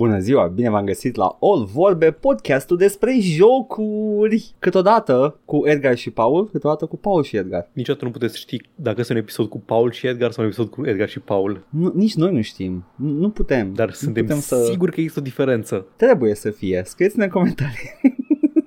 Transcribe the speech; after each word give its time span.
Bună 0.00 0.18
ziua, 0.18 0.46
bine 0.46 0.70
v-am 0.70 0.84
găsit 0.84 1.14
la 1.14 1.38
All 1.40 1.64
Vorbe, 1.64 2.10
podcastul 2.10 2.76
despre 2.76 3.16
jocuri. 3.20 4.54
Câteodată 4.58 5.40
cu 5.44 5.66
Edgar 5.66 5.96
și 5.96 6.10
Paul, 6.10 6.50
câteodată 6.50 6.86
cu 6.86 6.96
Paul 6.96 7.22
și 7.22 7.36
Edgar. 7.36 7.70
Niciodată 7.72 8.04
nu 8.04 8.10
puteți 8.10 8.38
ști 8.38 8.60
dacă 8.74 9.00
este 9.00 9.12
un 9.12 9.18
episod 9.18 9.48
cu 9.48 9.58
Paul 9.58 9.90
și 9.92 10.06
Edgar 10.06 10.30
sau 10.30 10.44
un 10.44 10.50
episod 10.50 10.70
cu 10.70 10.86
Edgar 10.86 11.08
și 11.08 11.20
Paul. 11.20 11.66
Nu, 11.70 11.92
nici 11.94 12.14
noi 12.14 12.32
nu 12.32 12.40
știm, 12.40 12.84
nu, 12.96 13.10
nu 13.10 13.30
putem. 13.30 13.72
Dar 13.74 13.86
nu 13.86 13.92
suntem 13.92 14.22
putem 14.24 14.40
să... 14.40 14.64
siguri 14.70 14.92
că 14.92 15.00
există 15.00 15.20
o 15.20 15.22
diferență. 15.22 15.86
Trebuie 15.96 16.34
să 16.34 16.50
fie, 16.50 16.82
scrieți-ne 16.84 17.24
în 17.24 17.30
comentarii. 17.30 17.90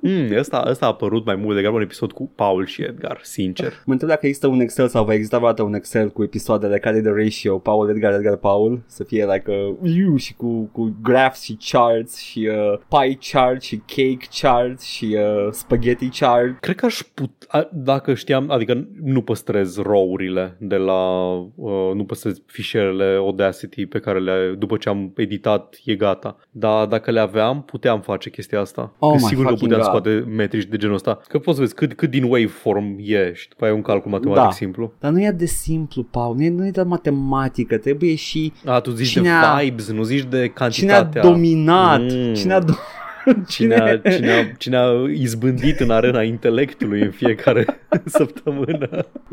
Mm, 0.05 0.37
ăsta, 0.37 0.65
ăsta 0.67 0.85
a 0.85 0.89
apărut 0.89 1.25
mai 1.25 1.35
mult 1.35 1.55
degrabă 1.55 1.75
un 1.75 1.81
episod 1.81 2.11
cu 2.11 2.31
Paul 2.35 2.65
și 2.65 2.81
Edgar, 2.81 3.19
sincer. 3.21 3.73
Mă 3.85 3.91
întreb 3.91 4.09
dacă 4.09 4.25
există 4.25 4.47
un 4.47 4.59
Excel 4.59 4.87
sau 4.87 5.05
va 5.05 5.13
exista 5.13 5.37
vreodată 5.37 5.63
un 5.63 5.73
Excel 5.73 6.09
cu 6.09 6.23
episoadele 6.23 6.79
care 6.79 6.97
e 6.97 7.01
de 7.01 7.09
ratio 7.09 7.57
Paul, 7.57 7.89
Edgar, 7.89 8.13
Edgar, 8.13 8.35
Paul 8.35 8.81
să 8.85 9.03
fie 9.03 9.25
like 9.25 9.51
a, 9.51 9.87
you 9.87 10.15
și 10.15 10.33
cu, 10.33 10.69
cu 10.71 10.95
graphs 11.01 11.41
și 11.41 11.57
charts 11.71 12.17
și 12.17 12.49
uh, 12.51 12.79
pie 12.87 13.17
chart 13.31 13.61
și 13.61 13.81
cake 13.85 14.27
chart 14.41 14.81
și 14.81 15.17
uh, 15.17 15.47
spaghetti 15.51 16.09
chart. 16.19 16.59
Cred 16.59 16.75
că 16.75 16.85
aș 16.85 16.99
putea, 17.13 17.69
dacă 17.73 18.13
știam, 18.13 18.51
adică 18.51 18.87
nu 19.03 19.21
păstrez 19.21 19.77
row-urile 19.77 20.57
de 20.59 20.75
la, 20.75 21.31
uh, 21.55 21.91
nu 21.93 22.03
păstrez 22.05 22.41
fișierele 22.45 23.15
Audacity 23.17 23.85
pe 23.85 23.99
care 23.99 24.19
le, 24.19 24.55
după 24.57 24.77
ce 24.77 24.89
am 24.89 25.13
editat, 25.15 25.79
e 25.85 25.95
gata. 25.95 26.37
Dar 26.51 26.85
dacă 26.85 27.11
le 27.11 27.19
aveam, 27.19 27.63
puteam 27.63 28.01
face 28.01 28.29
chestia 28.29 28.59
asta. 28.59 28.93
Oh 28.99 29.09
Că 29.09 29.15
my 29.15 29.21
sigur 29.21 29.43
că 29.43 29.49
fucking 29.49 29.69
puteam 29.69 29.91
God. 29.91 29.92
Scoate 29.99 30.25
metrici 30.35 30.65
de 30.69 30.77
genul 30.77 30.95
ăsta. 30.95 31.19
Că 31.27 31.39
poți 31.39 31.55
să 31.57 31.61
vezi 31.61 31.73
cât, 31.75 31.93
cât 31.93 32.09
din 32.09 32.23
waveform 32.23 32.95
e 32.99 33.33
și 33.33 33.47
după 33.49 33.63
aia 33.63 33.73
e 33.73 33.75
un 33.75 33.81
calcul 33.81 34.11
matematic 34.11 34.43
Da. 34.43 34.51
simplu. 34.51 34.93
Dar 34.99 35.11
nu 35.11 35.21
e 35.21 35.31
de 35.31 35.45
simplu, 35.45 36.03
Paul, 36.03 36.35
nu 36.35 36.43
e, 36.43 36.49
nu 36.49 36.65
e 36.65 36.69
de 36.71 36.81
matematică, 36.81 37.77
trebuie 37.77 38.15
și 38.15 38.53
A, 38.65 38.79
tu 38.79 38.91
zici 38.91 39.07
Cine 39.09 39.23
de 39.23 39.29
a- 39.29 39.55
vibes, 39.59 39.91
nu 39.91 40.03
zici 40.03 40.23
de 40.23 40.27
cine 40.37 40.43
a 40.45 40.51
cantitatea. 40.53 41.21
dominat, 41.21 42.01
Mm. 42.01 42.33
cine 42.33 42.53
a 42.53 42.59
do- 42.61 42.65
Cine 43.47 43.75
a, 43.75 43.97
cine, 43.97 44.31
a, 44.31 44.43
cine 44.57 44.77
a 44.77 44.91
izbândit 45.13 45.79
în 45.79 45.89
arena 45.89 46.21
intelectului 46.23 47.01
în 47.01 47.11
fiecare 47.11 47.65
săptămână. 48.05 48.89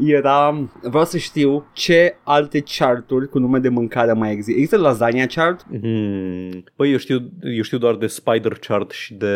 Era, 0.07 0.69
vreau 0.83 1.05
să 1.05 1.19
știu 1.19 1.67
ce 1.73 2.17
alte 2.23 2.63
charturi 2.79 3.29
cu 3.29 3.39
nume 3.39 3.59
de 3.59 3.69
mâncare 3.69 4.13
mai 4.13 4.33
există. 4.33 4.53
Există 4.61 4.77
lasagna 4.77 5.25
chart? 5.27 5.67
Hmm. 5.81 6.65
Păi 6.77 6.91
eu 6.93 6.97
știu, 6.97 7.19
eu 7.43 7.63
știu 7.63 7.79
doar 7.79 7.95
de 7.97 8.07
spider 8.07 8.53
chart 8.67 8.91
și 8.91 9.15
de 9.15 9.27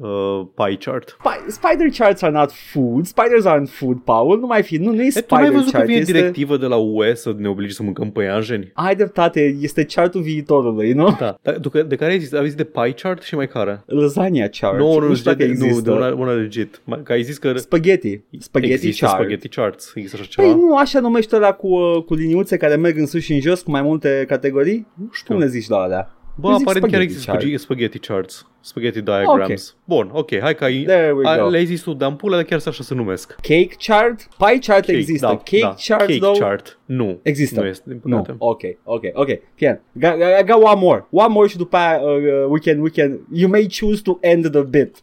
uh, 0.00 0.46
pie 0.54 0.76
chart. 0.76 1.16
Spi- 1.20 1.46
spider 1.48 1.86
charts 1.98 2.22
are 2.22 2.32
not 2.32 2.50
food. 2.52 3.04
Spiders 3.06 3.44
aren't 3.46 3.70
food, 3.70 3.98
Paul. 3.98 4.38
Nu 4.38 4.46
mai 4.46 4.62
fi. 4.62 4.76
Nu, 4.76 4.92
nu 4.92 5.02
e 5.02 5.06
E, 5.14 5.20
tu 5.20 5.34
n-ai 5.34 5.42
spider 5.42 5.50
văzut 5.58 5.70
că 5.70 5.76
chart. 5.76 5.86
vine 5.88 5.98
Este... 6.00 6.12
directivă 6.12 6.56
de 6.56 6.66
la 6.66 6.76
UE 6.76 7.14
să 7.14 7.34
ne 7.38 7.48
oblige 7.48 7.72
să 7.72 7.82
mâncăm 7.82 8.10
păianjeni? 8.10 8.70
Ai 8.74 8.96
dreptate, 8.96 9.56
este 9.60 9.84
chartul 9.84 10.20
viitorului, 10.22 10.92
nu? 10.92 11.16
Da. 11.18 11.38
Dar 11.42 11.58
tu, 11.58 11.68
că- 11.68 11.82
de 11.82 11.96
care 11.96 12.12
ai 12.12 12.18
zis? 12.18 12.32
Ai 12.32 12.44
zis 12.44 12.54
de 12.54 12.64
pie 12.64 12.92
chart 13.02 13.22
și 13.22 13.34
mai 13.34 13.48
care? 13.48 13.82
Lasagna 14.00 14.46
chart. 14.48 14.78
Nu, 14.78 14.98
nu, 14.98 15.06
nu, 15.08 15.14
știu 15.14 15.32
de, 15.32 15.36
dacă 15.44 15.58
nu, 15.58 15.64
există. 15.64 15.90
de 15.90 15.96
una, 15.96 16.14
una 16.14 16.32
legit. 16.32 16.80
Mai- 16.84 17.00
Că 17.02 17.12
ai 17.12 17.22
zis 17.22 17.38
că 17.38 17.56
Spaghetti. 17.56 18.20
Spaghetti 18.38 18.72
există 18.74 19.04
chart. 19.04 19.18
spaghetti 19.18 19.48
charts. 19.48 19.92
Există 19.94 20.16
așa 20.20 20.26
ceva? 20.30 20.46
Păi 20.48 20.56
nu, 20.60 20.76
așa 20.76 21.00
numește 21.00 21.36
ăla 21.36 21.52
cu, 21.52 21.66
uh, 21.66 22.02
cu 22.04 22.14
liniuțe 22.14 22.56
care 22.56 22.76
merg 22.76 22.98
în 22.98 23.06
sus 23.06 23.22
și 23.22 23.32
în 23.32 23.40
jos 23.40 23.60
cu 23.60 23.70
mai 23.70 23.82
multe 23.82 24.24
categorii? 24.28 24.86
nu 24.94 25.08
știu. 25.12 25.34
Cum 25.34 25.42
le 25.42 25.48
zici 25.50 25.68
la 25.68 25.76
alea? 25.76 26.16
Bă, 26.36 26.48
Eu 26.50 26.56
zic 26.56 26.68
aparent 26.68 26.92
chiar 26.92 27.00
spaghetti 27.00 27.02
există 27.02 27.30
chart. 27.30 27.40
spaghetti, 27.42 27.62
spaghetti 27.62 27.98
charts. 27.98 28.46
Spaghetti 28.60 29.00
diagrams. 29.02 29.76
Bun, 29.84 30.10
ok, 30.12 30.38
hai 30.40 30.54
că 30.54 30.64
ai, 30.64 30.82
There 30.86 31.12
we 31.12 31.28
a, 31.28 31.38
go. 31.38 31.48
le-ai 31.48 31.64
zis 31.64 31.80
tu 31.82 31.92
de 31.92 32.04
ampulă, 32.04 32.34
dar 32.34 32.44
chiar 32.44 32.60
așa 32.66 32.82
se 32.82 32.94
numesc. 32.94 33.34
Cake 33.34 33.68
chart? 33.86 34.28
Pie 34.38 34.58
chart 34.58 34.84
Cake, 34.84 34.92
există. 34.92 35.26
da, 35.26 35.36
Cake 35.36 35.58
da. 35.60 35.74
chart, 35.86 36.00
Cake 36.06 36.18
though? 36.18 36.38
chart. 36.38 36.78
Nu. 36.84 37.18
Există. 37.22 37.60
Nu 37.60 37.66
este, 37.66 37.84
din 37.86 38.00
Nu, 38.04 38.16
păcate. 38.16 38.34
ok, 38.38 38.60
ok, 38.84 39.02
ok, 39.12 39.28
fine. 39.54 39.82
Got, 39.92 40.12
I 40.40 40.44
got 40.44 40.62
one 40.62 40.80
more. 40.80 41.06
One 41.10 41.28
more 41.32 41.48
și 41.48 41.56
după 41.56 41.76
aia 41.76 42.00
uh, 42.00 42.16
we 42.48 42.58
can, 42.58 42.80
we 42.80 42.88
can, 42.90 43.20
you 43.32 43.50
may 43.50 43.66
choose 43.80 44.02
to 44.02 44.18
end 44.20 44.50
the 44.50 44.62
bit. 44.62 44.96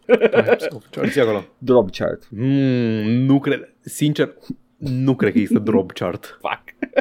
Ce 0.90 1.08
zi 1.10 1.20
acolo? 1.20 1.44
Drop 1.58 1.92
chart. 1.92 2.28
Mm, 2.30 3.10
nu 3.26 3.40
cred, 3.40 3.74
sincer, 3.82 4.34
nu 4.78 5.16
cred 5.16 5.32
că 5.32 5.38
există 5.38 5.60
drop 5.64 5.92
chart. 5.92 6.40
Fuck. 6.48 6.92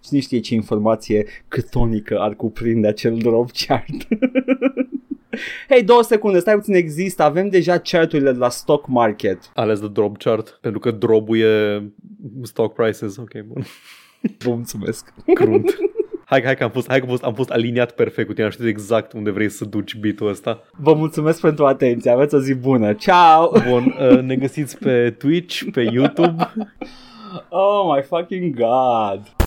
Cine 0.00 0.20
știe 0.20 0.40
ce 0.40 0.54
informație 0.54 1.26
câtonică 1.48 2.18
ar 2.18 2.34
cuprinde 2.34 2.88
acel 2.88 3.16
drop 3.16 3.50
chart. 3.66 4.08
Hei, 5.68 5.82
două 5.82 6.02
secunde, 6.02 6.38
stai 6.38 6.54
puțin, 6.54 6.74
există, 6.74 7.22
avem 7.22 7.48
deja 7.48 7.78
charturile 7.78 8.32
de 8.32 8.38
la 8.38 8.48
stock 8.48 8.86
market. 8.86 9.50
Ales 9.54 9.80
de 9.80 9.88
drop 9.88 10.18
chart, 10.18 10.58
pentru 10.60 10.80
că 10.80 10.90
drop 10.90 11.28
e 11.34 11.82
stock 12.42 12.74
prices. 12.74 13.16
Ok, 13.16 13.40
bun. 13.46 13.62
Vă 14.38 14.50
mulțumesc. 14.50 15.12
Crunt. 15.34 15.78
Hai, 16.24 16.42
hai 16.44 16.56
că 16.56 16.64
am 16.64 16.70
fost, 16.70 16.88
hai 16.88 16.98
că 16.98 17.04
am 17.04 17.10
fost, 17.10 17.22
am 17.22 17.34
fost 17.34 17.50
aliniat 17.50 17.90
perfect 17.90 18.26
cu 18.26 18.32
tine, 18.32 18.44
am 18.44 18.50
știut 18.50 18.68
exact 18.68 19.12
unde 19.12 19.30
vrei 19.30 19.48
să 19.48 19.64
duci 19.64 19.96
beat-ul 19.96 20.28
ăsta. 20.28 20.62
Vă 20.76 20.94
mulțumesc 20.94 21.40
pentru 21.40 21.66
atenție, 21.66 22.10
aveți 22.10 22.34
o 22.34 22.38
zi 22.38 22.54
bună. 22.54 22.92
Ciao! 22.92 23.52
Bun, 23.68 23.94
uh, 24.10 24.20
ne 24.20 24.36
găsiți 24.36 24.78
pe 24.78 25.10
Twitch, 25.18 25.62
pe 25.72 25.80
YouTube. 25.80 26.52
Oh 27.48 27.94
my 27.94 28.02
fucking 28.02 28.54
god. 28.54 29.39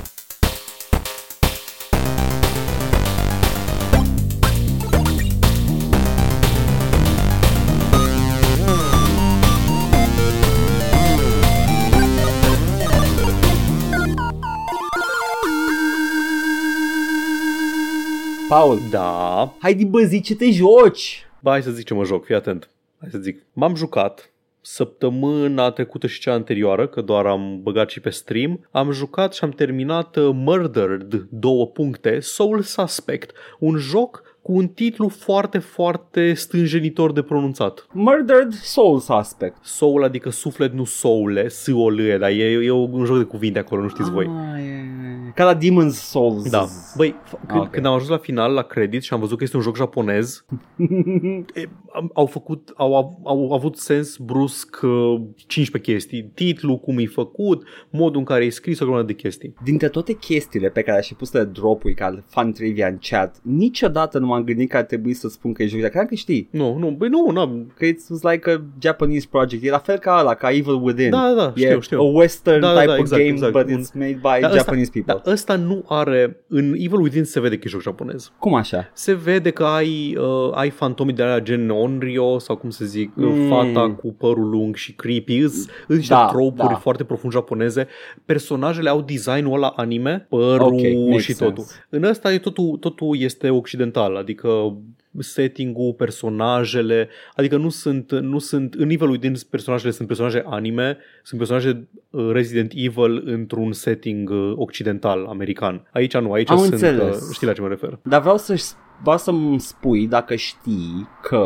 Paul, 18.53 18.79
Da. 18.89 19.53
hai 19.59 19.73
din 19.73 19.89
bă, 19.89 20.01
zi 20.01 20.21
ce 20.21 20.35
te 20.35 20.51
joci. 20.51 21.25
Ba, 21.39 21.51
hai 21.51 21.63
să 21.63 21.71
zic 21.71 21.85
ce 21.85 21.93
mă 21.93 22.03
joc, 22.03 22.25
fii 22.25 22.35
atent. 22.35 22.69
Hai 22.99 23.09
să 23.11 23.17
zic. 23.17 23.45
M-am 23.53 23.75
jucat 23.75 24.31
săptămâna 24.61 25.71
trecută 25.71 26.07
și 26.07 26.19
cea 26.19 26.33
anterioară, 26.33 26.87
că 26.87 27.01
doar 27.01 27.25
am 27.25 27.59
băgat 27.61 27.89
și 27.89 27.99
pe 27.99 28.09
stream, 28.09 28.67
am 28.71 28.91
jucat 28.91 29.33
și 29.33 29.43
am 29.43 29.49
terminat 29.49 30.15
uh, 30.15 30.29
Murdered, 30.33 31.25
două 31.29 31.67
puncte, 31.67 32.19
Soul 32.19 32.61
Suspect, 32.61 33.31
un 33.59 33.77
joc 33.77 34.32
cu 34.43 34.51
un 34.53 34.67
titlu 34.67 35.07
foarte, 35.09 35.57
foarte 35.57 36.33
stânjenitor 36.33 37.11
de 37.11 37.21
pronunțat. 37.21 37.87
Murdered 37.91 38.51
Soul 38.53 38.99
Suspect. 38.99 39.57
Soul, 39.61 40.03
adică 40.03 40.29
suflet, 40.29 40.73
nu 40.73 40.83
soule, 40.83 41.47
s 41.47 41.67
o 41.67 41.89
l 41.89 42.17
dar 42.19 42.29
e, 42.29 42.43
e 42.43 42.71
un 42.71 43.05
joc 43.05 43.17
de 43.17 43.23
cuvinte 43.23 43.59
acolo, 43.59 43.81
nu 43.81 43.87
știți 43.87 44.11
voi. 44.11 44.25
Ah, 44.25 44.59
e, 44.59 44.63
e. 44.63 45.31
Ca 45.35 45.43
la 45.43 45.57
Demon's 45.57 45.91
Souls. 45.93 46.49
Da. 46.49 46.65
Băi, 46.97 47.15
f- 47.27 47.47
când, 47.47 47.61
ok. 47.61 47.69
când 47.69 47.85
am 47.85 47.93
ajuns 47.93 48.09
la 48.09 48.17
final, 48.17 48.53
la 48.53 48.61
credit 48.61 49.01
și 49.01 49.13
am 49.13 49.19
văzut 49.19 49.37
că 49.37 49.43
este 49.43 49.55
un 49.57 49.61
joc 49.63 49.75
japonez, 49.75 50.45
e, 51.53 51.69
am- 51.93 52.11
au 52.13 52.25
făcut, 52.25 52.71
au, 52.75 52.95
au, 52.95 53.19
au 53.23 53.51
avut 53.53 53.77
sens 53.77 54.17
brusc 54.17 54.79
uh, 54.81 55.21
15 55.47 55.91
chestii. 55.91 56.31
Titlul, 56.33 56.77
cum 56.79 56.97
e 56.97 57.05
făcut, 57.05 57.63
modul 57.89 58.19
în 58.19 58.25
care 58.25 58.45
e 58.45 58.49
scris, 58.49 58.79
o 58.79 58.85
grămadă 58.85 59.05
de 59.05 59.13
chestii. 59.13 59.53
Dintre 59.63 59.89
toate 59.89 60.13
chestiile 60.13 60.69
pe 60.69 60.81
care 60.81 60.97
aș 60.97 61.07
fi 61.07 61.13
pus 61.13 61.31
le 61.31 61.43
drop-uri 61.43 61.93
ca 61.93 62.23
fan 62.27 62.51
trivia 62.51 62.87
în 62.87 62.97
chat, 63.01 63.39
niciodată 63.43 64.19
nu 64.19 64.32
m-am 64.33 64.43
gândit 64.43 64.69
că 64.69 64.77
ar 64.77 64.83
trebui 64.83 65.13
să 65.13 65.27
spun 65.29 65.53
că 65.53 65.63
e 65.63 65.67
joc, 65.67 65.81
dar 65.81 65.89
cred 65.89 66.07
că 66.07 66.15
știi. 66.15 66.47
Nu, 66.51 66.77
nu, 66.77 66.89
băi, 66.97 67.09
nu, 67.09 67.29
n-am. 67.31 67.71
Că 67.77 67.85
it's 67.85 68.31
like 68.31 68.51
a 68.51 68.61
Japanese 68.81 69.27
project. 69.29 69.63
E 69.63 69.69
la 69.69 69.77
fel 69.77 69.97
ca 69.97 70.17
ăla, 70.19 70.33
ca 70.33 70.49
Evil 70.51 70.79
Within. 70.83 71.09
Da, 71.09 71.33
da, 71.35 71.41
da, 71.41 71.53
e 71.55 71.65
știu, 71.65 71.79
știu. 71.79 71.99
a 71.99 72.11
western 72.11 72.59
Da, 72.59 72.67
da, 72.73 72.79
type 72.79 72.85
da, 72.85 72.93
of 72.93 72.99
exact, 72.99 73.21
game, 73.21 73.33
exact. 73.33 73.51
but 73.53 73.65
Un- 73.69 73.81
it's 73.83 73.93
made 73.93 74.19
by 74.21 74.41
Dar 74.41 74.51
Japanese 74.53 74.89
people. 74.93 75.13
Dar 75.23 75.33
ăsta 75.33 75.55
nu 75.55 75.83
are, 75.87 76.37
în 76.47 76.73
Evil 76.77 76.99
Within 77.01 77.23
se 77.23 77.39
vede 77.39 77.55
că 77.57 77.61
e 77.65 77.69
joc 77.69 77.81
japonez. 77.81 78.31
Cum 78.39 78.53
așa? 78.53 78.89
Se 78.93 79.13
vede 79.13 79.49
că 79.49 79.63
ai, 79.63 80.17
uh, 80.19 80.51
ai 80.53 80.69
fantomii 80.69 81.13
de 81.13 81.23
alea 81.23 81.39
gen 81.39 81.69
Onryo 81.69 82.39
sau 82.39 82.55
cum 82.55 82.69
să 82.69 82.85
zic, 82.85 83.11
Mm. 83.15 83.33
mm. 83.39 83.47
fata 83.49 83.91
cu 83.91 84.13
părul 84.13 84.49
lung 84.49 84.75
și 84.75 84.93
creepy. 84.93 85.37
Îs, 85.37 85.65
îs 85.87 85.95
niște 85.97 86.13
Da, 86.13 86.25
tropuri 86.25 86.67
da. 86.67 86.75
foarte 86.75 87.03
profund 87.03 87.33
japoneze. 87.33 87.87
Personajele 88.25 88.89
au 88.89 89.01
designul 89.01 89.53
ăla 89.55 89.73
anime, 89.75 90.25
părul 90.29 90.73
Ok, 90.73 90.81
makes 91.07 91.23
și 91.23 91.33
totul. 91.33 91.63
sense. 91.63 91.85
În 91.89 92.03
ăsta 92.03 92.33
e 92.33 92.37
totul, 92.37 92.77
totul 92.79 93.17
este 93.19 93.49
occidental, 93.49 94.15
adică 94.23 94.77
setting-ul, 95.19 95.93
personajele, 95.93 97.09
adică 97.35 97.57
nu 97.57 97.69
sunt, 97.69 98.11
nu 98.11 98.39
sunt 98.39 98.73
în 98.73 98.87
nivelul 98.87 99.17
din 99.17 99.35
personajele 99.49 99.91
sunt 99.91 100.07
personaje 100.07 100.43
anime, 100.45 100.97
sunt 101.23 101.39
personaje 101.39 101.87
uh, 102.09 102.29
Resident 102.31 102.71
Evil 102.75 103.23
într-un 103.25 103.71
setting 103.71 104.29
uh, 104.29 104.53
occidental, 104.55 105.25
american. 105.25 105.87
Aici 105.91 106.17
nu, 106.17 106.31
aici 106.31 106.49
Am 106.49 106.57
sunt, 106.57 106.71
înțeles. 106.71 107.15
uh, 107.15 107.33
știi 107.33 107.47
la 107.47 107.53
ce 107.53 107.61
mă 107.61 107.67
refer. 107.67 107.99
Dar 108.03 108.21
vreau 108.21 108.37
să 108.37 108.61
vreau 109.01 109.17
să-mi 109.17 109.59
spui 109.59 110.07
dacă 110.07 110.35
știi 110.35 111.07
că... 111.21 111.39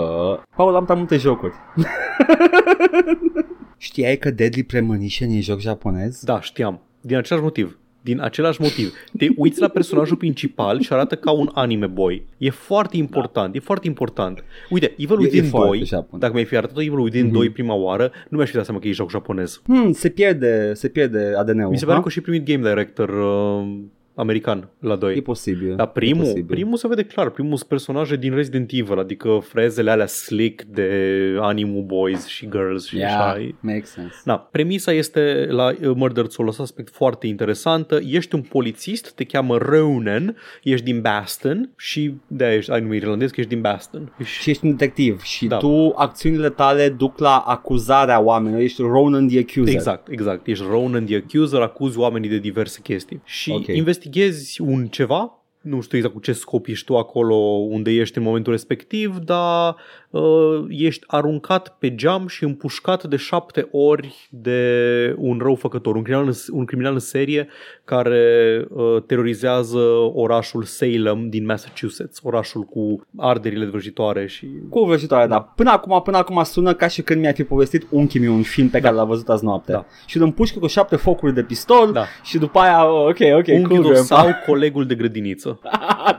Paul, 0.55 0.75
am 0.75 0.83
prea 0.83 0.95
multe 0.97 1.17
jocuri. 1.17 1.53
Știai 3.77 4.17
că 4.17 4.31
Deadly 4.31 4.63
Premonition 4.63 5.29
e 5.29 5.39
joc 5.39 5.59
japonez? 5.59 6.23
Da, 6.23 6.41
știam. 6.41 6.81
Din 7.01 7.17
același 7.17 7.43
motiv. 7.43 7.77
Din 8.07 8.21
același 8.21 8.61
motiv. 8.61 8.93
Te 9.17 9.27
uiți 9.35 9.61
la 9.61 9.67
personajul 9.67 10.17
principal 10.17 10.79
și 10.81 10.93
arată 10.93 11.15
ca 11.15 11.31
un 11.31 11.49
anime 11.53 11.85
boy. 11.85 12.25
E 12.37 12.49
foarte 12.49 12.97
important, 12.97 13.55
e 13.55 13.59
foarte 13.59 13.87
important. 13.87 14.43
Uite, 14.69 14.93
Evil 14.97 15.15
E- 15.19 15.21
e 15.21 15.23
Within 15.23 15.43
foarte 15.43 15.67
2, 15.77 15.85
japonez. 15.85 16.19
dacă 16.21 16.33
mi-ai 16.33 16.45
fi 16.45 16.57
arătat 16.57 16.77
Evil 16.77 16.99
Within 16.99 17.23
Mhm. 17.25 17.33
2 17.33 17.49
prima 17.49 17.73
oară, 17.73 18.11
nu 18.29 18.37
mi-aș 18.37 18.49
fi 18.49 18.55
dat 18.55 18.65
seama 18.65 18.79
că 18.79 18.87
e 18.87 18.91
joc 18.91 19.09
japonez. 19.09 19.61
Hmm, 19.65 19.91
se 19.91 20.09
pierde, 20.09 20.73
se 20.73 20.87
pierde 20.87 21.33
ADN-ul. 21.37 21.69
Mi 21.69 21.77
se 21.77 21.83
pare 21.85 21.95
ha? 21.97 22.01
că 22.01 22.07
a 22.07 22.11
și 22.11 22.21
primit 22.21 22.45
Game 22.45 22.69
Director 22.69 23.09
uh, 23.09 23.77
american 24.17 24.69
la 24.79 24.95
2. 24.95 25.15
E 25.15 25.21
posibil. 25.21 25.75
Dar 25.75 25.87
primul, 25.87 26.23
e 26.23 26.27
posibil. 26.27 26.45
primul 26.55 26.77
se 26.77 26.87
vede 26.87 27.03
clar, 27.03 27.29
primul 27.29 27.55
sunt 27.57 27.69
personaje 27.69 28.15
din 28.15 28.33
Resident 28.33 28.69
Evil, 28.73 28.99
adică 28.99 29.39
frezele 29.43 29.91
alea 29.91 30.05
slick 30.05 30.63
de 30.63 30.89
Animu 31.39 31.81
Boys 31.81 32.25
și 32.25 32.47
Girls 32.49 32.85
și 32.87 32.97
Yeah, 32.97 33.11
așa. 33.19 33.47
makes 33.59 33.89
sense. 33.91 34.15
Da, 34.25 34.37
premisa 34.51 34.91
este 34.91 35.47
la 35.49 35.67
uh, 35.81 35.91
Murder 35.95 36.25
Soul 36.29 36.47
ăsta 36.47 36.63
aspect 36.63 36.93
foarte 36.93 37.27
interesantă. 37.27 37.99
Ești 38.09 38.35
un 38.35 38.41
polițist, 38.41 39.11
te 39.11 39.23
cheamă 39.23 39.57
Ronan, 39.57 40.35
ești 40.63 40.85
din 40.85 41.01
Baston 41.01 41.69
și 41.77 42.13
de-aia 42.27 42.55
ești, 42.55 42.71
ai 42.71 42.81
numit 42.81 43.01
irlandez 43.01 43.29
că 43.29 43.39
ești 43.39 43.53
din 43.53 43.61
Baston. 43.61 44.13
Și 44.23 44.49
ești 44.49 44.65
un 44.65 44.71
detectiv 44.71 45.21
și 45.21 45.47
Da. 45.47 45.57
tu, 45.57 45.93
acțiunile 45.95 46.49
tale 46.49 46.89
duc 46.89 47.19
la 47.19 47.37
acuzarea 47.37 48.19
oamenilor, 48.21 48.61
ești 48.61 48.81
Ronan 48.81 49.27
the 49.27 49.39
Accuser. 49.39 49.73
Exact, 49.73 50.07
exact. 50.11 50.47
Ești 50.47 50.63
Ronan 50.69 51.05
the 51.05 51.15
Accuser, 51.15 51.59
acuzi 51.61 51.97
oamenii 51.97 52.29
de 52.29 52.37
diverse 52.39 52.79
chestii. 52.83 53.21
Și 53.23 53.51
Ok. 53.51 53.65
Investighezi 54.07 54.61
un 54.61 54.87
ceva, 54.87 55.41
nu 55.61 55.81
știu 55.81 55.97
exact 55.97 56.15
cu 56.15 56.21
ce 56.21 56.33
scop 56.33 56.67
ești 56.67 56.85
tu 56.85 56.97
acolo 56.97 57.35
unde 57.69 57.91
ești 57.91 58.17
în 58.17 58.23
momentul 58.23 58.51
respectiv, 58.51 59.17
dar 59.17 59.69
uh, 59.69 59.79
ești 60.69 61.03
aruncat 61.07 61.75
pe 61.79 61.95
geam 61.95 62.27
și 62.27 62.43
împușcat 62.43 63.03
de 63.03 63.15
șapte 63.15 63.67
ori 63.71 64.27
de 64.31 65.15
un 65.17 65.39
răufăcător, 65.41 65.95
un 65.95 66.01
criminal, 66.03 66.33
un 66.51 66.65
criminal 66.65 66.93
în 66.93 66.99
serie 66.99 67.47
care 67.83 68.65
uh, 68.69 69.01
terorizează 69.05 69.79
orașul 70.13 70.63
Salem 70.63 71.29
din 71.29 71.45
Massachusetts, 71.45 72.19
orașul 72.23 72.61
cu 72.63 73.05
arderile 73.17 73.65
vrăjitoare 73.65 74.27
și... 74.27 74.47
Cu 74.69 74.83
vrăjitoare, 74.83 75.27
da. 75.27 75.39
Până 75.41 75.71
acum, 75.71 76.01
până 76.01 76.17
acum 76.17 76.43
sună 76.43 76.73
ca 76.73 76.87
și 76.87 77.01
când 77.01 77.19
mi-ai 77.19 77.33
fi 77.33 77.43
povestit 77.43 77.85
unchiul 77.89 78.21
meu 78.21 78.33
un 78.33 78.41
film 78.41 78.69
pe 78.69 78.79
care 78.79 78.95
l-a 78.95 79.03
văzut 79.03 79.29
azi 79.29 79.43
noapte. 79.43 79.71
Da. 79.71 79.85
Și 80.05 80.17
îl 80.17 80.23
împușcă 80.23 80.59
cu 80.59 80.67
șapte 80.67 80.95
focuri 80.95 81.33
de 81.33 81.43
pistol 81.43 81.91
Da. 81.91 82.03
și 82.23 82.37
după 82.37 82.59
aia, 82.59 82.91
oh, 82.91 83.05
ok, 83.07 83.19
ok, 83.37 83.47
Unchiul 83.47 83.67
cool, 83.67 83.81
tău 83.81 83.91
grandpa. 83.91 84.15
sau 84.15 84.29
colegul 84.45 84.85
de 84.85 84.95
grădiniță. 84.95 85.59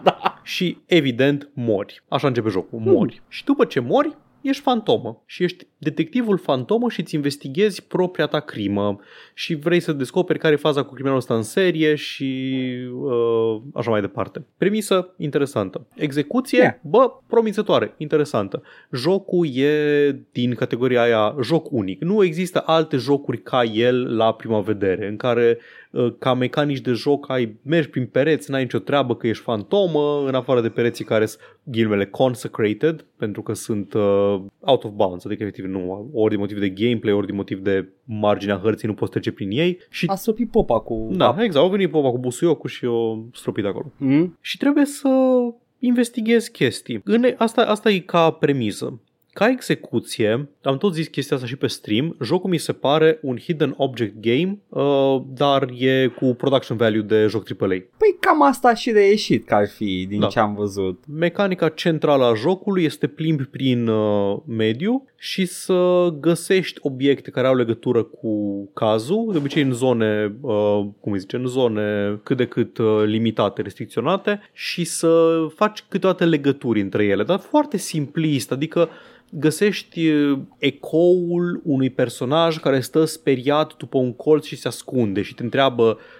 da. 0.02 0.18
și 0.42 0.78
evident 0.86 1.50
mori. 1.54 2.02
Așa 2.08 2.26
începe 2.26 2.48
jocul, 2.48 2.78
mori. 2.84 3.22
Și 3.28 3.44
după 3.44 3.64
ce 3.64 3.80
mori, 3.88 4.16
ești 4.40 4.62
fantomă 4.62 5.22
și 5.26 5.42
ești 5.42 5.66
detectivul 5.78 6.38
fantomă 6.38 6.88
și 6.88 7.00
îți 7.00 7.14
investighezi 7.14 7.86
propria 7.86 8.26
ta 8.26 8.40
crimă 8.40 8.98
și 9.34 9.54
vrei 9.54 9.80
să 9.80 9.92
descoperi 9.92 10.38
care 10.38 10.54
e 10.54 10.56
faza 10.56 10.82
cu 10.82 10.88
criminalul 10.92 11.18
ăsta 11.18 11.34
în 11.34 11.42
serie 11.42 11.94
și 11.94 12.54
uh, 12.92 13.60
așa 13.74 13.90
mai 13.90 14.00
departe. 14.00 14.44
Premisă 14.56 15.14
interesantă. 15.16 15.86
Execuție, 15.94 16.58
Yeah. 16.58 16.74
bă, 16.82 17.12
promițătoare, 17.26 17.94
interesantă. 17.96 18.62
Jocul 18.92 19.46
e 19.56 20.24
din 20.32 20.54
categoria 20.54 21.02
aia 21.02 21.36
joc 21.42 21.70
unic. 21.70 22.02
Nu 22.02 22.24
există 22.24 22.62
alte 22.66 22.96
jocuri 22.96 23.42
ca 23.42 23.62
el 23.62 24.16
la 24.16 24.32
prima 24.32 24.60
vedere, 24.60 25.08
în 25.08 25.16
care 25.16 25.58
uh, 25.58 25.66
ca 26.18 26.34
mecanici 26.34 26.80
de 26.80 26.92
joc 26.92 27.30
ai 27.30 27.56
mergi 27.62 27.88
prin 27.88 28.06
pereți, 28.06 28.50
n-ai 28.50 28.62
nicio 28.62 28.78
treabă 28.78 29.16
că 29.16 29.26
ești 29.26 29.42
fantomă, 29.42 30.24
în 30.26 30.34
afară 30.34 30.60
de 30.60 30.68
pereții 30.68 31.04
care 31.04 31.26
sunt 31.26 31.42
ghilmele 31.62 32.06
consecrated, 32.06 33.06
pentru 33.16 33.42
că 33.42 33.52
sunt 33.52 33.92
uh, 33.94 34.40
out 34.60 34.84
of 34.84 34.90
bounds, 34.90 35.24
adică 35.24 35.42
efectiv 35.42 35.64
nu, 35.64 36.10
ori 36.12 36.30
din 36.30 36.38
motiv 36.38 36.58
de 36.58 36.68
gameplay, 36.68 37.12
ori 37.12 37.26
din 37.26 37.34
motiv 37.34 37.58
de 37.58 37.88
marginea 38.04 38.60
hărții 38.62 38.88
nu 38.88 38.94
poți 38.94 39.10
trece 39.10 39.32
prin 39.32 39.50
ei 39.50 39.78
și 39.90 40.06
A 40.06 40.14
stropit 40.14 40.50
popa 40.50 40.80
cu... 40.80 41.08
da, 41.10 41.36
exact, 41.38 41.64
au 41.64 41.70
venit 41.70 41.90
popa 41.90 42.10
cu 42.10 42.18
busuiocul 42.18 42.70
și 42.70 42.84
o 42.84 43.18
stropit 43.32 43.64
acolo. 43.64 43.92
Mm? 43.96 44.38
Și 44.40 44.56
trebuie 44.56 44.84
să 44.84 45.08
investighezi 45.78 46.50
chestii. 46.50 47.00
În, 47.04 47.24
asta, 47.36 47.62
asta 47.62 47.90
e 47.90 47.98
ca 47.98 48.30
premisă. 48.30 49.00
Ca 49.38 49.48
execuție, 49.48 50.48
am 50.62 50.78
tot 50.78 50.94
zis 50.94 51.06
chestia 51.06 51.36
asta 51.36 51.48
și 51.48 51.56
pe 51.56 51.66
stream, 51.66 52.16
jocul 52.22 52.50
mi 52.50 52.58
se 52.58 52.72
pare 52.72 53.18
un 53.22 53.36
hidden 53.36 53.74
object 53.76 54.14
game, 54.20 54.58
uh, 54.68 55.22
dar 55.26 55.68
e 55.76 56.06
cu 56.06 56.34
production 56.34 56.76
value 56.76 57.00
de 57.00 57.26
joc 57.26 57.46
AAA. 57.60 57.68
Păi 57.68 58.16
cam 58.20 58.42
asta 58.42 58.68
a 58.68 58.74
și 58.74 58.90
reieșit 58.90 59.46
că 59.46 59.54
ar 59.54 59.68
fi 59.68 60.06
din 60.08 60.20
Da. 60.20 60.26
ce 60.26 60.38
am 60.38 60.54
văzut. 60.54 61.04
Mecanica 61.18 61.68
centrală 61.68 62.24
a 62.24 62.34
jocului 62.34 62.84
este 62.84 63.06
plimbi 63.06 63.44
prin 63.44 63.88
uh, 63.88 64.36
mediu 64.46 65.08
și 65.16 65.46
să 65.46 66.08
găsești 66.20 66.78
obiecte 66.82 67.30
care 67.30 67.46
au 67.46 67.54
legătură 67.54 68.02
cu 68.02 68.64
cazul, 68.74 69.28
de 69.32 69.38
obicei 69.38 69.62
în 69.62 69.72
zone, 69.72 70.34
uh, 70.40 70.86
cum 71.00 71.12
îi 71.12 71.18
zice, 71.18 71.36
în 71.36 71.46
zone 71.46 72.20
cât 72.22 72.36
de 72.36 72.46
cât 72.46 72.78
uh, 72.78 73.02
limitate, 73.04 73.62
restricționate 73.62 74.40
și 74.52 74.84
să 74.84 75.36
faci 75.54 75.84
câteodată 75.88 76.24
legături 76.24 76.80
între 76.80 77.04
ele, 77.04 77.22
dar 77.22 77.38
foarte 77.38 77.76
simplist, 77.76 78.52
adică 78.52 78.88
găsești 79.30 80.08
uh, 80.08 80.38
ecoul 80.58 81.60
unui 81.64 81.90
personaj 81.90 82.58
care 82.58 82.80
stă 82.80 83.04
speriat 83.04 83.76
după 83.76 83.98
un 83.98 84.12
colț 84.12 84.46
și 84.46 84.56
se 84.56 84.68
ascunde 84.68 85.22
și 85.22 85.34
te 85.34 85.42
întreabă 85.42 85.82
uh, 85.82 86.17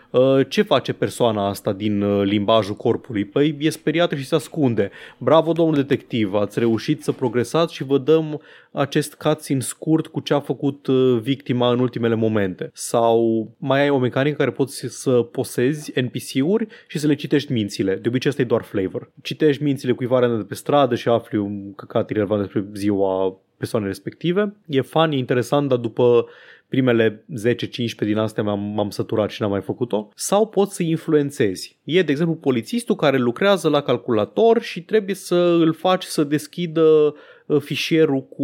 ce 0.49 0.62
face 0.62 0.93
persoana 0.93 1.49
asta 1.49 1.72
din 1.72 2.02
uh, 2.02 2.25
limbajul 2.25 2.75
corpului? 2.75 3.25
Păi 3.25 3.56
e 3.58 3.70
speriată 3.70 4.14
și 4.14 4.26
se 4.26 4.34
ascunde. 4.34 4.90
Bravo, 5.19 5.52
domnul 5.52 5.75
detectiv, 5.75 6.34
ați 6.34 6.58
reușit 6.58 7.02
să 7.02 7.12
progresați 7.12 7.75
și 7.75 7.84
vă 7.84 7.99
dăm 7.99 8.40
acest 8.72 9.14
cutscene 9.14 9.60
scurt 9.60 10.06
cu 10.06 10.20
ce 10.20 10.34
a 10.34 10.40
făcut 10.40 10.87
uh, 10.87 11.19
victima 11.20 11.70
în 11.70 11.78
ultimele 11.78 12.14
momente. 12.14 12.70
Sau 12.72 13.49
mai 13.58 13.81
ai 13.81 13.90
o 13.90 13.99
mecanică 13.99 14.37
care 14.37 14.50
poți 14.50 14.87
să 14.88 15.10
posezi 15.10 16.00
NPC-uri 16.00 16.66
și 16.87 16.99
să 16.99 17.06
le 17.06 17.14
citești 17.14 17.52
mințile. 17.52 17.94
De 17.94 18.08
obicei 18.08 18.31
asta 18.31 18.43
e 18.43 18.44
doar 18.44 18.62
flavor. 18.62 19.10
Citești 19.22 19.62
mințile 19.62 19.93
cuiva 19.93 20.19
random 20.19 20.38
de 20.38 20.44
pe 20.44 20.55
stradă 20.55 20.94
și 20.94 21.08
afli 21.08 21.38
un 21.38 21.75
căcat 21.75 22.10
irrelevant 22.10 22.40
despre 22.40 22.64
ziua 22.75 23.38
persoanei 23.58 23.88
respective. 23.88 24.56
E 24.66 24.81
fun, 24.81 25.12
e 25.12 25.16
interesant, 25.16 25.69
dar 25.69 25.78
după 25.78 26.26
primele 26.69 27.25
10-15 27.55 27.56
din 27.99 28.17
astea 28.17 28.43
m-am, 28.43 28.61
m-am 28.61 28.91
săturat 28.91 29.31
și 29.31 29.43
n-am 29.43 29.50
mai 29.50 29.61
făcut-o, 29.61 30.09
sau 30.15 30.47
poți 30.47 30.75
să 30.75 30.82
influențezi. 30.82 31.79
E, 31.85 32.03
de 32.03 32.11
exemplu, 32.11 32.35
polițistul 32.35 32.97
care 32.97 33.17
lucrează 33.17 33.69
la 33.69 33.81
calculator 33.81 34.62
și 34.62 34.82
trebuie 34.82 35.15
să 35.15 35.35
îl 35.35 35.73
faci 35.73 36.05
să 36.05 36.25
deschidă 36.25 36.81
uh, 36.81 37.12
fișierul 37.60 38.26
cu... 38.26 38.42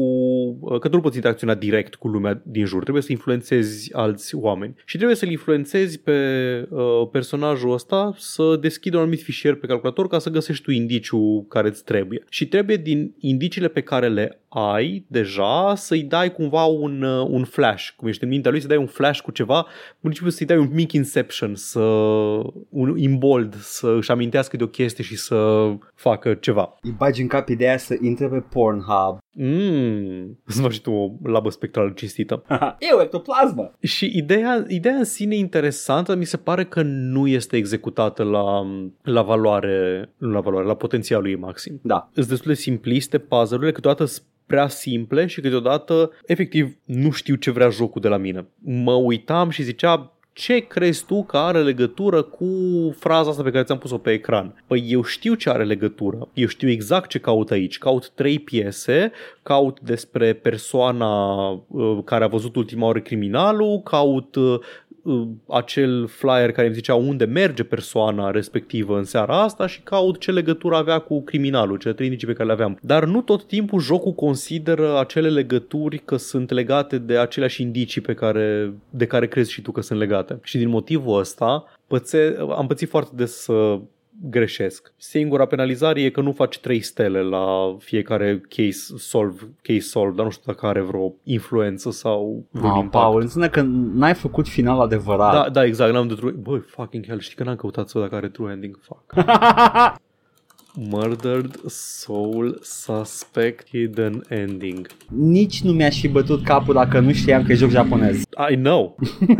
uh, 0.60 0.78
că 0.78 0.88
tu 0.88 0.94
nu 0.94 1.02
poți 1.02 1.16
interacționa 1.16 1.54
direct 1.54 1.94
cu 1.94 2.08
lumea 2.08 2.42
din 2.44 2.64
jur, 2.64 2.82
trebuie 2.82 3.02
să 3.02 3.12
influențezi 3.12 3.94
alți 3.94 4.34
oameni. 4.34 4.74
Și 4.84 4.96
trebuie 4.96 5.16
să-l 5.16 5.30
influențezi 5.30 6.00
pe 6.00 6.18
uh, 6.70 7.08
personajul 7.12 7.72
ăsta 7.72 8.14
să 8.16 8.56
deschidă 8.60 8.96
un 8.96 9.02
anumit 9.02 9.22
fișier 9.22 9.54
pe 9.54 9.66
calculator 9.66 10.08
ca 10.08 10.18
să 10.18 10.30
găsești 10.30 10.64
tu 10.64 10.70
indiciul 10.70 11.44
care 11.48 11.68
îți 11.68 11.84
trebuie. 11.84 12.24
Și 12.28 12.48
trebuie 12.48 12.76
din 12.76 13.14
indiciile 13.18 13.68
pe 13.68 13.80
care 13.80 14.08
le 14.08 14.38
ai 14.48 15.04
deja 15.08 15.74
să-i 15.76 16.02
dai 16.02 16.32
cumva 16.32 16.64
un, 16.64 17.02
uh, 17.02 17.26
un 17.30 17.44
flash, 17.44 17.88
cum 17.96 18.08
ești 18.08 18.24
în 18.24 18.28
mintea 18.28 18.50
lui, 18.50 18.60
să 18.60 18.66
dai 18.66 18.76
un 18.76 18.86
flash 18.86 19.20
cu 19.20 19.30
ceva, 19.30 19.56
în 19.56 19.98
principiu 20.00 20.30
să-i 20.30 20.46
dai 20.46 20.56
un 20.56 20.70
mic 20.72 20.92
inception, 20.92 21.54
să, 21.54 21.80
un 22.68 22.96
imbold, 22.96 23.54
să 23.54 23.94
își 23.98 24.10
amintească 24.10 24.56
de 24.56 24.62
o 24.62 24.66
chestie 24.66 25.04
și 25.04 25.16
să 25.16 25.70
facă 25.94 26.34
ceva. 26.34 26.78
Îi 26.82 26.94
bagi 26.98 27.20
în 27.20 27.26
cap 27.26 27.48
ideea 27.48 27.78
să 27.78 27.96
intre 28.00 28.28
pe 28.28 28.44
Pornhub. 28.50 28.93
Mmm, 29.32 30.38
să 30.46 30.60
faci 30.60 30.80
tu 30.80 30.90
o 30.90 31.12
labă 31.22 31.50
spectrală 31.50 31.92
cinstită. 31.94 32.42
Eu, 32.92 33.00
ectoplasmă! 33.00 33.72
Și 33.80 34.12
ideea, 34.14 34.64
ideea 34.68 34.94
în 34.94 35.04
sine 35.04 35.34
e 35.34 35.38
interesantă, 35.38 36.10
dar 36.10 36.18
mi 36.20 36.24
se 36.24 36.36
pare 36.36 36.64
că 36.64 36.82
nu 36.82 37.26
este 37.26 37.56
executată 37.56 38.22
la, 38.22 38.66
la 39.02 39.22
valoare, 39.22 40.08
nu 40.16 40.30
la 40.30 40.40
valoare, 40.40 40.66
la 40.66 40.74
potențialul 40.74 41.28
ei 41.28 41.36
maxim. 41.36 41.80
Da. 41.82 42.08
Sunt 42.14 42.26
destul 42.26 42.50
de 42.50 42.56
simpliste 42.56 43.18
puzzle-urile, 43.18 43.72
câteodată 43.72 44.04
sunt 44.04 44.26
prea 44.46 44.68
simple 44.68 45.26
și 45.26 45.40
câteodată 45.40 46.10
efectiv 46.26 46.76
nu 46.84 47.10
știu 47.10 47.34
ce 47.34 47.50
vrea 47.50 47.68
jocul 47.68 48.00
de 48.00 48.08
la 48.08 48.16
mine. 48.16 48.46
Mă 48.62 48.92
uitam 48.92 49.50
și 49.50 49.62
zicea 49.62 50.13
ce 50.34 50.58
crezi 50.58 51.04
tu 51.04 51.22
că 51.24 51.36
are 51.36 51.62
legătură 51.62 52.22
cu 52.22 52.46
fraza 52.98 53.30
asta 53.30 53.42
pe 53.42 53.50
care 53.50 53.64
ți-am 53.64 53.78
pus-o 53.78 53.98
pe 53.98 54.12
ecran? 54.12 54.62
Păi 54.66 54.84
eu 54.88 55.02
știu 55.02 55.34
ce 55.34 55.50
are 55.50 55.64
legătură. 55.64 56.28
Eu 56.32 56.46
știu 56.46 56.68
exact 56.68 57.08
ce 57.08 57.18
caut 57.18 57.50
aici. 57.50 57.78
Caut 57.78 58.10
trei 58.10 58.38
piese, 58.38 59.12
caut 59.42 59.80
despre 59.80 60.32
persoana 60.32 61.48
uh, 61.50 61.98
care 62.04 62.24
a 62.24 62.28
văzut 62.28 62.56
ultima 62.56 62.86
oară 62.86 63.00
criminalul, 63.00 63.80
caut 63.84 64.34
uh, 64.34 64.44
uh, 64.44 64.60
acel 65.48 66.06
flyer 66.06 66.52
care 66.52 66.66
îmi 66.66 66.76
zicea 66.76 66.94
unde 66.94 67.24
merge 67.24 67.62
persoana 67.62 68.30
respectivă 68.30 68.96
în 68.96 69.04
seara 69.04 69.42
asta 69.42 69.66
și 69.66 69.80
caut 69.80 70.18
ce 70.18 70.32
legătură 70.32 70.76
avea 70.76 70.98
cu 70.98 71.22
criminalul, 71.22 71.76
cele 71.76 71.94
trei 71.94 72.06
indicii 72.06 72.28
pe 72.28 72.32
care 72.32 72.46
le 72.46 72.52
aveam. 72.52 72.78
Dar 72.82 73.04
nu 73.04 73.22
tot 73.22 73.44
timpul 73.44 73.80
jocul 73.80 74.12
consideră 74.12 74.98
acele 74.98 75.28
legături 75.28 75.98
că 75.98 76.16
sunt 76.16 76.50
legate 76.50 76.98
de 76.98 77.18
aceleași 77.18 77.62
indicii 77.62 78.00
pe 78.00 78.14
care, 78.14 78.72
de 78.90 79.06
care 79.06 79.28
crezi 79.28 79.52
și 79.52 79.62
tu 79.62 79.72
că 79.72 79.80
sunt 79.80 79.98
legate. 79.98 80.38
Și 80.42 80.58
din 80.58 80.68
motivul 80.68 81.18
ăsta 81.18 81.64
pățe, 81.86 82.36
am 82.56 82.66
pățit 82.66 82.88
foarte 82.88 83.12
des 83.16 83.42
să 83.42 83.78
greșesc. 84.22 84.92
Singura 84.96 85.46
penalizare 85.46 86.02
e 86.02 86.10
că 86.10 86.20
nu 86.20 86.32
faci 86.32 86.58
trei 86.58 86.80
stele 86.80 87.20
la 87.22 87.76
fiecare 87.78 88.40
case 88.48 88.94
solve, 88.96 89.40
case 89.62 89.80
solve, 89.80 90.14
dar 90.16 90.24
nu 90.24 90.30
știu 90.30 90.52
dacă 90.52 90.66
are 90.66 90.80
vreo 90.80 91.14
influență 91.22 91.90
sau 91.90 92.46
vreun 92.50 92.72
Ah, 92.72 92.78
impact. 92.82 93.04
Paul, 93.04 93.20
înseamnă 93.20 93.48
că 93.48 93.60
n-ai 93.94 94.14
făcut 94.14 94.48
final 94.48 94.80
adevărat. 94.80 95.32
Da, 95.32 95.50
da, 95.50 95.64
exact, 95.64 95.92
n-am 95.92 96.08
de 96.08 96.14
true... 96.14 96.30
Băi, 96.30 96.58
fucking 96.58 97.06
hell, 97.06 97.20
știi 97.20 97.36
că 97.36 97.44
n-am 97.44 97.56
căutat 97.56 97.88
să 97.88 97.98
văd 97.98 98.02
dacă 98.08 98.16
are 98.16 98.28
true 98.32 98.52
ending, 98.52 98.78
fuck. 98.82 99.14
Murdered 100.76 101.60
Soul 101.66 102.58
Suspect 102.62 103.68
Hidden 103.68 104.24
Ending. 104.28 104.86
Nici 105.08 105.62
nu 105.62 105.72
mi-aș 105.72 106.00
fi 106.00 106.08
bătut 106.08 106.44
capul 106.44 106.74
dacă 106.74 107.00
nu 107.00 107.12
știam 107.12 107.42
că 107.44 107.52
e 107.52 107.54
joc 107.54 107.70
japonez. 107.70 108.22
I 108.50 108.54
know. 108.54 108.96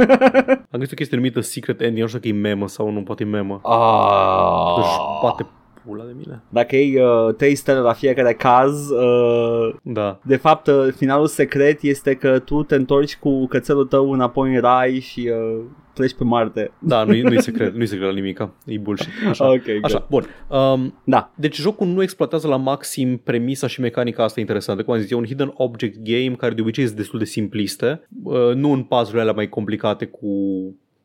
Am 0.71 0.79
găsit 0.79 0.93
o 0.93 0.97
chestie 0.97 1.17
numită 1.17 1.41
Secret 1.41 1.81
Ending, 1.81 2.00
nu 2.00 2.07
știu 2.07 2.21
că 2.21 2.29
e 2.29 2.33
memă 2.33 2.69
sau 2.69 2.91
nu, 2.91 3.03
poate 3.03 3.23
e 3.23 3.26
memă. 3.26 3.55
Își 3.62 4.87
Ah. 4.99 5.19
bate 5.23 5.47
pula 5.87 6.05
de 6.05 6.12
mine. 6.17 6.43
Dacă 6.49 6.76
iei 6.76 6.97
uh, 7.00 7.35
3 7.35 7.55
stele 7.55 7.79
la 7.79 7.93
fiecare 7.93 8.33
caz, 8.33 8.91
uh, 8.91 9.75
Da. 9.83 10.19
de 10.25 10.37
fapt 10.37 10.67
uh, 10.67 10.88
finalul 10.97 11.26
secret 11.26 11.83
este 11.83 12.14
că 12.14 12.38
tu 12.38 12.62
te 12.62 12.75
întorci 12.75 13.17
cu 13.17 13.47
cățelul 13.47 13.85
tău 13.87 14.12
înapoi 14.12 14.55
în 14.55 14.61
rai 14.61 14.99
și 15.00 15.31
uh, 15.57 15.64
pleci 15.95 16.14
pe 16.14 16.25
Marte. 16.25 16.71
Da, 16.79 17.05
nu-i, 17.05 17.21
nu-i 17.21 17.43
secret, 17.49 17.75
nu-i 17.75 17.87
secret 17.87 18.07
la 18.09 18.14
nimica. 18.14 18.55
E 18.67 18.79
bullshit. 18.79 19.09
Așa. 19.29 19.50
Ok, 19.53 19.62
Așa, 19.83 20.07
bun. 20.11 20.25
Um, 20.49 20.99
Da. 21.05 21.33
deci 21.35 21.57
jocul 21.61 21.87
nu 21.87 22.03
exploatează 22.03 22.49
la 22.49 22.57
maxim 22.57 23.17
premisa 23.17 23.67
și 23.67 23.81
mecanica 23.81 24.25
asta 24.25 24.41
interesantă. 24.41 24.83
Cum 24.83 24.95
am 24.95 25.00
zis, 25.00 25.11
e 25.11 25.14
un 25.14 25.25
hidden 25.25 25.53
object 25.55 25.97
game 26.03 26.35
care 26.37 26.55
de 26.55 26.61
obicei 26.61 26.85
sunt 26.85 26.97
destul 26.97 27.19
de 27.19 27.25
simpliste, 27.25 28.09
uh, 28.25 28.55
nu 28.55 28.73
în 28.73 28.83
puzzle 28.83 29.21
alea 29.21 29.33
mai 29.33 29.49
complicate 29.49 30.05
cu 30.05 30.29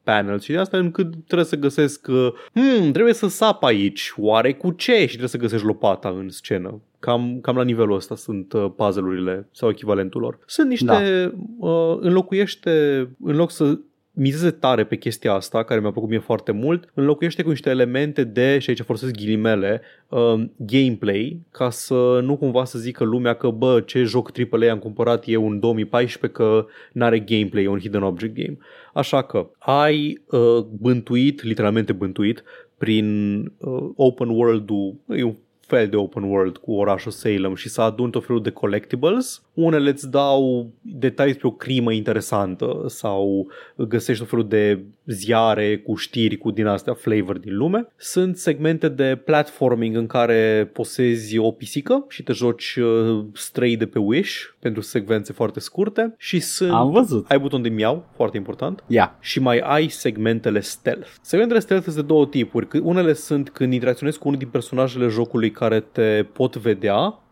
panel 0.10 0.40
și 0.40 0.52
de 0.52 0.58
asta 0.58 0.78
încât 0.78 1.14
trebuie 1.26 1.48
să 1.48 1.56
găsesc 1.56 2.08
uh, 2.10 2.28
hmm, 2.54 2.92
trebuie 2.92 3.14
să 3.14 3.28
sap 3.28 3.64
aici, 3.64 4.14
oare 4.18 4.54
cu 4.54 4.72
ce? 4.72 5.00
Și 5.00 5.08
trebuie 5.08 5.28
să 5.28 5.38
găsești 5.38 5.66
lopata 5.66 6.10
în 6.10 6.30
scenă. 6.30 6.82
Cam, 7.00 7.40
cam 7.42 7.56
la 7.56 7.64
nivelul 7.64 7.96
ăsta 7.96 8.16
sunt 8.16 8.54
uh, 8.54 8.72
puzzle-urile 8.76 9.48
sau 9.52 9.70
echivalentul 9.70 10.22
lor. 10.22 10.40
Sunt 10.46 10.70
niște... 10.70 10.86
Da. 10.86 11.68
Uh, 11.68 11.98
înlocuiește, 12.00 13.08
în 13.24 13.36
loc 13.36 13.52
să 13.52 13.80
mizeze 14.20 14.52
tare 14.52 14.84
pe 14.84 14.96
chestia 14.96 15.34
asta, 15.34 15.64
care 15.64 15.80
mi-a 15.80 15.92
plăcut 15.92 16.10
mie 16.10 16.20
foarte 16.20 16.52
mult, 16.52 16.92
înlocuiește 16.94 17.44
cu 17.44 17.50
niște 17.50 17.70
elemente 17.70 18.24
de, 18.24 18.60
și 18.60 18.70
aici 18.70 18.82
folosesc 18.82 19.14
ghilimele, 19.14 19.82
uh, 20.10 20.44
gameplay, 20.56 21.40
ca 21.52 21.70
să 21.70 22.20
nu 22.24 22.38
cumva 22.38 22.66
să 22.66 22.80
zică 22.80 23.04
lumea 23.04 23.34
că, 23.34 23.50
bă, 23.50 23.82
ce 23.86 24.04
joc 24.04 24.32
AAA 24.52 24.72
am 24.72 24.80
cumpărat 24.80 25.24
eu 25.28 25.50
în 25.50 25.60
2014 25.60 26.40
că 26.40 26.66
n-are 26.92 27.20
gameplay, 27.20 27.64
e 27.64 27.68
un 27.68 27.80
hidden 27.80 28.04
object 28.04 28.36
game. 28.36 28.58
Așa 28.94 29.22
că 29.22 29.50
ai 29.58 30.22
uh, 30.30 30.66
bântuit, 30.80 31.44
literalmente 31.44 31.94
bântuit, 31.94 32.44
prin 32.78 33.40
uh, 33.58 33.90
open 33.96 34.30
world-ul, 34.30 34.96
e 35.08 35.24
un 35.24 35.36
fel 35.60 35.88
de 35.88 35.96
open 35.96 36.24
world 36.24 36.58
cu 36.58 36.72
orașul 36.72 37.12
Salem 37.12 37.56
și 37.56 37.70
să 37.70 37.82
adun 37.82 38.10
tot 38.10 38.26
felul 38.26 38.42
de 38.42 38.50
collectibles. 38.50 39.44
Unele 39.60 39.90
îți 39.90 40.10
dau 40.10 40.72
detalii 40.82 41.32
despre 41.32 41.52
o 41.52 41.58
crimă 41.58 41.92
interesantă 41.92 42.84
sau 42.88 43.48
găsești 43.76 44.22
tot 44.22 44.30
felul 44.30 44.48
de 44.48 44.84
ziare 45.06 45.78
cu 45.78 45.96
știri 45.96 46.38
cu 46.38 46.52
din 46.52 46.66
astea 46.66 46.94
flavor 46.94 47.38
din 47.38 47.58
lume. 47.58 47.88
Sunt 47.96 48.38
segmente 48.38 48.90
de 48.90 49.22
platforming 49.26 49.96
în 49.96 50.08
care 50.08 50.70
posezi 50.74 51.38
o 51.38 51.52
pisică 51.52 52.06
și 52.10 52.24
te 52.24 52.34
joci 52.34 52.76
uh, 52.76 53.26
stray 53.34 53.76
de 53.76 53.86
pe 53.86 54.00
Wish 54.00 54.40
pentru 54.60 54.82
secvențe 54.82 55.34
foarte 55.34 55.60
scurte 55.60 56.14
și 56.18 56.40
sunt... 56.40 56.72
Am 56.72 56.92
văzut. 56.92 57.30
Ai 57.30 57.40
buton 57.40 57.62
de 57.62 57.70
miau, 57.70 58.10
foarte 58.16 58.38
important 58.38 58.84
Ia. 58.88 59.18
și 59.20 59.40
mai 59.40 59.60
ai 59.60 59.88
segmentele 59.88 60.60
stealth. 60.60 61.10
Segmentele 61.22 61.60
stealth 61.60 61.86
sunt 61.86 61.96
de 61.96 62.02
două 62.02 62.26
tipuri. 62.26 62.68
Că 62.68 62.80
Unele 62.84 63.14
sunt 63.14 63.50
când 63.50 63.74
interacționezi 63.74 64.20
cu 64.20 64.28
unul 64.28 64.40
din 64.40 64.50
personajele 64.50 65.08
jocului 65.08 65.52
care 65.52 65.80
te 65.80 66.26
pot 66.34 66.56
vedea 66.56 66.98
uh, 66.98 67.28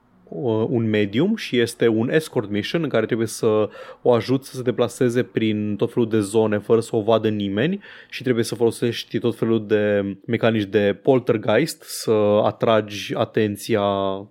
un 0.70 0.90
medium 0.90 1.36
și 1.36 1.60
este 1.60 1.88
un 1.88 2.10
escort 2.12 2.50
mission 2.50 2.84
în 2.84 2.90
care 2.90 3.06
trebuie 3.06 3.28
să 3.28 3.70
o 4.02 4.12
ajuți 4.12 4.50
să 4.50 4.56
se 4.56 4.62
deplaseze 4.62 5.24
prin 5.24 5.76
tot 5.76 5.94
felul 5.94 6.10
de 6.10 6.20
zone 6.20 6.58
fără 6.58 6.80
să 6.80 6.96
o 6.96 7.02
vadă 7.02 7.30
nimeni 7.30 7.80
și 8.10 8.24
trebuie 8.24 8.44
să 8.44 8.56
folosești 8.56 9.20
tot 9.20 9.36
felul 9.38 9.66
de 9.68 10.16
mecanici 10.26 10.64
de 10.66 11.00
poltergeist 11.04 11.82
să 11.84 12.12
atragi 12.44 13.14
atenția 13.16 13.82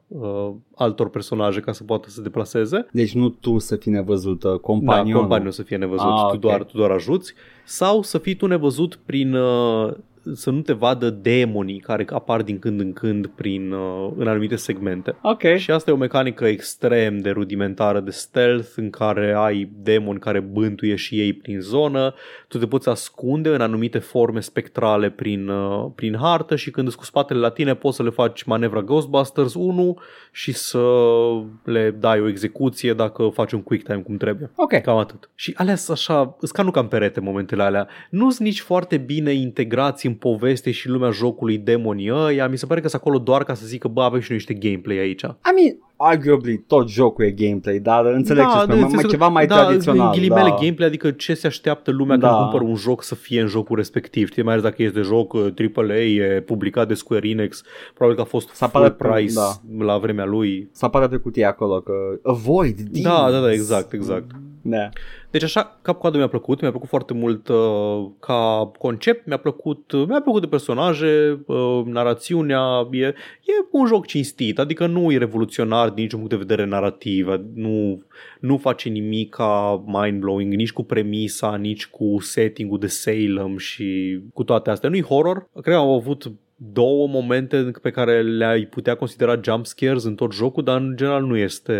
uh, 0.06 0.50
altor 0.74 1.10
personaje 1.10 1.60
ca 1.60 1.72
să 1.72 1.84
poată 1.84 2.08
să 2.08 2.14
se 2.14 2.22
deplaseze 2.22 2.86
Deci 2.92 3.14
nu 3.14 3.28
tu 3.28 3.58
să 3.58 3.76
fii 3.76 3.92
nevăzută, 3.92 4.48
da, 4.48 4.56
companionul. 4.56 5.20
companiul 5.20 5.50
să 5.50 5.62
fie 5.62 5.76
nevăzut, 5.76 6.06
Ah, 6.06 6.26
tu, 6.28 6.34
ok. 6.34 6.40
doar, 6.40 6.62
tu 6.64 6.76
doar 6.76 6.90
ajuți, 6.90 7.34
sau 7.64 8.02
să 8.02 8.18
fii 8.18 8.34
tu 8.34 8.46
nevăzut 8.46 8.98
prin 9.06 9.34
uh, 9.34 9.92
să 10.35 10.50
nu 10.50 10.61
te 10.61 10.73
vadă 10.73 11.11
demonii 11.11 11.78
care 11.78 12.06
apar 12.09 12.42
din 12.42 12.59
când 12.59 12.80
în 12.80 12.92
când 12.92 13.26
prin, 13.26 13.73
uh, 13.73 14.12
în 14.16 14.28
anumite 14.28 14.56
segmente. 14.56 15.16
Ok. 15.23 15.42
Și 15.56 15.71
asta 15.71 15.90
e 15.90 15.95
o 15.95 15.97
mecanică 15.97 16.47
extrem 16.47 17.18
de 17.18 17.30
rudimentară 17.30 18.00
de 18.00 18.11
stealth 18.11 18.73
în 18.76 18.90
care 18.90 19.35
ai 19.37 19.71
demoni 19.83 20.18
care 20.18 20.40
bântuie 20.40 20.95
și 20.95 21.21
ei 21.21 21.33
prin 21.33 21.61
zonă, 21.61 22.14
tu 22.49 22.59
te 22.59 22.66
poți 22.66 22.88
ascunde 22.88 23.49
în 23.49 23.61
anumite 23.61 23.99
forme 23.99 24.40
spectrale 24.40 25.11
prin, 25.11 25.49
uh, 25.49 25.90
prin 25.95 26.16
hartă 26.16 26.56
și 26.56 26.71
când 26.71 26.87
îți 26.87 26.97
cu 26.97 27.04
spatele 27.04 27.38
la 27.38 27.50
tine 27.50 27.75
poți 27.75 27.97
să 27.97 28.02
le 28.02 28.11
faci 28.11 28.42
manevra 28.42 28.83
Ghostbusters 28.83 29.54
1 29.54 29.99
și 30.33 30.52
să 30.52 30.85
le 31.64 31.90
dai 31.90 32.21
o 32.21 32.28
execuție 32.28 32.92
dacă 32.92 33.30
faci 33.33 33.52
un 33.52 33.62
quick 33.62 33.85
time 33.85 33.99
cum 33.99 34.16
trebuie. 34.16 34.50
Ok. 34.56 34.80
Cam 34.80 34.97
atât. 34.97 35.30
Și 35.35 35.54
alea 35.56 35.76
sunt 35.76 35.97
așa, 35.97 36.37
îți 36.40 36.52
ca 36.52 36.62
nu 36.62 36.71
cam 36.71 36.88
perete 36.88 37.21
momentele 37.21 37.62
alea. 37.62 37.88
Nu 38.11 38.30
sunt 38.30 38.47
nici 38.47 38.61
foarte 38.61 38.97
bine 38.97 39.33
integrați 39.33 40.06
în 40.06 40.14
poveste 40.16 40.70
și 40.70 40.88
lumea 40.88 41.11
jocului 41.11 41.58
demonii 41.58 42.11
ăia. 42.12 42.49
Mi 42.49 42.58
se 42.58 42.66
pare 42.66 42.80
că 42.80 42.88
sunt 42.88 43.00
acolo 43.02 43.18
doar 43.18 43.44
ca 43.44 43.54
să 43.54 43.66
zică, 43.66 43.88
bă, 43.88 44.02
avem 44.02 44.20
și 44.20 44.26
noi 44.30 44.38
niște 44.46 44.68
gameplay 44.68 44.99
aici. 44.99 45.23
I 45.23 45.28
mean, 45.54 45.76
arguably 45.96 46.64
tot 46.66 46.88
jocul 46.88 47.25
e 47.25 47.30
gameplay, 47.30 47.78
dar 47.78 48.04
înțeleg 48.06 48.44
ce 48.44 48.50
spui, 48.58 48.66
de- 48.75 48.80
mai, 48.80 48.90
mai 48.92 49.02
ți- 49.02 49.08
ceva 49.08 49.28
mai 49.28 49.46
da, 49.46 49.64
tradițional. 49.64 50.06
în 50.06 50.12
ghilimele 50.12 50.49
da. 50.49 50.54
gameplay, 50.61 50.87
adică 50.88 51.11
ce 51.11 51.35
se 51.35 51.46
așteaptă 51.46 51.90
lumea 51.90 52.16
Da. 52.16 52.28
când 52.28 52.40
cumpără 52.40 52.64
un 52.64 52.75
joc 52.76 53.02
să 53.02 53.14
fie 53.14 53.40
în 53.40 53.46
jocul 53.46 53.76
respectiv. 53.76 54.28
Știi, 54.30 54.42
mai 54.42 54.52
ales 54.52 54.64
dacă 54.64 54.82
este 54.82 55.00
joc 55.00 55.32
uh, 55.32 55.46
AAA, 55.75 55.96
e 55.96 56.40
publicat 56.46 56.88
de 56.88 56.94
Square 56.94 57.28
Enix, 57.28 57.62
probabil 57.94 58.16
că 58.16 58.23
a 58.23 58.28
fost 58.30 58.49
Să 58.49 58.54
full 58.54 58.66
apară 58.85 58.90
pe- 58.90 59.08
price 59.08 59.32
da. 59.35 59.85
la 59.85 59.99
vremea 59.99 60.25
lui. 60.25 60.68
Să 60.73 60.85
apară 60.85 61.08
pe 61.08 61.16
cutie 61.16 61.44
acolo 61.44 61.80
că 61.80 61.92
avoid 62.23 62.76
these. 62.92 63.08
Da, 63.08 63.28
da, 63.30 63.40
da, 63.40 63.52
exact, 63.52 63.92
exact. 63.92 64.30
Da. 64.62 64.88
Deci 65.36 65.44
așa, 65.44 65.78
cap-coadă 65.82 66.16
mi-a 66.16 66.28
plăcut, 66.28 66.60
mi-a 66.60 66.70
plăcut 66.70 66.88
foarte 66.88 67.14
mult 67.14 67.48
uh, 67.48 68.06
ca 68.20 68.70
concept, 68.78 69.26
mi-a 69.26 69.36
plăcut, 69.36 69.92
uh, 69.92 70.04
mi-a 70.08 70.20
plăcut 70.20 70.40
de 70.40 70.46
personaje, 70.46 71.40
uh, 71.46 71.82
narațiunea, 71.84 72.88
e, 72.90 73.04
e 73.06 73.14
un 73.70 73.86
joc 73.86 74.06
cinstit, 74.06 74.58
adică 74.58 74.86
nu 74.86 75.12
e 75.12 75.18
revoluționar 75.18 75.90
din 75.90 76.02
niciun 76.02 76.18
punct 76.18 76.34
de 76.34 76.44
vedere 76.46 76.64
narrativ, 76.64 77.28
nu, 77.54 78.02
nu 78.40 78.56
face 78.56 78.88
nimic 78.88 79.34
ca 79.34 79.84
mind-blowing, 79.86 80.52
nici 80.52 80.72
cu 80.72 80.82
premisa, 80.82 81.56
nici 81.56 81.86
cu 81.86 82.16
setting-ul 82.20 82.78
de 82.78 82.86
Salem 82.86 83.56
și 83.56 84.18
cu 84.34 84.44
toate 84.44 84.70
astea. 84.70 84.90
Nu-i 84.90 85.02
horror, 85.02 85.48
cred 85.52 85.74
că 85.74 85.80
au 85.80 85.94
avut 85.94 86.32
două 86.58 87.08
momente 87.08 87.70
pe 87.82 87.90
care 87.90 88.22
le-ai 88.22 88.62
putea 88.64 88.94
considera 88.94 89.40
jump 89.44 89.66
scares 89.66 90.04
în 90.04 90.14
tot 90.14 90.32
jocul, 90.32 90.62
dar 90.64 90.80
în 90.80 90.92
general 90.96 91.22
nu 91.25 91.36
este 91.36 91.75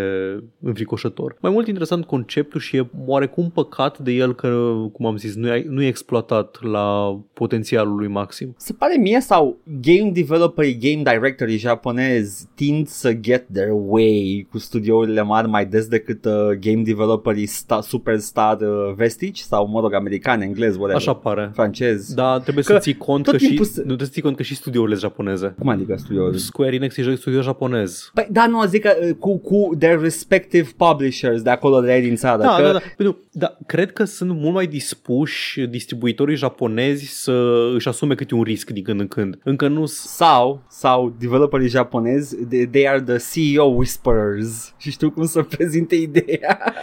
înfricoșător. 0.61 1.35
Mai 1.41 1.51
mult 1.51 1.67
interesant 1.67 2.05
conceptul 2.05 2.59
și 2.59 2.75
e 2.77 2.89
oarecum 3.05 3.49
păcat 3.53 3.97
de 3.99 4.11
el 4.11 4.35
că, 4.35 4.73
cum 4.93 5.05
am 5.05 5.17
zis, 5.17 5.35
nu 5.35 5.47
e, 5.55 5.65
nu 5.69 5.81
e 5.83 5.87
exploatat 5.87 6.57
la 6.63 7.19
potențialul 7.33 7.95
lui 7.95 8.07
maxim. 8.07 8.53
Se 8.57 8.73
pare 8.73 8.97
mie 8.97 9.19
sau 9.19 9.57
game 9.81 10.11
developerii, 10.13 10.77
game 10.77 11.11
directorii 11.15 11.57
japonezi 11.57 12.47
tind 12.55 12.87
să 12.87 13.13
get 13.13 13.45
their 13.53 13.69
way 13.87 14.47
cu 14.51 14.57
studiourile 14.57 15.21
mari 15.21 15.47
mai 15.47 15.65
des 15.65 15.87
decât 15.87 16.25
uh, 16.25 16.31
game 16.59 16.81
developerii 16.83 17.45
sta, 17.45 17.81
superstar 17.81 18.57
uh, 18.61 18.93
vestici 18.95 19.39
sau, 19.39 19.67
mă 19.67 19.79
rog, 19.79 19.93
americani, 19.93 20.43
englez, 20.43 20.69
whatever, 20.75 20.95
Așa 20.95 21.13
pare. 21.13 21.49
francez. 21.53 22.13
Da, 22.13 22.39
trebuie 22.39 22.63
Că 22.63 22.73
să 22.73 22.79
ții 22.79 22.97
cont 22.97 23.23
tot 23.23 23.31
că 23.33 23.39
și, 23.39 23.45
timpul 23.47 23.65
se- 23.65 23.79
nu 23.79 23.85
trebuie 23.85 24.07
să 24.07 24.13
ții 24.13 24.21
cont 24.21 24.35
că 24.35 24.43
și 24.43 24.55
studiourile 24.67 24.97
sunt 24.97 25.11
japoneze. 25.11 25.55
Cum 25.59 25.69
adică 25.69 25.95
studiourile? 25.97 26.37
Square 26.37 26.75
Enix 26.75 26.97
e 26.97 27.15
studio 27.15 27.41
japonez. 27.41 28.11
Păi, 28.13 28.27
da, 28.31 28.47
nu, 28.47 28.65
zic 28.65 28.81
că 28.81 28.93
uh, 29.01 29.09
cu, 29.19 29.37
cu 29.37 29.75
their 29.79 29.99
respective 29.99 30.69
publishers 30.77 31.41
de 31.41 31.49
acolo 31.49 31.81
de 31.81 31.99
din 31.99 32.15
țară. 32.15 32.41
Da, 32.41 32.55
că, 32.55 32.61
da, 32.61 32.71
da. 32.71 32.79
Pentru, 32.97 33.19
da. 33.31 33.57
Cred 33.65 33.91
că 33.93 34.03
sunt 34.03 34.31
mult 34.31 34.53
mai 34.53 34.67
dispuși 34.67 35.61
distribuitorii 35.67 36.35
japonezi 36.35 37.05
să 37.23 37.69
își 37.75 37.87
asume 37.87 38.15
câte 38.15 38.35
un 38.35 38.43
risc 38.43 38.69
din 38.69 38.83
când 38.83 38.99
în 38.99 39.07
când. 39.07 39.39
Încă 39.43 39.67
nu 39.67 39.85
s- 39.85 39.93
Sau, 40.07 40.63
sau 40.69 41.15
developerii 41.19 41.67
japonezi, 41.67 42.35
they, 42.45 42.65
they 42.67 42.87
are 42.87 43.01
the 43.01 43.17
CEO 43.33 43.65
whisperers 43.65 44.73
și 44.77 44.91
știu 44.91 45.11
cum 45.11 45.25
să 45.25 45.41
prezinte 45.57 45.95
ideea. 45.95 46.73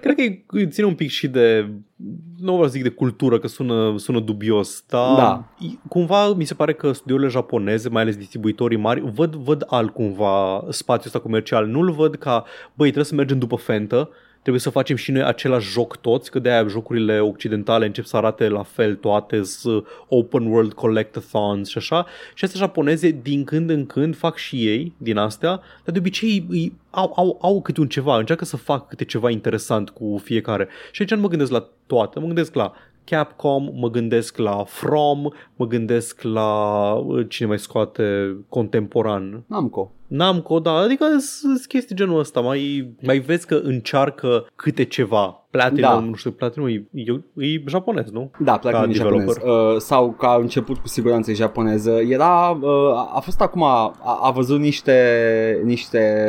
Cred 0.00 0.14
că 0.14 0.22
îi 0.46 0.68
ține 0.68 0.86
un 0.86 0.94
pic 0.94 1.08
și 1.10 1.28
de 1.28 1.68
nu 2.38 2.52
vreau 2.52 2.64
să 2.64 2.72
zic 2.72 2.82
de 2.82 2.88
cultură, 2.88 3.38
că 3.38 3.46
sună, 3.46 3.94
sună 3.98 4.20
dubios, 4.20 4.84
dar 4.88 5.16
Da. 5.16 5.44
cumva 5.88 6.32
mi 6.32 6.44
se 6.44 6.54
pare 6.54 6.72
că 6.74 6.92
studiourile 6.92 7.28
japoneze, 7.30 7.88
mai 7.88 8.02
ales 8.02 8.16
distribuitorii 8.16 8.78
mari, 8.78 9.00
văd, 9.14 9.34
văd 9.34 9.64
alt 9.66 9.92
cumva 9.92 10.64
spațiul 10.68 11.06
ăsta 11.06 11.18
comercial. 11.20 11.66
Nu-l 11.66 11.90
văd 11.90 12.14
ca, 12.14 12.44
băi, 12.74 12.84
trebuie 12.86 13.04
să 13.04 13.14
mergem 13.14 13.38
după 13.38 13.56
fentă, 13.56 14.08
trebuie 14.42 14.62
să 14.62 14.70
facem 14.70 14.96
și 14.96 15.10
noi 15.10 15.22
același 15.22 15.70
joc 15.70 15.96
toți, 15.96 16.30
că 16.30 16.38
de-aia 16.38 16.66
jocurile 16.66 17.20
occidentale 17.20 17.86
încep 17.86 18.04
să 18.04 18.16
arate 18.16 18.48
la 18.48 18.62
fel 18.62 18.94
toate, 18.94 19.42
sunt 19.42 19.86
open 20.08 20.46
world 20.46 20.72
collectathons 20.72 21.68
și 21.68 21.78
așa. 21.78 22.06
Și 22.34 22.44
astea 22.44 22.60
japoneze, 22.60 23.18
din 23.22 23.44
când 23.44 23.70
în 23.70 23.86
când, 23.86 24.16
fac 24.16 24.36
și 24.36 24.66
ei 24.66 24.92
din 24.96 25.16
astea, 25.16 25.60
dar 25.84 25.92
de 25.92 25.98
obicei 25.98 26.46
îi, 26.48 26.72
au, 26.90 27.12
au, 27.16 27.38
au 27.42 27.62
câte 27.62 27.80
un 27.80 27.88
ceva, 27.88 28.18
încearcă 28.18 28.44
să 28.44 28.56
fac 28.56 28.88
câte 28.88 29.04
ceva 29.04 29.30
interesant 29.30 29.90
cu 29.90 30.20
fiecare. 30.24 30.68
Și 30.90 31.00
aici 31.02 31.10
nu 31.10 31.20
mă 31.20 31.28
gândesc 31.28 31.50
la 31.50 31.68
toate, 31.86 32.18
mă 32.18 32.26
gândesc 32.26 32.54
la 32.54 32.72
Capcom, 33.04 33.70
mă 33.74 33.90
gândesc 33.90 34.36
la 34.36 34.64
From, 34.66 35.28
mă 35.56 35.66
gândesc 35.66 36.22
la 36.22 36.92
uh, 36.92 37.26
cine 37.28 37.48
mai 37.48 37.58
scoate 37.58 38.36
contemporan. 38.48 39.44
Namco. 39.46 39.92
Namco, 40.16 40.58
da, 40.60 40.70
adică 40.72 41.04
sunt 41.18 41.64
chestii 41.68 41.96
genul 41.96 42.18
ăsta, 42.18 42.40
mai, 42.40 42.92
mai 43.02 43.18
vezi 43.18 43.46
că 43.46 43.60
încearcă 43.62 44.46
câte 44.56 44.84
ceva. 44.84 45.36
Platinum, 45.50 45.80
Da. 45.80 45.98
nu 45.98 46.14
știu, 46.14 46.30
Platinum 46.30 46.66
e, 46.68 46.86
e, 46.94 47.12
e 47.34 47.62
japonez, 47.66 48.10
nu? 48.10 48.30
Da, 48.38 48.56
Platinum 48.58 48.90
e 48.90 48.92
developer. 48.92 49.34
japonez. 49.34 49.74
Uh, 49.74 49.80
sau 49.80 50.10
ca 50.10 50.28
a 50.28 50.36
început 50.36 50.78
cu 50.78 50.88
siguranță 50.88 51.30
e 51.30 51.34
japoneză. 51.34 51.90
Era, 51.90 52.58
uh, 52.60 53.14
a 53.14 53.20
fost 53.24 53.40
acum, 53.40 53.62
a, 53.62 53.98
a 54.22 54.30
văzut 54.34 54.60
niște, 54.60 55.60
niște 55.64 56.24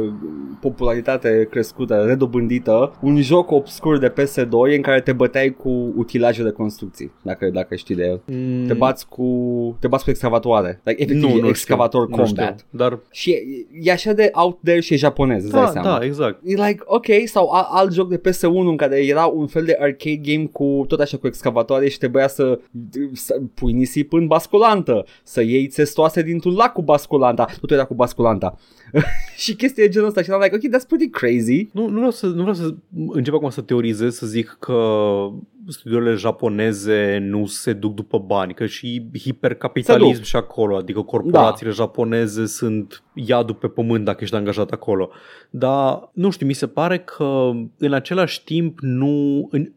uh, 0.00 0.12
popularitate 0.60 1.46
crescută, 1.50 2.04
redobândită, 2.06 2.92
un 3.00 3.20
joc 3.20 3.50
obscur 3.50 3.98
de 3.98 4.12
PS2 4.12 4.74
în 4.76 4.82
care 4.82 5.00
te 5.00 5.12
băteai 5.12 5.50
cu 5.50 5.92
utilaje 5.96 6.42
de 6.42 6.50
construcții, 6.50 7.12
dacă, 7.22 7.50
dacă 7.52 7.74
știi 7.74 7.94
de 7.94 8.04
el. 8.04 8.20
Mm, 8.26 8.66
Te 8.66 8.74
bați 8.74 9.08
cu, 9.08 9.26
te 9.80 9.86
bați 9.88 10.04
cu 10.04 10.10
excavatoare. 10.10 10.80
Like, 10.84 11.02
efectiv, 11.02 11.30
nu, 11.30 11.40
nu 11.40 11.48
excavator 11.48 12.02
știu, 12.02 12.16
nu 12.16 12.22
combat. 12.24 12.58
știu, 12.58 12.66
dar 12.78 12.98
Și 13.14 13.30
e, 13.30 13.66
e 13.80 13.92
așa 13.92 14.12
de 14.12 14.30
out 14.32 14.58
there 14.64 14.80
și 14.80 14.92
e 14.94 14.96
japonez, 14.96 15.42
îți 15.42 15.52
dai 15.52 15.64
da, 15.64 15.70
seama. 15.70 15.98
da, 15.98 16.04
exact. 16.04 16.40
E 16.44 16.54
like, 16.66 16.82
ok, 16.84 17.06
sau 17.24 17.50
a, 17.50 17.68
alt 17.70 17.92
joc 17.92 18.08
de 18.08 18.20
PS1 18.20 18.42
în 18.42 18.76
care 18.76 19.06
era 19.06 19.26
un 19.26 19.46
fel 19.46 19.64
de 19.64 19.76
arcade 19.80 20.20
game 20.22 20.46
cu 20.52 20.84
tot 20.88 21.00
așa 21.00 21.16
cu 21.16 21.26
excavatoare 21.26 21.88
și 21.88 21.98
trebuia 21.98 22.28
să, 22.28 22.58
să 23.12 23.40
pui 23.54 23.72
nisip 23.72 24.12
în 24.12 24.26
basculantă, 24.26 25.04
să 25.22 25.42
iei 25.42 25.66
țestoase 25.66 26.22
dintr-un 26.22 26.54
lac 26.54 26.72
cu 26.72 26.82
basculanta, 26.82 27.44
totul 27.60 27.76
era 27.76 27.84
cu 27.84 27.94
basculanta. 27.94 28.58
și 29.42 29.54
chestia 29.54 29.84
de 29.84 29.90
genul 29.90 30.08
ăsta 30.08 30.22
și 30.22 30.30
am 30.30 30.40
like, 30.42 30.54
ok, 30.54 30.62
that's 30.62 30.88
pretty 30.88 31.08
crazy. 31.08 31.68
Nu, 31.72 31.88
nu, 31.88 31.96
vreau 31.96 32.10
să, 32.10 32.26
nu 32.26 32.40
vreau 32.40 32.54
să 32.54 32.74
încep 33.08 33.34
acum 33.34 33.50
să 33.50 33.60
teorizez, 33.60 34.16
să 34.16 34.26
zic 34.26 34.56
că 34.60 34.74
studiourile 35.68 36.14
japoneze 36.14 37.18
nu 37.20 37.46
se 37.46 37.72
duc 37.72 37.94
după 37.94 38.18
bani, 38.18 38.54
că 38.54 38.66
și 38.66 39.08
Se 39.12 39.18
hipercapitalism 39.18 40.14
duc. 40.14 40.22
și 40.22 40.36
acolo, 40.36 40.76
adică 40.76 41.02
corporațiile 41.02 41.70
da. 41.70 41.76
japoneze 41.76 42.46
sunt 42.46 43.02
iadul 43.14 43.54
pe 43.54 43.68
pământ 43.68 44.04
dacă 44.04 44.24
ești 44.24 44.34
angajat 44.34 44.70
acolo. 44.70 45.10
Dar, 45.50 46.10
nu 46.12 46.30
știu, 46.30 46.46
mi 46.46 46.52
se 46.52 46.66
pare 46.66 46.98
că 46.98 47.50
în 47.78 47.92
același 47.92 48.44
timp 48.44 48.78
nu... 48.80 49.46
În, 49.50 49.72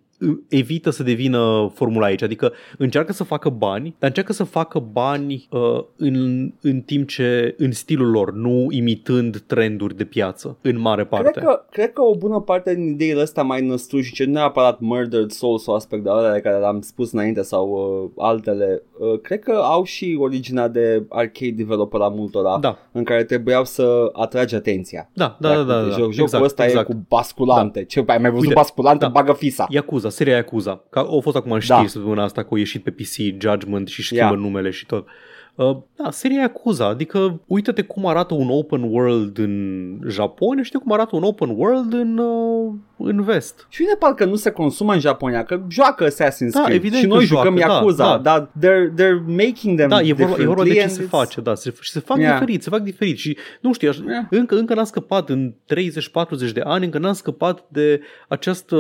evită 0.47 0.89
să 0.89 1.03
devină 1.03 1.71
formula 1.73 2.05
aici, 2.05 2.21
adică 2.21 2.51
încearcă 2.77 3.13
să 3.13 3.23
facă 3.23 3.49
bani, 3.49 3.95
dar 3.99 4.09
încearcă 4.09 4.33
să 4.33 4.43
facă 4.43 4.79
bani 4.91 5.47
uh, 5.51 5.83
în, 5.95 6.51
în 6.61 6.81
timp 6.81 7.07
ce 7.07 7.55
în 7.57 7.71
stilul 7.71 8.09
lor, 8.09 8.33
nu 8.33 8.67
imitând 8.69 9.43
trenduri 9.47 9.95
de 9.97 10.03
piață, 10.03 10.57
în 10.61 10.79
mare 10.79 11.05
parte. 11.05 11.29
Cred 11.31 11.43
că, 11.43 11.65
cred 11.71 11.93
că 11.93 12.01
o 12.01 12.15
bună 12.15 12.39
parte 12.39 12.75
din 12.75 12.87
ideile 12.87 13.21
astea 13.21 13.43
mai 13.43 13.65
năstrușice, 13.65 14.25
nu 14.25 14.31
neapărat 14.31 14.79
Murdered 14.79 15.31
Soul 15.31 15.57
sau 15.57 15.75
aspect 15.75 16.03
de 16.03 16.09
alea 16.09 16.41
care 16.41 16.57
le-am 16.57 16.81
spus 16.81 17.11
înainte 17.11 17.41
sau 17.41 17.69
uh, 17.69 18.23
altele, 18.23 18.83
uh, 18.99 19.19
cred 19.21 19.39
că 19.39 19.51
au 19.51 19.83
și 19.83 20.17
originea 20.19 20.67
de 20.67 21.03
arcade 21.09 21.51
developer 21.51 22.01
a 22.01 22.07
multora, 22.07 22.57
Da, 22.61 22.77
în 22.91 23.03
care 23.03 23.23
trebuiau 23.23 23.65
să 23.65 24.09
atragi 24.13 24.55
atenția. 24.55 25.09
da, 25.13 25.37
da, 25.39 25.53
da, 25.55 25.63
da, 25.63 25.81
da. 25.81 25.89
Joc, 25.89 25.95
jocul 25.97 26.21
exact, 26.21 26.43
ăsta 26.43 26.65
exact. 26.65 26.89
e 26.89 26.93
cu 26.93 27.05
basculante. 27.07 27.79
Da. 27.79 27.85
Ce, 27.85 28.03
ai 28.07 28.17
mai 28.17 28.29
văzut 28.29 28.43
Uite, 28.43 28.53
basculante? 28.53 29.05
da. 29.05 29.11
Bagă 29.11 29.33
fisa. 29.33 29.65
Yakuza, 30.07 30.23
seria 30.23 30.35
Yakuza, 30.35 30.83
că 30.89 30.99
au 30.99 31.19
fost 31.21 31.35
acum 31.35 31.51
în 31.51 31.59
știri 31.59 31.81
Da. 31.81 31.87
săptămâna 31.87 32.23
asta 32.23 32.41
că 32.41 32.47
au 32.51 32.57
ieșit 32.57 32.83
pe 32.83 32.91
PC 32.91 33.41
Judgment 33.41 33.87
și 33.87 34.01
schimbă 34.03 34.23
Ia. 34.23 34.31
numele 34.39 34.69
și 34.69 34.85
tot. 34.85 35.07
Uh, 35.55 35.77
da, 35.95 36.11
seria 36.11 36.39
Yakuza, 36.41 36.85
adică 36.87 37.41
uită-te 37.47 37.81
cum 37.81 38.05
arată 38.05 38.33
un 38.33 38.49
open 38.49 38.81
world 38.83 39.37
în 39.37 39.97
Japonia 40.07 40.63
și 40.63 40.71
uite 40.73 40.85
cum 40.85 40.93
arată 40.93 41.15
un 41.15 41.23
open 41.23 41.49
world 41.49 41.93
în, 41.93 42.17
uh, 42.17 42.73
în 42.97 43.23
vest. 43.23 43.65
Și 43.69 43.81
uite 43.81 43.95
parcă 43.99 44.25
nu 44.25 44.35
se 44.35 44.51
consumă 44.51 44.93
în 44.93 44.99
Japonia, 44.99 45.43
că 45.43 45.61
joacă 45.69 46.07
Assassin's 46.07 46.51
Da, 46.51 46.61
Creed. 46.63 46.77
evident 46.77 47.01
și 47.01 47.07
că 47.07 47.13
noi 47.13 47.25
joacă, 47.25 47.47
jucăm 47.47 47.67
da, 47.67 47.73
Yakuza, 47.73 48.05
da. 48.05 48.17
dar 48.17 48.49
they're, 48.59 48.93
they're 49.01 49.25
making 49.25 49.77
them 49.77 49.89
Da, 49.89 50.01
e 50.01 50.13
vorba, 50.13 50.35
e 50.39 50.45
vorba 50.45 50.63
de 50.63 50.69
ce 50.69 50.73
differently 50.73 50.95
se 50.95 51.01
and 51.01 51.09
face, 51.09 51.41
da, 51.41 51.55
se, 51.55 51.73
și 51.81 51.91
se 51.91 51.99
fac 51.99 52.17
Yeah. 52.17 52.33
diferit, 52.39 52.63
se 52.63 52.69
fac 52.69 52.81
diferit 52.81 53.17
și 53.17 53.37
nu 53.61 53.73
știu, 53.73 53.89
aș, 53.89 53.97
Yeah. 53.97 54.23
încă, 54.29 54.55
încă 54.55 54.73
n-am 54.73 54.83
scăpat 54.85 55.29
în 55.29 55.53
30-40 55.65 56.51
de 56.53 56.61
ani, 56.63 56.85
încă 56.85 56.97
n-am 56.97 57.13
scăpat 57.13 57.63
de 57.67 58.01
această, 58.27 58.77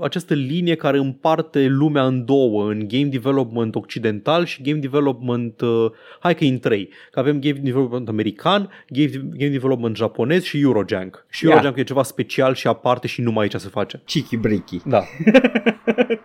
această 0.00 0.34
linie 0.34 0.74
care 0.74 0.98
împarte 0.98 1.66
lumea 1.66 2.04
în 2.06 2.24
două, 2.24 2.70
în 2.70 2.84
game 2.88 3.04
development 3.04 3.74
occidental 3.74 4.44
și 4.44 4.62
game 4.62 4.78
development, 4.78 5.60
uh, 5.60 5.86
hai 6.20 6.34
că 6.34 6.44
e 6.44 6.48
în 6.48 6.58
trei, 6.58 6.88
că 7.10 7.18
avem 7.20 7.40
game 7.40 7.60
development 7.62 8.08
american, 8.08 8.70
game, 8.88 9.10
game 9.36 9.50
development 9.50 9.96
japonez 9.96 10.42
și 10.42 10.60
Eurojunk. 10.60 11.24
Și 11.28 11.44
Yeah. 11.44 11.56
Eurojunk 11.56 11.78
e 11.80 11.84
ceva 11.86 12.02
special 12.02 12.54
și 12.54 12.66
aparte 12.66 13.06
și 13.06 13.20
numai 13.20 13.42
aici 13.42 13.54
se 13.60 13.68
face. 13.68 14.00
Chiki 14.04 14.36
Briki. 14.36 14.80
Da. 14.84 15.02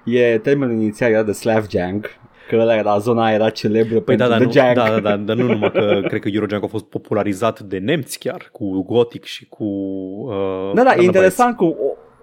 E 0.06 0.38
termenul 0.38 0.74
inițial 0.76 1.12
era 1.12 1.24
de 1.24 1.32
Slavjank, 1.32 2.10
că 2.50 2.56
ăla 2.60 2.76
era, 2.76 2.98
zona 2.98 3.24
aia 3.26 3.34
era 3.36 3.50
celebră 3.50 4.00
Păi 4.00 4.16
da, 4.16 4.26
pentru 4.28 4.48
da, 4.48 4.52
The 4.52 4.62
nu, 4.62 4.66
Jank. 4.66 4.76
da, 4.76 4.90
da, 4.90 5.10
da, 5.10 5.18
dar 5.18 5.36
nu 5.36 5.44
numai 5.48 5.72
că 5.72 6.00
cred 6.10 6.22
că 6.22 6.30
Eurojunk 6.34 6.64
a 6.64 6.68
fost 6.68 6.86
popularizat 6.86 7.60
de 7.60 7.78
nemți 7.78 8.20
chiar, 8.20 8.50
cu 8.52 8.82
Gothic 8.84 9.24
și 9.24 9.46
cu... 9.46 9.64
Uh, 9.64 10.74
Da, 10.74 10.84
da, 10.84 10.90
e 10.90 10.94
Chronobytes. 10.94 11.04
interesant 11.06 11.56
cum 11.56 11.76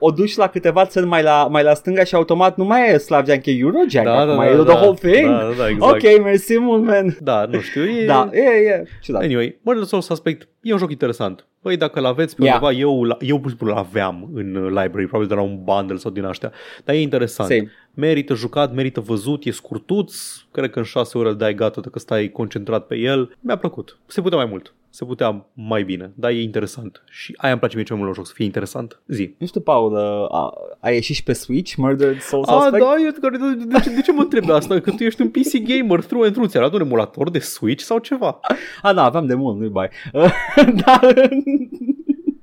o, 0.02 0.06
o 0.06 0.10
duci 0.10 0.36
la 0.36 0.46
câteva 0.48 0.86
țări 0.86 1.06
mai 1.06 1.22
la, 1.22 1.46
mai 1.50 1.62
la 1.62 1.74
stânga 1.74 2.04
și 2.04 2.14
automat 2.14 2.56
nu 2.56 2.64
mai 2.64 2.92
e 2.94 2.98
Slavjank, 2.98 3.46
e 3.46 3.50
Eurojank, 3.50 4.06
Da, 4.06 4.12
da, 4.14 4.20
acum 4.20 4.36
da, 4.44 4.50
e 4.50 4.56
da, 4.56 4.62
the 4.64 4.72
whole 4.84 4.94
thing. 5.10 5.26
Da, 5.30 5.38
da, 5.38 5.52
da, 5.56 5.68
exact. 5.68 5.92
Ok, 5.92 6.22
mersi 6.22 6.58
mult, 6.58 6.84
man. 6.84 7.16
Da, 7.20 7.44
nu 7.50 7.60
știu, 7.60 7.82
e... 7.84 8.04
Da, 8.04 8.28
e, 8.32 8.40
e, 8.40 8.84
ciudat. 9.02 9.22
Anyway, 9.22 9.58
Murder 9.62 9.84
Soul 9.84 10.02
Suspect 10.02 10.48
e 10.60 10.72
un 10.72 10.78
joc 10.78 10.90
interesant. 10.90 11.46
Păi 11.62 11.76
dacă 11.76 11.98
îl 11.98 12.04
aveți 12.06 12.36
pe 12.36 12.42
Yeah. 12.44 12.54
undeva, 12.54 12.78
eu, 12.80 13.04
la- 13.04 13.16
eu 13.20 13.38
pur 13.40 13.50
și 13.50 13.56
simplu 13.56 13.74
îl 13.74 13.78
aveam 13.82 14.30
în 14.34 14.54
uh, 14.54 14.62
library, 14.68 15.06
probabil 15.06 15.26
de 15.28 15.34
la 15.34 15.40
un 15.40 15.58
bundle 15.64 15.96
sau 15.96 16.10
din 16.10 16.24
astea. 16.24 16.52
Dar 16.84 16.94
e 16.94 17.00
interesant. 17.00 17.48
Same. 17.48 17.70
Merită 17.94 18.34
jucat, 18.34 18.74
merită 18.74 19.00
văzut, 19.00 19.44
e 19.44 19.50
scurtuț, 19.50 20.14
cred 20.50 20.70
că 20.70 20.78
în 20.78 20.84
6 20.84 21.18
ore 21.18 21.28
îl 21.28 21.36
dai 21.36 21.54
gata 21.54 21.80
dacă 21.80 21.98
stai 21.98 22.28
concentrat 22.28 22.86
pe 22.86 22.96
el. 22.96 23.36
Mi-a 23.40 23.56
plăcut. 23.56 23.98
Se 24.06 24.20
putea 24.20 24.36
mai 24.38 24.46
mult. 24.50 24.74
Se 24.94 25.04
putea 25.04 25.46
mai 25.54 25.82
bine, 25.82 26.12
dar 26.14 26.30
e 26.30 26.42
interesant. 26.42 27.02
Și 27.10 27.34
aia 27.36 27.50
îmi 27.50 27.60
place 27.60 27.76
mie 27.76 27.84
cel 27.84 27.96
mai 27.96 28.04
mult 28.04 28.16
la 28.16 28.22
joc, 28.22 28.30
să 28.30 28.36
fie 28.36 28.44
interesant. 28.44 29.00
Zi. 29.06 29.34
Nu 29.38 29.46
știu, 29.46 29.60
Paul, 29.60 29.92
uh, 29.92 30.36
a, 30.38 30.52
a 30.80 30.90
ieșit 30.90 31.14
și 31.14 31.22
pe 31.22 31.32
Switch, 31.32 31.74
Murdered 31.76 32.20
Soul 32.20 32.44
A, 32.46 32.52
Suspect? 32.52 32.84
da, 32.84 32.94
eu, 33.04 33.30
de, 33.30 33.64
de, 33.64 33.80
ce, 33.82 33.94
de 33.94 34.00
ce 34.00 34.12
mă 34.12 34.20
întreb 34.22 34.44
de 34.46 34.52
asta? 34.52 34.80
Că 34.80 34.90
tu 34.90 35.02
ești 35.02 35.22
un 35.22 35.28
PC 35.28 35.52
gamer 35.64 36.00
through 36.04 36.24
and 36.24 36.32
through. 36.32 36.50
Ți-a 36.50 36.60
luat 36.60 36.72
un 36.72 36.80
emulator 36.80 37.30
de 37.30 37.38
Switch 37.38 37.82
sau 37.82 37.98
ceva? 37.98 38.40
A, 38.82 38.92
da, 38.92 39.04
aveam 39.04 39.26
de 39.26 39.34
mult, 39.34 39.58
nu-i 39.58 39.68
bai. 39.68 39.88
Dar 40.84 41.30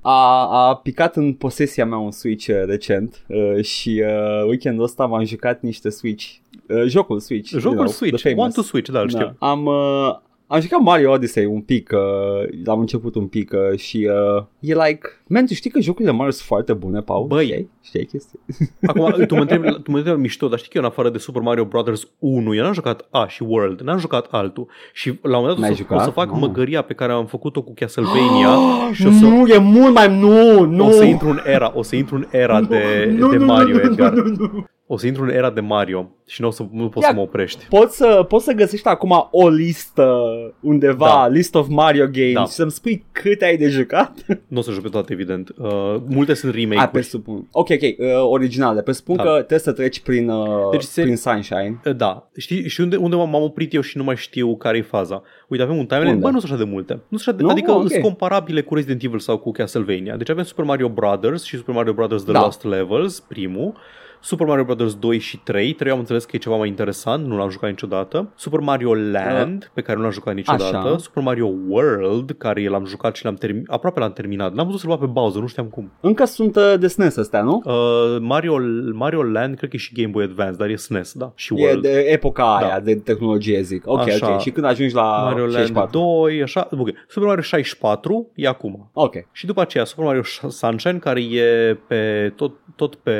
a, 0.00 0.68
a 0.68 0.76
picat 0.76 1.16
în 1.16 1.32
posesia 1.32 1.86
mea 1.86 1.98
un 1.98 2.10
Switch 2.10 2.46
uh, 2.48 2.62
recent 2.66 3.24
uh, 3.26 3.64
și 3.64 4.02
uh, 4.06 4.46
weekendul 4.46 4.84
ăsta 4.84 5.06
m-am 5.06 5.24
jucat 5.24 5.60
niște 5.60 5.88
Switch, 5.88 6.26
uh, 6.68 6.82
jocul 6.86 7.20
Switch. 7.20 7.50
you 7.50 7.60
Jocul 7.60 7.76
know, 7.78 7.88
Switch, 7.90 8.20
the 8.20 8.28
famous. 8.28 8.44
One 8.44 8.52
to 8.54 8.62
Switch, 8.62 8.90
da, 8.90 9.00
îl 9.00 9.08
știu. 9.08 9.36
Da. 9.38 9.48
Am, 9.48 9.64
uh, 9.66 10.18
am 10.52 10.60
jucat 10.60 10.80
Mario 10.80 11.10
Odyssey 11.10 11.44
un 11.44 11.60
pic, 11.60 11.90
uh, 11.92 12.66
am 12.66 12.80
început 12.80 13.14
un 13.14 13.26
pic 13.26 13.52
uh, 13.52 13.78
și 13.78 14.08
uh, 14.36 14.44
e 14.58 14.74
like, 14.74 15.08
man, 15.26 15.46
tu 15.46 15.54
știi 15.54 15.70
că 15.70 15.80
jocurile 15.80 16.12
Mario 16.12 16.30
sunt 16.30 16.46
foarte 16.46 16.72
bune, 16.72 17.00
Paul? 17.00 17.26
Băi. 17.26 17.46
Știi? 17.46 17.68
Știi 17.82 18.06
chestia? 18.06 18.40
Acum, 18.90 19.24
tu 19.26 19.34
mă 19.34 19.40
întrebi, 19.40 19.68
tu 19.84 19.90
mă 19.90 19.96
întrebi 19.96 20.20
mișto, 20.20 20.48
dar 20.48 20.58
știi 20.58 20.70
că 20.70 20.76
eu 20.76 20.82
în 20.84 20.88
afară 20.90 21.10
de 21.10 21.18
Super 21.18 21.42
Mario 21.42 21.64
Bros. 21.64 22.08
1, 22.18 22.54
eu 22.54 22.62
n-am 22.62 22.72
jucat 22.72 23.06
A 23.10 23.26
și 23.28 23.42
World, 23.42 23.80
n-am 23.80 23.98
jucat 23.98 24.26
altul 24.30 24.66
și 24.92 25.08
la 25.22 25.36
un 25.38 25.42
moment 25.44 25.48
dat 25.52 25.58
N-ai 25.58 25.70
o 25.70 25.74
să, 25.74 25.80
jucat? 25.80 25.98
o 25.98 26.02
să 26.02 26.10
fac 26.10 26.30
Nu. 26.30 26.38
măgăria 26.38 26.82
pe 26.82 26.94
care 26.94 27.12
am 27.12 27.26
făcut-o 27.26 27.62
cu 27.62 27.72
Castlevania 27.74 28.50
și 28.92 29.06
o 29.06 29.10
să, 29.10 29.24
Nu, 29.24 29.46
e 29.46 29.58
mult 29.58 29.94
mai, 29.94 30.18
nu, 30.20 30.64
nu. 30.64 30.86
o 30.86 30.90
să 30.90 31.04
intru 31.04 31.28
în 31.28 31.40
era, 31.44 31.72
o 31.74 31.82
să 31.82 31.96
intru 31.96 32.16
în 32.16 32.26
era 32.30 32.60
de, 32.60 33.14
nu, 33.18 33.30
de 33.30 33.36
nu, 33.36 33.44
Mario, 33.44 33.74
nu, 33.74 33.82
nu, 33.82 33.90
Edgar. 33.90 34.12
Nu, 34.12 34.22
nu, 34.22 34.50
nu. 34.52 34.64
O 34.92 34.96
să 34.96 35.06
intru 35.06 35.22
în 35.22 35.28
era 35.28 35.50
de 35.50 35.60
Mario 35.60 36.10
și 36.26 36.40
nu, 36.40 36.46
o 36.46 36.50
să, 36.50 36.64
nu 36.72 36.88
poți 36.88 37.04
Ia. 37.04 37.10
să 37.10 37.14
mă 37.18 37.22
oprești. 37.22 37.66
Poți 37.68 37.96
să, 37.96 38.24
poți 38.28 38.44
să 38.44 38.52
găsești 38.52 38.88
acum 38.88 39.28
o 39.30 39.48
listă 39.48 40.22
undeva, 40.60 41.06
Da. 41.06 41.28
list 41.28 41.54
of 41.54 41.66
Mario 41.68 42.06
games 42.12 42.32
Da. 42.32 42.40
și 42.44 42.50
să-mi 42.52 42.70
spui 42.70 43.04
câte 43.12 43.44
ai 43.44 43.56
de 43.56 43.68
jucat? 43.68 44.12
Nu 44.48 44.58
o 44.58 44.60
să 44.60 44.70
joc 44.70 44.82
pe 44.82 44.88
toate, 44.88 45.12
evident. 45.12 45.52
Uh, 45.58 45.96
multe 46.06 46.34
sunt 46.34 46.52
A, 46.52 46.56
remake-uri. 46.56 46.90
presupun. 46.90 47.48
Ok, 47.52 47.68
ok, 47.70 47.80
uh, 47.98 48.06
originale. 48.30 48.82
Presupun 48.82 49.16
Da. 49.16 49.22
că 49.22 49.28
trebuie 49.30 49.58
să 49.58 49.72
treci 49.72 50.00
prin, 50.00 50.28
uh, 50.28 50.46
Deci 50.70 50.82
se- 50.82 51.02
prin 51.02 51.16
Sunshine. 51.16 51.80
Uh, 51.86 51.96
Da, 51.96 52.28
știi 52.36 52.68
și 52.68 52.80
unde, 52.80 52.96
unde 52.96 53.16
m-am 53.16 53.34
oprit 53.34 53.74
eu 53.74 53.80
și 53.80 53.96
nu 53.96 54.04
mai 54.04 54.16
știu 54.16 54.56
care 54.56 54.76
e 54.78 54.82
faza. 54.82 55.22
Uite, 55.48 55.62
avem 55.62 55.76
un 55.76 55.86
timeline, 55.86 56.10
Unde? 56.14 56.24
bă, 56.24 56.30
nu 56.30 56.38
sunt 56.40 56.52
așa 56.52 56.62
de 56.64 56.70
multe. 56.70 56.92
Nu 57.08 57.18
sunt 57.18 57.20
așa 57.28 57.32
de, 57.36 57.42
Nu? 57.42 57.48
adică 57.48 57.72
Ok. 57.72 57.90
sunt 57.90 58.02
comparabile 58.02 58.60
cu 58.60 58.74
Resident 58.74 59.02
Evil 59.02 59.18
sau 59.18 59.38
cu 59.38 59.50
Castlevania. 59.50 60.16
Deci 60.16 60.30
avem 60.30 60.44
Super 60.44 60.64
Mario 60.64 60.88
Brothers 60.88 61.44
și 61.44 61.56
Super 61.56 61.74
Mario 61.74 61.92
Brothers 61.92 62.22
The 62.22 62.32
Da. 62.32 62.40
Lost 62.40 62.64
Levels, 62.64 63.20
primul. 63.20 63.72
Super 64.20 64.46
Mario 64.46 64.64
Brothers 64.64 64.94
2 64.94 65.18
și 65.18 65.38
3. 65.38 65.72
3 65.72 65.92
am 65.92 65.98
înțeles 65.98 66.24
că 66.24 66.30
e 66.36 66.38
ceva 66.38 66.56
mai 66.56 66.68
interesant, 66.68 67.26
nu 67.26 67.36
l-am 67.36 67.48
jucat 67.50 67.70
niciodată. 67.70 68.32
Super 68.36 68.60
Mario 68.60 68.94
Land, 68.94 69.70
pe 69.74 69.80
care 69.80 69.96
nu 69.96 70.02
l-am 70.02 70.12
jucat 70.12 70.34
niciodată. 70.34 70.76
Așa. 70.76 70.96
Super 70.98 71.22
Mario 71.22 71.50
World, 71.68 72.30
care 72.38 72.68
l-am 72.68 72.84
jucat 72.84 73.16
și 73.16 73.24
l-am 73.24 73.34
terminat, 73.34 73.66
aproape 73.74 74.00
l-am 74.00 74.12
terminat. 74.12 74.52
N-am 74.54 74.64
putut 74.66 74.80
să-l 74.80 74.88
bag 74.90 74.98
pe 75.00 75.06
Bowser, 75.06 75.40
nu 75.40 75.46
știam 75.46 75.66
cum. 75.66 75.92
Încă 76.00 76.24
sunt 76.24 76.56
uh, 76.56 76.74
de 76.78 76.86
SNES 76.86 77.16
astea, 77.16 77.42
nu? 77.42 77.62
Uh, 77.64 77.72
Mario, 78.20 78.56
Mario 78.92 79.22
Land, 79.22 79.56
cred 79.56 79.70
că 79.70 79.76
e 79.76 79.78
și 79.78 79.94
Game 79.94 80.08
Boy 80.08 80.24
Advance, 80.24 80.56
dar 80.56 80.68
e 80.68 80.76
SNES, 80.76 81.12
da? 81.12 81.32
Și 81.34 81.52
E 81.56 81.62
World. 81.64 81.82
de 81.82 81.98
epoca 81.98 82.56
aia, 82.56 82.68
Da. 82.68 82.80
de 82.80 82.94
tehnologie, 82.94 83.62
zic. 83.62 83.82
Ok, 83.86 84.00
Așa. 84.00 84.32
ok. 84.32 84.40
Și 84.40 84.50
când 84.50 84.66
ajungi 84.66 84.94
la 84.94 85.02
Mario 85.22 85.44
Land 85.44 85.52
64? 85.52 85.98
2, 85.98 86.42
așa, 86.42 86.68
ok. 86.70 86.88
Super 87.08 87.28
Mario 87.28 87.42
64 87.42 88.30
e 88.34 88.48
acum. 88.48 88.90
Ok. 88.92 89.14
Și 89.32 89.46
după 89.46 89.60
aceea 89.60 89.84
Super 89.84 90.04
Mario 90.04 90.22
Sunshine, 90.48 90.98
care 90.98 91.20
e 91.22 91.74
pe 91.86 92.32
tot, 92.36 92.52
tot 92.76 92.94
pe 92.94 93.12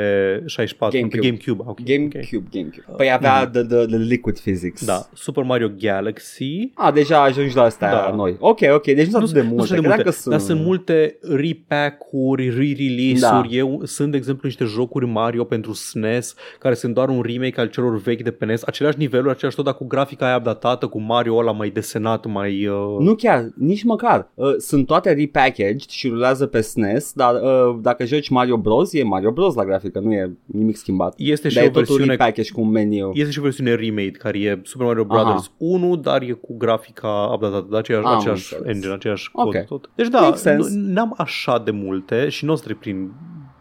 64 0.45 0.90
Pe 0.91 1.17
GameCube. 1.17 1.63
Okay. 1.65 1.85
GameCube, 1.85 2.47
GameCube. 2.51 2.85
Păi 2.97 3.11
avea 3.11 3.47
the, 3.47 3.61
the, 3.63 3.85
the 3.85 3.97
liquid 3.97 4.39
physics. 4.39 4.85
Da, 4.85 5.09
Super 5.13 5.43
Mario 5.43 5.71
Galaxy. 5.79 6.69
A, 6.73 6.91
deja 6.91 7.21
ajungi 7.23 7.55
la 7.55 7.63
astea 7.63 7.91
Da. 7.91 8.13
noi. 8.15 8.35
Ok, 8.39 8.59
ok, 8.73 8.83
deci 8.83 9.05
nu 9.05 9.11
sunt 9.11 9.15
atât 9.23 9.33
de 9.33 9.41
Nu 9.41 9.47
multe. 9.47 9.65
sunt 9.65 9.79
de 9.81 9.87
credeam 9.87 9.95
multe, 9.95 10.03
că 10.03 10.11
sunt... 10.11 10.33
dar 10.33 10.43
sunt 10.43 10.61
multe 10.65 11.17
repack-uri, 11.21 12.49
re-release-uri. 12.49 13.49
Da. 13.49 13.55
Eu, 13.55 13.81
sunt, 13.83 14.11
de 14.11 14.17
exemplu, 14.17 14.47
niște 14.47 14.63
jocuri 14.63 15.05
Mario 15.05 15.43
pentru 15.43 15.73
SNES, 15.73 16.35
care 16.59 16.73
sunt 16.73 16.93
doar 16.93 17.09
un 17.09 17.21
remake 17.21 17.59
al 17.59 17.67
celor 17.67 17.97
vechi 18.01 18.21
de 18.21 18.31
pe 18.31 18.45
NES, 18.45 18.63
aceleași 18.63 18.97
niveluri, 18.97 19.29
același 19.29 19.55
tot, 19.55 19.65
dar 19.65 19.73
cu 19.73 19.85
grafica 19.85 20.25
aia 20.25 20.35
updatată, 20.37 20.87
cu 20.87 20.99
Mario 21.01 21.35
ăla 21.35 21.51
mai 21.51 21.69
desenat, 21.69 22.25
mai... 22.25 22.67
Uh... 22.67 22.97
Nu 22.99 23.15
chiar, 23.15 23.49
nici 23.55 23.83
măcar. 23.83 24.29
Uh, 24.33 24.55
sunt 24.57 24.85
toate 24.85 25.13
repackaged 25.13 25.89
și 25.89 26.07
rulează 26.07 26.45
pe 26.45 26.61
SNES, 26.61 27.11
dar 27.13 27.33
uh, 27.33 27.79
dacă 27.81 28.05
joci 28.05 28.29
Mario 28.29 28.57
Bros, 28.57 28.93
e 28.93 29.03
Mario 29.03 29.31
Bros 29.31 29.53
la 29.55 29.65
grafică, 29.65 29.99
nu 29.99 30.13
e 30.13 30.31
nimic 30.45 30.75
schimbat. 30.81 31.13
Este 31.17 31.49
și 31.49 31.55
Dar 31.55 31.63
o 31.63 31.67
e 31.67 31.69
totul 31.69 31.85
versiune 31.85 32.11
repackaged 32.11 32.51
cu 32.53 32.61
un 32.61 32.69
meniu. 32.69 33.11
Este 33.13 33.31
și 33.31 33.39
o 33.39 33.41
versiune 33.41 33.75
remade 33.75 34.09
care 34.11 34.39
e 34.39 34.59
Super 34.63 34.85
Mario 34.87 35.03
Brothers 35.03 35.51
1, 35.57 35.95
dar 35.95 36.21
e 36.21 36.31
cu 36.31 36.57
grafica 36.57 37.29
updatată, 37.33 37.67
de 37.69 37.77
aceeași, 37.77 38.05
Am 38.05 38.17
aceeași 38.17 38.53
înțeles. 38.53 38.75
engine, 38.75 38.93
aceeași 38.93 39.29
Ok. 39.33 39.51
cod 39.53 39.65
tot. 39.65 39.89
Deci 39.95 40.07
da, 40.07 40.19
Makes 40.19 40.41
sense. 40.41 40.69
nu- 40.75 40.93
n-am 40.93 41.13
așa 41.17 41.59
de 41.65 41.71
multe 41.71 42.29
și 42.29 42.45
nu 42.45 42.51
o 42.51 42.55
să 42.55 42.63
trec 42.63 42.77
prin 42.77 43.11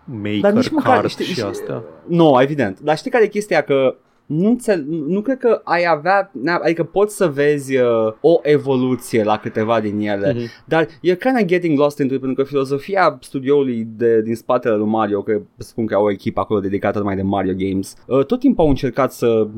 Maker, 0.04 0.40
Dar 0.40 0.52
nici 0.52 0.70
măcar, 0.70 0.94
Kart 0.94 1.08
știi- 1.08 1.24
și 1.24 1.30
știi- 1.32 1.42
astea. 1.42 1.82
Nu, 2.08 2.38
evident. 2.40 2.80
Dar 2.80 2.96
știi 2.96 3.10
care 3.10 3.24
e 3.24 3.28
chestia? 3.28 3.60
Că 3.62 3.96
nu, 4.30 4.48
înțel- 4.48 4.84
nu 4.88 5.20
cred 5.20 5.38
că 5.38 5.60
ai 5.64 5.84
avea, 5.88 6.30
ne- 6.42 6.50
adică 6.50 6.84
poți 6.84 7.16
să 7.16 7.26
vezi 7.26 7.76
uh, 7.76 8.12
o 8.20 8.38
evoluție 8.42 9.24
la 9.24 9.36
câteva 9.38 9.80
din 9.80 10.00
ele, 10.00 10.32
Mhm. 10.36 10.44
dar 10.64 10.84
you're 10.86 11.18
kind 11.18 11.36
of 11.40 11.44
getting 11.44 11.78
lost 11.78 11.98
into 11.98 12.14
it 12.14 12.20
pentru 12.20 12.42
că 12.42 12.48
filozofia 12.48 13.18
studioului 13.20 13.86
de, 13.96 14.22
din 14.22 14.34
spatele 14.34 14.74
lui 14.76 14.86
Mario, 14.88 15.22
că 15.22 15.40
spun 15.56 15.86
că 15.86 15.94
au 15.94 16.04
o 16.04 16.10
echipă 16.10 16.40
acolo 16.40 16.60
dedicată 16.60 16.98
numai 16.98 17.16
de 17.16 17.22
Mario 17.22 17.52
Games, 17.56 17.94
uh, 18.06 18.24
tot 18.24 18.40
timpul 18.40 18.64
au 18.64 18.70
încercat 18.70 19.12
să 19.12 19.48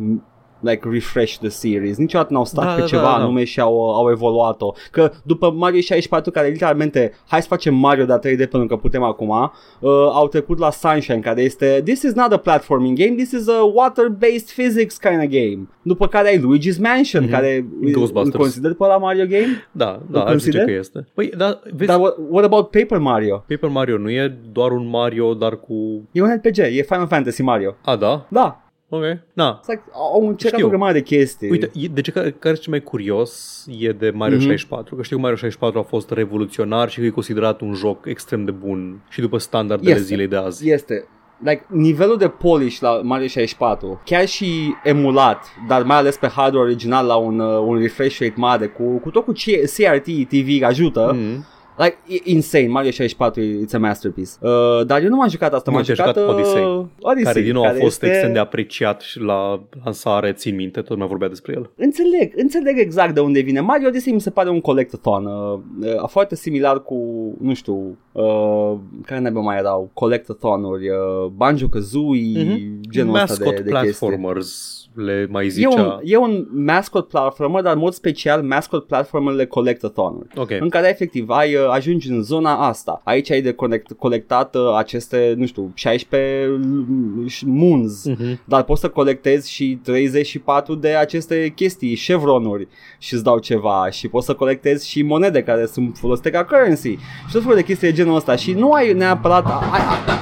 like 0.62 0.88
refresh 0.90 1.36
the 1.36 1.48
series. 1.48 1.96
Niciodată 1.96 2.32
n-au 2.32 2.44
stat 2.44 2.64
Da, 2.64 2.72
pe 2.72 2.80
da, 2.80 2.86
ceva 2.86 3.02
da, 3.02 3.08
da. 3.08 3.14
anume 3.14 3.44
și 3.44 3.60
au, 3.60 3.94
au 3.94 4.10
evoluat-o. 4.10 4.72
Că 4.90 5.10
după 5.22 5.50
Mario 5.50 5.80
64 5.80 6.30
care 6.30 6.48
literalmente 6.48 7.12
hai 7.28 7.40
să 7.42 7.46
facem 7.48 7.74
Mario 7.74 8.04
de 8.04 8.18
3D 8.18 8.36
pentru 8.50 8.66
că 8.66 8.76
putem 8.76 9.02
acum, 9.02 9.28
uh, 9.28 9.90
au 10.12 10.28
trecut 10.28 10.58
la 10.58 10.70
Sunshine 10.70 11.18
care 11.18 11.42
este 11.42 11.80
This 11.84 12.02
is 12.02 12.12
not 12.12 12.32
a 12.32 12.36
platforming 12.36 12.98
game, 12.98 13.10
this 13.14 13.30
is 13.32 13.48
a 13.48 13.62
water-based 13.74 14.50
physics 14.56 14.96
kind 14.96 15.18
of 15.22 15.28
game. 15.28 15.68
După 15.82 16.06
care 16.08 16.28
ai 16.28 16.38
Luigi's 16.38 16.78
Mansion 16.80 17.22
Mhm. 17.22 17.30
care 17.32 17.66
îl 17.82 17.90
Ghostbusters. 17.90 18.36
consider 18.36 18.74
pe 18.74 18.86
la 18.86 18.96
Mario 18.96 19.24
game. 19.26 19.66
Da, 19.72 20.00
da, 20.10 20.20
aș 20.20 20.24
zice 20.24 20.32
consider? 20.32 20.64
că 20.64 20.70
este. 20.70 21.08
Păi, 21.14 21.32
da, 21.36 21.60
vezi, 21.72 21.90
Dar 21.90 22.00
what, 22.00 22.16
what 22.30 22.44
about 22.44 22.70
Paper 22.70 22.98
Mario? 22.98 23.44
Paper 23.48 23.68
Mario 23.70 23.98
nu 23.98 24.10
e 24.10 24.38
doar 24.52 24.70
un 24.70 24.88
Mario, 24.88 25.34
dar 25.34 25.56
cu... 25.56 26.08
E 26.12 26.22
un 26.22 26.28
RPG, 26.34 26.58
e 26.58 26.82
Final 26.82 27.06
Fantasy 27.06 27.42
Mario. 27.42 27.74
A, 27.84 27.96
da? 27.96 28.26
Da, 28.28 28.61
Ok. 28.94 29.02
Na. 29.32 29.60
It's 29.60 29.66
like, 29.68 29.82
au 29.92 30.28
încercat 30.28 30.54
Știu. 30.58 30.66
o 30.66 30.70
grămadă 30.70 30.92
de 30.92 31.02
chestii. 31.02 31.50
Uite, 31.50 31.70
e- 31.74 31.86
de 31.92 32.00
ce 32.00 32.10
care, 32.10 32.30
care 32.30 32.52
este 32.54 32.62
cel 32.64 32.72
mai 32.72 32.82
curios 32.82 33.64
e 33.78 33.92
de 33.92 34.10
Mario 34.10 34.36
Mhm. 34.36 34.44
64, 34.44 34.94
că 34.96 35.02
știu 35.02 35.16
că 35.16 35.22
Mario 35.22 35.36
64 35.36 35.78
a 35.78 35.82
fost 35.82 36.10
revoluționar 36.10 36.90
și 36.90 36.98
că 37.00 37.04
e 37.04 37.08
considerat 37.10 37.60
un 37.60 37.74
joc 37.74 38.06
extrem 38.06 38.44
de 38.44 38.50
bun 38.50 39.04
și 39.08 39.20
după 39.20 39.38
standardele 39.38 39.90
Este. 39.90 40.02
zilei 40.02 40.26
de 40.26 40.36
azi. 40.36 40.70
Este 40.70 41.06
like, 41.44 41.64
nivelul 41.68 42.16
de 42.16 42.28
polish 42.28 42.78
la 42.80 43.00
Mario 43.02 43.26
64, 43.26 44.00
chiar 44.04 44.26
și 44.26 44.74
emulat, 44.84 45.44
dar 45.68 45.82
mai 45.82 45.96
ales 45.96 46.16
pe 46.16 46.26
hardware 46.28 46.64
original 46.66 47.06
la 47.06 47.14
un, 47.16 47.38
uh, 47.38 47.58
un 47.66 47.78
refresh 47.78 48.18
rate 48.20 48.34
mare, 48.36 48.66
cu, 48.66 48.82
cu 48.98 49.10
tot 49.10 49.24
cu 49.24 49.32
C- 49.32 49.72
CRT 49.76 50.24
TV 50.28 50.62
ajută, 50.64 51.12
Mm. 51.14 51.44
Like, 51.82 51.96
e 52.08 52.20
insane, 52.24 52.66
Mario 52.68 52.90
64 52.90 53.42
it's 53.42 53.74
a 53.74 53.78
masterpiece. 53.78 54.30
Uh, 54.40 54.50
dar 54.86 55.02
eu 55.02 55.08
nu 55.08 55.16
m-am 55.16 55.28
jucat 55.28 55.52
asta, 55.54 55.70
Nu, 55.70 55.76
m-am 55.76 55.84
te-ai 55.86 55.96
jucat, 55.96 56.16
jucat 56.16 56.34
Odyssey, 56.34 56.62
uh, 56.62 56.84
Odyssey, 57.00 57.24
care 57.32 57.40
din 57.40 57.52
nou 57.52 57.62
a 57.64 57.68
fost 57.68 57.82
este... 57.84 58.06
extrem 58.06 58.32
de 58.32 58.38
apreciat 58.38 59.00
și 59.00 59.20
la 59.20 59.62
lansare, 59.84 60.32
țin 60.32 60.54
minte, 60.54 60.80
tot 60.80 60.96
mai 60.98 61.06
vorbea 61.06 61.28
despre 61.28 61.52
el. 61.56 61.70
Înțeleg, 61.76 62.32
înțeleg 62.36 62.78
exact 62.78 63.14
de 63.14 63.20
unde 63.20 63.40
vine. 63.40 63.60
Mario 63.60 63.88
Odyssey 63.88 64.12
mi 64.12 64.20
se 64.20 64.30
pare 64.30 64.50
un 64.50 64.60
collectathon, 64.60 65.24
uh, 65.24 65.58
uh, 65.80 66.08
foarte 66.08 66.34
similar 66.34 66.82
cu, 66.82 66.96
nu 67.40 67.54
știu, 67.54 67.98
uh, 68.12 68.74
care 69.06 69.20
ne 69.20 69.30
mai 69.30 69.56
erau, 69.58 69.90
collectathonuri, 69.94 70.88
uh, 70.88 71.30
Banjo-Kazooie, 71.36 72.42
Mhm. 72.44 72.80
genul 72.90 73.14
ăsta 73.14 73.26
Mascot 73.38 73.56
de, 73.56 73.62
de 73.62 73.70
chestii. 73.70 73.70
platformers 74.08 74.76
le 74.94 75.26
mai 75.30 75.46
E 75.46 75.48
zicea. 75.48 75.82
un, 75.82 76.00
e 76.04 76.16
un 76.16 76.46
mascot 76.50 77.08
platformer, 77.08 77.62
dar 77.62 77.72
în 77.72 77.78
mod 77.78 77.92
special 77.92 78.42
mascot 78.42 78.86
platformerele 78.86 79.46
collectathon 79.46 80.26
Ok. 80.36 80.50
în 80.60 80.68
care 80.68 80.88
efectiv 80.88 81.28
ai, 81.30 81.54
uh, 81.54 81.66
ajungi 81.72 82.10
în 82.10 82.22
zona 82.22 82.54
asta. 82.68 83.00
Aici 83.04 83.30
ai 83.30 83.40
de 83.42 83.52
conect, 83.52 83.92
colectat 83.92 84.54
uh, 84.54 84.62
aceste, 84.76 85.34
nu 85.36 85.46
știu, 85.46 85.70
16 85.74 86.46
l- 86.46 87.26
moons, 87.46 88.04
Mhm. 88.06 88.40
dar 88.44 88.62
poți 88.62 88.80
să 88.80 88.88
colectezi 88.88 89.50
și 89.52 89.78
34 89.82 90.74
de 90.74 90.88
aceste 90.88 91.52
chestii, 91.56 91.96
chevronuri 91.96 92.68
și 92.98 93.14
îți 93.14 93.24
dau 93.24 93.38
ceva 93.38 93.88
și 93.90 94.08
poți 94.08 94.26
să 94.26 94.34
colectezi 94.34 94.88
și 94.88 95.02
monede 95.02 95.42
care 95.42 95.66
sunt 95.66 95.96
folosite 95.96 96.30
ca 96.30 96.44
currency 96.44 96.90
și 97.26 97.32
tot 97.32 97.40
felul 97.42 97.56
de 97.56 97.62
chestii 97.64 97.88
de 97.88 97.94
genul 97.94 98.16
ăsta 98.16 98.36
și 98.36 98.52
nu 98.52 98.70
ai 98.72 98.92
neapărat 98.92 99.46
ai, 99.46 99.60
ai, 99.72 100.20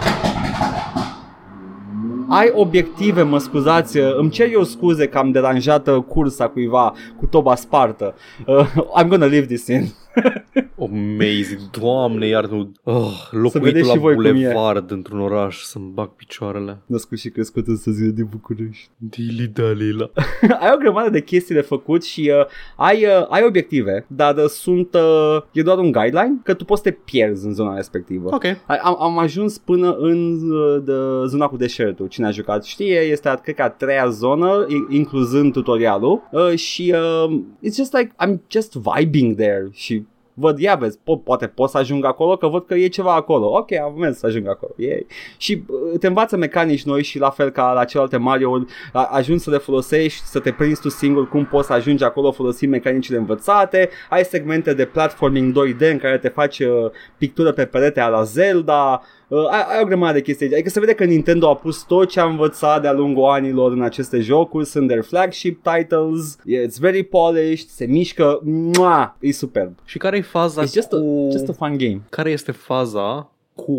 ai 2.28 2.50
obiective, 2.54 3.22
mă 3.22 3.38
scuzați, 3.38 3.98
uh, 3.98 4.16
îmi 4.16 4.30
cer 4.30 4.48
eu 4.52 4.64
scuze 4.64 5.06
că 5.08 5.18
am 5.18 5.30
deranjat 5.30 5.88
uh, 5.88 6.02
cursa 6.08 6.48
cuiva 6.48 6.92
cu 7.18 7.26
toba 7.26 7.54
spartă. 7.54 8.14
Uh, 8.46 8.70
I'm 9.02 9.06
gonna 9.08 9.26
leave 9.26 9.46
this 9.46 9.66
in. 9.66 9.86
Amazing. 10.80 11.60
Doamne, 11.80 12.26
iar 12.26 12.46
nu... 12.46 12.72
Oh, 12.84 13.28
locuitul 13.30 13.60
vedeți 13.60 13.86
la 13.86 13.92
și 13.92 13.98
voi 13.98 14.14
cum 14.14 14.24
e. 14.24 14.30
bulevard 14.30 14.90
într-un 14.90 15.20
oraș 15.20 15.60
să-mi 15.62 15.90
bag 15.94 16.08
picioarele. 16.10 16.78
Născut 16.86 17.18
și 17.18 17.28
crescut 17.28 17.66
în 17.66 17.76
săzile 17.76 18.10
de 18.10 18.22
București. 18.22 18.88
Dili 18.96 19.46
dalila. 19.46 20.10
ai 20.60 20.70
o 20.74 20.78
grămadă 20.78 21.10
de 21.10 21.22
chestii 21.22 21.54
de 21.54 21.60
făcut 21.60 22.04
și 22.04 22.32
uh, 22.40 22.46
ai, 22.76 23.04
uh, 23.04 23.26
ai 23.28 23.44
obiective, 23.46 24.04
dar 24.08 24.36
uh, 24.36 24.44
sunt, 24.44 24.94
uh, 24.94 25.42
e 25.52 25.62
doar 25.62 25.78
un 25.78 25.92
guideline 25.92 26.40
că 26.42 26.54
tu 26.54 26.64
poți 26.64 26.82
să 26.82 26.90
te 26.90 26.96
pierzi 27.04 27.46
în 27.46 27.52
zona 27.54 27.74
respectivă. 27.74 28.28
Ok. 28.34 28.44
Ai- 28.44 28.80
Am, 28.82 28.96
am 29.02 29.18
ajuns 29.18 29.58
până 29.58 29.92
în 29.98 30.50
uh, 30.50 30.82
de, 30.84 30.92
zona 31.26 31.46
cu 31.48 31.56
deșertul. 31.56 32.06
Cine 32.06 32.26
a 32.26 32.30
jucat 32.30 32.64
știe, 32.64 32.98
este 33.00 33.28
a, 33.28 33.34
cred 33.34 33.54
că 33.54 33.62
a 33.62 33.68
treia 33.70 34.08
zonă, 34.08 34.66
i- 34.68 34.96
incluzând 34.96 35.52
tutorialul 35.52 36.28
uh, 36.30 36.54
și 36.54 36.94
uh, 37.26 37.40
it's 37.66 37.74
just 37.76 37.92
like 37.96 38.12
I'm 38.24 38.36
just 38.50 38.74
vibing 38.74 39.34
there 39.36 39.68
și 39.72 40.04
văd, 40.34 40.58
ia 40.58 40.74
vezi, 40.74 40.98
po- 40.98 41.24
poate 41.24 41.46
pot 41.46 41.70
să 41.70 41.78
ajung 41.78 42.04
acolo 42.04 42.36
că 42.36 42.46
văd 42.46 42.66
că 42.66 42.74
e 42.74 42.86
ceva 42.88 43.14
acolo. 43.14 43.46
Ok, 43.46 43.72
am 43.72 43.94
mers 43.98 44.18
să 44.18 44.26
ajung 44.26 44.48
acolo. 44.48 44.72
Yay. 44.76 45.06
Și 45.36 45.62
uh, 45.66 45.98
te 45.98 46.06
învață 46.06 46.36
mecanici 46.36 46.84
noi 46.84 47.02
și 47.02 47.18
la 47.18 47.30
fel 47.30 47.50
ca 47.50 47.72
la 47.72 47.84
celelalte 47.84 48.16
Mario 48.16 48.64
a- 48.92 49.04
ajungi 49.04 49.42
să 49.42 49.50
le 49.50 49.56
folosești, 49.58 50.24
să 50.24 50.38
te 50.38 50.52
prinzi 50.52 50.80
tu 50.80 50.88
singur 50.88 51.28
cum 51.28 51.44
poți 51.46 51.66
să 51.66 51.72
ajungi 51.72 52.04
acolo 52.04 52.32
folosind 52.32 52.70
mecanicile 52.70 53.16
învățate. 53.16 53.88
Ai 54.10 54.24
segmente 54.24 54.74
de 54.74 54.84
platforming 54.84 55.52
2D 55.52 55.90
în 55.90 55.98
care 55.98 56.18
te 56.18 56.28
faci 56.28 56.58
uh, 56.58 56.90
pictură 57.18 57.52
pe 57.52 57.64
perete 57.64 58.00
a 58.00 58.08
la 58.08 58.22
Zelda. 58.22 59.00
Uh, 59.02 59.18
ai, 59.50 59.64
ai 59.68 59.82
o 59.82 59.86
grămadă 59.86 60.12
de 60.12 60.20
chestii. 60.20 60.52
Adică 60.52 60.68
se 60.68 60.80
vede 60.80 60.94
că 60.94 61.04
Nintendo 61.04 61.48
a 61.48 61.56
pus 61.56 61.82
tot 61.82 62.08
ce 62.08 62.20
a 62.20 62.24
învățat 62.24 62.80
de-a 62.80 62.92
lungul 62.92 63.24
anilor 63.24 63.72
în 63.72 63.82
aceste 63.82 64.20
jocuri. 64.20 64.66
Sunt 64.66 64.88
their 64.88 65.02
flagship 65.02 65.62
titles. 65.62 66.36
It's 66.36 66.78
very 66.80 67.02
polished. 67.02 67.68
Se 67.68 67.84
mișcă. 67.86 68.40
Mua, 68.44 69.16
e 69.20 69.32
superb. 69.32 69.72
Și 69.84 69.98
care 69.98 70.16
e 70.16 70.20
faza 70.20 70.62
It's 70.62 70.72
just 70.72 70.92
a, 70.92 70.96
cu... 70.96 71.28
just 71.30 71.48
a 71.48 71.52
fun 71.52 71.76
game. 71.76 72.00
Care 72.08 72.30
este 72.30 72.52
faza 72.52 73.30
cu 73.54 73.72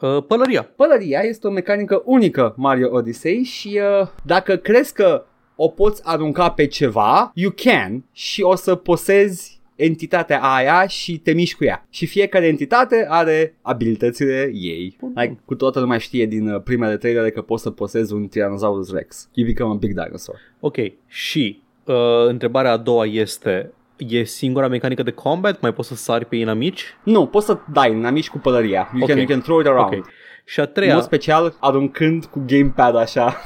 uh, 0.00 0.22
pălăria? 0.26 0.70
Pălăria 0.76 1.20
este 1.20 1.46
o 1.46 1.50
mecanică 1.50 2.02
unică 2.04 2.54
Mario 2.56 2.88
Odyssey 2.92 3.42
și 3.42 3.80
uh, 4.00 4.08
dacă 4.22 4.56
crezi 4.56 4.92
că 4.92 5.24
o 5.56 5.68
poți 5.68 6.02
arunca 6.04 6.50
pe 6.50 6.66
ceva, 6.66 7.30
you 7.34 7.52
can 7.56 8.04
și 8.12 8.42
o 8.42 8.54
să 8.54 8.74
posezi 8.74 9.55
entitatea 9.76 10.40
aia 10.42 10.86
și 10.86 11.18
te 11.18 11.32
miști 11.32 11.56
cu 11.56 11.64
ea. 11.64 11.86
Și 11.90 12.06
fiecare 12.06 12.46
entitate 12.46 13.06
are 13.08 13.54
abilitățile 13.62 14.50
ei. 14.54 14.96
Like, 15.14 15.38
cu 15.44 15.54
toată 15.54 15.80
lumea 15.80 15.98
știe 15.98 16.26
din 16.26 16.48
uh, 16.48 16.62
primele 16.62 16.96
trailere 16.96 17.30
că 17.30 17.42
poți 17.42 17.62
să 17.62 17.70
posezi 17.70 18.12
un 18.12 18.28
Tyrannosaurus 18.28 18.92
Rex. 18.92 19.28
You 19.32 19.46
become 19.46 19.72
a 19.72 19.76
big 19.76 19.90
dinosaur. 20.02 20.38
Ok. 20.60 20.76
Și 21.06 21.62
uh, 21.84 21.94
întrebarea 22.26 22.72
a 22.72 22.76
doua 22.76 23.04
este... 23.06 23.70
E 23.96 24.22
singura 24.24 24.68
mecanică 24.68 25.02
de 25.02 25.10
combat? 25.10 25.60
Mai 25.60 25.72
poți 25.72 25.88
să 25.88 25.94
sari 25.94 26.24
pe 26.24 26.36
inamici? 26.36 26.84
Nu, 27.04 27.26
poți 27.26 27.46
să 27.46 27.58
dai 27.72 27.90
inamici 27.90 28.28
cu 28.28 28.38
pălăria. 28.38 28.90
You, 28.92 29.02
Ok. 29.02 29.08
can, 29.08 29.16
you 29.16 29.26
can 29.26 29.40
throw 29.40 29.60
it 29.60 29.66
around. 29.66 29.92
Ok. 29.94 30.06
Și 30.44 30.60
a 30.60 30.62
În 30.62 30.68
treia... 30.72 30.94
mod 30.94 31.02
special 31.02 31.56
aruncând 31.60 32.24
cu 32.24 32.42
gamepad 32.46 32.96
așa. 32.96 33.36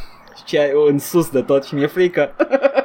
Și 0.47 0.59
în 0.89 0.99
sus 0.99 1.31
de 1.31 1.41
tot 1.41 1.65
și 1.65 1.75
mi-e 1.75 1.87
frică. 1.87 2.35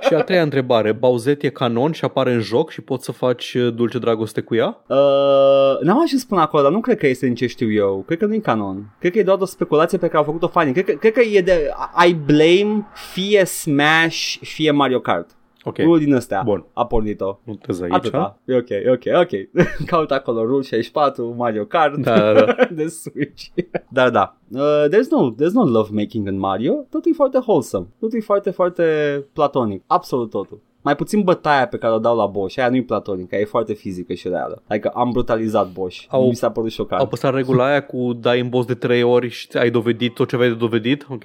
Și 0.02 0.14
a 0.14 0.22
treia 0.22 0.42
întrebare. 0.42 0.92
Bauzet 0.92 1.44
e 1.44 1.50
canon 1.50 1.92
și 1.92 2.06
apare 2.06 2.32
în 2.32 2.40
joc 2.40 2.72
și 2.72 2.82
poți 2.82 3.06
să 3.06 3.12
faci 3.12 3.54
uh, 3.54 3.74
dulce 3.74 3.98
dragoste 3.98 4.42
cu 4.42 4.56
ea? 4.56 4.82
Uh, 4.88 5.82
n-am 5.82 6.02
ajuns 6.02 6.24
până 6.26 6.42
acolo, 6.42 6.64
dar 6.64 6.72
nu 6.72 6.80
cred 6.80 6.98
că 6.98 7.08
este 7.08 7.28
în 7.28 7.36
ce 7.36 7.48
știu 7.48 7.72
eu. 7.72 8.04
Cred 8.06 8.18
că 8.18 8.26
nu 8.26 8.34
e 8.34 8.40
canon. 8.40 8.96
Cred 9.00 9.12
că 9.12 9.20
e 9.20 9.24
doar 9.24 9.38
o 9.42 9.46
speculație 9.46 9.98
pe 9.98 10.06
care 10.06 10.18
au 10.18 10.24
făcut-o 10.24 10.48
fanii. 10.48 10.74
Cred 10.74 10.86
că, 10.86 10.92
cred 10.92 11.14
că 11.14 11.22
e 11.22 11.42
de... 11.42 11.70
I 12.08 12.14
blame 12.14 12.88
fie 13.12 13.46
Smash, 13.46 14.36
fie 14.42 14.72
Mario 14.72 15.00
Kart. 15.00 15.35
Ok. 15.68 15.78
Unul 15.78 16.00
din 16.00 16.14
ăstea 16.14 16.42
Bun. 16.46 16.66
a 16.74 16.86
pornit-o. 16.86 17.40
Nu 17.44 17.56
te 17.56 17.84
aici, 17.84 17.94
Atâta. 17.94 18.40
E 18.46 18.56
ok, 18.56 18.70
e 18.70 18.92
ok, 18.92 19.22
ok. 19.22 19.30
Caut 19.90 20.12
acolo 20.12 20.46
Rule 20.46 20.62
64, 20.62 21.34
Mario 21.38 21.66
Kart, 21.66 21.96
Da, 21.98 22.34
da, 22.34 22.34
da. 22.34 22.56
de 22.76 22.88
Switch. 22.88 23.46
Dar 23.90 24.10
da, 24.10 24.38
uh, 24.52 24.86
there's, 24.90 25.10
no, 25.10 25.32
there's 25.32 25.54
no 25.54 25.64
love 25.64 25.90
making 25.92 26.28
în 26.28 26.38
Mario, 26.38 26.74
totul 26.90 27.12
e 27.12 27.16
foarte 27.16 27.38
wholesome, 27.38 27.88
totul 28.00 28.18
e 28.18 28.22
foarte, 28.22 28.50
foarte 28.50 28.84
platonic, 29.34 29.84
absolut 29.88 30.30
totul. 30.30 30.62
Mai 30.86 30.96
puțin 30.96 31.22
bătaia 31.22 31.68
pe 31.68 31.78
care 31.78 31.94
o 31.94 32.00
dau 32.00 32.16
la 32.16 32.26
Bosch, 32.26 32.58
aia 32.58 32.70
nu 32.70 32.76
e 32.76 32.82
platonică, 32.82 33.36
e 33.36 33.46
foarte 33.46 33.74
fizică 33.74 34.14
și 34.14 34.28
reală. 34.28 34.64
Adică 34.68 34.88
am 34.88 35.10
brutalizat 35.12 35.72
Bosch, 35.72 36.06
Au- 36.10 36.28
mi 36.28 36.36
s-a 36.36 36.52
părut 36.52 36.72
șocant. 36.72 37.02
Au 37.02 37.08
păstrat 37.08 37.34
regula 37.34 37.66
aia 37.66 37.82
cu 37.82 38.14
dai 38.14 38.40
în 38.40 38.50
boss 38.50 38.68
de 38.68 38.74
trei 38.74 39.04
ori 39.04 39.30
și 39.30 39.48
ai 39.54 39.70
dovedit 39.70 40.14
tot 40.14 40.28
ce 40.30 40.36
aveai 40.36 40.50
de 40.50 40.56
dovedit? 40.56 41.06
Ok. 41.10 41.24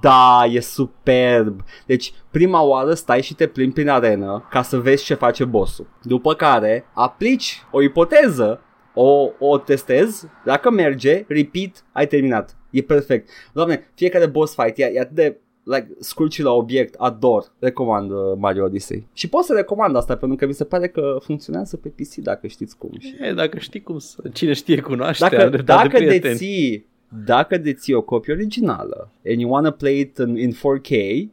Da, 0.00 0.42
e 0.50 0.60
superb. 0.60 1.60
Deci, 1.86 2.12
prima 2.30 2.62
oară 2.62 2.94
stai 2.94 3.22
și 3.22 3.34
te 3.34 3.46
plimbi 3.46 3.74
prin 3.74 3.88
arenă 3.88 4.46
ca 4.50 4.62
să 4.62 4.76
vezi 4.78 5.04
ce 5.04 5.14
face 5.14 5.44
bossul. 5.44 5.86
După 6.02 6.34
care 6.34 6.84
aplici 6.94 7.62
o 7.70 7.82
ipoteză, 7.82 8.60
o, 8.94 9.28
o 9.38 9.58
testezi, 9.58 10.26
dacă 10.44 10.70
merge, 10.70 11.24
repeat, 11.28 11.84
ai 11.92 12.06
terminat. 12.06 12.56
E 12.70 12.82
perfect. 12.82 13.28
Doamne, 13.52 13.90
fiecare 13.94 14.26
boss 14.26 14.54
fight 14.54 14.78
e, 14.78 14.90
e 14.94 15.00
atât 15.00 15.14
de 15.14 15.38
like, 15.64 15.88
scurci 15.98 16.42
la 16.42 16.52
obiect, 16.52 16.94
ador, 16.94 17.52
recomand 17.58 18.10
uh, 18.10 18.16
Mario 18.36 18.64
Odyssey. 18.64 19.06
Și 19.12 19.28
pot 19.28 19.44
să 19.44 19.52
recomand 19.52 19.96
asta 19.96 20.16
pentru 20.16 20.36
că 20.36 20.46
mi 20.46 20.54
se 20.54 20.64
pare 20.64 20.88
că 20.88 21.16
funcționează 21.20 21.76
pe 21.76 21.88
PC 21.88 22.14
dacă 22.14 22.46
știți 22.46 22.78
cum. 22.78 22.90
Și... 22.98 23.14
E, 23.20 23.32
dacă 23.32 23.58
știi 23.58 23.82
cum 23.82 23.98
să... 23.98 24.22
Cine 24.32 24.52
știe 24.52 24.80
cunoaște. 24.80 25.24
Dacă, 25.24 25.40
are 25.40 25.48
dreptate 25.48 25.82
dacă 25.86 25.98
de 25.98 26.04
prieteni. 26.04 26.32
deții 26.32 26.86
dacă 27.24 27.58
deții 27.58 27.94
o 27.94 28.02
copie 28.02 28.32
originală 28.32 29.10
and 29.26 29.40
you 29.40 29.50
wanna 29.50 29.70
play 29.70 29.98
it 29.98 30.18
in, 30.18 30.36
in 30.36 30.52
4K, 30.52 30.92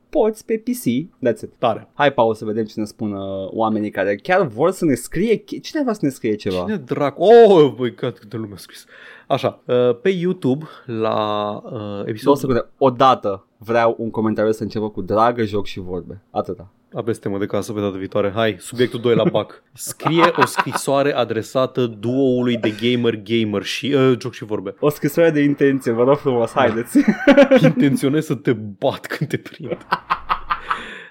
poți 0.09 0.45
pe 0.45 0.57
PC, 0.57 1.09
that's 1.27 1.41
it. 1.41 1.53
Tare. 1.57 1.87
Hai, 1.93 2.13
Paul, 2.13 2.33
să 2.33 2.45
vedem 2.45 2.65
ce 2.65 2.73
ne 2.79 2.85
spun 2.85 3.11
uh, 3.11 3.49
oamenii 3.51 3.89
care 3.89 4.15
chiar 4.15 4.47
vor 4.47 4.71
să 4.71 4.85
ne 4.85 4.93
scrie, 4.93 5.35
cine 5.35 5.81
vrea 5.81 5.93
să 5.93 5.99
ne 6.01 6.09
scrie 6.09 6.35
ceva? 6.35 6.63
Cine 6.63 6.77
dracu? 6.77 7.23
Oh, 7.23 7.73
băi, 7.77 7.93
cât 7.93 8.19
câte 8.19 8.37
lume 8.37 8.53
a 8.53 8.57
scris. 8.57 8.85
Așa, 9.27 9.61
uh, 9.65 9.99
pe 10.01 10.09
YouTube, 10.09 10.65
la 10.85 11.51
uh, 11.63 11.71
Două 11.71 12.03
episodul... 12.05 12.35
secunde. 12.35 12.65
Odată 12.77 13.45
vreau 13.57 13.95
un 13.97 14.09
comentariu 14.09 14.51
să 14.51 14.63
înceapă 14.63 14.89
cu 14.89 15.01
dragă, 15.01 15.43
joc 15.43 15.65
și 15.65 15.79
vorbe. 15.79 16.21
Atâta. 16.29 16.71
Aveți 16.93 17.19
temă 17.19 17.37
de 17.37 17.45
casă 17.45 17.73
pe 17.73 17.79
data 17.79 17.97
viitoare. 17.97 18.31
Hai, 18.35 18.55
subiectul 18.59 18.99
2 18.99 19.15
la 19.15 19.23
BAC. 19.23 19.63
Scrie 19.73 20.31
o 20.35 20.45
scrisoare 20.45 21.13
adresată 21.13 21.85
duoului 21.85 22.57
de 22.57 22.73
gamer-gamer 22.81 23.63
și... 23.63 23.93
Uh, 23.93 24.17
joc 24.19 24.33
și 24.33 24.43
vorbe. 24.43 24.75
O 24.79 24.89
scrisoare 24.89 25.29
de 25.29 25.41
intenție, 25.41 25.91
vă 25.91 26.03
rog 26.03 26.17
frumos, 26.17 26.51
haideți. 26.51 26.97
Intenționez 27.63 28.25
să 28.25 28.35
te 28.35 28.53
bat 28.53 29.05
când 29.05 29.29
te 29.29 29.37
prind. 29.37 29.77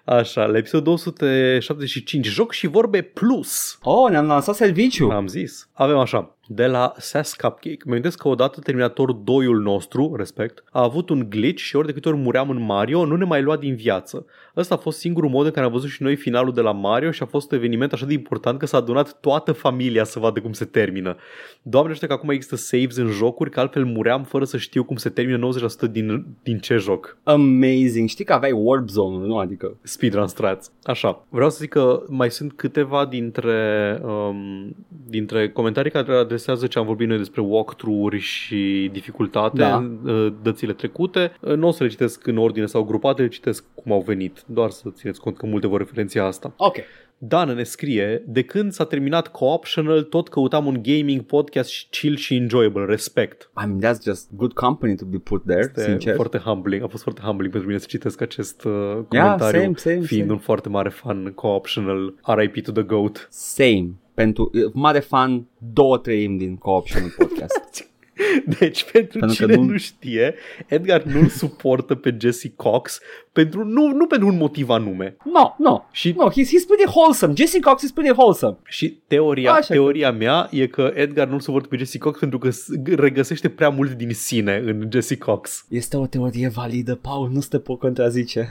Așa, 0.04 0.44
la 0.44 0.56
episodul 0.56 0.84
275, 0.84 2.26
joc 2.26 2.52
și 2.52 2.66
vorbe 2.66 3.02
plus. 3.02 3.78
oh, 3.82 4.10
ne-am 4.10 4.26
lansat 4.26 4.54
serviciu. 4.54 5.10
Am 5.10 5.26
zis. 5.26 5.68
Avem 5.72 5.96
așa, 5.96 6.36
de 6.52 6.66
la 6.66 6.92
Sass 6.96 7.34
Cupcake. 7.34 7.76
Mă 7.84 7.92
gândesc 7.92 8.18
că 8.18 8.28
odată 8.28 8.60
Terminator 8.60 9.14
2-ul 9.14 9.62
nostru, 9.62 10.14
respect, 10.16 10.64
a 10.70 10.82
avut 10.82 11.08
un 11.08 11.26
glitch 11.28 11.62
și 11.62 11.76
ori 11.76 11.86
de 11.86 11.92
câte 11.92 12.08
ori 12.08 12.16
muream 12.16 12.50
în 12.50 12.64
Mario, 12.64 13.04
nu 13.04 13.16
ne 13.16 13.24
mai 13.24 13.42
lua 13.42 13.56
din 13.56 13.74
viață. 13.74 14.26
Ăsta 14.56 14.74
a 14.74 14.78
fost 14.78 14.98
singurul 14.98 15.30
mod 15.30 15.46
în 15.46 15.50
care 15.50 15.66
am 15.66 15.72
văzut 15.72 15.88
și 15.88 16.02
noi 16.02 16.16
finalul 16.16 16.52
de 16.52 16.60
la 16.60 16.72
Mario 16.72 17.10
și 17.10 17.22
a 17.22 17.26
fost 17.26 17.50
un 17.50 17.56
eveniment 17.58 17.92
așa 17.92 18.06
de 18.06 18.12
important 18.12 18.58
că 18.58 18.66
s-a 18.66 18.76
adunat 18.76 19.20
toată 19.20 19.52
familia 19.52 20.04
să 20.04 20.18
vadă 20.18 20.40
cum 20.40 20.52
se 20.52 20.64
termină. 20.64 21.16
Doamne, 21.62 21.94
știu 21.94 22.06
că 22.06 22.12
acum 22.12 22.30
există 22.30 22.56
saves 22.56 22.96
în 22.96 23.08
jocuri, 23.08 23.50
că 23.50 23.60
altfel 23.60 23.84
muream 23.84 24.22
fără 24.22 24.44
să 24.44 24.56
știu 24.56 24.84
cum 24.84 24.96
se 24.96 25.08
termină 25.08 25.48
90% 25.88 25.90
din, 25.90 26.26
din 26.42 26.58
ce 26.58 26.76
joc. 26.76 27.16
Amazing. 27.22 28.08
Știi 28.08 28.24
că 28.24 28.32
aveai 28.32 28.52
warp 28.52 28.88
zone 28.88 29.26
nu? 29.26 29.38
Adică 29.38 29.76
Speedrun 29.82 30.26
strats. 30.26 30.72
Așa. 30.82 31.26
Vreau 31.28 31.50
să 31.50 31.58
zic 31.60 31.70
că 31.70 32.02
mai 32.08 32.30
sunt 32.30 32.52
câteva 32.52 33.06
dintre, 33.06 34.00
um, 34.02 34.76
dintre 35.06 35.50
comentarii 35.50 35.90
care 35.90 36.04
adresează 36.40 36.66
ce 36.66 36.78
am 36.78 36.86
vorbit 36.86 37.08
noi 37.08 37.16
despre 37.16 37.40
walkthrough-uri 37.40 38.18
și 38.18 38.88
dificultate 38.92 39.56
Da. 39.58 39.76
în 39.76 39.98
uh, 40.04 40.32
dățile 40.42 40.72
trecute. 40.72 41.32
Uh, 41.40 41.54
Nu 41.54 41.66
o 41.66 41.70
să 41.70 41.82
le 41.82 41.88
citesc 41.88 42.26
în 42.26 42.36
ordine 42.36 42.66
sau 42.66 42.82
grupate, 42.84 43.22
le 43.22 43.28
citesc 43.28 43.64
cum 43.74 43.92
au 43.92 44.00
venit, 44.00 44.42
doar 44.46 44.70
să 44.70 44.88
țineți 44.90 45.20
cont 45.20 45.36
că 45.36 45.46
multe 45.46 45.66
vor 45.66 45.78
referenția 45.78 46.24
asta. 46.24 46.52
Ok. 46.56 46.76
Dan 47.22 47.54
ne 47.54 47.62
scrie, 47.62 48.24
de 48.26 48.42
când 48.42 48.72
s-a 48.72 48.84
terminat 48.84 49.28
Co-Optional, 49.28 50.02
tot 50.02 50.28
căutam 50.28 50.66
un 50.66 50.80
gaming 50.82 51.20
podcast 51.22 51.72
chill 51.90 52.16
și 52.16 52.34
enjoyable, 52.34 52.84
respect. 52.84 53.50
I 53.64 53.66
mean, 53.66 53.78
that's 53.80 54.02
just 54.04 54.28
good 54.34 54.52
company 54.52 54.94
to 54.96 55.04
be 55.04 55.18
put 55.18 55.44
there, 55.46 55.60
Este 55.60 55.82
sincer. 55.82 56.14
foarte 56.14 56.38
humbling, 56.38 56.82
a 56.82 56.86
fost 56.86 57.02
foarte 57.02 57.20
humbling 57.24 57.50
pentru 57.52 57.68
mine 57.68 57.80
să 57.80 57.86
citesc 57.88 58.20
acest 58.20 58.64
uh, 58.64 58.72
comentariu, 59.08 59.60
same, 59.60 59.72
same, 59.76 60.00
fiind 60.00 60.22
same. 60.22 60.32
un 60.32 60.38
foarte 60.38 60.68
mare 60.68 60.88
fan 60.88 61.32
co-optional 61.34 62.14
RIP 62.36 62.64
to 62.64 62.72
the 62.72 62.82
GOAT. 62.82 63.28
Same. 63.30 63.90
Pentru 64.14 64.50
mare 64.72 64.98
fan, 65.00 65.46
două 65.72 65.98
treimi 65.98 66.38
din 66.38 66.56
co-optional 66.56 67.08
podcast. 67.18 67.88
Deci, 68.58 68.84
pentru, 68.92 69.18
Pentru 69.18 69.36
că 69.46 69.52
cine 69.52 69.54
nu- 69.64 69.70
nu... 69.70 69.76
știe, 69.76 70.34
Edgar 70.66 71.02
nu-l 71.02 71.28
suportă 71.28 71.94
pe 71.94 72.16
Jesse 72.20 72.52
Cox 72.56 73.00
pentru, 73.32 73.64
nu, 73.64 73.86
nu 73.86 74.06
pentru 74.06 74.28
un 74.28 74.36
motiv 74.36 74.68
anume. 74.68 75.16
no, 75.32 75.54
no. 75.58 75.82
Și, 75.92 76.14
No, 76.16 76.30
he's, 76.30 76.46
he's 76.46 76.66
pretty 76.66 76.84
wholesome. 76.86 77.32
Jesse 77.36 77.60
Cox 77.60 77.82
is 77.82 77.90
pretty 77.92 78.10
wholesome. 78.12 78.56
și 78.64 78.98
teoria, 79.06 79.50
Așa 79.50 79.60
că- 79.66 79.72
teoria 79.72 80.12
mea 80.12 80.48
e 80.50 80.66
că 80.66 80.90
Edgar 80.94 81.28
nu-l 81.28 81.40
suportă 81.40 81.68
pe 81.68 81.76
Jesse 81.76 81.98
Cox 81.98 82.18
pentru 82.18 82.38
că 82.38 82.50
s- 82.50 82.68
regăsește 82.96 83.48
prea 83.48 83.68
mult 83.68 83.92
din 83.92 84.14
sine 84.14 84.62
în 84.64 84.88
Jesse 84.92 85.16
Cox. 85.16 85.64
Este 85.68 85.96
o 85.96 86.06
teorie 86.06 86.48
validă, 86.48 86.94
Paul, 86.94 87.30
nu 87.30 87.40
se 87.40 87.58
pot 87.58 87.78
contrazice. 87.78 88.48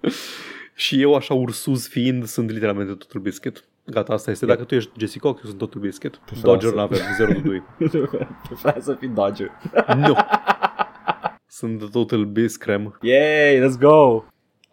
Și 0.74 1.00
eu, 1.00 1.14
așa 1.14 1.34
ursuz 1.34 1.86
fiind, 1.88 2.24
sunt 2.24 2.50
literalmente 2.50 2.92
totul 2.92 3.20
biscuit. 3.20 3.64
Gata, 3.90 4.12
asta 4.12 4.30
este. 4.30 4.46
Dacă 4.46 4.64
tu 4.64 4.74
ești 4.74 4.90
Jesse 4.98 5.18
Cox, 5.18 5.40
eu 5.42 5.46
sunt 5.48 5.58
totul 5.58 5.80
biscuit. 5.80 6.20
Dodger 6.42 6.68
să- 6.70 6.74
n-avem, 6.76 6.98
0 7.16 7.32
de 7.32 7.38
2. 7.38 7.62
Vreau 8.62 8.80
să 8.88 8.94
fii 8.98 9.08
Dodger. 9.08 9.50
Nu. 9.96 10.16
Sunt 11.46 11.78
de 11.78 11.86
total 11.92 12.24
biscrem. 12.24 12.98
Yay, 13.02 13.58
let's 13.60 13.78
go! 13.80 14.22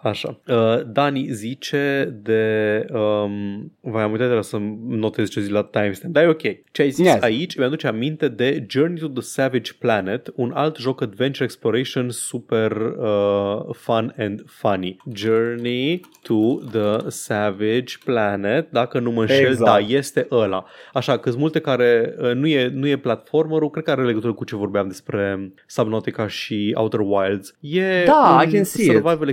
Așa. 0.10 0.40
Uh, 0.48 0.56
Dani 0.92 1.28
zice 1.32 2.14
de... 2.22 2.86
Um, 2.94 3.72
vai, 3.82 4.04
am 4.04 4.12
uitat 4.12 4.28
de 4.28 4.34
la 4.34 4.42
să 4.42 4.58
notez 4.88 5.30
ce 5.30 5.40
zi 5.42 5.52
la 5.52 5.64
timestamp. 5.64 6.14
Dar 6.14 6.24
e 6.24 6.28
ok. 6.28 6.42
Ce 6.72 6.82
ai 6.82 6.90
zis 6.90 7.06
Yes. 7.06 7.22
aici 7.22 7.58
mi-aduce 7.58 7.88
aminte 7.88 8.28
de 8.28 8.66
Journey 8.70 9.00
to 9.00 9.08
the 9.08 9.22
Savage 9.22 9.72
Planet, 9.80 10.32
un 10.36 10.52
alt 10.54 10.78
joc 10.78 11.02
adventure 11.02 11.44
exploration 11.44 12.10
super 12.10 12.72
uh, 12.98 13.74
fun 13.76 14.14
and 14.18 14.44
funny. 14.46 14.98
Journey 15.14 16.02
to 16.22 16.60
the 16.72 17.10
Savage 17.10 17.96
Planet, 18.06 18.72
dacă 18.72 19.00
nu 19.00 19.12
mă 19.12 19.22
înșel, 19.22 19.46
Exact. 19.46 19.72
da, 19.72 19.78
este 19.96 20.28
ăla. 20.32 20.66
Așa, 20.94 21.18
că 21.18 21.30
sunt 21.30 21.42
multe 21.42 21.60
care 21.60 22.16
uh, 22.20 22.32
nu 22.34 22.48
e, 22.48 22.68
nu 22.74 22.88
e 22.88 22.98
platformerul, 22.98 23.70
cred 23.70 23.84
că 23.84 23.92
are 23.92 24.04
legătură 24.06 24.34
cu 24.34 24.44
ce 24.44 24.56
vorbeam 24.56 24.88
despre 24.88 25.54
Subnautica 25.68 26.28
și 26.28 26.72
Outer 26.78 27.00
Wilds. 27.04 27.56
E 27.60 28.04
Da, 28.06 28.40
un 28.42 28.50
I 28.50 28.54
can 28.54 28.64
see 28.64 28.86
it. 28.86 28.92
survival 28.92 29.28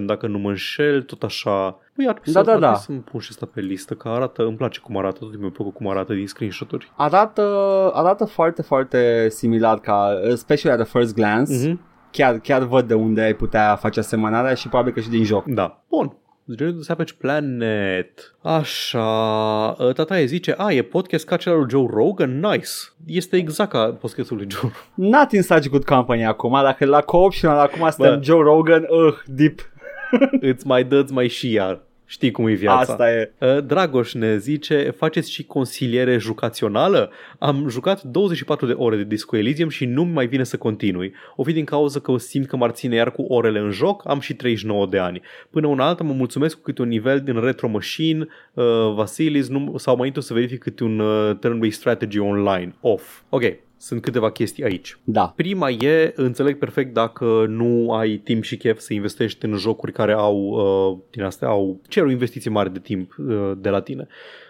exploration, 0.00 0.06
dacă 0.06 0.26
nu 0.26 0.38
mă 0.38 0.48
înșel, 0.48 1.02
tot 1.02 1.22
așa. 1.22 1.78
Păi 1.96 2.08
ar 2.08 2.20
Da, 2.24 2.42
da, 2.42 2.58
da. 2.58 2.74
să-mi 2.74 2.98
pun 2.98 3.20
și 3.20 3.28
asta 3.30 3.48
pe 3.54 3.60
listă, 3.60 3.94
că 3.94 4.08
arată, 4.08 4.42
îmi 4.42 4.56
place 4.56 4.80
cum 4.80 4.96
arată, 4.96 5.18
tot 5.18 5.28
timpul 5.28 5.40
mi-a 5.40 5.50
plăcut 5.54 5.74
cum 5.74 5.88
arată 5.88 6.14
din 6.14 6.26
screenshot-uri. 6.26 6.92
Arată, 6.96 7.42
arată 7.94 8.24
foarte, 8.24 8.62
foarte 8.62 9.28
similar 9.28 9.80
ca, 9.80 10.20
especially 10.24 10.78
at 10.78 10.86
the 10.86 10.98
first 10.98 11.14
glance. 11.14 11.68
Mhm. 11.68 11.80
Chiar, 12.10 12.38
chiar 12.38 12.62
văd 12.62 12.88
de 12.88 12.94
unde 12.94 13.20
ai 13.20 13.34
putea 13.34 13.76
face 13.76 13.98
asemănarea 14.00 14.54
și 14.54 14.68
probabil 14.68 14.92
că 14.92 15.00
și 15.00 15.08
din 15.08 15.24
joc. 15.24 15.44
Da. 15.44 15.82
Bun. 15.88 16.16
Journey 16.56 16.72
to 16.72 16.78
the 16.78 16.84
Savage 16.84 17.12
Planet. 17.18 18.34
Așa, 18.42 19.72
tataie 19.94 20.24
zice, 20.24 20.54
a, 20.56 20.72
e 20.72 20.82
podcast 20.82 21.26
ca 21.26 21.36
cel 21.36 21.52
al 21.52 21.58
lui 21.58 21.68
Joe 21.70 21.86
Rogan? 21.90 22.40
Nice. 22.40 22.68
Este 23.06 23.36
exact 23.36 23.70
ca 23.70 23.96
podcastul 24.00 24.36
lui 24.36 24.46
Joe 24.50 24.60
Rogan. 24.62 25.10
Not 25.20 25.32
in 25.32 25.42
such 25.42 25.68
good 25.68 25.84
company 25.84 26.26
acum, 26.26 26.58
dacă 26.62 26.84
la 26.84 27.00
co-optional 27.00 27.58
acum 27.58 27.90
suntem 27.90 28.14
Bă. 28.14 28.24
Joe 28.24 28.42
Rogan, 28.42 28.86
uh, 28.88 29.14
deep. 29.26 29.69
Îți 30.50 30.66
mai 30.66 30.84
dă 30.84 31.04
mai 31.10 31.28
și 31.28 31.52
iar. 31.52 31.80
Știi 32.10 32.30
cum 32.30 32.46
e 32.46 32.52
viața. 32.52 32.92
Asta 32.92 33.12
e. 33.12 33.32
Uh, 33.38 33.64
Dragoș 33.64 34.12
ne 34.12 34.38
zice, 34.38 34.94
faceți 34.96 35.30
și 35.30 35.44
consiliere 35.44 36.18
jucațională? 36.18 37.10
Am 37.38 37.68
jucat 37.68 38.02
24 38.02 38.66
de 38.66 38.72
ore 38.72 38.96
de 38.96 39.04
Disco 39.04 39.36
Elysium 39.36 39.68
și 39.68 39.84
nu 39.84 40.04
mai 40.04 40.26
vine 40.26 40.44
să 40.44 40.56
continui. 40.56 41.12
O 41.36 41.42
fi 41.44 41.52
din 41.52 41.64
cauza 41.64 42.00
că 42.00 42.18
simt 42.18 42.46
că 42.46 42.56
m-ar 42.56 42.70
ține 42.70 42.94
iar 42.94 43.12
cu 43.12 43.22
orele 43.22 43.58
în 43.58 43.70
joc, 43.70 44.08
am 44.08 44.20
și 44.20 44.34
39 44.34 44.86
de 44.86 44.98
ani. 44.98 45.20
Până 45.50 45.66
una 45.66 45.86
alta 45.86 46.04
mă 46.04 46.12
mulțumesc 46.12 46.56
cu 46.56 46.62
câte 46.62 46.82
un 46.82 46.88
nivel 46.88 47.20
din 47.20 47.40
Retro 47.40 47.68
Machine, 47.68 48.26
uh, 48.54 48.64
Vasilis, 48.94 49.48
nu, 49.48 49.74
sau 49.76 49.96
mai 49.96 50.06
întâi 50.06 50.22
să 50.22 50.34
verific 50.34 50.58
câte 50.58 50.84
un 50.84 50.98
uh, 50.98 51.36
turn-based 51.36 51.70
strategy 51.70 52.18
online. 52.18 52.74
Off. 52.80 53.20
Ok, 53.28 53.42
sunt 53.80 54.02
câteva 54.02 54.30
chestii 54.30 54.64
aici. 54.64 54.98
Da. 55.04 55.32
Prima 55.36 55.70
e, 55.70 56.12
înțeleg 56.16 56.58
perfect 56.58 56.94
dacă 56.94 57.44
nu 57.48 57.92
ai 57.92 58.16
timp 58.16 58.42
și 58.42 58.56
chef 58.56 58.78
să 58.78 58.92
investești 58.92 59.44
în 59.44 59.56
jocuri 59.56 59.92
care 59.92 60.12
au, 60.12 60.36
uh, 60.36 60.98
din 61.10 61.22
astea, 61.22 61.48
au, 61.48 61.80
cer 61.88 62.02
o 62.02 62.10
investiție 62.10 62.50
mare 62.50 62.68
de 62.68 62.78
timp 62.78 63.14
uh, 63.18 63.52
de 63.58 63.68
la 63.68 63.80
tine. 63.80 64.06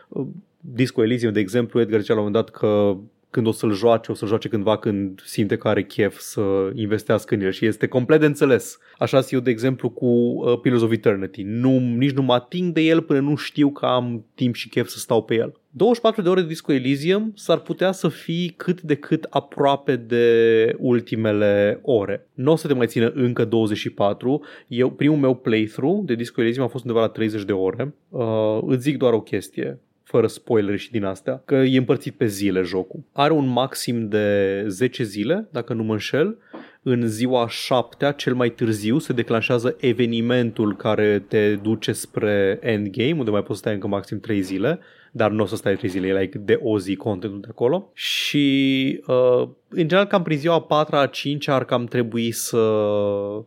Uh, 0.09 0.27
Disco 0.61 1.03
Elysium, 1.03 1.33
de 1.33 1.41
exemplu, 1.41 1.81
Edgar 1.81 2.01
zicea 2.01 2.15
la 2.15 2.21
un 2.21 2.27
moment 2.27 2.45
dat 2.45 2.55
că 2.61 2.97
când 3.31 3.47
o 3.47 3.53
să-l 3.53 3.73
joace, 3.73 4.13
o 4.13 4.15
să-l 4.15 4.29
joace 4.29 4.49
cândva 4.49 4.79
când 4.79 5.21
simte 5.25 5.57
că 5.57 5.69
are 5.69 5.83
chef 5.83 6.19
să 6.19 6.71
investească 6.75 7.35
în 7.35 7.41
el 7.41 7.51
și 7.51 7.67
este 7.67 7.87
complet 7.87 8.21
de 8.21 8.27
înțeles. 8.27 8.79
Așa 8.99 9.21
eu, 9.31 9.41
de 9.41 9.51
exemplu, 9.51 9.91
cu 9.91 10.07
uh, 10.07 10.61
Pillars 10.61 10.83
of 10.83 10.91
Eternity. 10.91 11.43
Nu, 11.43 11.79
nici 11.79 12.11
nu 12.11 12.23
mă 12.23 12.33
ating 12.33 12.73
de 12.73 12.81
el 12.81 13.03
până 13.03 13.21
nu 13.21 13.37
știu 13.37 13.71
că 13.71 13.87
am 13.87 14.25
timp 14.35 14.55
și 14.55 14.69
chef 14.69 14.89
să 14.89 14.99
stau 14.99 15.23
pe 15.23 15.35
el. 15.35 15.55
24 15.73 16.23
de 16.23 16.29
ore 16.29 16.41
de 16.41 16.47
Disco 16.47 16.73
Elysium 16.73 17.33
s-ar 17.37 17.59
putea 17.59 17.93
să 17.93 18.09
fii 18.09 18.55
cât 18.57 18.81
de 18.81 18.95
cât 18.95 19.27
aproape 19.31 19.97
de 19.97 20.77
ultimele 20.79 21.79
ore. 21.83 22.27
Nu 22.35 22.53
o 22.53 22.57
să 22.57 22.67
te 22.67 22.75
mai 22.75 22.87
țină 22.87 23.13
încă 23.15 23.45
24. 23.45 24.43
Eu, 24.67 24.91
primul 24.91 25.19
meu 25.19 25.35
playthrough 25.35 26.05
de 26.05 26.15
Disco 26.15 26.41
Elysium 26.41 26.65
a 26.65 26.69
fost 26.69 26.85
undeva 26.85 27.05
la 27.05 27.09
30 27.13 27.43
de 27.43 27.53
ore. 27.53 27.95
Uh, 28.09 28.59
îți 28.67 28.83
zic 28.83 28.97
doar 28.97 29.13
o 29.13 29.21
chestie 29.21 29.79
fără 30.11 30.27
spoiler 30.27 30.79
și 30.79 30.91
din 30.91 31.05
astea, 31.05 31.43
că 31.45 31.55
e 31.55 31.79
împărțit 31.79 32.15
pe 32.15 32.27
zile 32.27 32.63
jocul. 32.63 33.01
Are 33.13 33.33
un 33.33 33.47
maxim 33.47 34.09
de 34.09 34.65
10 34.69 35.03
zile, 35.03 35.49
dacă 35.53 35.73
nu 35.73 35.83
mă 35.83 35.93
înșel. 35.93 36.39
În 36.83 37.07
ziua 37.07 37.49
7 37.49 38.15
cel 38.17 38.35
mai 38.35 38.51
târziu, 38.51 38.99
se 38.99 39.13
declanșează 39.13 39.77
evenimentul 39.81 40.77
care 40.77 41.25
te 41.29 41.55
duce 41.55 41.93
spre 41.93 42.59
endgame, 42.63 43.19
unde 43.19 43.31
mai 43.31 43.43
poți 43.43 43.59
stai 43.59 43.75
încă 43.75 43.87
maxim 43.87 44.21
3 44.21 44.41
zile 44.41 44.79
dar 45.11 45.31
nu 45.31 45.43
o 45.43 45.47
să 45.47 45.57
stai 45.57 45.77
3 45.77 45.91
zile, 45.91 46.07
e 46.07 46.21
like 46.21 46.39
de 46.39 46.59
o 46.63 46.79
zi 46.79 46.97
contentul 46.97 47.41
de 47.41 47.47
acolo. 47.51 47.91
Și 47.95 49.01
uh, 49.07 49.49
în 49.69 49.89
general 49.89 50.07
cam 50.07 50.23
prin 50.23 50.39
ziua 50.39 50.61
4 50.61 50.97
a 50.97 51.07
5 51.07 51.49
ar 51.49 51.65
cam 51.65 51.85
trebui 51.85 52.33
să, 52.33 52.61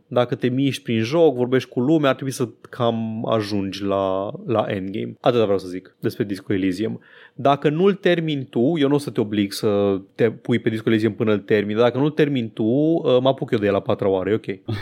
dacă 0.07 0.35
te 0.35 0.47
miști 0.47 0.83
prin 0.83 1.03
joc, 1.03 1.35
vorbești 1.35 1.69
cu 1.69 1.79
lumea, 1.79 2.09
ar 2.09 2.15
trebui 2.15 2.33
să 2.33 2.49
cam 2.69 3.27
ajungi 3.29 3.83
la, 3.83 4.31
la 4.45 4.65
endgame. 4.67 5.15
Atât 5.19 5.41
vreau 5.41 5.57
să 5.57 5.67
zic 5.67 5.95
despre 5.99 6.23
Disco 6.23 6.53
Elysium. 6.53 6.99
Dacă 7.35 7.69
nu-l 7.69 7.93
termin 7.93 8.47
tu, 8.49 8.77
eu 8.77 8.87
nu 8.87 8.95
o 8.95 8.97
să 8.97 9.09
te 9.09 9.21
oblig 9.21 9.51
să 9.51 10.01
te 10.15 10.31
pui 10.31 10.59
pe 10.59 10.69
Disco 10.69 10.89
Elysium 10.89 11.13
până 11.13 11.31
îl 11.31 11.39
termin, 11.39 11.75
dar 11.75 11.85
dacă 11.85 11.97
nu-l 11.97 12.09
termin 12.09 12.49
tu, 12.49 12.63
uh, 12.63 13.17
mă 13.21 13.29
apuc 13.29 13.51
eu 13.51 13.59
de 13.59 13.65
el 13.65 13.71
la 13.71 13.79
4 13.79 14.09
oare, 14.09 14.31
e 14.31 14.33
ok. 14.33 14.75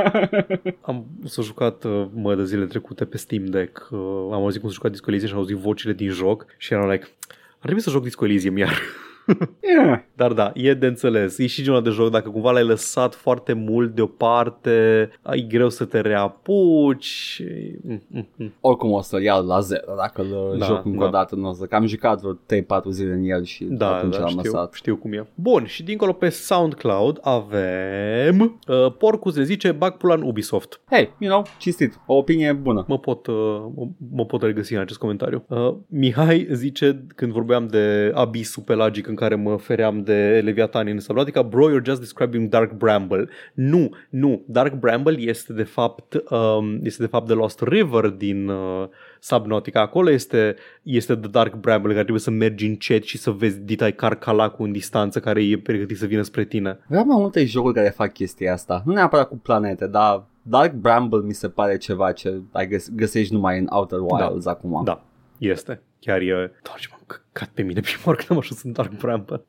am 0.88 1.06
s-a 1.24 1.42
jucat 1.42 1.84
uh, 1.84 2.06
mă 2.14 2.34
de 2.34 2.44
zile 2.44 2.64
trecute 2.64 3.04
pe 3.04 3.16
Steam 3.16 3.44
Deck, 3.44 3.88
uh, 3.90 3.98
am 4.32 4.42
auzit 4.42 4.60
cum 4.60 4.68
s-a 4.68 4.74
jucat 4.74 4.90
Disco 4.90 5.10
Elysium 5.10 5.30
și 5.30 5.36
am 5.36 5.42
auzit 5.42 5.56
vocile 5.56 5.92
din 5.92 6.10
joc 6.10 6.46
și 6.56 6.72
eram 6.72 6.90
like, 6.90 7.06
ar 7.48 7.62
trebui 7.62 7.82
să 7.82 7.90
joc 7.90 8.02
Disco 8.02 8.24
Elysium 8.24 8.56
iar. 8.56 8.78
yeah. 9.76 10.00
Dar 10.14 10.32
da, 10.32 10.52
e 10.54 10.74
de 10.74 10.86
înțeles. 10.86 11.38
E 11.38 11.46
și 11.46 11.62
genul 11.62 11.82
de 11.82 11.90
joc, 11.90 12.10
dacă 12.10 12.28
cumva 12.28 12.50
l-ai 12.50 12.64
lăsat 12.64 13.14
foarte 13.14 13.52
mult 13.52 13.94
deoparte, 13.94 15.10
ai 15.22 15.46
greu 15.48 15.68
să 15.68 15.84
te 15.84 16.00
reapuci. 16.00 17.42
Mm, 17.82 18.02
mm, 18.08 18.28
mm. 18.36 18.52
Oricum 18.60 18.90
o 18.90 19.00
să-l 19.00 19.22
iau 19.22 19.46
la 19.46 19.60
zero 19.60 19.94
dacă 19.96 20.22
îl 20.22 20.58
da, 20.58 20.66
joc 20.66 20.84
încă 20.84 20.98
da. 20.98 21.04
o 21.04 21.08
dată. 21.08 21.34
Nu 21.34 21.48
o 21.48 21.52
să, 21.52 21.64
că 21.64 21.74
am 21.74 21.86
jucat 21.86 22.20
vreo 22.20 22.34
3-4 22.80 22.90
zile 22.90 23.12
în 23.12 23.24
el 23.24 23.44
și 23.44 23.64
da, 23.64 23.96
atunci 23.96 24.12
da, 24.12 24.18
l-am 24.18 24.28
știu, 24.28 24.42
lăsat. 24.42 24.72
știu 24.72 24.96
cum 24.96 25.12
e. 25.12 25.26
Bun, 25.34 25.64
și 25.64 25.82
dincolo 25.82 26.12
pe 26.12 26.28
SoundCloud 26.28 27.18
avem 27.22 28.60
uh, 28.68 28.92
Porcus 28.98 29.36
ne 29.36 29.42
zice 29.42 29.72
bag 29.72 29.96
pula 29.96 30.14
în 30.14 30.22
Ubisoft. 30.22 30.80
Hey, 30.90 31.14
you 31.18 31.30
know, 31.30 31.44
cinstit, 31.58 32.00
o 32.06 32.14
opinie 32.14 32.52
bună. 32.52 32.84
Mă 32.88 32.98
pot, 32.98 33.26
uh, 33.26 33.34
mă, 33.74 33.88
mă 34.12 34.24
pot 34.24 34.42
regăsi 34.42 34.74
în 34.74 34.80
acest 34.80 34.98
comentariu. 34.98 35.44
Uh, 35.48 35.74
Mihai 35.86 36.48
zice, 36.50 37.04
când 37.14 37.32
vorbeam 37.32 37.66
de 37.66 38.12
abisul 38.14 38.62
pelagic 38.62 39.06
în 39.12 39.18
care 39.18 39.34
mă 39.34 39.56
feream 39.56 40.02
de 40.02 40.40
Leviathan 40.44 40.86
în 40.86 41.00
Subnautica, 41.00 41.42
bro, 41.42 41.70
you're 41.70 41.84
just 41.84 42.00
describing 42.00 42.48
Dark 42.48 42.72
Bramble. 42.72 43.28
Nu, 43.54 43.90
nu, 44.10 44.42
Dark 44.46 44.74
Bramble 44.74 45.20
este 45.20 45.52
de 45.52 45.62
fapt, 45.62 46.14
um, 46.30 46.80
este 46.82 47.02
de 47.02 47.08
fapt 47.08 47.26
The 47.26 47.34
Lost 47.34 47.60
River 47.60 48.06
din 48.06 48.48
uh, 48.48 48.88
Subnautica. 49.20 49.80
Acolo 49.80 50.10
este, 50.10 50.54
este 50.82 51.14
The 51.16 51.30
Dark 51.30 51.54
Bramble 51.54 51.90
care 51.90 52.02
trebuie 52.02 52.20
să 52.20 52.30
mergi 52.30 52.66
încet 52.66 53.02
și 53.02 53.18
să 53.18 53.30
vezi 53.30 53.60
ditai 53.60 53.92
carcalacul 53.94 54.66
în 54.66 54.72
distanță 54.72 55.20
care 55.20 55.44
e 55.44 55.58
pregătit 55.58 55.96
să 55.98 56.06
vină 56.06 56.22
spre 56.22 56.44
tine. 56.44 56.78
Vreau 56.86 57.04
mai 57.04 57.16
multe 57.20 57.44
jocuri 57.44 57.74
care 57.74 57.88
fac 57.88 58.12
chestia 58.12 58.52
asta. 58.52 58.82
Nu 58.86 58.92
neapărat 58.92 59.28
cu 59.28 59.36
planete, 59.36 59.86
dar 59.86 60.24
Dark 60.42 60.72
Bramble 60.72 61.20
mi 61.24 61.32
se 61.32 61.48
pare 61.48 61.76
ceva 61.76 62.12
ce 62.12 62.40
ai 62.52 62.68
găs- 62.68 62.90
găsești 62.94 63.32
numai 63.32 63.58
în 63.58 63.66
Outer 63.70 63.98
Wilds 63.98 64.44
da. 64.44 64.50
acum. 64.50 64.84
Da, 64.84 65.04
este. 65.38 65.80
Chiar 66.04 66.20
e... 66.20 66.52
Doar 66.62 66.78
ce 66.78 66.88
m-am 66.90 67.02
căcat 67.06 67.48
pe 67.48 67.62
mine 67.62 67.80
prima 67.90 68.02
oară 68.04 68.18
când 68.18 68.30
am 68.30 68.38
ajuns 68.38 68.62
în 68.62 68.72
Dark 68.72 68.96
Bramble. 68.96 69.42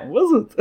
Am 0.00 0.10
văzut. 0.12 0.52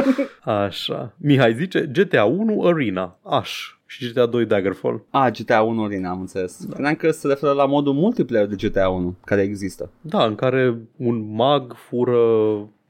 Așa. 0.64 1.14
Mihai 1.16 1.54
zice 1.54 1.90
GTA 1.92 2.24
1 2.24 2.62
Arena. 2.66 3.18
Aș. 3.22 3.74
Și 3.86 4.08
GTA 4.08 4.26
2 4.26 4.46
Daggerfall. 4.46 5.04
A, 5.10 5.30
GTA 5.30 5.62
1 5.62 5.84
Arena, 5.84 6.10
am 6.10 6.20
înțeles. 6.20 6.64
Da. 6.64 6.74
Credeam 6.74 6.94
că 6.94 7.10
se 7.10 7.26
referă 7.26 7.52
la 7.52 7.66
modul 7.66 7.92
multiplayer 7.92 8.46
de 8.46 8.68
GTA 8.68 8.88
1, 8.88 9.16
care 9.24 9.42
există. 9.42 9.90
Da, 10.00 10.24
în 10.24 10.34
care 10.34 10.78
un 10.96 11.34
mag 11.34 11.74
fură 11.74 12.18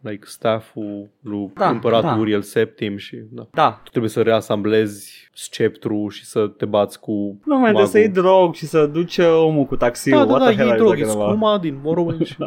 like 0.00 0.24
staff-ul 0.26 1.08
lui 1.20 1.50
Da, 1.54 1.68
împăratul 1.68 2.08
da. 2.08 2.16
Uriel 2.16 2.42
Septim 2.42 2.96
și 2.96 3.16
da. 3.30 3.46
Da, 3.52 3.80
Tu 3.84 3.90
trebuie 3.90 4.10
să 4.10 4.22
reasamblezi 4.22 5.28
sceptru 5.34 6.08
și 6.08 6.24
să 6.24 6.46
te 6.46 6.64
bați 6.64 7.00
cu 7.00 7.38
nu 7.44 7.58
mai 7.58 7.66
de 7.70 7.72
magul. 7.72 7.88
să 7.90 7.98
iei 7.98 8.08
drog 8.08 8.54
și 8.54 8.66
să 8.66 8.86
duci 8.86 9.18
omul 9.18 9.64
cu 9.64 9.76
taxiul. 9.76 10.18
Da, 10.18 10.24
da, 10.24 10.30
What 10.32 10.40
da, 10.42 10.46
the 10.48 10.56
hell 10.56 10.68
e 10.68 10.70
are 10.70 10.78
drog, 10.80 10.98
you 10.98 10.98
e 10.98 11.02
talking 11.04 11.20
about? 11.22 11.36
scuma 11.38 11.58
din 11.58 11.78
Morrowind 11.82 12.26
și 12.26 12.36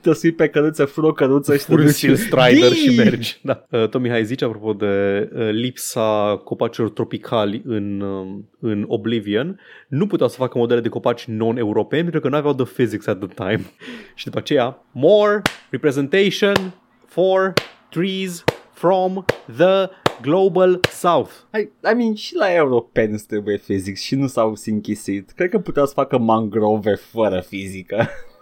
Te 0.00 0.12
sui 0.12 0.32
pe 0.32 0.48
căruță, 0.48 0.84
fură 0.84 1.06
o 1.06 1.12
căruță 1.12 1.56
și 1.56 1.64
te 1.64 1.70
furi 1.70 1.84
duci 1.84 1.94
Steel 1.94 2.16
Strider 2.16 2.72
și 2.72 2.88
Dii! 2.88 2.96
mergi. 2.96 3.40
Da. 3.42 3.66
Uh, 3.70 3.88
Tom 3.88 4.02
Mihai 4.02 4.24
zice, 4.24 4.44
apropo 4.44 4.72
de 4.72 5.28
uh, 5.34 5.48
lipsa 5.50 6.40
copacilor 6.44 6.90
tropicali 6.90 7.62
în, 7.64 8.00
um, 8.00 8.50
în 8.60 8.84
Oblivion, 8.88 9.60
nu 9.88 10.06
puteau 10.06 10.28
să 10.28 10.36
facă 10.36 10.58
modele 10.58 10.80
de 10.80 10.88
copaci 10.88 11.24
non-europeni 11.24 12.02
pentru 12.02 12.20
că 12.20 12.28
nu 12.28 12.36
aveau 12.36 12.54
the 12.54 12.64
physics 12.64 13.06
at 13.06 13.18
the 13.18 13.28
time. 13.34 13.60
și 14.14 14.24
după 14.24 14.38
aceea, 14.38 14.84
more 14.92 15.42
representation 15.70 16.74
for 17.06 17.52
trees 17.88 18.44
from 18.72 19.24
the 19.56 19.88
global 20.22 20.80
south. 20.90 21.30
I, 21.54 21.60
I 21.90 21.94
mean, 21.94 22.14
și 22.14 22.34
la 22.34 22.54
europeni 22.54 23.12
îți 23.12 23.26
trebuie 23.26 23.56
physics 23.56 24.00
și 24.00 24.14
nu 24.14 24.26
s-au 24.26 24.54
închisit. 24.64 25.30
Cred 25.30 25.50
că 25.50 25.58
puteau 25.58 25.86
să 25.86 25.92
facă 25.92 26.18
mangrove 26.18 26.94
fără 26.94 27.40
fizică. 27.40 28.08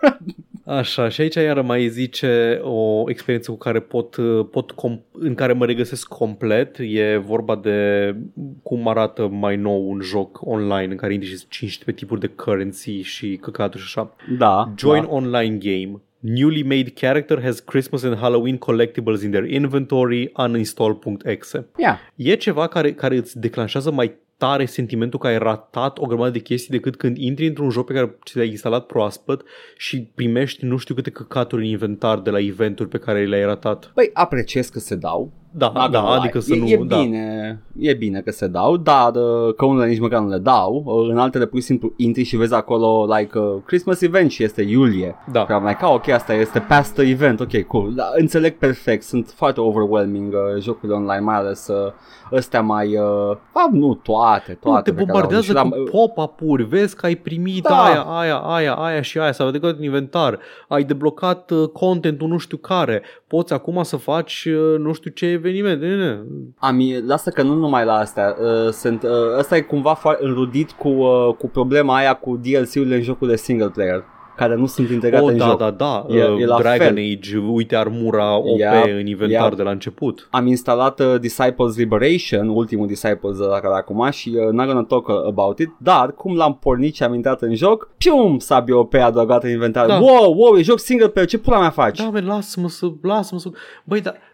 Așa, 0.64 1.08
și 1.08 1.20
aici 1.20 1.34
iară 1.34 1.62
mai 1.62 1.88
zice 1.88 2.60
o 2.62 3.04
experiență 3.10 3.50
cu 3.50 3.56
care 3.56 3.80
pot, 3.80 4.16
pot 4.50 4.72
com- 4.72 5.00
în 5.12 5.34
care 5.34 5.52
mă 5.52 5.64
regăsesc 5.64 6.08
complet. 6.08 6.76
E 6.78 7.16
vorba 7.16 7.56
de 7.56 8.16
cum 8.62 8.88
arată 8.88 9.28
mai 9.28 9.56
nou 9.56 9.90
un 9.90 10.00
joc 10.00 10.46
online 10.46 10.90
în 10.90 10.96
care 10.96 11.12
intri 11.12 11.28
și 11.28 11.46
15 11.48 12.04
tipuri 12.04 12.20
de 12.20 12.26
currency 12.26 13.00
și 13.00 13.38
căcaturi 13.40 13.82
și 13.82 13.98
așa. 13.98 14.14
Da. 14.38 14.72
Join 14.76 15.02
da. 15.02 15.08
online 15.10 15.56
game. 15.56 16.00
Newly 16.18 16.62
made 16.62 16.90
character 16.90 17.42
has 17.42 17.60
Christmas 17.60 18.02
and 18.02 18.16
Halloween 18.16 18.56
collectibles 18.56 19.22
in 19.22 19.30
their 19.30 19.50
inventory. 19.50 20.32
Uninstall.exe. 20.36 21.66
Yeah. 21.76 21.98
E 22.14 22.34
ceva 22.34 22.66
care, 22.66 22.92
care 22.92 23.16
îți 23.16 23.38
declanșează 23.38 23.90
mai 23.90 24.14
tare 24.36 24.64
sentimentul 24.64 25.18
că 25.18 25.26
ai 25.26 25.38
ratat 25.38 25.98
o 25.98 26.06
grămadă 26.06 26.30
de 26.30 26.38
chestii 26.38 26.70
decât 26.70 26.96
când 26.96 27.16
intri 27.16 27.46
într-un 27.46 27.70
joc 27.70 27.86
pe 27.86 27.92
care 27.92 28.18
ți 28.24 28.36
l-ai 28.36 28.48
instalat 28.48 28.86
proaspăt 28.86 29.42
și 29.76 30.10
primești 30.14 30.64
nu 30.64 30.76
știu 30.76 30.94
câte 30.94 31.10
căcaturi 31.10 31.62
în 31.62 31.68
inventar 31.68 32.20
de 32.20 32.30
la 32.30 32.40
eventuri 32.40 32.88
pe 32.88 32.98
care 32.98 33.24
le-ai 33.24 33.44
ratat. 33.44 33.90
Păi 33.94 34.10
apreciez 34.12 34.68
că 34.68 34.78
se 34.78 34.94
dau. 34.94 35.32
Da, 35.56 35.72
Not 35.74 35.90
da, 35.90 35.98
gonna 35.98 36.10
lie. 36.14 36.18
adică 36.20 36.38
să 36.40 36.54
e, 36.54 36.58
nu... 36.58 36.66
e 36.66 36.80
da. 36.86 36.96
bine, 37.00 37.62
e 37.78 37.94
bine 37.94 38.20
că 38.20 38.30
se 38.30 38.46
dau, 38.46 38.76
dar 38.76 39.10
uh, 39.14 39.54
că 39.56 39.64
unele 39.64 39.88
nici 39.88 39.98
măcar 40.00 40.20
nu 40.20 40.28
le 40.28 40.38
dau. 40.38 40.82
Uh, 40.86 41.08
În 41.10 41.18
altele 41.18 41.46
pur 41.46 41.58
și 41.58 41.64
simplu 41.64 41.92
intri 41.96 42.22
și 42.22 42.36
vezi 42.36 42.54
acolo 42.54 43.14
like 43.18 43.38
uh, 43.38 43.54
Christmas 43.66 44.00
event 44.00 44.30
și 44.30 44.42
este 44.42 44.62
iulie. 44.62 45.14
Da. 45.32 45.44
Și 45.46 45.52
am 45.52 45.64
like, 45.66 45.84
ah, 45.84 45.90
ok, 45.94 46.08
asta 46.08 46.34
este 46.34 46.58
past 46.68 46.94
the 46.94 47.08
event, 47.10 47.40
ok, 47.40 47.62
cool. 47.66 47.92
Da, 47.94 48.04
înțeleg 48.18 48.58
perfect, 48.58 49.02
sunt 49.02 49.28
foarte 49.36 49.60
overwhelming 49.60 50.32
uh, 50.32 50.62
jocurile 50.62 50.94
online, 50.98 51.20
mai 51.20 51.34
ales 51.36 51.68
uh, 51.68 51.92
ăstea 52.32 52.60
mai... 52.62 52.86
Uh, 52.96 53.36
fapt, 53.52 53.72
nu 53.72 53.94
toate, 53.94 54.58
Nu, 54.64 54.70
toate. 54.70 54.90
te 54.90 54.96
pe 54.96 55.04
care 55.04 55.10
au- 55.10 55.12
bombardează 55.12 55.44
și 55.44 55.52
la- 55.52 55.62
cu 55.62 55.82
pop-up-uri, 55.90 56.62
vezi 56.64 56.96
că 56.96 57.06
ai 57.06 57.14
primit 57.14 57.62
Da. 57.62 57.82
aia, 57.84 58.00
aia, 58.02 58.36
aia, 58.36 58.74
aia 58.74 59.00
și 59.00 59.18
aia, 59.18 59.32
s-a 59.32 59.44
vedecat 59.44 59.76
în 59.76 59.82
inventar, 59.82 60.38
ai 60.68 60.84
deblocat 60.84 61.50
uh, 61.50 61.68
contentul 61.68 62.28
nu 62.28 62.38
știu 62.38 62.56
care, 62.56 63.02
poți 63.26 63.52
acum 63.52 63.82
să 63.82 63.96
faci 63.96 64.44
uh, 64.48 64.78
nu 64.78 64.92
știu 64.92 65.10
ce 65.10 65.36
eveniment. 65.44 65.80
Ne, 65.80 65.96
ne. 65.96 66.18
Am, 66.58 66.78
lasă 67.06 67.30
că 67.30 67.42
nu 67.42 67.54
numai 67.54 67.84
la 67.84 67.94
astea, 67.94 68.36
uh, 68.40 68.70
sunt, 68.72 69.02
uh, 69.02 69.10
ăsta 69.38 69.56
e 69.56 69.60
cumva 69.60 69.94
foarte 69.94 70.24
înrudit 70.24 70.70
cu, 70.70 70.88
uh, 70.88 71.34
cu 71.38 71.48
problema 71.48 71.96
aia 71.96 72.14
cu 72.14 72.36
DLC-urile 72.42 72.94
în 72.94 73.02
jocurile 73.02 73.36
single 73.36 73.68
player, 73.68 74.04
care 74.36 74.54
nu 74.54 74.66
sunt 74.66 74.88
integrate 74.90 75.24
Oh, 75.24 75.30
în 75.30 75.36
da, 75.38 75.44
joc. 75.44 75.58
da, 75.58 75.70
da, 75.70 76.06
E- 76.08 76.24
uh, 76.24 76.40
e 76.40 76.46
la 76.46 76.58
Dragon 76.58 76.86
fel. 76.86 76.96
Age, 77.16 77.36
uite 77.52 77.76
armura 77.76 78.36
OP 78.36 78.58
Yep, 78.58 78.98
în 79.00 79.06
inventar 79.06 79.48
yep. 79.48 79.54
de 79.56 79.62
la 79.62 79.70
început. 79.70 80.28
Am 80.30 80.46
instalat 80.46 81.00
uh, 81.00 81.14
Disciples 81.20 81.76
Liberation, 81.76 82.48
ultimul 82.48 82.86
Disciples 82.86 83.38
de 83.38 83.44
la 83.44 83.58
care 83.58 83.74
acum 83.74 84.08
și 84.10 84.28
uh, 84.36 84.52
not 84.52 84.66
gonna 84.66 84.82
talk 84.84 85.08
about 85.26 85.58
it, 85.58 85.70
dar 85.78 86.12
cum 86.12 86.36
l-am 86.36 86.58
pornit 86.60 86.94
și 86.94 87.02
am 87.02 87.14
intrat 87.14 87.42
în 87.42 87.54
joc, 87.54 87.88
pium, 87.96 88.38
sabie 88.38 88.74
OP 88.74 88.94
adăugată 88.94 89.46
în 89.46 89.52
inventar. 89.52 89.86
Da. 89.86 89.98
Wow, 89.98 90.34
wow, 90.36 90.56
e 90.56 90.62
joc 90.62 90.78
single 90.78 91.08
player, 91.08 91.28
ce 91.28 91.38
pula 91.38 91.58
mea 91.60 91.70
faci? 91.70 91.98
Da, 91.98 92.08
man, 92.12 92.26
lasă-mă 92.26 92.68
să, 92.68 92.86
lasă-mă 93.02 93.40
să... 93.40 93.48
Băi, 93.84 94.00
dar 94.00 94.14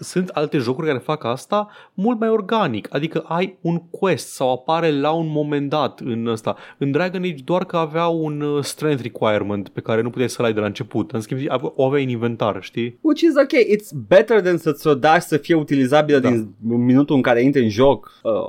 sunt 0.00 0.28
alte 0.28 0.58
jocuri 0.58 0.86
care 0.86 0.98
fac 0.98 1.24
asta 1.24 1.68
mult 1.94 2.18
mai 2.20 2.28
organic. 2.28 2.94
Adică 2.94 3.18
ai 3.28 3.58
un 3.60 3.78
quest 3.90 4.28
sau 4.28 4.52
apare 4.52 4.90
la 5.00 5.10
un 5.10 5.26
moment 5.28 5.68
dat 5.68 6.00
în 6.04 6.26
ăsta. 6.26 6.56
În 6.78 6.90
Dragon 6.90 7.20
Age 7.22 7.42
doar 7.44 7.64
că 7.64 7.76
avea 7.76 8.06
un 8.06 8.40
uh, 8.40 8.62
strength 8.64 9.02
requirement 9.02 9.68
pe 9.68 9.80
care 9.80 10.02
nu 10.02 10.10
puteai 10.10 10.28
să-l 10.28 10.44
ai 10.44 10.52
de 10.52 10.60
la 10.60 10.66
început. 10.66 11.10
În 11.10 11.20
schimb, 11.20 11.40
ave- 11.48 11.72
o 11.74 11.84
aveai 11.86 12.02
în 12.02 12.08
inventar, 12.08 12.58
știi? 12.62 12.98
Which 13.00 13.20
is 13.22 13.32
ok, 13.36 13.60
it's 13.76 14.06
better 14.08 14.40
than 14.40 14.56
să-ți 14.56 14.86
o 14.86 14.94
dași 14.94 15.26
să 15.26 15.36
fie 15.36 15.54
utilizabilă 15.54 16.18
Da. 16.18 16.28
din 16.30 16.54
minutul 16.60 17.16
în 17.16 17.22
care 17.22 17.42
intri 17.42 17.62
în 17.62 17.68
joc. 17.70 18.18
Oh, 18.22 18.46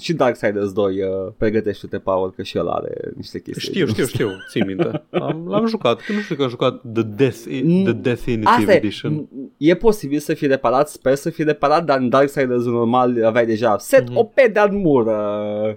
și 0.00 0.12
Darksiders 0.12 0.72
2, 0.72 0.84
uh, 1.02 1.32
pregătește-te, 1.36 1.98
Paul, 1.98 2.30
că 2.32 2.42
și 2.42 2.56
el 2.56 2.68
are 2.68 3.12
niște 3.16 3.40
chestii. 3.40 3.68
Știu, 3.70 3.86
știu, 3.86 4.04
știu, 4.06 4.28
țin 4.50 4.64
minte. 4.66 4.84
Am, 5.26 5.46
l-am 5.48 5.66
jucat. 5.66 6.00
Nu 6.14 6.20
știu 6.20 6.34
că 6.36 6.42
am 6.42 6.48
jucat 6.48 6.82
The, 6.92 7.02
Death, 7.02 7.34
Mm, 7.62 7.82
The 7.84 7.92
Definitive 7.92 8.50
Asta 8.50 8.72
e, 8.72 8.76
Edition. 8.76 9.28
e 9.56 9.74
posibil 9.74 10.18
să 10.18 10.34
fie 10.34 10.45
reparat, 10.46 10.88
sper 10.88 11.14
să 11.14 11.30
fie 11.30 11.44
reparat, 11.44 11.84
dar 11.84 11.98
în 11.98 12.08
Darksiders 12.08 12.64
normal 12.64 13.24
aveai 13.24 13.46
deja 13.46 13.78
set 13.78 14.08
Mhm. 14.08 14.16
o 14.18 14.22
pe 14.24 14.50
de 14.52 14.60
mură. 14.70 15.16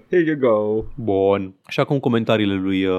Here 0.09 0.24
you 0.24 0.38
go. 0.39 0.84
Bun. 0.95 1.53
Și 1.67 1.80
acum 1.80 1.99
comentariile 1.99 2.53
lui, 2.53 2.86
uh, 2.86 2.95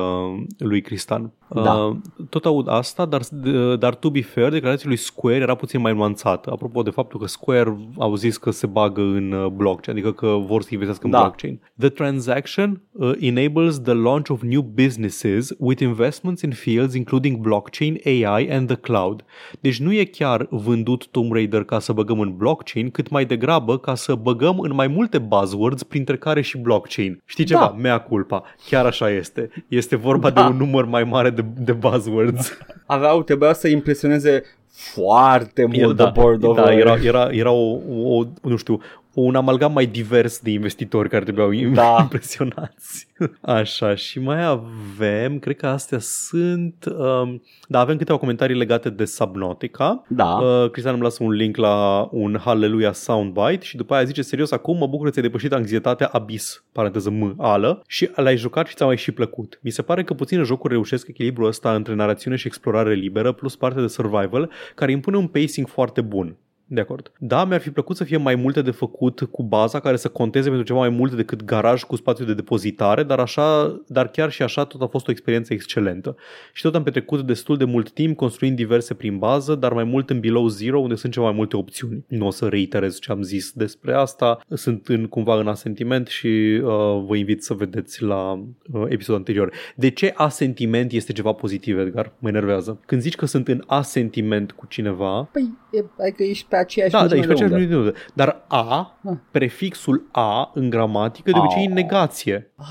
lui 0.59 0.81
Cristian. 0.81 1.33
Da. 1.55 1.75
Uh, 1.75 1.97
tot 2.29 2.45
aud 2.45 2.69
asta, 2.69 3.05
dar, 3.05 3.21
uh, 3.47 3.79
dar 3.79 3.95
to 3.95 4.11
be 4.11 4.23
fair, 4.23 4.51
declarația 4.51 4.89
lui 4.89 4.97
Square 4.97 5.37
era 5.37 5.55
puțin 5.55 5.81
mai 5.81 5.93
nuanțată. 5.95 6.51
Apropo 6.53 6.83
de 6.83 6.91
faptul 6.91 7.21
că 7.21 7.27
Square 7.27 7.77
au 7.99 8.15
zis 8.15 8.37
că 8.37 8.51
se 8.51 8.67
bagă 8.67 9.01
în 9.01 9.33
uh, 9.33 9.47
blockchain, 9.47 9.97
adică 9.97 10.13
că 10.13 10.37
vor 10.47 10.63
să 10.63 10.69
investească 10.73 11.05
în 11.07 11.11
Da. 11.11 11.19
blockchain. 11.19 11.61
The 11.79 11.89
transaction 11.89 12.81
uh, 12.93 13.13
enables 13.21 13.81
the 13.81 13.93
launch 13.93 14.31
of 14.31 14.43
new 14.43 14.61
businesses 14.63 15.55
with 15.59 15.83
investments 15.83 16.43
in 16.43 16.51
fields 16.51 16.95
including 16.95 17.37
blockchain, 17.37 18.01
AI 18.05 18.49
and 18.51 18.67
the 18.67 18.77
cloud. 18.77 19.25
Deci 19.61 19.81
nu 19.81 19.93
e 19.93 20.05
chiar 20.05 20.47
vândut 20.51 21.07
Tomb 21.09 21.33
Raider 21.33 21.60
ca 21.65 21.79
să 21.79 21.93
băgăm 21.93 22.21
în 22.21 22.37
blockchain, 22.37 22.91
cât 22.91 23.09
mai 23.09 23.25
degrabă 23.25 23.79
ca 23.79 23.95
să 23.95 24.15
băgăm 24.15 24.59
în 24.61 24.75
mai 24.75 24.87
multe 24.87 25.19
buzzwords, 25.19 25.83
printre 25.83 26.17
care 26.17 26.41
și 26.41 26.59
blockchain. 26.59 27.23
Știi 27.25 27.45
ceva? 27.45 27.61
Da. 27.61 27.75
Mea 27.81 27.99
culpa. 27.99 28.43
Chiar 28.69 28.87
așa 28.87 29.11
este. 29.11 29.51
Este 29.69 29.97
vorba 29.97 30.31
Da. 30.31 30.43
de 30.43 30.49
un 30.49 30.57
număr 30.57 30.85
mai 30.85 31.05
mare 31.05 31.31
de, 31.31 31.45
de 31.57 31.73
buzzwords. 31.73 32.59
Aveau, 32.87 33.23
trebuia 33.23 33.53
să 33.53 33.69
impresioneze 33.69 34.43
foarte 34.73 35.65
mult 35.65 35.97
da, 35.97 36.11
the 36.11 36.21
board 36.21 36.45
of 36.45 36.57
da, 36.57 36.73
era, 36.73 36.97
era, 37.03 37.29
era 37.31 37.51
o, 37.51 37.79
o, 38.01 38.25
nu 38.43 38.57
știu, 38.57 38.81
un 39.15 39.35
amalgam 39.35 39.73
mai 39.73 39.87
divers 39.87 40.39
de 40.41 40.51
investitori 40.51 41.09
care 41.09 41.23
trebuiau 41.25 41.51
im- 41.51 41.73
Da. 41.75 41.97
impresionați. 42.01 43.07
Așa, 43.41 43.95
și 43.95 44.19
mai 44.21 44.45
avem, 44.45 45.39
cred 45.39 45.57
că 45.57 45.67
astea 45.67 45.99
sunt, 45.99 46.85
um, 46.99 47.43
da, 47.69 47.79
avem 47.79 47.97
câteva 47.97 48.19
comentarii 48.19 48.57
legate 48.57 48.91
de 48.91 49.05
Subnautica. 49.05 50.05
Da. 50.09 50.25
Uh, 50.35 50.71
Cristian 50.71 50.95
îmi 50.95 51.03
lasă 51.03 51.23
un 51.23 51.31
link 51.31 51.57
la 51.57 52.09
un 52.11 52.39
Hallelujah 52.41 52.93
soundbite 52.93 53.59
și 53.65 53.77
după 53.77 53.95
aia 53.95 54.05
zice 54.05 54.23
serios, 54.23 54.51
acum 54.51 54.77
mă 54.77 54.87
bucur 54.87 55.05
că 55.07 55.13
ți-ai 55.13 55.25
depășit 55.25 55.53
anxietatea 55.53 56.07
Abyss, 56.13 56.65
paranteză 56.73 57.11
M, 57.11 57.35
ală, 57.39 57.83
și 57.87 58.11
l-ai 58.15 58.37
jucat 58.37 58.67
și 58.67 58.75
ți-a 58.75 58.87
mai 58.87 58.97
și 58.97 59.13
plăcut. 59.13 59.59
Mi 59.63 59.71
se 59.71 59.83
pare 59.83 60.05
că 60.05 60.15
puține 60.15 60.43
jocuri 60.43 60.73
reușesc 60.73 61.09
echilibrul 61.09 61.47
ăsta 61.47 61.75
între 61.75 61.95
narațiune 61.95 62.37
și 62.37 62.47
explorare 62.47 62.95
liberă 62.95 63.33
plus 63.33 63.57
partea 63.57 63.81
de 63.81 63.87
survival, 63.89 64.51
care 64.75 64.91
impune 64.93 65.17
un 65.17 65.27
pacing 65.27 65.69
foarte 65.69 66.01
bun. 66.01 66.37
De 66.73 66.81
acord. 66.81 67.13
Da, 67.19 67.45
mi-ar 67.45 67.61
fi 67.61 67.71
plăcut 67.71 67.97
să 67.97 68.05
fie 68.05 68.17
mai 68.17 68.35
multe 68.35 68.63
de 68.63 68.71
făcut 68.71 69.21
cu 69.31 69.43
baza 69.43 69.81
care 69.81 69.97
să 69.97 70.09
conteze 70.09 70.49
pentru 70.49 70.67
ceva 70.67 70.79
mai 70.79 70.89
multe 70.89 71.17
decât 71.17 71.45
garaj 71.45 71.83
cu 71.83 71.97
spațiu 71.97 72.25
de 72.25 72.35
depozitare, 72.35 73.03
dar 73.03 73.19
așa, 73.19 73.81
dar 73.87 74.09
chiar 74.09 74.31
și 74.31 74.43
așa 74.43 74.65
tot 74.65 74.83
a 74.83 74.87
fost 74.87 75.09
o 75.09 75.11
experiență 75.11 75.53
excelentă. 75.53 76.17
Și 76.53 76.63
tot 76.63 76.75
am 76.75 76.83
petrecut 76.83 77.21
destul 77.21 77.57
de 77.57 77.65
mult 77.65 77.91
timp 77.91 78.17
construind 78.17 78.57
diverse 78.57 78.95
prin 78.95 79.19
bază, 79.19 79.55
dar 79.55 79.73
mai 79.73 79.85
mult 79.85 80.11
în 80.11 80.21
Below 80.21 80.49
Zero, 80.49 80.79
unde 80.81 80.95
sunt 80.95 81.13
ceva 81.13 81.27
mai 81.27 81.35
multe 81.35 81.57
opțiuni. 81.57 82.05
Nu 82.09 82.27
o 82.27 82.31
să 82.31 82.49
reiterez 82.49 82.99
ce 82.99 83.13
am 83.13 83.23
zis 83.23 83.53
despre 83.53 83.95
asta, 83.95 84.41
sunt 84.49 84.89
în, 84.89 85.07
cumva 85.07 85.41
în 85.41 85.49
asentiment 85.49 86.07
și 86.07 86.27
uh, 86.27 87.05
vă 87.07 87.17
invit 87.17 87.43
să 87.43 87.55
vedeți 87.55 88.03
la 88.03 88.33
uh, 88.33 88.85
episodul 88.89 89.15
anterior. 89.15 89.53
De 89.77 89.91
ce 89.91 90.13
asentiment 90.17 90.93
este 90.93 91.13
ceva 91.13 91.33
pozitiv, 91.33 91.79
Edgar? 91.79 92.13
Mă 92.19 92.29
enervează. 92.29 92.81
Când 92.87 93.01
zici 93.01 93.17
că 93.17 93.27
sunt 93.27 93.49
în 93.49 93.63
asentiment 93.67 94.53
cu 94.53 94.67
cineva, 94.67 95.29
Păi, 95.33 95.59
e, 95.73 95.85
adică 96.03 96.23
ești 96.23 96.47
pe 96.49 96.57
aceeași 96.61 96.93
da, 96.93 96.99
da, 96.99 97.05
lungime 97.05 97.33
ești 97.33 97.43
pe 97.43 97.49
de 97.49 97.55
aceeași 97.55 97.65
undă. 97.65 97.77
lungime 97.77 97.83
de 97.83 97.89
undă. 97.89 97.99
Dar 98.15 98.45
a, 98.49 98.95
Ah. 99.05 99.17
prefixul 99.31 100.09
a 100.13 100.51
în 100.55 100.71
gramatică 100.71 101.31
de 101.31 101.39
obicei 101.39 101.63
e 101.63 101.67
în 101.67 101.71
Ah. 101.77 101.83
negație. 101.83 102.51
Ah. 102.57 102.69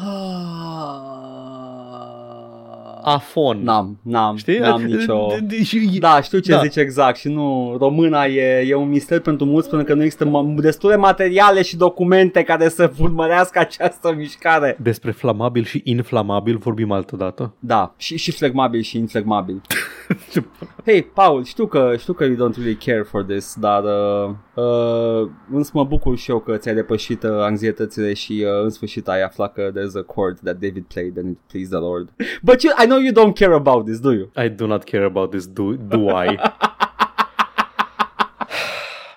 Afon. 3.03 3.63
N-am, 3.63 3.99
n-am, 4.03 4.35
Știi? 4.35 4.57
n-am 4.59 4.81
nicio... 4.81 5.27
De- 5.39 5.55
de- 5.55 5.63
și- 5.63 5.97
Da, 5.99 6.21
știu 6.21 6.39
ce 6.39 6.51
Da. 6.51 6.61
zici 6.61 6.75
exact 6.75 7.17
și 7.17 7.27
nu, 7.27 7.75
româna 7.79 8.25
e, 8.25 8.65
e 8.67 8.75
un 8.75 8.89
mister 8.89 9.19
pentru 9.19 9.45
mulți 9.45 9.69
pentru 9.69 9.87
că 9.87 9.93
nu 9.93 10.03
există 10.03 10.25
ma- 10.27 10.55
destule 10.61 10.95
materiale 10.95 11.61
și 11.61 11.77
documente 11.77 12.43
care 12.43 12.69
să 12.69 12.91
urmărească 12.99 13.59
această 13.59 14.13
mișcare. 14.17 14.77
Despre 14.81 15.11
flamabil 15.11 15.63
și 15.63 15.81
inflamabil 15.83 16.57
vorbim 16.57 16.91
altă 16.91 17.15
dată. 17.15 17.53
Da, 17.59 17.93
și, 17.97 18.17
și 18.17 18.31
flegmabil 18.31 18.81
și 18.81 18.97
inflegmabil. 18.97 19.61
Hei, 20.85 21.03
Paul, 21.03 21.43
știu 21.43 21.67
că, 21.67 21.95
știu 21.97 22.13
că 22.13 22.23
you 22.23 22.35
don't 22.35 22.55
really 22.55 22.77
care 22.85 23.01
for 23.01 23.23
this, 23.23 23.55
dar 23.59 23.83
uh, 23.83 24.29
uh, 24.55 25.29
însă 25.51 25.71
mă 25.73 25.83
bucur 25.83 26.17
și 26.17 26.31
eu 26.31 26.39
că 26.39 26.57
ți-ai 26.57 26.75
depășit 26.75 27.23
uh, 27.23 27.31
anxietățile 27.31 28.13
și 28.13 28.45
uh, 28.45 28.63
în 28.63 28.69
sfârșit 28.69 29.07
ai 29.07 29.21
aflat 29.21 29.53
că 29.53 29.71
there's 29.71 29.99
a 29.99 30.13
chord 30.13 30.39
that 30.39 30.57
David 30.57 30.85
played 30.93 31.17
and 31.17 31.29
it 31.29 31.37
pleased 31.47 31.71
the 31.71 31.79
Lord. 31.79 32.09
But 32.41 32.61
you, 32.61 32.73
I 32.83 32.85
know 32.85 32.99
you 32.99 33.11
don't 33.11 33.33
care 33.33 33.53
about 33.53 33.85
this, 33.85 33.99
do 33.99 34.11
you? 34.11 34.31
I 34.45 34.49
do 34.49 34.65
not 34.65 34.83
care 34.83 35.03
about 35.03 35.29
this, 35.29 35.47
do, 35.47 35.73
do 35.73 35.97
I? 35.97 36.39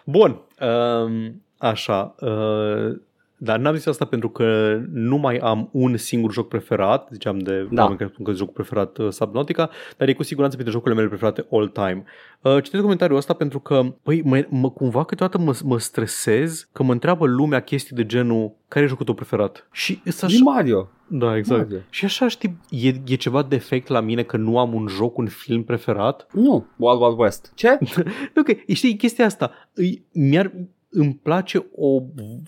Bun. 0.05 0.41
Um, 0.61 1.43
așa. 1.59 2.15
Uh, 2.21 3.01
dar 3.45 3.59
n-am 3.59 3.75
zis 3.75 3.87
asta 3.87 4.05
pentru 4.05 4.29
că 4.29 4.79
nu 4.93 5.17
mai 5.17 5.37
am 5.37 5.69
un 5.73 5.97
singur 5.97 6.33
joc 6.33 6.49
preferat, 6.49 7.09
ziceam 7.13 7.39
de 7.39 7.67
Da. 7.71 7.81
oameni 7.81 7.99
care 7.99 8.11
spun 8.13 8.25
că 8.25 8.31
e 8.31 8.35
jocul 8.35 8.53
preferat 8.53 8.99
uh, 8.99 9.09
Subnautica, 9.11 9.71
dar 9.97 10.09
e 10.09 10.13
cu 10.13 10.23
siguranță 10.23 10.57
printre 10.57 10.77
jocurile 10.79 11.01
mele 11.01 11.17
preferate 11.17 11.47
all 11.51 11.69
time. 11.69 12.05
Uh, 12.41 12.63
citesc 12.63 12.83
comentariul 12.83 13.19
ăsta 13.19 13.33
pentru 13.33 13.61
că, 13.61 13.83
păi, 14.03 14.23
mă, 14.25 14.47
mă, 14.49 14.71
cumva 14.71 15.05
câteodată 15.05 15.39
mă, 15.39 15.59
mă 15.65 15.79
stresez 15.79 16.69
că 16.73 16.83
mă 16.83 16.93
întreabă 16.93 17.27
lumea 17.27 17.61
chestii 17.61 17.97
de 17.97 18.07
genul 18.07 18.55
care 18.69 18.85
e 18.85 18.89
jocul 18.89 19.05
tău 19.05 19.15
preferat? 19.15 19.69
Și 19.73 20.01
să 20.05 20.27
Din 20.27 20.43
Mario. 20.43 20.91
Da, 21.07 21.37
exact. 21.37 21.63
Mario. 21.63 21.79
Și 21.91 22.05
așa 22.05 22.29
știi, 22.29 22.59
e, 22.71 22.89
e 23.07 23.15
ceva 23.15 23.43
defect 23.43 23.89
la 23.89 24.01
mine 24.01 24.23
că 24.23 24.37
nu 24.37 24.59
am 24.59 24.75
un 24.75 24.87
joc, 24.87 25.17
un 25.17 25.27
film 25.27 25.63
preferat? 25.63 26.27
Nu, 26.33 26.67
Wild 26.77 27.01
Wild 27.01 27.19
West. 27.19 27.53
Ce? 27.55 27.79
Nu, 28.35 28.43
că 28.43 28.53
știi, 28.73 28.97
chestia 28.97 29.25
asta, 29.25 29.51
îi, 29.75 30.05
mi-ar, 30.13 30.53
îmi 30.95 31.19
place 31.23 31.67
o, 31.75 31.89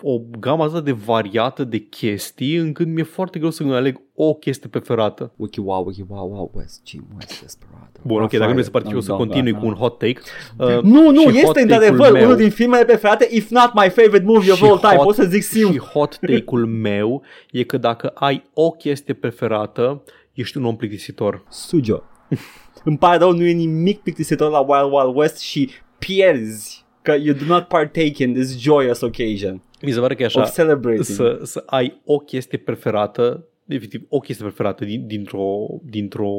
o 0.03 0.19
gamă 0.39 0.65
asta 0.65 0.81
de 0.81 0.93
variată 0.93 1.65
de 1.65 1.79
chestii 1.79 2.57
încât 2.57 2.87
mi-e 2.87 3.03
foarte 3.03 3.39
greu 3.39 3.51
să 3.51 3.63
îmi 3.63 3.75
aleg 3.75 4.01
o 4.15 4.35
chestie 4.35 4.69
preferată. 4.69 5.33
Wiki 5.37 5.61
wow, 5.61 5.85
wiki 5.87 6.05
wow, 6.09 6.29
wow, 6.33 6.51
West, 6.55 6.81
Jim 6.87 7.07
West, 7.15 7.41
Desperado. 7.41 8.01
Bun, 8.03 8.23
ok, 8.23 8.31
dacă 8.31 8.45
nu 8.47 8.51
vrei 8.53 8.65
să 8.65 8.71
particip, 8.71 8.97
o 8.97 9.01
să 9.01 9.11
Da, 9.11 9.17
continui 9.17 9.53
da, 9.53 9.59
cu 9.59 9.67
un 9.67 9.73
da. 9.73 9.79
hot 9.79 9.99
take. 9.99 10.21
Uh, 10.59 10.83
Nu, 10.83 11.11
nu, 11.11 11.21
și 11.21 11.27
este 11.29 11.45
hot 11.47 11.57
într-adevăr 11.57 11.99
take-ul 11.99 12.17
meu- 12.17 12.25
unul 12.25 12.37
din 12.37 12.51
filmele 12.51 12.85
preferate, 12.85 13.29
if 13.31 13.51
not 13.51 13.71
my 13.75 13.89
favorite 13.89 14.25
movie 14.25 14.51
of 14.53 14.57
Și 14.59 14.65
all 14.65 14.79
time. 14.79 14.95
hot- 14.97 15.03
Pot 15.05 15.15
să 15.15 15.25
zic 15.25 15.43
Și 15.43 15.49
simplu. 15.49 15.83
hot 15.85 16.19
take-ul 16.21 16.67
meu 16.89 17.23
e 17.51 17.63
că 17.63 17.79
dacă 17.79 18.09
ai 18.15 18.45
o 18.55 18.71
chestie 18.71 19.15
preferată, 19.15 20.03
ești 20.33 20.57
un 20.57 20.65
om 20.65 20.77
plictisitor. 20.77 21.45
Sujo. 21.49 22.03
Îmi 22.85 22.99
pare 22.99 23.19
rău, 23.19 23.33
nu 23.33 23.45
e 23.45 23.53
nimic 23.53 24.01
plictisitor 24.01 24.51
la 24.51 24.59
Wild 24.61 24.93
Wild 24.93 25.17
West 25.17 25.39
și 25.39 25.71
pierzi 25.99 26.84
că 27.05 27.13
you 27.23 27.35
do 27.37 27.45
not 27.47 27.69
partake 27.69 28.23
in 28.23 28.33
this 28.33 28.59
joyous 28.61 29.01
occasion 29.01 29.63
Mi 29.83 29.91
se 29.91 30.01
pare 30.01 30.15
că 30.15 30.23
e 30.23 30.25
așa. 30.25 30.41
of 30.41 30.55
celebrating. 30.55 31.05
să, 31.05 31.41
să 31.43 31.63
ai 31.67 32.01
o 32.05 32.19
chestie 32.19 32.59
preferată, 32.59 33.45
efectiv 33.67 34.03
o 34.09 34.19
chestie 34.19 34.45
preferată 34.45 34.85
din, 34.85 35.07
dintr-o, 35.07 35.67
dintr-o 35.83 36.33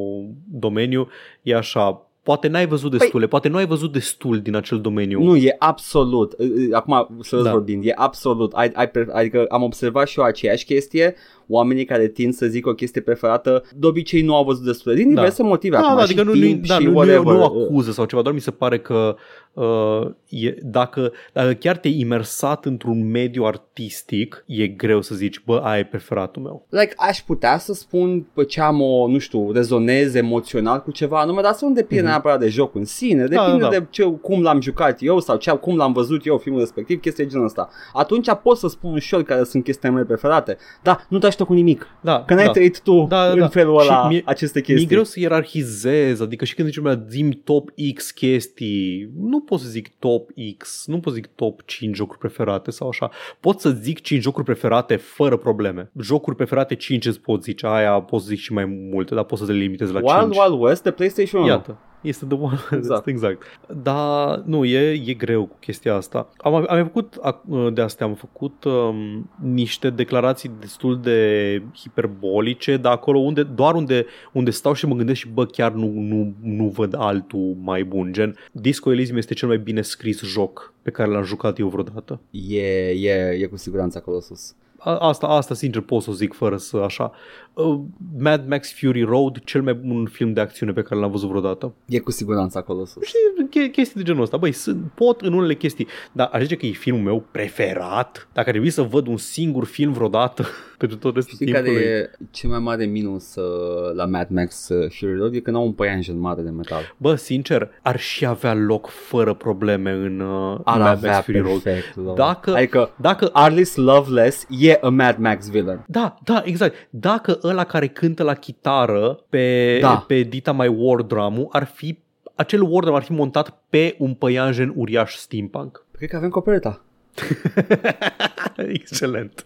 domeniu, 0.52 1.08
e 1.42 1.56
așa, 1.56 2.10
poate 2.24 2.48
n-ai 2.48 2.68
văzut 2.68 2.92
destule, 2.92 3.28
poate 3.28 3.48
nu 3.48 3.58
ai 3.58 3.66
văzut 3.66 3.92
destul 3.92 4.40
din 4.42 4.56
acel 4.56 4.82
domeniu. 4.82 5.24
Nu, 5.24 5.36
e 5.36 5.56
absolut. 5.60 6.34
uh, 6.38 6.48
uh, 6.50 6.68
Acum, 6.72 7.18
să 7.22 7.36
Da. 7.36 7.42
da. 7.44 7.52
vorbind, 7.52 7.86
e 7.86 7.92
absolut. 7.96 8.54
Ai, 8.54 8.72
ai, 8.74 8.90
pre- 8.90 9.08
adică 9.12 9.46
am 9.50 9.64
observat 9.64 10.08
și 10.08 10.20
eu 10.20 10.26
aceeași 10.26 10.66
chestie. 10.66 11.16
Oamenii 11.48 11.86
care 11.86 12.08
tind 12.08 12.34
să 12.34 12.46
zic 12.46 12.68
o 12.68 12.74
chestie 12.74 13.02
preferată, 13.02 13.64
de 13.76 13.88
obicei 13.88 14.22
nu 14.22 14.36
au 14.36 14.44
văzut 14.44 14.64
destule. 14.66 14.96
Din 14.96 15.14
Da. 15.14 15.22
diverse 15.22 15.44
motive. 15.44 15.76
Da, 15.76 15.82
acum, 15.82 15.96
da, 15.98 16.06
și 16.06 16.12
adică 16.12 16.24
nu, 16.24 16.32
timp 16.32 16.62
nu, 16.62 16.68
da, 16.68 16.76
și 16.78 16.84
nu, 16.84 16.90
nu, 16.92 16.96
whatever. 16.98 17.34
nu 17.34 17.44
acuză 17.44 17.92
sau 17.92 18.06
ceva, 18.06 18.22
doar 18.22 18.34
mi 18.34 18.42
se 18.42 18.52
pare 18.52 18.80
că 18.80 19.16
uh, 19.54 20.08
e, 20.30 20.56
dacă, 20.62 21.12
dacă 21.34 21.54
chiar 21.54 21.78
te-ai 21.78 22.00
imersat 22.00 22.66
într-un 22.66 23.10
mediu 23.12 23.44
artistic, 23.44 24.44
e 24.48 24.68
greu 24.68 25.02
să 25.02 25.16
zici, 25.16 25.42
bă, 25.46 25.62
aia 25.64 25.80
e 25.80 25.84
preferatul 25.86 26.42
meu. 26.42 26.66
Like, 26.70 26.94
aș 26.98 27.22
putea 27.22 27.58
să 27.58 27.74
spun 27.74 28.26
pe 28.34 28.44
ce 28.46 28.62
am 28.62 28.82
o, 28.82 29.08
nu 29.08 29.18
știu, 29.18 29.52
rezonez 29.52 30.14
emoțional 30.16 30.82
cu 30.82 30.92
ceva 30.92 31.20
anume, 31.20 31.42
dar 31.42 31.54
să 31.54 31.66
nu 31.66 31.72
depinde 31.74 32.02
Mhm. 32.02 32.12
neapărat 32.12 32.40
de 32.40 32.48
jocul 32.50 32.80
în 32.80 32.86
sine, 32.86 33.26
depinde 33.26 33.58
da, 33.58 33.58
da. 33.58 33.70
de 33.70 33.86
ce, 33.90 34.04
cum 34.22 34.42
l-am 34.42 34.62
jucat 34.62 34.98
eu 35.02 35.20
sau 35.20 35.36
ce, 35.38 35.52
cum 35.52 35.76
l-am 35.76 35.94
văzut 35.94 36.26
eu 36.26 36.38
filmul 36.38 36.60
respectiv, 36.62 37.00
chestii 37.00 37.24
de 37.24 37.30
genul 37.30 37.46
ăsta. 37.46 37.70
Atunci 37.94 38.28
pot 38.44 38.58
să 38.58 38.68
spun 38.68 38.94
ușor 38.94 39.24
care 39.24 39.44
sunt 39.44 39.64
chestiile 39.64 39.94
mele 39.94 40.06
preferate, 40.06 40.58
dar 40.84 41.06
nu 41.10 41.18
te 41.18 41.26
combați-o 41.36 41.46
cu 41.46 41.54
nimic. 41.54 41.88
Da, 42.02 42.24
Că 42.26 42.34
n-ai 42.34 42.46
da. 42.46 42.52
trăit 42.52 42.82
tu 42.82 43.06
Da, 43.10 43.26
da, 43.26 43.32
în 43.32 43.40
da. 43.40 43.48
felul 43.48 43.80
Și 43.80 43.88
ăla 43.90 44.08
mie- 44.08 44.22
aceste 44.26 44.60
Mi-e 44.60 44.66
chestii. 44.68 44.88
greu 44.90 45.04
să 45.04 45.20
ierarhizez, 45.20 46.20
adică 46.22 46.46
și 46.46 46.56
când 46.56 46.68
zice 46.68 46.80
lumea 46.80 47.06
zim 47.10 47.42
top 47.44 47.70
X 47.96 48.12
chestii, 48.12 49.10
nu 49.20 49.40
pot 49.42 49.60
să 49.60 49.68
zic 49.68 49.92
top 50.00 50.30
X, 50.58 50.84
nu 50.88 51.00
pot 51.00 51.14
să 51.14 51.20
zic 51.20 51.28
top 51.36 51.62
5 51.66 51.96
jocuri 51.96 52.20
preferate 52.20 52.72
sau 52.72 52.88
așa. 52.88 53.10
Pot 53.40 53.60
să 53.60 53.70
zic 53.70 54.02
5 54.02 54.22
jocuri 54.22 54.46
preferate 54.46 54.96
fără 54.96 55.38
probleme. 55.38 55.92
Jocuri 56.02 56.36
preferate 56.36 56.76
5 56.76 57.06
îți 57.06 57.20
pot 57.20 57.44
zice, 57.44 57.68
aia 57.68 57.92
pot 57.92 58.22
să 58.22 58.28
zic 58.28 58.40
și 58.40 58.54
mai 58.54 58.66
multe, 58.66 59.16
dar 59.16 59.24
pot 59.24 59.38
să 59.38 59.46
le 59.46 59.54
limitez 59.54 59.92
la 59.92 60.00
Wild 60.04 60.32
5. 60.34 60.38
Wild 60.46 60.62
West 60.62 60.84
de 60.84 60.92
PlayStation 60.92 61.42
1. 61.42 61.50
Iată. 61.50 61.78
Este 62.06 62.26
de 62.26 62.34
one 62.34 62.58
Exact. 62.78 63.08
exact. 63.08 63.42
Dar 63.84 64.42
nu, 64.46 64.66
e, 64.66 65.02
e 65.06 65.14
greu 65.14 65.46
cu 65.46 65.56
chestia 65.60 65.96
asta. 65.96 66.30
Am, 66.38 66.54
am 66.56 66.66
mai 66.70 66.84
făcut 66.84 67.16
ac- 67.30 67.74
de 67.74 67.82
astea, 67.82 68.06
am 68.06 68.14
făcut 68.14 68.64
um, 68.64 69.30
niște 69.42 69.90
declarații 69.90 70.52
destul 70.60 71.00
de 71.02 71.62
hiperbolice, 71.76 72.78
dar 72.78 72.92
acolo 72.92 73.20
unde, 73.20 73.44
doar 73.44 73.74
unde, 73.76 74.06
unde 74.32 74.50
stau 74.52 74.74
și 74.74 74.86
mă 74.88 74.96
gândesc 74.96 75.20
și 75.20 75.28
bă, 75.28 75.46
chiar 75.46 75.72
nu, 75.72 75.88
nu, 75.88 76.34
nu 76.42 76.68
văd 76.68 76.96
altul 76.98 77.56
mai 77.62 77.84
bun. 77.84 78.12
Gen, 78.14 78.36
Disco 78.52 78.92
Elysium 78.92 79.18
este 79.18 79.34
cel 79.34 79.48
mai 79.48 79.58
bine 79.58 79.82
scris 79.82 80.22
joc 80.24 80.74
pe 80.82 80.92
care 80.92 81.10
l-am 81.12 81.24
jucat 81.24 81.60
eu 81.60 81.68
vreodată. 81.68 82.20
E, 82.32 82.90
e, 82.90 83.38
e 83.42 83.46
cu 83.46 83.58
siguranță 83.58 83.98
acolo 83.98 84.20
sus. 84.20 84.56
A- 84.78 84.98
Asta, 84.98 85.28
asta 85.28 85.54
sincer 85.54 85.82
pot 85.82 86.02
să 86.02 86.10
o 86.10 86.14
zic 86.14 86.34
fără 86.34 86.58
să 86.58 86.78
așa. 86.78 87.12
Uh, 87.56 87.80
Mad 88.18 88.48
Max 88.48 88.74
Fury 88.74 89.02
Road, 89.02 89.40
cel 89.44 89.62
mai 89.62 89.74
bun 89.74 90.06
film 90.06 90.34
de 90.34 90.42
acțiune 90.42 90.72
pe 90.72 90.82
care 90.82 91.00
l-am 91.00 91.12
văzut 91.12 91.30
vreodată. 91.30 91.74
E 91.86 92.00
cu 92.00 92.12
siguranță 92.12 92.58
acolo 92.58 92.86
sus. 92.86 93.04
Și 93.04 93.14
che- 93.50 93.72
chestii 93.72 94.00
de 94.00 94.06
genul 94.06 94.22
ăsta. 94.22 94.38
Băi, 94.38 94.52
sunt, 94.52 94.92
pot 94.96 95.22
în 95.22 95.34
unele 95.34 95.56
chestii, 95.56 95.88
dar 96.12 96.30
aș 96.34 96.42
zice 96.42 96.56
că 96.56 96.66
e 96.66 96.72
filmul 96.72 97.02
meu 97.04 97.24
preferat. 97.32 98.28
Dacă 98.34 98.46
ar 98.48 98.52
trebui 98.52 98.70
să 98.70 98.82
văd 98.82 99.08
un 99.08 99.18
singur 99.18 99.66
film 99.66 99.92
vreodată 99.92 100.46
pentru 100.78 100.98
tot 100.98 101.16
restul 101.16 101.34
Știi 101.36 101.52
care 101.52 101.64
timpului. 101.64 101.88
e 101.90 102.10
cel 102.32 102.50
mai 102.50 102.60
mare 102.60 102.86
minus 102.86 103.36
uh, 103.36 103.94
la 103.96 104.06
Mad 104.06 104.28
Max 104.30 104.70
uh, 104.70 104.92
Fury 105.00 105.16
Road? 105.18 105.34
E 105.36 105.40
că 105.40 105.52
n-au 105.52 105.66
un 105.66 105.72
păianjen 105.72 106.20
mare 106.20 106.42
de 106.42 106.50
metal. 106.50 106.96
Bă, 106.98 107.16
sincer, 107.16 107.70
ar 107.82 108.00
și 108.00 108.26
avea 108.26 108.54
loc 108.54 108.88
fără 108.88 109.34
probleme 109.34 109.92
în 109.92 110.20
uh, 110.20 110.60
Ar 110.64 110.80
Mad 110.80 110.88
avea 110.98 111.12
Max 111.12 111.24
Fury 111.26 111.40
Road. 111.40 111.60
perfect. 111.60 111.96
lor. 111.96 112.16
Dacă- 112.18 112.56
Adică 112.56 112.90
Dacă 113.02 113.30
Arliss 113.34 113.76
Loveless 113.76 114.46
e 114.50 114.78
a 114.82 114.90
Mad 114.90 115.18
Max 115.18 115.50
villain. 115.50 115.84
Da, 115.88 116.18
da, 116.24 116.42
exact. 116.46 116.76
Dacă 116.90 117.38
ăla 117.48 117.64
care 117.64 117.88
cântă 117.88 118.24
la 118.24 118.34
chitară 118.34 119.24
pe, 119.30 119.78
Da. 119.82 120.04
pe 120.08 120.22
Dita 120.22 120.52
mai 120.52 120.68
War 120.68 121.02
drum 121.02 121.48
ar 121.52 121.64
fi 121.66 121.98
acel 122.36 122.62
war 122.62 122.84
drum 122.84 122.96
ar 122.96 123.04
fi 123.04 123.12
montat 123.12 123.62
pe 123.70 123.96
un 123.98 124.14
păianjen 124.14 124.74
uriaș 124.76 125.14
steampunk. 125.16 125.86
Cred 125.92 126.10
că 126.10 126.16
avem 126.16 126.30
coperta. 126.30 126.86
Excelent. 128.78 129.46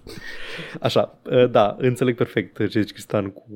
Așa, 0.81 1.19
uh, 1.23 1.49
da, 1.49 1.75
înțeleg 1.79 2.15
perfect 2.15 2.57
ce 2.57 2.81
zici, 2.81 2.91
Cristian, 2.91 3.29
cu 3.29 3.53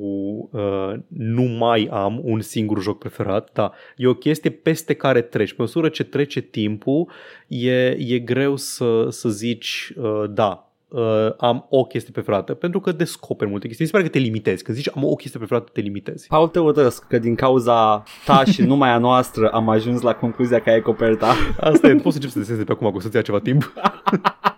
uh, 0.51 0.93
nu 1.07 1.41
mai 1.41 1.87
am 1.91 2.21
un 2.23 2.41
singur 2.41 2.81
joc 2.81 2.97
preferat, 2.97 3.49
da, 3.53 3.71
e 3.95 4.07
o 4.07 4.13
chestie 4.13 4.49
peste 4.49 4.93
care 4.93 5.21
treci. 5.21 5.53
Pe 5.53 5.61
măsură 5.61 5.89
ce 5.89 6.03
trece 6.03 6.39
timpul, 6.41 7.09
e, 7.47 7.89
e 7.89 8.19
greu 8.19 8.55
să, 8.55 9.07
să 9.09 9.29
zici, 9.29 9.93
uh, 9.97 10.23
da, 10.29 10.72
uh, 10.93 11.33
am 11.37 11.65
o 11.69 11.83
chestie 11.83 12.11
preferată, 12.11 12.53
pentru 12.53 12.79
că 12.79 12.91
descoperi 12.91 13.49
multe 13.49 13.67
chestii. 13.67 13.85
Mi 13.85 13.91
se 13.91 13.97
pare 13.97 14.09
că 14.09 14.17
te 14.17 14.23
limitezi. 14.23 14.63
Când 14.63 14.77
zici 14.77 14.89
am 14.95 15.03
o 15.03 15.15
chestie 15.15 15.39
preferată, 15.39 15.69
te 15.73 15.81
limitezi. 15.81 16.27
Paul, 16.27 16.47
te 16.47 16.59
urăsc 16.59 17.07
că 17.07 17.17
din 17.17 17.35
cauza 17.35 18.03
ta 18.25 18.43
și 18.43 18.61
numai 18.71 18.89
a 18.89 18.97
noastră 18.97 19.47
am 19.47 19.69
ajuns 19.69 20.01
la 20.01 20.13
concluzia 20.13 20.59
că 20.59 20.69
ai 20.69 20.81
coperta. 20.81 21.35
Asta 21.59 21.87
e, 21.87 21.95
poți 21.95 22.03
să 22.03 22.15
încep 22.15 22.29
să 22.29 22.39
desenezi 22.39 22.57
de 22.57 22.63
pe 22.63 22.71
acum, 22.71 22.89
că 22.89 22.97
o 22.97 22.99
să-ți 22.99 23.15
ia 23.15 23.21
ceva 23.21 23.39
timp. 23.39 23.73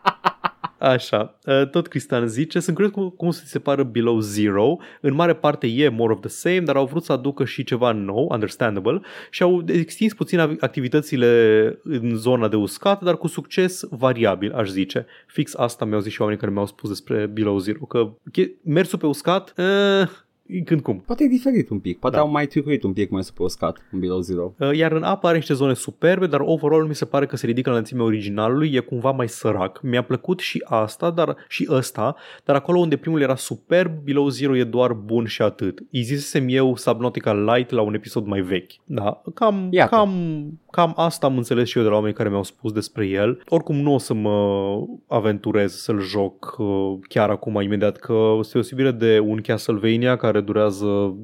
Așa, 0.77 1.37
uh, 1.45 1.67
tot 1.69 1.87
Cristian 1.87 2.27
zice, 2.27 2.59
sunt 2.59 2.75
curios 2.75 2.93
cum, 2.93 3.09
cum 3.09 3.31
se 3.31 3.43
separă 3.45 3.83
Below 3.83 4.19
Zero, 4.19 4.77
în 5.01 5.13
mare 5.13 5.33
parte 5.33 5.67
e 5.67 5.89
more 5.89 6.13
of 6.13 6.19
the 6.19 6.29
same, 6.29 6.59
dar 6.59 6.75
au 6.75 6.85
vrut 6.85 7.03
să 7.03 7.11
aducă 7.11 7.45
și 7.45 7.63
ceva 7.63 7.91
nou, 7.91 8.27
understandable, 8.31 9.01
și 9.29 9.43
au 9.43 9.63
extins 9.67 10.13
puțin 10.13 10.39
av- 10.39 10.55
activitățile 10.59 11.79
în 11.83 12.15
zona 12.15 12.47
de 12.47 12.55
uscat, 12.55 13.03
dar 13.03 13.17
cu 13.17 13.27
succes 13.27 13.83
variabil, 13.89 14.53
aș 14.53 14.69
zice. 14.69 15.05
Fix 15.27 15.55
asta 15.55 15.85
mi-au 15.85 15.99
zis 15.99 16.11
și 16.11 16.21
oamenii 16.21 16.41
care 16.41 16.53
mi-au 16.53 16.65
spus 16.67 16.89
despre 16.89 17.25
Below 17.25 17.57
Zero, 17.57 17.85
că 17.85 18.13
che- 18.31 18.51
mersul 18.63 18.99
pe 18.99 19.05
uscat, 19.05 19.53
uh, 19.57 20.09
când 20.65 20.81
cum. 20.81 20.99
Poate 21.05 21.23
e 21.23 21.27
diferit 21.27 21.69
un 21.69 21.79
pic. 21.79 21.99
Poate 21.99 22.15
Da. 22.15 22.21
au 22.21 22.29
mai 22.29 22.47
tricuit 22.47 22.83
un 22.83 22.93
pic 22.93 23.09
mai 23.09 23.23
să 23.23 23.31
pe 23.35 23.41
uscat 23.43 23.77
în 23.91 23.99
Below 23.99 24.19
Zero. 24.19 24.53
Uh, 24.59 24.75
Iar 24.77 24.91
în 24.91 25.03
apă 25.03 25.27
are 25.27 25.35
niște 25.37 25.53
zone 25.53 25.73
superbe, 25.73 26.27
dar 26.27 26.39
overall 26.43 26.87
mi 26.87 26.95
se 26.95 27.05
pare 27.05 27.25
că 27.25 27.35
se 27.35 27.45
ridică 27.45 27.69
la 27.69 27.75
înălțimea 27.75 28.05
originalului, 28.05 28.73
e 28.73 28.79
cumva 28.79 29.11
mai 29.11 29.29
sărac. 29.29 29.81
Mi-a 29.81 30.03
plăcut 30.03 30.39
și 30.39 30.63
asta, 30.65 31.09
dar 31.11 31.35
și 31.47 31.67
ăsta, 31.69 32.15
dar 32.45 32.55
acolo 32.55 32.79
unde 32.79 32.97
primul 32.97 33.21
era 33.21 33.35
superb, 33.35 33.91
Below 34.03 34.27
Zero 34.29 34.57
e 34.57 34.63
doar 34.63 34.93
bun 34.93 35.25
și 35.25 35.41
atât. 35.41 35.79
Îi 35.91 36.01
zisesem 36.01 36.45
eu 36.49 36.75
Subnautica 36.75 37.33
Light 37.33 37.69
la 37.69 37.81
un 37.81 37.93
episod 37.93 38.25
mai 38.25 38.41
vechi. 38.41 38.71
Da, 38.85 39.21
cam, 39.33 39.67
Iată. 39.71 39.95
cam, 39.95 40.11
cam 40.75 40.93
asta 40.95 41.27
am 41.27 41.37
înțeles 41.37 41.67
și 41.67 41.77
eu 41.77 41.83
de 41.83 41.89
la 41.89 41.95
oameni 41.95 42.13
care 42.13 42.29
mi-au 42.29 42.43
spus 42.43 42.71
despre 42.71 43.07
el. 43.07 43.41
Oricum 43.47 43.75
nu 43.75 43.93
o 43.93 43.97
să 43.97 44.13
mă 44.13 44.79
aventurez 45.07 45.73
să-l 45.73 45.99
joc 45.99 46.55
uh, 46.57 46.97
chiar 47.07 47.29
acum, 47.29 47.61
imediat, 47.61 47.97
că 47.97 48.35
este 48.39 48.57
osebire 48.57 48.91
de 48.91 49.19
un 49.19 49.41
Castlevania 49.41 50.15
care 50.15 50.41
durează 50.41 51.15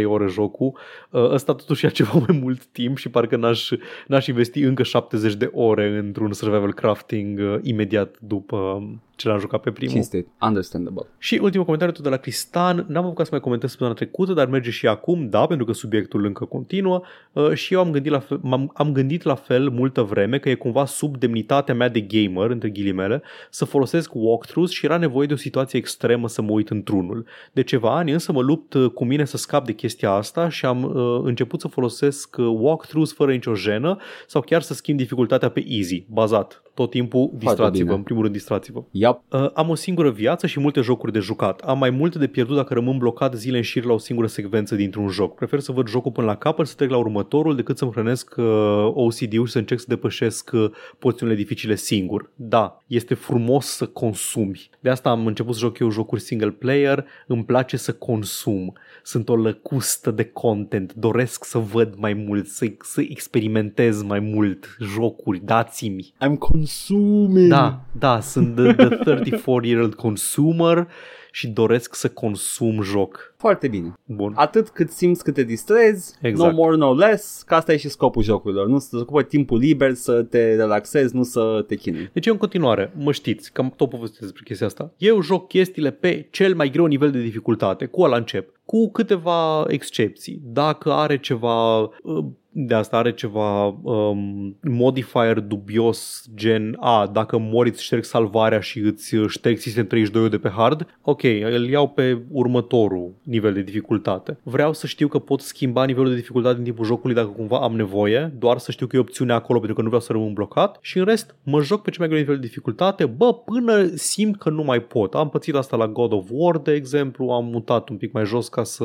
2-3 0.00 0.04
ore 0.04 0.26
jocul. 0.26 0.78
Uh, 1.10 1.30
Ăsta 1.30 1.54
totuși 1.54 1.84
ia 1.84 1.90
ceva 1.90 2.24
mai 2.26 2.38
mult 2.42 2.64
timp 2.64 2.96
și 2.96 3.08
parcă 3.08 3.36
n-aș, 3.36 3.70
n-aș 4.06 4.26
investi 4.26 4.60
încă 4.62 4.82
70 4.82 5.34
de 5.34 5.50
ore 5.52 5.98
într-un 5.98 6.32
survival 6.32 6.72
crafting 6.72 7.38
uh, 7.38 7.58
imediat 7.62 8.16
după 8.20 8.82
ce 9.22 9.28
l-am 9.28 9.38
jucat 9.38 9.60
pe 9.60 9.70
primul. 9.70 9.94
Cinstit. 9.94 10.28
Understandable. 10.40 11.06
Și 11.18 11.38
ultimul 11.42 11.64
comentariu 11.64 11.94
tot 11.94 12.02
de 12.02 12.08
la 12.08 12.16
Cristan, 12.16 12.84
n-am 12.88 13.04
apucat 13.04 13.24
să 13.24 13.32
mai 13.32 13.40
comentez 13.40 13.70
săptămâna 13.70 13.96
trecută, 13.96 14.32
dar 14.32 14.48
merge 14.48 14.70
și 14.70 14.86
acum, 14.86 15.28
da, 15.28 15.46
pentru 15.46 15.66
că 15.66 15.72
subiectul 15.72 16.24
încă 16.24 16.44
continuă 16.44 17.02
uh, 17.32 17.52
și 17.52 17.74
eu 17.74 17.80
am 17.80 17.90
gândit, 17.90 18.12
la 18.12 18.18
fel, 18.18 18.38
m-am, 18.42 18.70
am 18.74 18.91
gândit 18.92 19.22
la 19.22 19.34
fel 19.34 19.70
multă 19.70 20.02
vreme 20.02 20.38
că 20.38 20.48
e 20.48 20.54
cumva 20.54 20.84
sub 20.84 21.16
demnitatea 21.16 21.74
mea 21.74 21.88
de 21.88 22.00
gamer, 22.00 22.50
între 22.50 22.68
ghilimele, 22.68 23.22
să 23.50 23.64
folosesc 23.64 24.10
walkthroughs 24.14 24.70
și 24.70 24.84
era 24.84 24.96
nevoie 24.96 25.26
de 25.26 25.32
o 25.32 25.36
situație 25.36 25.78
extremă 25.78 26.28
să 26.28 26.42
mă 26.42 26.50
uit 26.50 26.70
într-unul. 26.70 27.26
De 27.52 27.62
ceva 27.62 27.96
ani 27.96 28.12
însă 28.12 28.32
mă 28.32 28.40
lupt 28.40 28.74
uh, 28.74 28.90
cu 28.90 29.04
mine 29.04 29.24
să 29.24 29.36
scap 29.36 29.66
de 29.66 29.72
chestia 29.72 30.10
asta 30.10 30.48
și 30.48 30.66
am 30.66 30.82
uh, 30.82 31.20
început 31.24 31.60
să 31.60 31.68
folosesc 31.68 32.36
uh, 32.38 32.46
walkthroughs 32.46 33.12
fără 33.12 33.32
nicio 33.32 33.54
jenă 33.54 33.96
sau 34.26 34.40
chiar 34.42 34.62
să 34.62 34.74
schimb 34.74 34.98
dificultatea 34.98 35.48
pe 35.48 35.64
easy, 35.68 36.04
bazat. 36.08 36.62
Tot 36.74 36.90
timpul 36.90 37.30
distrați-vă, 37.34 37.84
bine. 37.84 37.94
în 37.94 38.02
primul 38.02 38.22
rând 38.22 38.34
distrați-vă. 38.34 38.82
Yep. 38.90 39.20
Uh, 39.28 39.50
am 39.54 39.68
o 39.68 39.74
singură 39.74 40.10
viață 40.10 40.46
și 40.46 40.60
multe 40.60 40.80
jocuri 40.80 41.12
de 41.12 41.18
jucat. 41.18 41.60
Am 41.60 41.78
mai 41.78 41.90
multe 41.90 42.18
de 42.18 42.26
pierdut 42.26 42.56
dacă 42.56 42.74
rămân 42.74 42.98
blocat 42.98 43.34
zile 43.34 43.56
în 43.56 43.62
șir 43.62 43.84
la 43.84 43.92
o 43.92 43.98
singură 43.98 44.26
secvență 44.26 44.74
dintr-un 44.74 45.08
joc. 45.08 45.34
Prefer 45.34 45.60
să 45.60 45.72
văd 45.72 45.88
jocul 45.88 46.12
până 46.12 46.26
la 46.26 46.36
capăt, 46.36 46.66
să 46.66 46.74
trec 46.76 46.90
la 46.90 46.96
următorul, 46.96 47.56
decât 47.56 47.78
să-mi 47.78 47.90
hrănesc 47.90 48.34
uh, 48.36 48.81
OCD-ul 48.84 49.46
și 49.46 49.52
să 49.52 49.58
încerc 49.58 49.80
să 49.80 49.86
depășesc 49.88 50.50
uh, 50.52 50.70
porțiunile 50.98 51.38
dificile 51.38 51.74
singur. 51.74 52.30
Da, 52.34 52.82
este 52.86 53.14
frumos 53.14 53.66
să 53.66 53.86
consumi. 53.86 54.70
De 54.80 54.90
asta 54.90 55.10
am 55.10 55.26
început 55.26 55.54
să 55.54 55.60
joc 55.60 55.78
eu 55.78 55.90
jocuri 55.90 56.20
single 56.20 56.50
player, 56.50 57.04
îmi 57.26 57.44
place 57.44 57.76
să 57.76 57.92
consum. 57.92 58.72
Sunt 59.02 59.28
o 59.28 59.36
lăcustă 59.36 60.10
de 60.10 60.24
content, 60.24 60.94
doresc 60.94 61.44
să 61.44 61.58
văd 61.58 61.94
mai 61.96 62.12
mult, 62.12 62.46
să, 62.46 62.66
să 62.80 63.00
experimentez 63.00 64.02
mai 64.02 64.20
mult 64.20 64.76
jocuri, 64.80 65.40
dați-mi. 65.44 66.12
I'm 66.24 66.38
consuming. 66.38 67.48
Da, 67.48 67.84
da, 67.98 68.20
sunt 68.20 68.54
the, 68.54 68.72
the 68.72 68.88
34-year-old 68.96 69.94
consumer 69.94 70.88
și 71.34 71.48
doresc 71.48 71.94
să 71.94 72.08
consum 72.08 72.82
joc. 72.82 73.34
Foarte 73.36 73.68
bine. 73.68 73.94
Bun. 74.04 74.32
Atât 74.36 74.68
cât 74.68 74.90
simți 74.90 75.24
că 75.24 75.32
te 75.32 75.42
distrezi, 75.42 76.14
Exact. 76.20 76.52
no 76.52 76.56
more, 76.62 76.76
no 76.76 76.94
less, 76.94 77.42
că 77.42 77.54
asta 77.54 77.72
e 77.72 77.76
și 77.76 77.88
scopul 77.88 78.22
jocurilor. 78.22 78.66
Nu 78.66 78.78
să 78.78 78.96
ocupă 78.96 79.22
timpul 79.22 79.58
liber 79.58 79.94
să 79.94 80.22
te 80.22 80.54
relaxezi, 80.54 81.16
nu 81.16 81.22
să 81.22 81.64
te 81.66 81.74
chinui. 81.74 82.10
Deci 82.12 82.26
eu 82.26 82.32
în 82.32 82.38
continuare, 82.38 82.92
mă 82.96 83.12
știți, 83.12 83.52
că 83.52 83.60
am 83.60 83.72
tot 83.76 83.88
povestit 83.88 84.20
despre 84.20 84.42
chestia 84.44 84.66
asta. 84.66 84.92
Eu 84.96 85.20
joc 85.20 85.48
chestiile 85.48 85.90
pe 85.90 86.26
cel 86.30 86.54
mai 86.54 86.70
greu 86.70 86.84
nivel 86.86 87.10
de 87.10 87.20
dificultate, 87.20 87.86
cu 87.86 88.02
ăla 88.02 88.16
încep, 88.16 88.60
cu 88.64 88.90
câteva 88.90 89.64
excepții. 89.68 90.40
Dacă 90.44 90.92
are 90.92 91.18
ceva, 91.18 91.78
uh, 91.80 92.24
de 92.52 92.74
asta 92.74 92.96
are 92.96 93.12
ceva 93.12 93.66
um, 93.82 94.56
modifier 94.60 95.40
dubios 95.40 96.24
gen 96.34 96.76
A, 96.80 97.10
dacă 97.12 97.38
mori 97.38 97.68
îți 97.68 97.82
șterg 97.82 98.04
salvarea 98.04 98.60
și 98.60 98.78
îți 98.78 99.16
șterg 99.28 99.56
System 99.56 99.86
32 99.86 100.28
de 100.28 100.38
pe 100.38 100.48
hard, 100.48 100.86
ok, 101.02 101.22
îl 101.22 101.68
iau 101.68 101.88
pe 101.88 102.22
următorul 102.30 103.14
nivel 103.22 103.52
de 103.52 103.62
dificultate. 103.62 104.38
Vreau 104.42 104.72
să 104.72 104.86
știu 104.86 105.08
că 105.08 105.18
pot 105.18 105.40
schimba 105.40 105.84
nivelul 105.84 106.08
de 106.08 106.16
dificultate 106.16 106.58
în 106.58 106.64
timpul 106.64 106.84
jocului 106.84 107.14
dacă 107.14 107.28
cumva 107.28 107.58
am 107.58 107.76
nevoie, 107.76 108.32
doar 108.38 108.58
să 108.58 108.70
știu 108.70 108.86
că 108.86 108.96
e 108.96 109.00
opțiunea 109.00 109.34
acolo 109.34 109.58
pentru 109.58 109.76
că 109.76 109.82
nu 109.82 109.88
vreau 109.88 110.02
să 110.02 110.12
rămân 110.12 110.32
blocat 110.32 110.78
și 110.80 110.98
în 110.98 111.04
rest 111.04 111.36
mă 111.42 111.62
joc 111.62 111.82
pe 111.82 111.90
cel 111.90 111.98
mai 111.98 112.08
greu 112.08 112.20
nivel 112.20 112.38
de 112.38 112.46
dificultate, 112.46 113.06
bă, 113.06 113.34
până 113.34 113.86
simt 113.94 114.38
că 114.38 114.50
nu 114.50 114.62
mai 114.62 114.80
pot. 114.82 115.14
Am 115.14 115.28
pățit 115.28 115.54
asta 115.54 115.76
la 115.76 115.88
God 115.88 116.12
of 116.12 116.26
War, 116.30 116.58
de 116.58 116.72
exemplu, 116.72 117.28
am 117.28 117.44
mutat 117.44 117.88
un 117.88 117.96
pic 117.96 118.12
mai 118.12 118.24
jos 118.24 118.48
ca 118.48 118.62
să 118.62 118.84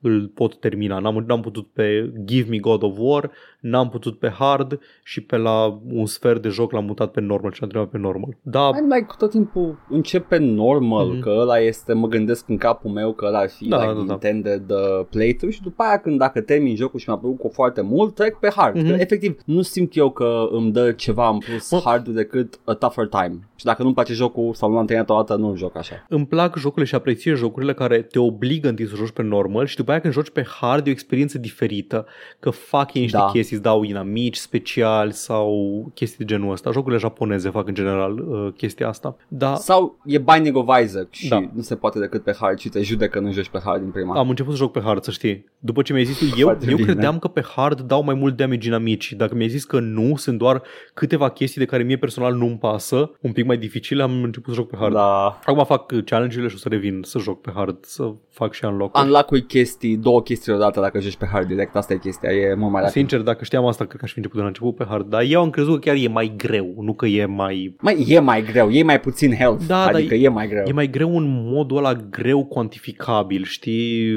îl 0.00 0.30
pot 0.34 0.56
termina. 0.56 0.98
N-am, 0.98 1.24
n-am 1.26 1.40
putut 1.40 1.66
pe 1.72 2.12
Give 2.24 2.50
Me 2.50 2.58
God 2.58 2.82
of 2.82 2.94
War, 2.98 3.05
War 3.06 3.30
n-am 3.70 3.88
putut 3.88 4.18
pe 4.18 4.28
hard 4.38 4.78
și 5.02 5.20
pe 5.20 5.36
la 5.36 5.80
un 5.92 6.06
sfert 6.06 6.42
de 6.42 6.48
joc 6.48 6.72
l-am 6.72 6.84
mutat 6.84 7.10
pe 7.10 7.20
normal 7.20 7.52
și 7.52 7.60
am 7.62 7.68
trebat 7.68 7.88
pe 7.88 7.98
normal. 7.98 8.36
Da, 8.42 8.60
Hai, 8.72 8.82
like, 8.82 9.06
tot 9.18 9.30
timpul 9.30 9.78
încep 9.88 10.28
pe 10.28 10.38
normal, 10.38 11.06
Mhm. 11.06 11.16
mm-hmm. 11.16 11.20
că 11.20 11.34
ăla 11.38 11.58
este, 11.58 11.92
mă 11.92 12.06
gândesc 12.08 12.48
în 12.48 12.56
capul 12.56 12.90
meu 12.90 13.12
că 13.12 13.24
ăla 13.26 13.38
ar 13.38 13.48
fi 13.48 13.68
Da, 13.68 13.76
da, 13.76 13.82
like, 13.82 13.94
da, 13.98 14.04
da. 14.04 14.12
intended 14.12 14.70
uh, 14.70 15.06
playthrough 15.10 15.54
și 15.54 15.62
după 15.62 15.82
aia 15.82 15.98
când 15.98 16.18
dacă 16.18 16.40
termin 16.40 16.76
jocul 16.76 16.98
și 16.98 17.08
mi-a 17.08 17.18
plăcut 17.18 17.38
cu 17.38 17.48
foarte 17.48 17.80
mult, 17.80 18.14
trec 18.14 18.34
pe 18.38 18.48
hard. 18.56 18.74
Mhm. 18.76 18.84
Mm-hmm. 18.84 18.88
Că, 18.96 19.00
efectiv, 19.00 19.38
nu 19.44 19.62
simt 19.62 19.96
eu 19.96 20.10
că 20.10 20.46
îmi 20.50 20.72
dă 20.72 20.92
ceva 20.92 21.28
în 21.28 21.38
plus 21.38 21.70
Mă- 21.70 21.80
hard 21.84 22.08
decât 22.08 22.60
a 22.64 22.72
tougher 22.74 23.06
time. 23.06 23.48
Și 23.56 23.64
dacă 23.64 23.82
nu-mi 23.82 23.94
place 23.94 24.12
jocul 24.12 24.54
sau 24.54 24.68
nu 24.68 24.74
l-am 24.74 24.86
terminat 24.86 25.10
o 25.10 25.14
dată, 25.14 25.34
nu-l 25.40 25.56
joc 25.56 25.76
așa. 25.76 26.06
îmi 26.08 26.26
plac 26.26 26.56
jocurile 26.56 26.84
și 26.86 26.94
apreciez 26.94 27.36
jocurile 27.38 27.74
care 27.74 28.02
te 28.02 28.18
obligă 28.18 28.68
întâi 28.68 28.86
să 28.88 28.94
joci 28.96 29.10
pe 29.10 29.22
normal 29.22 29.66
și 29.66 29.76
după 29.76 29.90
aia 29.90 30.00
când 30.00 30.12
joci 30.12 30.30
pe 30.30 30.44
hard 30.60 30.86
e 30.86 30.88
o 30.88 30.92
experiență 30.92 31.38
diferită, 31.38 32.06
că 32.40 32.50
fac 32.50 32.94
ei 32.94 33.02
niște 33.02 33.16
Da. 33.16 33.24
chestii, 33.32 33.55
îți 33.56 33.64
dau 33.64 33.82
inamici 33.82 34.36
speciali 34.36 35.12
sau 35.12 35.50
chestii 35.94 36.18
de 36.18 36.24
genul 36.34 36.52
ăsta. 36.52 36.70
Jocurile 36.70 37.00
japoneze 37.00 37.50
fac 37.50 37.68
în 37.68 37.74
general 37.74 38.18
uh, 38.18 38.52
chestia 38.56 38.88
asta. 38.88 39.16
Da, 39.28 39.54
Sau 39.54 39.98
e 40.04 40.18
Binding 40.18 40.56
of 40.56 40.66
Isaac 40.82 41.06
și 41.10 41.28
Da. 41.28 41.50
nu 41.54 41.60
se 41.62 41.74
poate 41.76 41.98
decât 41.98 42.22
pe 42.22 42.36
hard 42.40 42.58
și 42.58 42.68
te 42.68 42.82
judecă 42.82 43.20
nu 43.20 43.32
joci 43.32 43.48
pe 43.48 43.60
hard 43.64 43.80
din 43.82 43.90
prima. 43.90 44.18
am 44.18 44.28
început 44.28 44.52
să 44.52 44.58
joc 44.58 44.72
pe 44.72 44.80
hard, 44.84 45.02
să 45.02 45.10
știi. 45.10 45.44
După 45.58 45.82
ce 45.82 45.92
mi-ai 45.92 46.04
zis 46.04 46.18
tu, 46.18 46.24
eu, 46.38 46.46
Foarte 46.46 46.66
eu 46.70 46.76
bine. 46.76 46.92
credeam 46.92 47.18
că 47.18 47.28
pe 47.28 47.42
hard 47.56 47.80
dau 47.80 48.02
mai 48.04 48.14
mult 48.14 48.36
damage 48.36 48.68
inamici. 48.68 49.12
Dacă 49.12 49.34
mi-ai 49.34 49.48
zis 49.48 49.64
că 49.64 49.80
nu, 49.80 50.16
sunt 50.16 50.38
doar 50.38 50.62
câteva 50.94 51.28
chestii 51.28 51.60
de 51.60 51.66
care 51.66 51.82
mie 51.82 51.96
personal 51.98 52.34
nu-mi 52.34 52.58
pasă, 52.58 53.10
un 53.20 53.32
pic 53.32 53.44
mai 53.46 53.56
dificile, 53.56 54.02
am 54.02 54.22
început 54.22 54.54
să 54.54 54.60
joc 54.60 54.68
pe 54.70 54.76
hard. 54.78 54.92
Da. 54.94 55.38
Acum 55.44 55.64
fac 55.64 55.90
uh, 55.90 55.98
challenge-urile 56.04 56.48
și 56.50 56.54
o 56.56 56.58
să 56.58 56.68
revin 56.68 57.00
să 57.04 57.18
joc 57.18 57.40
pe 57.40 57.50
hard, 57.54 57.76
să 57.84 58.12
fac 58.30 58.52
și 58.52 58.64
unlock 58.64 58.98
Unlock-ui 58.98 59.42
chestii, 59.42 59.96
două 59.96 60.22
chestii 60.22 60.52
odată 60.52 60.80
dacă 60.80 61.00
joci 61.00 61.16
pe 61.16 61.26
hard 61.32 61.46
direct, 61.46 61.76
asta 61.76 61.92
e 61.92 61.96
chestia, 61.98 62.30
e 62.32 62.54
mult 62.54 62.72
mai 62.72 62.80
rapid. 62.80 62.96
Sincer, 62.96 63.20
dacă 63.20 63.44
știam 63.46 63.66
asta, 63.66 63.84
cred 63.84 63.98
că 63.98 64.04
aș 64.04 64.12
fi 64.12 64.18
început 64.18 64.36
de 64.36 64.42
la 64.42 64.48
început 64.48 64.76
pe 64.76 64.84
hard, 64.88 65.08
dar 65.08 65.22
eu 65.22 65.40
am 65.40 65.50
crezut 65.50 65.72
că 65.72 65.78
chiar 65.78 65.96
e 65.98 66.08
mai 66.08 66.32
greu, 66.36 66.74
nu 66.80 66.94
că 66.94 67.06
e 67.06 67.24
mai... 67.24 67.76
Mai 67.80 68.04
e 68.08 68.18
mai 68.18 68.42
greu, 68.42 68.70
e 68.70 68.82
mai 68.82 69.00
puțin 69.00 69.34
health, 69.34 69.64
Da, 69.66 69.84
dar 69.84 69.94
adică 69.94 70.14
e 70.14 70.28
mai 70.28 70.48
greu. 70.48 70.64
E 70.66 70.72
mai 70.72 70.90
greu 70.90 71.16
în 71.16 71.24
modul 71.28 71.76
ăla 71.76 71.94
greu 71.94 72.44
cuantificabil, 72.44 73.44
știi? 73.44 74.14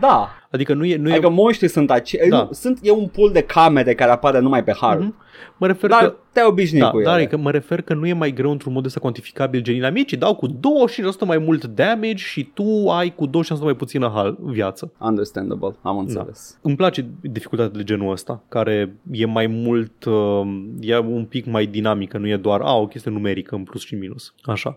Da, 0.00 0.28
Adică 0.50 0.74
nu 0.74 0.84
e... 0.84 0.96
Nu 0.96 1.10
adică 1.10 1.26
e 1.26 1.30
monștrii 1.30 1.68
sunt 1.68 1.90
acei, 1.90 2.28
Da. 2.28 2.42
nu, 2.42 2.48
sunt, 2.52 2.78
e 2.82 2.90
un 2.90 3.06
pool 3.06 3.30
de 3.32 3.40
camere 3.42 3.94
care 3.94 4.10
apare 4.10 4.38
numai 4.40 4.64
pe 4.64 4.72
hard, 4.80 5.00
Mhm. 5.00 5.14
Mă 5.56 5.66
refer 5.66 5.90
dar 5.90 6.00
că... 6.04 6.14
te-ai 6.32 6.46
obișnuit 6.48 6.82
Da, 6.82 6.90
cu 6.90 7.00
dar 7.02 7.14
ele. 7.14 7.22
e 7.22 7.26
că 7.26 7.36
mă 7.36 7.50
refer 7.50 7.80
că 7.80 7.94
nu 7.94 8.06
e 8.06 8.12
mai 8.12 8.32
greu 8.32 8.50
într-un 8.50 8.72
mod 8.72 8.84
ăsta 8.84 9.00
cuantificabil 9.00 9.60
gen 9.62 9.74
inamicii 9.74 10.16
dau 10.16 10.34
cu 10.34 10.46
25% 10.48 11.26
mai 11.26 11.38
mult 11.38 11.64
damage 11.64 12.16
și 12.16 12.44
tu 12.54 12.88
ai 12.90 13.14
cu 13.14 13.26
25% 13.26 13.30
mai 13.62 13.74
puțină 13.74 14.10
hal- 14.14 14.38
viață. 14.40 14.92
Understandable, 14.98 15.74
am 15.82 15.98
înțeles. 15.98 16.58
Îmi 16.62 16.76
place 16.76 17.06
dificultatea 17.20 17.76
de 17.78 17.84
genul 17.84 18.12
ăsta, 18.12 18.42
care 18.48 18.94
e 19.10 19.26
mai 19.26 19.46
mult, 19.46 20.04
uh, 20.04 20.40
e 20.80 20.98
un 20.98 21.24
pic 21.24 21.46
mai 21.46 21.66
dinamică, 21.66 22.18
nu 22.18 22.28
e 22.28 22.36
doar 22.36 22.60
a, 22.60 22.74
o 22.76 22.86
chestie 22.86 23.10
numerică 23.10 23.54
în 23.54 23.62
plus 23.64 23.84
și 23.84 23.94
în 23.94 24.00
minus. 24.00 24.34
Așa. 24.42 24.76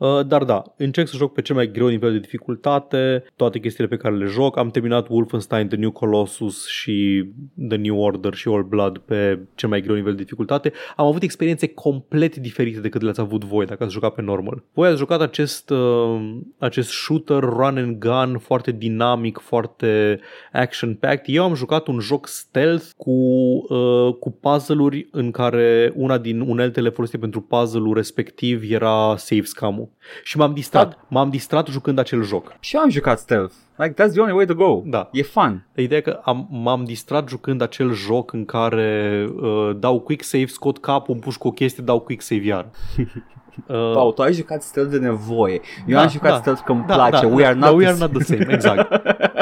Uh, 0.00 0.26
dar 0.26 0.44
da, 0.44 0.62
încerc 0.76 1.08
să 1.08 1.16
joc 1.16 1.32
pe 1.32 1.42
cel 1.42 1.54
mai 1.54 1.70
greu 1.70 1.86
nivel 1.86 2.12
de 2.12 2.18
dificultate, 2.18 3.24
toate 3.36 3.58
chestiile 3.58 3.88
pe 3.88 3.96
care 3.96 4.16
le 4.16 4.24
joc. 4.24 4.58
Am 4.58 4.70
terminat 4.70 5.08
Wolfenstein, 5.08 5.68
The 5.68 5.76
New 5.76 5.90
Colossus 5.90 6.66
și 6.66 7.24
The 7.68 7.76
New 7.76 7.98
Order 7.98 8.34
și 8.34 8.48
All 8.48 8.62
Blood 8.62 8.98
pe 8.98 9.38
cel 9.54 9.68
mai 9.68 9.80
greu 9.80 9.94
nivel 9.94 10.14
de 10.14 10.22
dificultate. 10.22 10.72
Am 10.96 11.06
avut 11.06 11.22
experiențe 11.22 11.68
complet 11.68 12.36
diferite 12.36 12.80
decât 12.80 13.02
le-ați 13.02 13.20
avut 13.20 13.44
voi 13.44 13.66
dacă 13.66 13.84
ați 13.84 13.92
jucat 13.92 14.14
pe 14.14 14.22
normal. 14.22 14.62
Voi 14.72 14.88
ați 14.88 14.98
jucat 14.98 15.20
acest, 15.20 15.70
uh, 15.70 16.38
acest 16.58 16.90
shooter 16.90 17.42
run 17.42 17.76
and 17.76 17.98
gun 17.98 18.38
foarte 18.38 18.70
dinamic, 18.70 19.38
foarte 19.38 20.20
action-packed. 20.52 21.34
Eu 21.34 21.44
am 21.44 21.54
jucat 21.54 21.86
un 21.86 21.98
joc 21.98 22.26
stealth 22.26 22.84
cu, 22.96 23.10
uh, 23.10 24.14
cu 24.14 24.30
puzzle-uri 24.30 25.08
în 25.10 25.30
care 25.30 25.92
una 25.94 26.18
din 26.18 26.40
uneltele 26.40 26.88
folosite 26.88 27.18
pentru 27.18 27.40
puzzle-ul 27.40 27.94
respectiv 27.94 28.70
era 28.70 29.16
save 29.16 29.44
scam-ul. 29.90 30.20
Și 30.22 30.36
m-am 30.36 30.52
distrat. 30.54 30.98
M-am 31.08 31.30
distrat 31.30 31.66
jucând 31.68 31.98
acel 31.98 32.22
joc. 32.22 32.56
Și 32.60 32.76
eu 32.76 32.82
am 32.82 32.88
jucat 32.88 33.18
stealth, 33.18 33.52
like 33.76 33.92
that's 33.92 34.12
the 34.12 34.20
only 34.20 34.32
way 34.34 34.46
to 34.46 34.54
go, 34.54 34.82
Da. 34.84 35.08
e 35.12 35.22
fun. 35.22 35.66
Ideea 35.74 35.98
e 35.98 36.02
că 36.02 36.20
am, 36.24 36.48
m-am 36.50 36.84
distrat 36.84 37.28
jucând 37.28 37.60
acel 37.60 37.92
joc 37.92 38.32
în 38.32 38.44
care 38.44 39.28
uh, 39.40 39.70
dau 39.76 40.00
quick 40.00 40.22
save, 40.24 40.46
scot 40.46 40.78
capul, 40.78 41.12
îmi 41.14 41.22
pușc 41.22 41.44
o 41.44 41.50
chestie, 41.50 41.82
dau 41.84 42.00
quick 42.00 42.22
save 42.22 42.44
iar. 42.44 42.66
Uh, 43.66 43.92
Pau, 43.94 44.12
tu 44.12 44.22
ai 44.22 44.32
jucat 44.32 44.62
stealth 44.62 44.90
de 44.90 44.98
nevoie, 44.98 45.60
eu 45.86 45.94
Da, 45.96 46.02
am 46.02 46.08
jucat 46.08 46.30
da, 46.30 46.36
stealth 46.36 46.62
că 46.64 46.72
îmi 46.72 46.84
da, 46.86 46.94
place, 46.94 47.26
da, 47.26 47.34
we 47.34 47.42
da, 47.42 47.48
are 47.48 47.58
da, 47.58 47.66
not 47.66 47.76
we 47.76 47.84
the 47.84 47.90
are 47.92 47.98
not 48.00 48.12
the 48.12 48.22
same, 48.36 48.46
exact. 48.52 48.88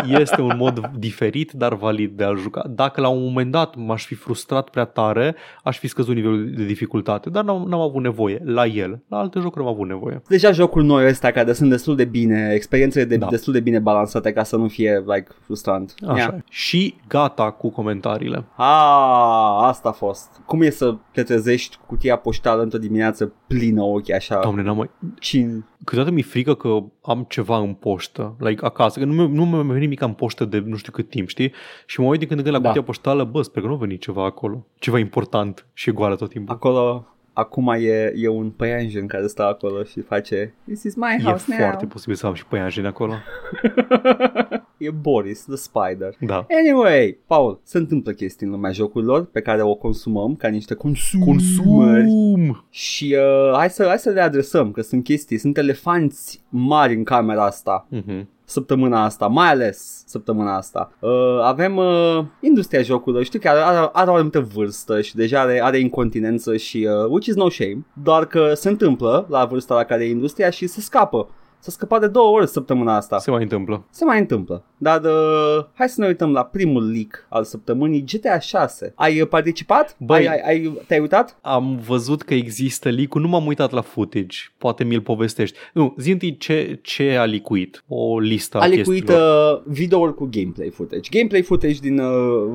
Este 0.09 0.41
un 0.41 0.55
mod 0.57 0.91
diferit, 0.99 1.53
dar 1.53 1.75
valid 1.75 2.16
de 2.16 2.25
a 2.25 2.35
juca. 2.35 2.64
Dacă 2.71 3.01
la 3.01 3.09
un 3.09 3.23
moment 3.23 3.51
dat 3.51 3.75
m-aș 3.77 4.05
fi 4.07 4.14
frustrat 4.14 4.69
prea 4.69 4.85
tare, 4.85 5.35
aș 5.64 5.79
fi 5.79 5.87
scăzut 5.87 6.14
nivelul 6.14 6.53
de 6.57 6.64
dificultate, 6.64 7.31
dar 7.31 7.45
n-am, 7.45 7.64
n-am 7.69 7.81
avut 7.81 8.03
nevoie 8.03 8.41
la 8.45 8.66
el. 8.66 9.03
La 9.09 9.19
alte 9.19 9.39
jocuri 9.41 9.64
am 9.64 9.71
avut 9.71 9.89
nevoie. 9.89 10.23
Deja 10.29 10.53
jocuri 10.53 10.85
noi 10.85 11.09
ăsta 11.09 11.31
care 11.31 11.53
sunt 11.53 11.71
destul 11.71 11.97
de 11.97 12.05
bine, 12.05 12.51
experiențele 12.55 13.05
de, 13.05 13.16
Da. 13.16 13.27
destul 13.31 13.53
de 13.53 13.61
bine 13.61 13.79
balansate 13.79 14.33
ca 14.33 14.43
să 14.43 14.57
nu 14.57 14.69
fie 14.69 15.05
like 15.07 15.27
frustrant. 15.45 15.95
Așa. 16.07 16.16
Yeah. 16.16 16.29
Yeah. 16.31 16.43
Și 16.49 16.95
gata 17.09 17.51
cu 17.51 17.71
comentariile. 17.71 18.45
Ah, 18.57 19.59
asta 19.61 19.89
a 19.89 19.93
fost. 19.93 20.41
Cum 20.47 20.62
e 20.62 20.71
să 20.71 20.95
te 21.12 21.23
trezești 21.23 21.77
cu 21.77 21.83
cutia 21.87 22.16
poștală 22.16 22.62
într-o 22.62 22.79
dimineață 22.79 23.33
plină 23.47 23.83
ochi 23.83 24.08
așa? 24.15 24.41
Doamne, 24.41 24.63
n-am 24.63 24.77
mai... 24.77 24.91
Cin... 25.21 25.65
Câteodată 25.85 26.15
mi-e 26.15 26.23
frică 26.23 26.55
că 26.55 26.79
am 27.03 27.27
ceva 27.29 27.59
în 27.59 27.75
poștă, 27.75 28.37
like 28.39 28.65
acasă, 28.65 28.99
că 28.99 29.05
nu, 29.05 29.13
mi- 29.27 29.35
nu 29.35 29.47
mi-a 29.47 29.63
venit 29.63 29.81
nimic 29.81 30.01
în 30.01 30.13
poștă 30.13 30.45
de 30.45 30.59
nu 30.59 30.77
știu 30.77 30.93
cât 30.93 31.09
timp, 31.09 31.29
știi? 31.29 31.53
Și 31.87 32.01
mă 32.01 32.07
uit 32.07 32.19
din 32.19 32.29
când 32.29 32.41
în 32.41 32.45
când 32.45 32.57
la 32.57 32.63
Da. 32.63 32.69
cutia 32.69 32.87
poștală, 32.87 33.25
bă, 33.25 33.43
sper 33.43 33.63
că 33.63 33.69
nu 33.69 33.75
a 33.75 33.79
venit 33.79 34.01
ceva 34.01 34.25
acolo. 34.25 34.67
Ceva 34.79 34.99
important 34.99 35.67
și 35.73 35.89
e 35.89 35.93
goală 35.93 36.17
tot 36.17 36.31
timpul. 36.31 36.55
Acolo, 36.55 37.07
acum 37.39 37.68
e, 37.68 38.12
e 38.16 38.28
un 38.28 38.51
păianjen 38.51 39.07
care 39.07 39.26
stă 39.26 39.43
acolo 39.43 39.82
și 39.82 40.01
face 40.01 40.55
This 40.64 40.82
is 40.82 40.95
my 40.95 41.16
E 41.18 41.22
house 41.22 41.45
now. 41.49 41.59
foarte 41.59 41.86
posibil 41.86 42.14
să 42.14 42.26
am 42.26 42.34
și 42.34 42.47
păianjeni 42.47 42.86
acolo. 42.86 43.12
e 44.78 44.91
Boris, 44.91 45.45
the 45.45 45.57
spider. 45.57 46.14
Da. 46.20 46.47
Anyway, 46.51 47.18
Paul, 47.26 47.61
se 47.62 47.78
întâmplă 47.78 48.12
chestii 48.12 48.47
în 48.47 48.53
lumea 48.53 48.70
jocurilor 48.72 49.24
pe 49.24 49.41
care 49.41 49.62
o 49.62 49.74
consumăm 49.74 50.34
ca 50.34 50.49
niște 50.49 50.74
consumeri. 50.74 51.24
Consum! 51.24 52.64
Și 52.70 53.16
uh, 53.18 53.53
hai, 53.57 53.70
să, 53.70 53.84
hai 53.86 53.99
să 53.99 54.11
le 54.11 54.20
adresăm, 54.20 54.70
că 54.70 54.80
sunt 54.80 55.05
chestii, 55.05 55.39
sunt 55.39 55.57
elefanți 55.59 56.43
mari 56.49 56.95
în 56.95 57.05
camera 57.05 57.45
asta. 57.45 57.86
Mhm. 57.91 58.28
Săptămâna 58.49 59.05
asta, 59.05 59.26
mai 59.26 59.49
ales 59.49 60.03
săptămâna 60.07 60.57
asta. 60.57 60.92
Uh, 61.01 61.38
avem 61.42 61.76
uh, 61.76 62.24
industria 62.40 62.82
jocurilor, 62.82 63.24
știu 63.24 63.38
că 63.38 63.49
are, 63.49 63.61
are, 63.61 63.90
are 63.92 64.11
o 64.11 64.14
anumită 64.14 64.40
vârstă 64.40 65.01
și 65.01 65.16
deja 65.16 65.40
are, 65.40 65.62
are 65.62 65.78
incontinență 65.78 66.57
și, 66.57 66.88
uh, 66.90 67.09
which 67.09 67.26
is 67.26 67.34
no 67.34 67.49
shame, 67.49 67.86
doar 68.03 68.26
că 68.26 68.53
se 68.55 68.68
întâmplă 68.68 69.26
la 69.28 69.44
vârsta 69.44 69.74
la 69.74 69.84
care 69.84 70.05
e 70.05 70.11
industria 70.11 70.51
și 70.51 70.66
se 70.66 70.80
scapă. 70.80 71.28
S-a 71.61 71.71
scăpat 71.71 72.01
de 72.01 72.07
două 72.07 72.37
ori 72.37 72.49
săptămâna 72.49 72.97
asta. 72.97 73.19
Se 73.19 73.31
mai 73.31 73.43
întâmplă. 73.43 73.85
Se 73.91 74.05
mai 74.05 74.19
întâmplă. 74.19 74.65
Dar 74.77 75.01
uh, 75.05 75.65
hai 75.75 75.89
să 75.89 76.01
ne 76.01 76.07
uităm 76.07 76.33
la 76.33 76.45
primul 76.45 76.91
leak 76.91 77.27
al 77.29 77.45
săptămânii, 77.45 78.05
GTA 78.13 78.39
6. 78.39 78.93
Ai 78.97 79.21
uh, 79.21 79.29
participat? 79.29 79.97
Băi- 79.97 80.09
ai, 80.09 80.27
ai, 80.27 80.41
ai, 80.47 80.81
te-ai 80.87 81.01
uitat? 81.01 81.39
Am 81.43 81.77
văzut 81.87 82.23
că 82.23 82.35
există 82.35 82.89
leak 82.91 83.15
Nu 83.15 83.29
m-am 83.29 83.47
uitat 83.47 83.71
la 83.71 83.81
footage. 83.81 84.39
Poate 84.59 84.85
mi-l 84.85 85.01
povestești. 85.01 85.57
Nu, 85.73 85.95
zi 85.99 86.11
întâi 86.11 86.37
ce, 86.37 86.79
ce 86.83 87.17
a 87.17 87.25
licuit. 87.25 87.85
O 87.89 88.19
listă 88.19 88.59
a, 88.59 88.63
A 88.63 88.67
licuit 88.67 89.05
chestiilor. 89.05 89.53
uh, 89.57 89.63
videouri 89.67 90.15
cu 90.15 90.29
gameplay 90.31 90.69
footage. 90.71 91.09
Gameplay 91.19 91.43
footage 91.43 91.79
din 91.81 91.99
uh, 91.99 92.49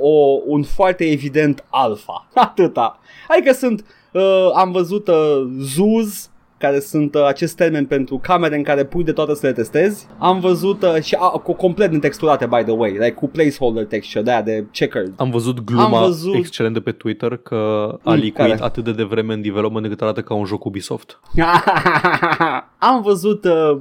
o, 0.00 0.40
un 0.46 0.62
foarte 0.62 1.04
evident 1.10 1.64
alpha. 1.70 2.28
Atâta. 2.34 2.98
Adică 3.28 3.52
sunt, 3.52 3.84
uh, 4.12 4.50
am 4.54 4.72
văzut 4.72 5.08
uh, 5.08 5.44
zoos, 5.60 6.30
care 6.64 6.80
sunt 6.80 7.14
uh, 7.14 7.24
acest 7.26 7.56
termen 7.56 7.86
pentru 7.86 8.18
camere 8.22 8.56
în 8.56 8.62
care 8.62 8.84
pui 8.84 9.04
de 9.04 9.12
toate 9.12 9.34
să 9.34 9.46
le 9.46 9.52
testezi. 9.52 10.06
Am 10.18 10.40
văzut 10.40 10.82
uh, 10.82 11.02
și 11.02 11.16
uh, 11.20 11.40
cu 11.40 11.52
complet 11.52 11.90
netexturate, 11.92 12.46
by 12.46 12.62
the 12.62 12.72
way, 12.72 12.90
like 12.90 13.10
cu 13.10 13.28
placeholder 13.28 13.84
texture, 13.84 14.24
de 14.24 14.40
de 14.44 14.64
checkered. 14.72 15.12
Am 15.16 15.30
văzut 15.30 15.64
gluma 15.64 15.84
Am 15.98 16.04
văzut- 16.04 16.34
excelentă 16.34 16.80
pe 16.80 16.92
Twitter 16.92 17.36
că 17.36 17.54
a 18.02 18.10
Mm, 18.10 18.14
licuit 18.14 18.34
care? 18.34 18.56
atât 18.60 18.84
de 18.84 18.92
devreme 18.92 19.32
în 19.32 19.42
development 19.42 19.84
încât 19.84 20.02
arată 20.02 20.20
ca 20.22 20.34
un 20.34 20.44
joc 20.44 20.64
Ubisoft. 20.64 21.20
Am 22.78 23.02
văzut 23.02 23.44
uh, 23.44 23.78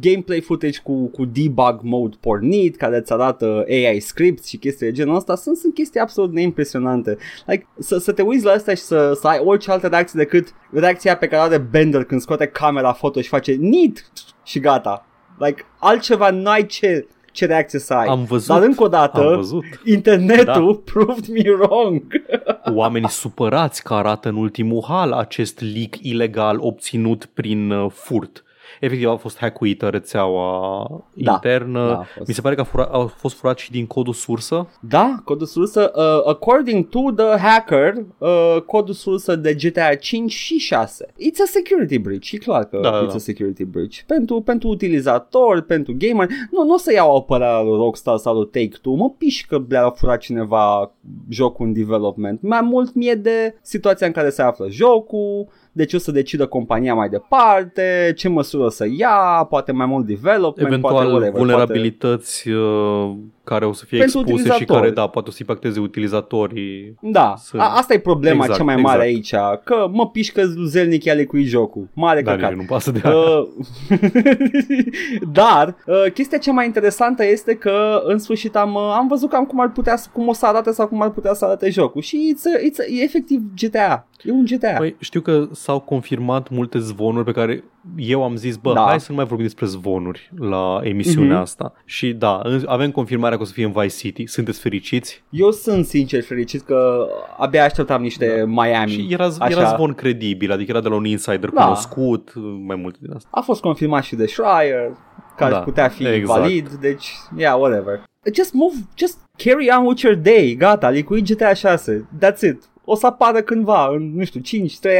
gameplay 0.00 0.40
footage 0.40 0.78
cu, 0.82 1.06
cu 1.06 1.24
debug 1.24 1.80
mode 1.82 2.16
pornit 2.20 2.76
care 2.76 2.96
îți 2.96 3.12
arată 3.12 3.64
AI 3.68 4.00
scripts 4.00 4.46
și 4.46 4.56
chestii 4.56 4.86
de 4.86 4.92
genul 4.92 5.16
ăsta 5.16 5.34
sunt, 5.34 5.56
sunt 5.56 5.74
chestii 5.74 6.00
absolut 6.00 6.32
neimpresionante 6.32 7.16
like, 7.46 7.66
să, 7.78 7.98
să 7.98 8.12
te 8.12 8.22
uiți 8.22 8.44
la 8.44 8.50
asta 8.52 8.74
și 8.74 8.82
să, 8.82 9.12
să 9.20 9.26
ai 9.26 9.40
orice 9.44 9.70
altă 9.70 9.86
reacție 9.86 10.20
decât 10.22 10.54
reacția 10.70 11.16
pe 11.16 11.26
care 11.26 11.42
o 11.42 11.44
are 11.44 11.58
Bender 11.58 12.04
când 12.04 12.20
scoate 12.20 12.46
camera 12.46 12.92
foto 12.92 13.20
și 13.20 13.28
face 13.28 13.52
nit 13.52 14.10
și 14.44 14.60
gata 14.60 15.06
like, 15.38 15.62
altceva 15.78 16.30
n-ai 16.30 16.66
ce, 16.66 17.06
ce 17.32 17.46
reacție 17.46 17.78
să 17.78 17.94
ai 17.94 18.06
Am 18.06 18.24
văzut. 18.24 18.48
dar 18.48 18.62
încă 18.62 18.82
o 18.82 18.88
dată 18.88 19.20
Am 19.20 19.36
văzut. 19.36 19.64
internetul 19.84 20.74
proved 20.76 21.26
me 21.26 21.50
wrong 21.50 22.02
Oamenii 22.74 23.08
supărați 23.08 23.82
că 23.82 23.94
arată 23.94 24.28
în 24.28 24.36
ultimul 24.36 24.84
hal 24.88 25.12
acest 25.12 25.60
leak 25.60 25.96
ilegal 26.00 26.56
obținut 26.60 27.24
prin 27.24 27.70
uh, 27.70 27.90
furt. 27.90 28.42
Efectiv 28.80 29.08
a 29.08 29.16
fost 29.16 29.38
hackuită 29.38 29.88
rețeaua 29.88 30.86
Da, 31.14 31.32
internă. 31.32 31.86
da, 31.86 31.92
a 31.98 32.06
fost. 32.16 32.28
Mi 32.28 32.34
se 32.34 32.40
pare 32.40 32.54
că 32.54 32.60
a, 32.60 32.64
fura, 32.64 32.84
a 32.92 33.06
fost 33.06 33.36
furat 33.36 33.58
și 33.58 33.70
din 33.70 33.86
codul 33.86 34.12
sursă. 34.12 34.68
Da, 34.80 35.14
codul 35.24 35.46
sursă, 35.46 35.92
uh, 35.94 36.30
according 36.30 36.88
to 36.88 37.00
the 37.16 37.38
hacker, 37.38 37.94
uh, 38.18 38.56
codul 38.66 38.94
sursă 38.94 39.36
de 39.36 39.54
GTA 39.54 39.94
5 39.94 40.32
și 40.32 40.58
6. 40.58 41.06
It's 41.06 41.40
a 41.42 41.46
security 41.46 41.98
breach, 41.98 42.30
e 42.32 42.36
clar 42.36 42.64
că 42.64 42.78
Da, 42.82 42.90
da, 42.90 43.04
it's 43.04 43.08
da. 43.08 43.14
a 43.14 43.18
security 43.18 43.64
breach. 43.64 43.94
Pentru, 44.06 44.40
pentru 44.40 44.68
utilizator, 44.68 45.60
pentru 45.60 45.94
gamer. 45.98 46.28
Nu, 46.50 46.64
nu 46.64 46.74
o 46.74 46.76
să 46.76 46.92
iau 46.92 47.16
apărarea 47.16 47.60
lui 47.62 47.76
Rockstar 47.76 48.16
sau 48.16 48.34
lui 48.34 48.46
Take-Two, 48.46 48.94
mă 48.94 49.10
piși 49.10 49.46
că 49.46 49.62
le-a 49.68 49.90
furat 49.90 50.18
cineva 50.20 50.92
jocul 51.28 51.66
în 51.66 51.72
development. 51.72 52.42
Mai 52.42 52.60
mult 52.62 52.94
mie 52.94 53.14
de 53.14 53.58
situația 53.62 54.06
în 54.06 54.12
care 54.12 54.30
se 54.30 54.42
află 54.42 54.66
jocul, 54.70 55.46
de 55.72 55.84
ce 55.84 55.96
o 55.96 55.98
să 55.98 56.10
decidă 56.12 56.46
compania 56.46 56.94
mai 56.94 57.08
departe, 57.08 58.12
ce 58.16 58.28
măsură 58.28 58.64
o 58.64 58.68
să 58.68 58.86
ia, 58.98 59.46
poate 59.48 59.72
mai 59.72 59.86
mult 59.86 60.06
development, 60.06 60.68
Eventual 60.68 60.92
poate 60.92 61.08
whatever, 61.08 61.38
vulnerabilități 61.38 62.48
uh, 62.48 63.10
care 63.44 63.64
o 63.66 63.72
să 63.72 63.84
fie 63.84 63.98
Pentru 63.98 64.18
expuse 64.18 64.42
și 64.42 64.48
utilizatori. 64.48 64.80
care, 64.80 64.92
da, 64.94 65.06
poate 65.06 65.28
o 65.28 65.32
să 65.32 65.38
impacteze 65.40 65.80
utilizatorii. 65.80 66.94
Da, 67.00 67.34
Sunt- 67.38 67.62
a, 67.62 67.64
asta 67.76 67.94
e 67.94 67.98
problema 67.98 68.36
Exact, 68.44 68.58
cea 68.58 68.64
mai 68.64 68.76
mare 68.76 69.06
exact. 69.08 69.44
aici, 69.46 69.62
că 69.64 69.88
mă 69.92 70.08
piși 70.08 70.32
că 70.32 70.42
zelnic 70.66 71.04
i-a 71.04 71.12
lecuit 71.14 71.46
jocul. 71.46 71.88
Mare 71.94 72.22
Dar 72.22 72.34
căcat. 72.34 72.50
nici 72.50 72.60
nu 72.60 72.66
pasă 72.66 72.90
de 72.90 73.00
aia. 73.04 73.14
Uh, 73.16 73.48
Dar 75.32 75.76
uh, 75.86 76.12
chestia 76.14 76.38
cea 76.38 76.52
mai 76.52 76.66
interesantă 76.66 77.24
este 77.24 77.54
că 77.54 78.00
în 78.04 78.18
sfârșit 78.18 78.56
am, 78.56 78.74
uh, 78.74 78.94
am 78.96 79.06
văzut 79.08 79.30
cam 79.30 79.44
cum 79.44 79.60
ar 79.60 79.70
putea 79.72 79.96
să- 79.96 80.08
cum 80.12 80.28
o 80.28 80.32
să 80.32 80.46
arate 80.46 80.70
sau 80.72 80.86
cum 80.88 81.02
ar 81.02 81.10
putea 81.10 81.34
să 81.34 81.44
arate 81.44 81.70
jocul 81.70 82.02
și 82.02 82.34
it's 82.34 82.56
a, 82.56 82.58
it's 82.58 82.78
a, 82.80 82.92
e 83.00 83.02
efectiv 83.02 83.40
GTA. 83.60 84.06
E 84.22 84.30
un 84.30 84.44
GTA. 84.44 84.74
Păi, 84.78 84.96
știu 84.98 85.20
că 85.20 85.48
s-au 85.68 85.80
confirmat 85.80 86.48
multe 86.48 86.78
zvonuri 86.78 87.24
pe 87.24 87.32
care 87.32 87.64
eu 87.96 88.24
am 88.24 88.36
zis, 88.36 88.56
bă, 88.56 88.72
Da. 88.72 88.84
hai 88.86 89.00
să 89.00 89.06
nu 89.10 89.16
mai 89.16 89.24
vorbim 89.26 89.44
despre 89.46 89.66
zvonuri 89.66 90.30
la 90.38 90.80
emisiunea 90.82 91.32
Mhm. 91.32 91.40
asta. 91.40 91.72
Și 91.84 92.12
da, 92.12 92.40
în- 92.44 92.62
avem 92.66 92.90
confirmarea 92.90 93.36
că 93.36 93.42
o 93.42 93.46
să 93.46 93.52
fie 93.52 93.64
în 93.64 93.72
Vice 93.72 93.96
City. 93.96 94.26
Sunteți 94.26 94.60
fericiți? 94.60 95.22
Eu 95.30 95.50
sunt 95.50 95.84
sincer 95.84 96.22
fericit 96.22 96.62
că 96.62 97.06
abia 97.38 97.64
așteptam 97.64 98.02
niște 98.02 98.44
Miami. 98.46 98.90
Și 98.90 99.06
era, 99.10 99.24
așa. 99.24 99.46
era 99.48 99.64
zvon 99.64 99.92
credibil, 99.94 100.52
adică 100.52 100.70
era 100.70 100.80
de 100.80 100.88
la 100.88 100.94
un 100.94 101.04
insider 101.04 101.50
Da. 101.50 101.62
cunoscut, 101.62 102.32
mai 102.66 102.76
multe 102.76 102.98
din 103.00 103.12
asta. 103.14 103.28
A 103.32 103.40
fost 103.40 103.60
confirmat 103.60 104.02
și 104.02 104.16
de 104.16 104.26
Schreier, 104.26 104.96
care 105.36 105.52
Da, 105.52 105.58
putea 105.58 105.88
fi 105.88 106.06
exact. 106.06 106.40
valid, 106.40 106.68
deci, 106.68 107.08
yeah, 107.36 107.56
whatever. 107.58 108.02
Just 108.34 108.52
move, 108.52 108.74
just 108.96 109.18
carry 109.36 109.68
on 109.78 109.86
with 109.86 110.00
your 110.02 110.16
day, 110.16 110.54
gata, 110.58 110.90
licuit 110.90 111.24
GTA 111.32 111.52
6, 111.54 112.08
that's 112.24 112.40
it. 112.40 112.62
O 112.90 112.94
să 112.94 113.06
apară 113.06 113.40
cândva, 113.40 113.88
în, 113.88 114.14
nu 114.14 114.24
știu, 114.24 114.40
5-3 114.40 114.44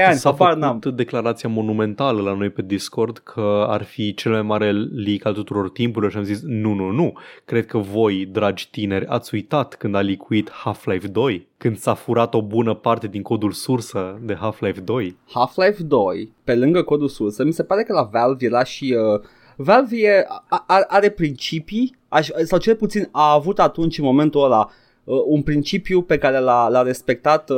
ani, 0.07 0.16
S-a 0.16 0.30
habar 0.30 0.49
făcut 0.49 0.62
n-am. 0.62 0.95
declarația 0.95 1.49
monumentală 1.49 2.22
la 2.22 2.34
noi 2.34 2.51
pe 2.51 2.62
Discord 2.62 3.18
că 3.18 3.66
ar 3.68 3.82
fi 3.82 4.14
cel 4.14 4.32
mai 4.32 4.43
mare 4.43 4.72
leak 4.72 5.24
al 5.24 5.32
tuturor 5.32 5.70
timpurilor 5.70 6.11
și 6.11 6.16
am 6.16 6.22
zis 6.22 6.41
nu, 6.43 6.72
nu, 6.72 6.91
nu. 6.91 7.12
Cred 7.45 7.66
că 7.66 7.78
voi, 7.78 8.26
dragi 8.32 8.70
tineri, 8.70 9.07
ați 9.07 9.34
uitat 9.34 9.74
când 9.74 9.95
a 9.95 10.01
licuit 10.01 10.51
Half-Life 10.51 11.07
2, 11.07 11.49
când 11.57 11.76
s-a 11.76 11.95
furat 11.95 12.34
o 12.34 12.43
bună 12.43 12.74
parte 12.74 13.07
din 13.07 13.22
codul 13.22 13.53
sursă 13.53 14.18
de 14.22 14.36
Half-Life 14.41 14.80
2. 14.80 15.16
Half-Life 15.32 15.82
2, 15.82 16.32
pe 16.45 16.55
lângă 16.55 16.82
codul 16.82 17.09
sursă, 17.09 17.45
mi 17.45 17.53
se 17.53 17.62
pare 17.62 17.82
că 17.82 17.93
la 17.93 18.09
Valve 18.12 18.47
era 18.47 18.64
și... 18.64 18.97
Uh, 19.14 19.20
Valve 19.57 19.97
e, 19.97 20.24
a, 20.49 20.64
a, 20.66 20.84
are 20.89 21.09
principii, 21.11 21.97
aș, 22.09 22.28
sau 22.45 22.59
cel 22.59 22.76
puțin 22.76 23.09
a 23.12 23.32
avut 23.32 23.59
atunci 23.59 23.99
în 23.99 24.05
momentul 24.05 24.45
ăla 24.45 24.59
uh, 24.59 24.86
un 25.26 25.42
principiu 25.42 26.02
pe 26.02 26.18
care 26.18 26.38
l-a, 26.38 26.68
l-a 26.68 26.82
respectat 26.82 27.50
uh, 27.50 27.56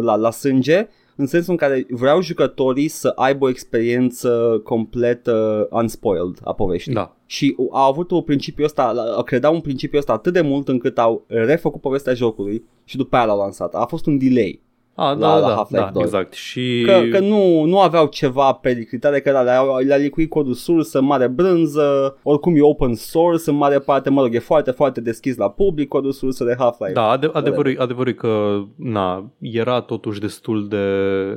la, 0.00 0.16
la 0.16 0.30
sânge, 0.30 0.88
în 1.16 1.26
sensul 1.26 1.52
în 1.52 1.58
care 1.58 1.86
vreau 1.90 2.20
jucătorii 2.20 2.88
să 2.88 3.12
aibă 3.16 3.44
o 3.44 3.48
experiență 3.48 4.60
complet 4.64 5.26
uh, 5.26 5.66
unspoiled 5.70 6.38
a 6.44 6.52
poveștii. 6.52 6.92
Da. 6.92 7.16
Și 7.26 7.54
au 7.58 7.90
avut 7.90 8.10
un 8.10 8.22
principiu 8.22 8.64
ăsta, 8.64 8.94
credeau 9.24 9.54
un 9.54 9.60
principiu 9.60 9.98
ăsta 9.98 10.12
atât 10.12 10.32
de 10.32 10.40
mult 10.40 10.68
încât 10.68 10.98
au 10.98 11.24
refăcut 11.26 11.80
povestea 11.80 12.14
jocului 12.14 12.64
și 12.84 12.96
după 12.96 13.16
aia 13.16 13.24
l-au 13.24 13.38
lansat. 13.38 13.74
A 13.74 13.84
fost 13.84 14.06
un 14.06 14.18
delay. 14.18 14.60
A, 14.94 15.08
La- 15.12 15.14
da, 15.14 15.34
la 15.38 15.48
da, 15.48 15.54
Half-Life 15.54 15.82
da, 15.84 15.90
2. 15.92 16.02
exact. 16.02 16.32
Și 16.32 16.82
Că, 16.86 17.00
că 17.10 17.18
nu, 17.18 17.64
nu 17.64 17.80
aveau 17.80 18.06
ceva 18.06 18.52
periclitare, 18.52 19.20
că 19.20 19.30
le-a, 19.30 19.62
le-a 19.86 19.96
licuit 19.96 20.28
codul 20.30 20.54
sursă 20.54 20.98
în 20.98 21.04
mare 21.04 21.28
brânză, 21.28 22.16
oricum 22.22 22.56
e 22.56 22.62
open 22.62 22.94
source 22.94 23.50
în 23.50 23.56
mare 23.56 23.78
parte, 23.78 24.10
mă 24.10 24.22
rog, 24.22 24.34
e 24.34 24.38
foarte, 24.38 24.70
foarte 24.70 25.00
deschis 25.00 25.36
la 25.36 25.50
public 25.50 25.88
codul 25.88 26.12
sursă 26.12 26.44
de 26.44 26.54
Half-Life. 26.58 26.92
Da, 26.92 27.08
ade- 27.08 27.30
adevărul, 27.32 27.74
adevărul 27.78 28.08
e 28.12 28.14
că 28.14 28.62
na, 28.76 29.30
era 29.38 29.80
totuși 29.80 30.20
destul 30.20 30.68
de, 30.68 30.86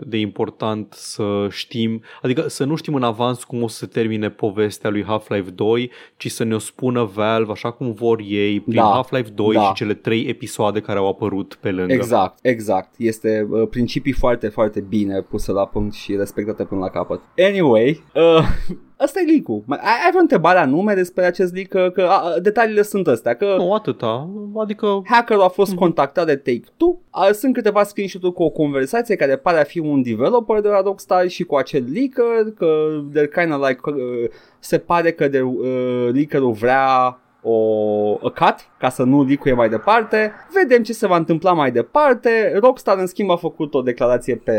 de 0.07 0.17
important 0.17 0.93
să 0.93 1.47
știm, 1.49 2.01
adică 2.21 2.43
să 2.47 2.63
nu 2.65 2.75
știm 2.75 2.95
în 2.95 3.03
avans 3.03 3.43
cum 3.43 3.63
o 3.63 3.67
să 3.67 3.77
se 3.77 3.85
termine 3.85 4.29
povestea 4.29 4.89
lui 4.89 5.03
Half-Life 5.03 5.49
2, 5.49 5.91
ci 6.17 6.31
să 6.31 6.43
ne-o 6.43 6.57
spună 6.59 7.03
Valve 7.13 7.51
așa 7.51 7.71
cum 7.71 7.93
vor 7.93 8.19
ei 8.27 8.59
prin 8.59 8.75
Da, 8.75 8.89
Half-Life 8.93 9.29
2 9.29 9.53
da. 9.53 9.61
și 9.61 9.73
cele 9.73 9.93
trei 9.93 10.25
episoade 10.27 10.79
care 10.79 10.99
au 10.99 11.07
apărut 11.07 11.57
pe 11.61 11.71
lângă. 11.71 11.93
Exact, 11.93 12.39
exact. 12.41 12.89
Este 12.97 13.44
uh, 13.49 13.67
principii 13.69 14.11
foarte, 14.11 14.47
foarte 14.47 14.79
bine 14.79 15.21
puse 15.21 15.51
la 15.51 15.65
punct 15.67 15.93
și 15.93 16.15
respectate 16.15 16.63
până 16.63 16.79
la 16.79 16.89
capăt. 16.89 17.21
Anyway, 17.49 18.03
uh, 18.15 18.45
ăsta 19.03 19.19
e 19.19 19.31
leak-ul. 19.31 19.63
Mai- 19.65 19.77
Ai, 19.81 19.87
ai 20.03 20.09
vreo 20.09 20.21
întrebare 20.21 20.59
anume 20.59 20.93
despre 20.93 21.25
acest 21.25 21.53
leak? 21.53 21.67
Că, 21.67 21.89
că 21.93 22.01
a, 22.01 22.39
detaliile 22.39 22.81
sunt 22.81 23.07
astea, 23.07 23.35
că 23.35 23.55
Nu, 23.57 23.73
atâta. 23.73 24.29
Adică 24.55 25.01
Hackerul 25.05 25.41
a 25.41 25.45
Mhm. 25.45 25.53
fost 25.53 25.73
contactat 25.75 26.25
de 26.25 26.35
Take-Two. 26.35 26.99
A, 27.09 27.31
Sunt 27.31 27.53
câteva 27.53 27.83
screenshot-uri 27.83 28.33
cu 28.33 28.43
o 28.43 28.49
conversație 28.49 29.15
care 29.15 29.35
pare 29.35 29.59
a 29.59 29.63
fi 29.63 29.79
un 29.79 30.01
developer 30.01 30.59
de 30.61 30.67
la 30.67 30.81
Rockstar 30.81 31.27
și 31.27 31.43
cu 31.43 31.55
acel 31.55 31.85
leaker, 31.93 32.51
că 32.55 32.67
they're 33.11 33.31
kind 33.41 33.53
of 33.53 33.67
like, 33.67 33.79
uh, 33.85 34.29
se 34.59 34.77
pare 34.77 35.11
că 35.11 35.27
de, 35.27 35.41
uh, 35.41 36.09
leakerul 36.13 36.51
vrea 36.51 37.19
o 37.47 38.19
a 38.23 38.29
cut 38.29 38.55
ca 38.77 38.89
să 38.89 39.03
nu 39.03 39.23
licuie 39.23 39.53
mai 39.53 39.69
departe. 39.69 40.31
Vedem 40.53 40.83
ce 40.83 40.93
se 40.93 41.07
va 41.07 41.17
întâmpla 41.17 41.53
mai 41.53 41.71
departe. 41.71 42.57
Rockstar 42.61 42.97
în 42.97 43.07
schimb 43.07 43.29
a 43.29 43.35
făcut 43.35 43.73
o 43.73 43.81
declarație 43.81 44.35
pe, 44.35 44.53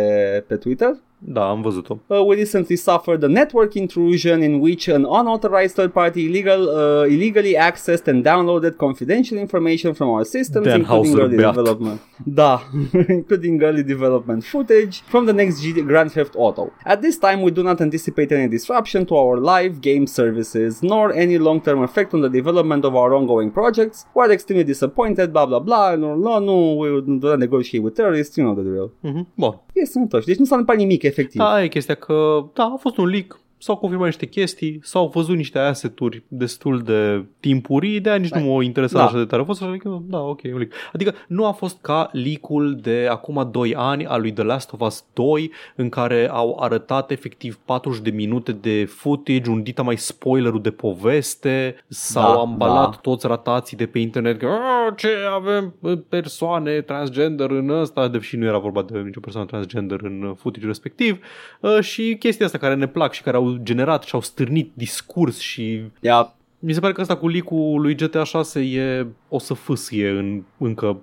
pe 0.47 0.57
Twitter 0.57 0.97
da, 1.19 1.49
am 1.49 1.61
văzut-o. 1.61 1.99
Uh, 2.07 2.21
we 2.27 2.35
recently 2.35 2.77
suffered 2.77 3.23
a 3.23 3.27
network 3.27 3.75
intrusion 3.75 4.43
in 4.43 4.61
which 4.61 4.89
an 4.89 5.05
unauthorized 5.05 5.75
third 5.75 5.93
party 5.93 6.25
illegal, 6.25 6.61
uh, 6.63 7.13
illegally 7.13 7.57
accessed 7.57 8.07
and 8.07 8.23
downloaded 8.25 8.77
confidential 8.77 9.39
information 9.39 9.93
from 9.95 10.09
our 10.09 10.25
systems, 10.25 10.67
Dan 10.67 10.81
including 10.81 11.13
Houser 11.13 11.23
early 11.23 11.37
beat. 11.37 11.47
development. 11.47 12.01
Da, 12.35 12.61
including 13.09 13.63
early 13.63 13.83
development 13.83 14.45
footage 14.45 15.03
from 15.09 15.25
the 15.27 15.33
next 15.33 15.61
G- 15.63 15.83
Grand 15.83 16.13
Theft 16.13 16.35
Auto. 16.37 16.71
At 16.85 17.01
this 17.01 17.19
time, 17.19 17.41
we 17.43 17.51
do 17.51 17.63
not 17.63 17.81
anticipate 17.81 18.31
any 18.33 18.49
disruption 18.49 19.07
to 19.07 19.15
our 19.17 19.37
live 19.39 19.81
game 19.81 20.07
services, 20.07 20.83
nor 20.83 21.13
any 21.15 21.39
long-term 21.39 21.83
effect 21.83 22.13
on 22.13 22.21
the 22.21 22.31
development 22.31 22.76
of 22.85 22.95
our 22.95 23.13
ongoing 23.13 23.51
projects. 23.53 24.07
We 24.15 24.23
are 24.25 24.33
extremely 24.33 24.65
disappointed, 24.67 25.31
blah 25.31 25.47
blah 25.47 25.59
blah. 25.61 25.95
No, 25.97 26.15
no, 26.15 26.39
no, 26.39 26.55
we 26.77 27.01
do 27.01 27.29
not 27.29 27.39
negotiate 27.39 27.85
with 27.85 27.95
terrorists. 27.95 28.37
You 28.37 28.45
know 28.47 28.57
the 28.63 28.69
drill. 28.71 28.93
Mhm. 29.01 29.27
Bun. 29.37 29.61
E 29.73 29.85
sănătoși. 29.85 30.27
Deci 30.27 30.37
nu 30.37 30.45
s-a 30.45 30.57
întâmplat 30.57 30.77
nimic, 30.87 31.03
efectiv. 31.03 31.41
Da, 31.41 31.63
e 31.63 31.69
chestia 31.69 31.95
că, 31.95 32.45
da, 32.55 32.63
a 32.65 32.77
fost 32.81 32.97
un 32.97 33.07
leak, 33.07 33.41
s-au 33.59 33.77
confirmat 33.77 34.07
niște 34.07 34.27
chestii, 34.27 34.81
s-au 34.83 35.11
văzut 35.15 35.37
niște 35.37 35.59
asset-uri 35.59 36.23
destul 36.29 36.79
de 36.81 37.25
timpurii, 37.41 38.01
de 38.01 38.09
aia 38.09 38.19
nici 38.19 38.31
nu 38.31 38.41
m-au 38.41 38.61
interesat 38.61 38.99
Da. 39.01 39.07
așa 39.07 39.17
de 39.17 39.25
tare. 39.25 39.43
A 39.43 39.45
fost 39.45 39.63
așa 39.63 39.77
că, 39.79 39.99
da, 40.03 40.19
ok, 40.21 40.41
un 40.45 40.57
leak. 40.59 40.71
Adică 40.93 41.15
nu 41.29 41.47
a 41.47 41.53
fost 41.53 41.79
ca 41.81 42.09
leak-ul 42.13 42.79
de 42.83 43.07
acum 43.11 43.49
2 43.53 43.75
ani 43.75 44.07
al 44.07 44.21
lui 44.21 44.33
The 44.33 44.43
Last 44.45 44.73
of 44.73 44.81
Us 44.81 45.05
2, 45.13 45.51
în 45.77 45.89
care 45.89 46.29
au 46.31 46.57
arătat 46.61 47.11
efectiv 47.11 47.59
40 47.65 48.01
de 48.03 48.11
minute 48.11 48.53
de 48.53 48.85
footage, 48.85 49.51
un 49.51 49.63
dita 49.63 49.83
mai 49.83 49.97
spoilerul 49.97 50.63
de 50.63 50.71
poveste, 50.71 51.85
s-au 51.89 52.35
Da, 52.35 52.41
ambalat 52.41 52.91
da. 52.91 52.97
toți 53.03 53.27
ratații 53.27 53.77
de 53.77 53.87
pe 53.87 53.99
internet 53.99 54.39
că 54.39 54.47
"A, 54.47 54.93
ce 54.97 55.09
avem 55.35 55.75
uh, 55.81 55.99
persoane 56.09 56.81
transgender 56.81 57.51
în 57.51 57.69
ăsta, 57.69 58.09
deși 58.09 58.37
nu 58.37 58.45
era 58.45 58.59
vorba 58.59 58.83
de 58.83 58.99
nicio 58.99 59.21
persoană 59.21 59.47
transgender 59.47 60.01
în 60.03 60.23
uh, 60.23 60.33
footage 60.37 60.67
respectiv 60.67 61.19
uh, 61.61 61.79
și 61.81 62.17
chestia 62.19 62.47
asta 62.47 62.59
care 62.59 62.75
ne 62.75 62.87
plac 62.89 63.13
și 63.13 63.23
care 63.23 63.37
au 63.37 63.46
generat 63.63 64.03
și 64.03 64.15
au 64.15 64.21
stârnit 64.21 64.71
discurs 64.75 65.39
și 65.39 65.83
Ia, 66.01 66.35
mi 66.59 66.73
se 66.73 66.81
pare 66.81 66.93
că 66.93 67.01
asta 67.01 67.17
cu 67.17 67.29
leak-ul 67.29 67.81
lui 67.81 67.95
GTA 67.95 68.25
6 68.25 68.61
e 68.61 69.07
o 69.29 69.39
să 69.39 69.55
fâsâie 69.55 70.09
în 70.09 70.43
încă 70.59 70.99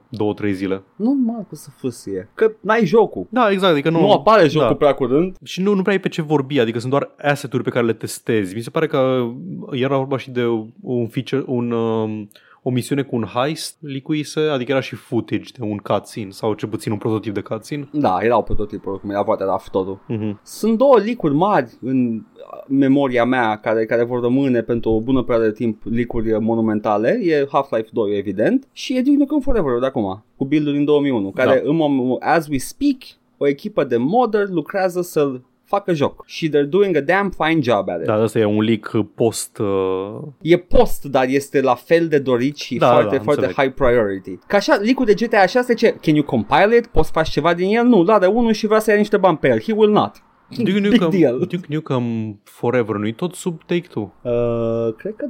2-3 0.48 0.52
zile. 0.52 0.84
nu 0.96 1.14
mă 1.26 1.46
cu 1.50 1.56
să 1.56 1.70
fâsie. 1.78 2.30
Că 2.36 2.52
n-ai 2.60 2.86
jocul. 2.86 3.28
Da, 3.30 3.52
exact, 3.52 3.72
adică 3.72 3.90
nu, 3.90 4.00
Nu, 4.00 4.06
nu 4.06 4.12
apare 4.12 4.48
jocul 4.48 4.68
da. 4.68 4.76
prea 4.76 4.94
curând. 4.94 5.36
Și 5.44 5.62
nu, 5.62 5.74
nu 5.74 5.82
prea 5.82 5.94
ai 5.94 6.00
pe 6.00 6.10
ce 6.10 6.22
vorbi, 6.22 6.60
adică 6.60 6.80
sunt 6.80 6.92
doar 6.92 7.10
asset-uri 7.22 7.64
pe 7.64 7.70
care 7.70 7.86
le 7.86 7.94
testezi. 7.94 8.56
Mi 8.56 8.62
se 8.62 8.70
pare 8.70 8.88
că 8.88 9.30
era 9.72 9.98
vorba 9.98 10.18
și 10.18 10.32
de 10.32 10.46
un 10.82 11.08
feature, 11.08 11.44
un, 11.46 11.72
um, 11.72 12.30
o 12.64 12.70
misiune 12.70 13.02
cu 13.02 13.16
un 13.16 13.24
heist 13.24 13.78
licuise, 13.80 14.40
adică 14.40 14.72
era 14.72 14.80
și 14.80 14.96
footage 14.96 15.52
de 15.58 15.64
un 15.64 15.78
cutscene 15.78 16.30
sau 16.30 16.54
cel 16.54 16.70
puțin 16.70 16.92
un 16.92 16.98
prototip 16.98 17.34
de 17.34 17.42
cutscene. 17.42 17.90
Da, 17.92 18.18
erau 18.22 18.44
prototipuri, 18.44 19.00
cum 19.00 19.10
era 19.10 19.24
poate 19.24 19.44
la 19.44 19.58
totul. 19.72 20.00
Mm-hmm. 20.10 20.42
Sunt 20.44 20.78
două 20.78 20.98
licuri 20.98 21.34
mari 21.34 21.72
în 21.82 22.22
memoria 22.68 23.26
mea 23.26 23.58
care, 23.58 23.86
care 23.86 24.04
vor 24.04 24.22
rămâne 24.22 24.62
pentru 24.62 24.90
o 24.90 25.02
bună 25.02 25.22
perioadă 25.24 25.50
de 25.50 25.54
timp 25.56 25.82
licuri 25.84 26.40
monumentale. 26.40 27.20
E 27.24 27.48
Half-Life 27.52 27.90
2, 27.92 28.18
evident, 28.18 28.68
și 28.72 28.98
e 28.98 29.02
Duke 29.02 29.18
Nukem 29.18 29.40
Forever 29.40 29.80
de 29.80 29.86
acum, 29.86 30.24
cu 30.36 30.46
build 30.46 30.72
din 30.72 30.86
2001, 30.86 31.32
care 31.32 31.62
Da. 31.64 31.70
în 31.70 31.76
mom- 31.76 32.20
as 32.20 32.48
we 32.48 32.58
speak, 32.58 32.98
o 33.38 33.48
echipă 33.48 33.84
de 33.84 33.98
modder 33.98 34.48
lucrează 34.50 35.02
să-l 35.02 35.42
facă 35.76 35.94
joc. 35.94 36.24
Și 36.26 36.50
they're 36.50 36.70
doing 36.70 36.96
a 36.96 37.02
damn 37.02 37.30
fine 37.38 37.60
job 37.62 37.90
at 37.90 38.00
it. 38.00 38.06
Da, 38.06 38.14
asta 38.14 38.40
e 38.40 38.46
un 38.46 38.62
leak 38.62 38.92
post... 39.16 39.58
Uh... 39.58 40.22
E 40.42 40.58
post, 40.58 41.04
dar 41.06 41.26
este 41.28 41.62
la 41.62 41.76
fel 41.76 42.08
de 42.08 42.20
dorit 42.20 42.58
și 42.58 42.78
Da, 42.78 42.92
foarte, 42.92 43.16
da, 43.18 43.22
foarte 43.24 43.46
înțeleg. 43.46 43.72
high 43.72 43.84
priority. 43.86 44.38
Ca 44.48 44.58
așa, 44.58 44.76
leak 44.76 45.04
de 45.06 45.14
GTA 45.26 45.40
așa 45.42 45.60
este 45.60 45.74
ce? 45.74 45.96
Can 46.02 46.16
you 46.16 46.24
compile 46.24 46.76
it? 46.78 46.86
Poți 46.88 47.06
să 47.08 47.14
faci 47.14 47.30
ceva 47.30 47.54
din 47.54 47.76
el? 47.76 47.86
Nu, 47.86 48.04
da, 48.04 48.20
de 48.20 48.26
unul 48.26 48.52
și 48.54 48.68
vrea 48.68 48.80
să 48.80 48.92
ia 48.92 48.98
niște 48.98 49.18
bani 49.18 49.38
pe 49.38 49.48
el. 49.48 49.62
He 49.62 49.74
will 49.74 49.92
not. 49.92 50.12
Duke 50.58 50.72
Big 50.80 50.86
Nukem, 50.86 51.10
deal. 51.20 51.38
Duke 51.40 51.66
Nukem 51.68 52.04
Forever 52.44 52.96
nu-i 52.96 53.14
tot 53.14 53.34
sub 53.34 53.62
Take-Two? 53.66 54.14
Uh, 54.22 54.94
cred 54.98 55.14
că 55.18 55.26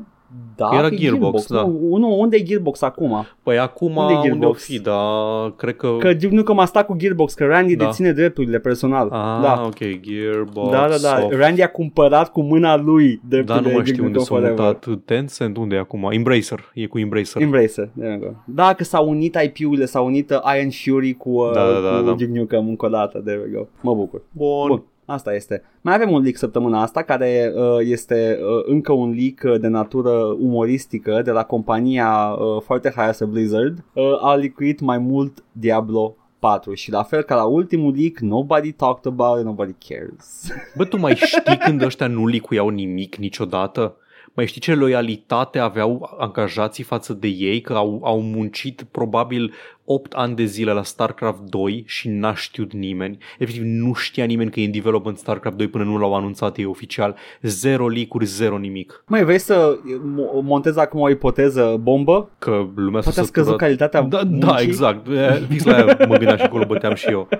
da, 0.55 0.69
Era 0.73 0.87
pe 0.89 0.95
Gearbox, 0.95 1.47
da. 1.47 1.61
Nu, 1.61 1.77
unul, 1.89 2.11
unde 2.19 2.37
e 2.37 2.43
Gearbox 2.43 2.81
acum? 2.81 3.25
Păi 3.43 3.59
acum 3.59 3.95
Unde 3.95 4.13
e 4.13 4.15
unde, 4.15 4.27
Gearbox? 4.27 4.49
o 4.61 4.71
fi, 4.71 4.79
dar 4.79 5.51
cred 5.55 5.75
că... 5.75 5.95
Că 5.99 6.13
Duke 6.13 6.35
Nukem 6.35 6.59
a 6.59 6.65
stat 6.65 6.85
cu 6.85 6.95
Gearbox, 6.97 7.33
că 7.33 7.45
Randy 7.45 7.75
Da. 7.75 7.85
deține 7.85 8.11
drepturile 8.11 8.59
personal. 8.59 9.09
Ah, 9.11 9.39
da. 9.41 9.63
ok, 9.65 9.99
Gearbox, 10.01 10.69
Da, 10.71 10.77
da, 10.87 10.87
da. 10.87 11.19
Soft. 11.19 11.33
Randy 11.33 11.61
a 11.61 11.67
cumpărat 11.69 12.31
cu 12.31 12.41
mâna 12.41 12.77
lui 12.77 13.15
Da, 13.15 13.19
drepturile 13.27 13.63
nu 13.65 13.69
mai 13.73 13.77
Duke 13.77 13.91
știu 13.91 14.03
unde 14.05 14.17
Nukem 14.17 14.35
s-a 14.37 14.41
Forever. 14.41 14.65
mutat 14.65 15.03
Tencent, 15.05 15.57
unde 15.57 15.75
e 15.75 15.79
acum? 15.79 16.07
Embracer, 16.11 16.71
e 16.73 16.85
cu 16.85 16.99
Embracer. 16.99 17.41
Embracer, 17.41 17.89
there 17.97 18.11
you 18.11 18.19
go. 18.19 18.37
Da, 18.45 18.73
că 18.73 18.83
s-au 18.83 19.09
unit 19.09 19.37
IP-urile, 19.43 19.85
s-au 19.85 20.05
unit 20.05 20.29
uh, 20.29 20.37
Iron 20.57 20.69
Fury 20.69 21.13
cu, 21.13 21.29
uh, 21.29 21.51
Da, 21.53 21.63
da, 21.65 21.79
da, 21.89 21.97
cu 21.97 22.03
da. 22.05 22.11
Duke 22.11 22.25
Nukem 22.33 22.67
încă 22.67 22.85
o 22.85 22.89
dată, 22.89 23.19
there 23.19 23.39
we 23.45 23.57
go. 23.57 23.65
Mă 23.81 23.93
bucur. 23.95 24.21
Bun. 24.31 24.67
Bun. 24.67 24.83
Asta 25.05 25.33
este. 25.33 25.63
Mai 25.81 25.93
avem 25.93 26.11
un 26.11 26.21
leak 26.21 26.35
săptămâna 26.35 26.81
asta 26.81 27.01
care 27.01 27.53
uh, 27.55 27.77
este 27.79 28.39
uh, 28.41 28.63
încă 28.65 28.91
un 28.91 29.15
leak 29.17 29.53
uh, 29.53 29.59
de 29.61 29.67
natură 29.67 30.11
umoristică 30.39 31.21
de 31.21 31.31
la 31.31 31.43
compania 31.43 32.27
uh, 32.27 32.61
foarte 32.61 32.91
haioasă 32.95 33.25
Blizzard. 33.25 33.83
Uh, 33.93 34.03
a 34.21 34.35
licuit 34.35 34.79
mai 34.79 34.97
mult 34.97 35.43
Diablo 35.51 36.15
4 36.39 36.73
și 36.73 36.91
la 36.91 37.03
fel 37.03 37.21
ca 37.21 37.35
la 37.35 37.43
ultimul 37.43 37.93
leak, 37.97 38.19
nobody 38.19 38.71
talked 38.71 39.11
about 39.11 39.39
it, 39.39 39.45
nobody 39.45 39.73
cares. 39.87 40.51
Bă, 40.77 40.85
tu 40.85 40.97
mai 40.97 41.15
știi 41.15 41.57
când 41.57 41.81
ăștia 41.81 42.07
nu 42.07 42.25
licuiau 42.27 42.69
nimic 42.69 43.15
niciodată? 43.15 43.95
Mai 44.35 44.45
știi 44.45 44.61
ce 44.61 44.73
loialitate 44.75 45.59
aveau 45.59 46.15
angajații 46.19 46.83
față 46.83 47.13
de 47.13 47.27
ei? 47.27 47.61
Că 47.61 47.73
au, 47.73 48.01
au 48.03 48.21
muncit 48.21 48.83
probabil 48.91 49.53
8 49.85 50.13
ani 50.13 50.35
de 50.35 50.43
zile 50.45 50.71
la 50.71 50.83
StarCraft 50.83 51.39
2 51.39 51.83
și 51.87 52.09
n-a 52.09 52.35
știut 52.35 52.73
nimeni. 52.73 53.17
Efectiv, 53.39 53.63
nu 53.65 53.93
știa 53.93 54.25
nimeni 54.25 54.51
că 54.51 54.59
e 54.59 54.65
în 54.65 54.71
development 54.71 55.17
StarCraft 55.17 55.57
2 55.57 55.67
până 55.67 55.83
nu 55.83 55.97
l-au 55.97 56.15
anunțat 56.15 56.57
ei 56.57 56.65
oficial. 56.65 57.15
Zero 57.41 57.87
leak-uri, 57.87 58.25
zero 58.25 58.57
nimic. 58.57 59.03
Mai 59.07 59.23
vrei 59.23 59.39
să 59.39 59.77
mo- 59.83 60.41
montez 60.43 60.77
acum 60.77 60.99
o 60.99 61.09
ipoteză 61.09 61.79
bombă? 61.81 62.29
Că 62.39 62.65
lumea 62.75 63.01
s-a 63.01 63.09
Poate 63.09 63.19
a 63.19 63.23
scăzut 63.23 63.33
săturat. 63.33 63.57
calitatea 63.59 64.01
Da, 64.01 64.23
da, 64.23 64.47
muncii? 64.47 64.67
exact. 64.67 65.07
E, 65.07 65.45
Fix 65.49 65.63
la 65.63 65.73
aia 65.75 65.85
mă 65.85 66.15
gândeam 66.17 66.37
și 66.37 66.43
acolo 66.43 66.65
băteam 66.65 66.93
și 66.93 67.07
eu. 67.09 67.27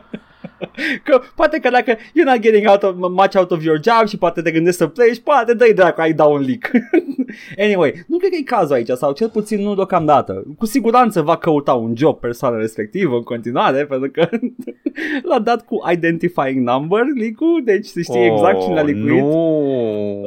Că 1.06 1.22
poate 1.36 1.60
că 1.60 1.70
dacă 1.70 1.96
you're 1.96 2.26
not 2.26 2.40
getting 2.40 2.68
out 2.68 2.84
of, 2.84 2.96
much 2.98 3.36
out 3.36 3.52
of 3.52 3.64
your 3.64 3.80
job 3.84 4.08
și 4.08 4.18
poate 4.18 4.42
te 4.42 4.52
gândești 4.52 4.78
să 4.80 4.88
pleci, 4.88 5.20
poate 5.20 5.54
dă-i 5.54 5.74
dracu, 5.74 6.02
ai 6.02 6.14
dau 6.14 6.34
un 6.34 6.42
leak. 6.42 6.72
anyway, 7.66 8.04
nu 8.08 8.18
cred 8.18 8.30
că 8.30 8.38
e 8.40 8.44
cazul 8.44 8.76
aici, 8.76 8.90
sau 8.90 9.12
cel 9.12 9.30
puțin 9.30 9.62
nu 9.62 9.76
deocamdată. 9.76 10.44
Cu 10.58 10.66
siguranță 10.66 11.22
va 11.22 11.38
căuta 11.38 11.74
un 11.74 11.94
job 11.98 12.20
persoana 12.20 12.58
respectivă 12.58 13.16
în 13.16 13.24
continuare, 13.24 13.86
pentru 13.86 14.10
că 14.12 14.30
l-a 15.30 15.40
dat 15.40 15.66
cu 15.66 15.84
identifying 15.92 16.68
number 16.68 17.02
leak-ul, 17.20 17.62
deci 17.64 17.86
se 17.86 18.02
știe 18.02 18.26
exact 18.26 18.62
cine 18.62 18.74
l-a 18.74 18.82
licuit. 18.82 19.24
Oh, 19.24 19.30
Nu. 19.30 20.22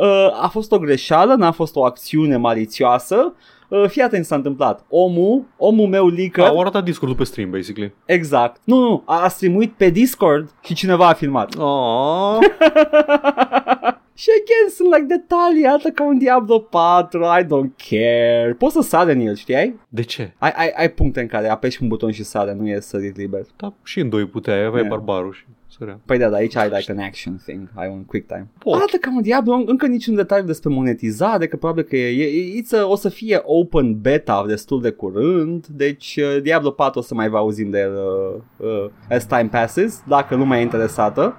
Uh, 0.00 0.42
a 0.42 0.48
fost 0.52 0.72
o 0.72 0.78
greșeală, 0.78 1.34
n-a 1.34 1.50
fost 1.50 1.76
o 1.76 1.84
acțiune 1.84 2.36
malițioasă. 2.36 3.34
Uh, 3.80 3.88
fii 3.88 4.02
atent 4.02 4.22
ce 4.22 4.28
s-a 4.28 4.34
întâmplat. 4.34 4.84
Omul, 4.88 5.44
omul 5.56 5.86
meu 5.88 6.08
leaker, 6.08 6.44
Au 6.44 6.60
arătat 6.60 6.84
discursul 6.84 7.16
pe 7.16 7.24
stream, 7.24 7.50
basically. 7.50 7.94
exact. 8.04 8.60
Nu, 8.64 8.78
nu, 8.80 9.02
a, 9.06 9.22
a 9.22 9.28
streamuit 9.28 9.72
pe 9.72 9.88
Discord 9.90 10.50
și 10.62 10.74
cineva 10.74 11.08
a 11.08 11.12
filmat. 11.12 11.54
Oh. 11.58 12.38
Și 14.14 14.28
again 14.30 14.68
sunt 14.74 14.88
like 14.94 15.06
detalii, 15.18 15.62
iată 15.62 15.88
ca 15.88 16.04
un 16.04 16.18
Diablo 16.18 16.58
4, 16.58 17.22
I 17.24 17.44
don't 17.44 17.88
care. 17.90 18.54
Poți 18.58 18.72
să 18.72 18.80
sare 18.80 19.12
în 19.12 19.20
el, 19.20 19.34
știai? 19.34 19.80
De 19.88 20.02
ce? 20.02 20.32
Ai, 20.38 20.52
ai, 20.56 20.72
ai 20.76 20.90
puncte 20.90 21.20
în 21.20 21.26
care 21.26 21.48
apeși 21.48 21.82
un 21.82 21.88
buton 21.88 22.10
și 22.10 22.24
sare, 22.24 22.52
nu 22.54 22.68
e 22.68 22.80
sărit 22.80 23.16
liber. 23.16 23.40
Da, 23.56 23.72
și 23.84 24.00
în 24.00 24.08
doi 24.08 24.26
puteai, 24.26 24.64
aveai 24.64 24.82
Yeah. 24.82 24.88
barbarul 24.88 25.32
și 25.32 25.44
sărea. 25.78 26.00
Păi 26.06 26.18
da, 26.18 26.28
dar 26.28 26.38
aici 26.38 26.56
ai 26.56 26.68
like 26.68 26.92
an 26.92 26.98
action 26.98 27.40
thing, 27.44 27.68
ai 27.74 27.88
un 27.88 28.04
quick 28.04 28.26
time. 28.26 28.48
Pot. 28.58 28.74
Arată 28.74 28.96
ca 28.96 29.10
un 29.14 29.22
Diablo, 29.22 29.62
încă 29.66 29.86
niciun 29.86 30.14
detaliu 30.14 30.46
despre 30.46 30.72
monetizare, 30.72 31.46
că 31.46 31.56
probabil 31.56 31.82
că 31.82 31.96
e, 31.96 32.22
e, 32.22 32.62
it's 32.62 32.80
a, 32.80 32.86
o 32.86 32.96
să 32.96 33.08
fie 33.08 33.40
open 33.42 34.00
beta 34.00 34.44
destul 34.46 34.80
de 34.80 34.90
curând, 34.90 35.66
deci 35.66 36.18
uh, 36.22 36.42
Diablo 36.42 36.70
4 36.70 36.98
o 36.98 37.02
să 37.02 37.14
mai 37.14 37.28
vă 37.28 37.36
auzim 37.36 37.70
de 37.70 37.78
el 37.78 37.94
uh, 37.94 38.66
uh, 38.68 38.90
as 39.08 39.26
time 39.26 39.48
passes, 39.50 40.02
dacă 40.06 40.34
lumea 40.34 40.58
e 40.58 40.62
interesată. 40.62 41.34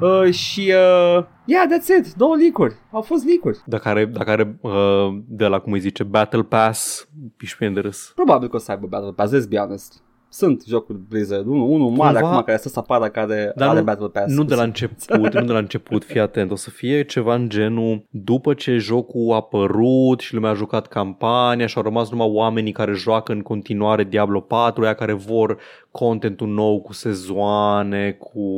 Uh, 0.00 0.32
și 0.32 0.60
uh, 0.60 1.24
yeah, 1.44 1.64
that's 1.68 1.98
it, 1.98 2.14
două 2.14 2.36
leak-uri, 2.36 2.74
au 2.90 3.02
fost 3.02 3.24
leak-uri. 3.24 3.62
Dacă 3.66 3.88
are, 3.88 4.04
dacă 4.04 4.30
are 4.30 4.58
uh, 4.60 5.18
de 5.26 5.46
la, 5.46 5.58
cum 5.58 5.72
îi 5.72 5.80
zice, 5.80 6.02
Battle 6.02 6.42
Pass, 6.42 7.08
pișpien 7.36 7.74
de 7.74 7.80
râs. 7.80 8.12
Probabil 8.14 8.48
că 8.48 8.56
o 8.56 8.58
să 8.58 8.70
aibă 8.70 8.86
Battle 8.86 9.12
Pass, 9.12 9.32
let's 9.34 9.48
be 9.48 9.56
honest. 9.56 10.02
Sunt 10.36 10.62
jocuri 10.66 10.98
Blizzard, 11.08 11.46
unul, 11.46 11.68
unul 11.70 11.90
mare 11.90 12.18
Cumva- 12.18 12.30
acum 12.30 12.42
care 12.42 12.58
să 12.58 12.70
apară 12.74 13.08
care 13.08 13.52
Dar 13.56 13.68
are 13.68 13.78
nu, 13.78 13.84
Battle 13.84 14.08
Pass. 14.08 14.34
nu 14.34 14.42
cu 14.42 14.48
de 14.48 14.54
la 14.54 14.60
siguranță. 14.62 14.94
început, 15.14 15.34
nu 15.40 15.46
de 15.46 15.52
la 15.52 15.58
început, 15.58 16.04
fii 16.04 16.20
atent, 16.20 16.50
o 16.50 16.54
să 16.56 16.70
fie 16.70 17.04
ceva 17.04 17.34
în 17.34 17.48
genul 17.48 18.04
după 18.10 18.54
ce 18.54 18.76
jocul 18.76 19.32
a 19.32 19.34
apărut 19.34 20.20
și 20.20 20.34
lumea 20.34 20.50
a 20.50 20.54
jucat 20.54 20.86
campania 20.86 21.66
și 21.66 21.76
au 21.76 21.82
rămas 21.82 22.10
numai 22.10 22.28
oamenii 22.30 22.72
care 22.72 22.92
joacă 22.92 23.32
în 23.32 23.40
continuare 23.40 24.04
Diablo 24.04 24.40
4, 24.40 24.82
aia 24.84 24.94
care 24.94 25.12
vor 25.12 25.58
contentul 25.90 26.48
nou 26.48 26.80
cu 26.80 26.92
sezoane, 26.92 28.10
cu 28.10 28.48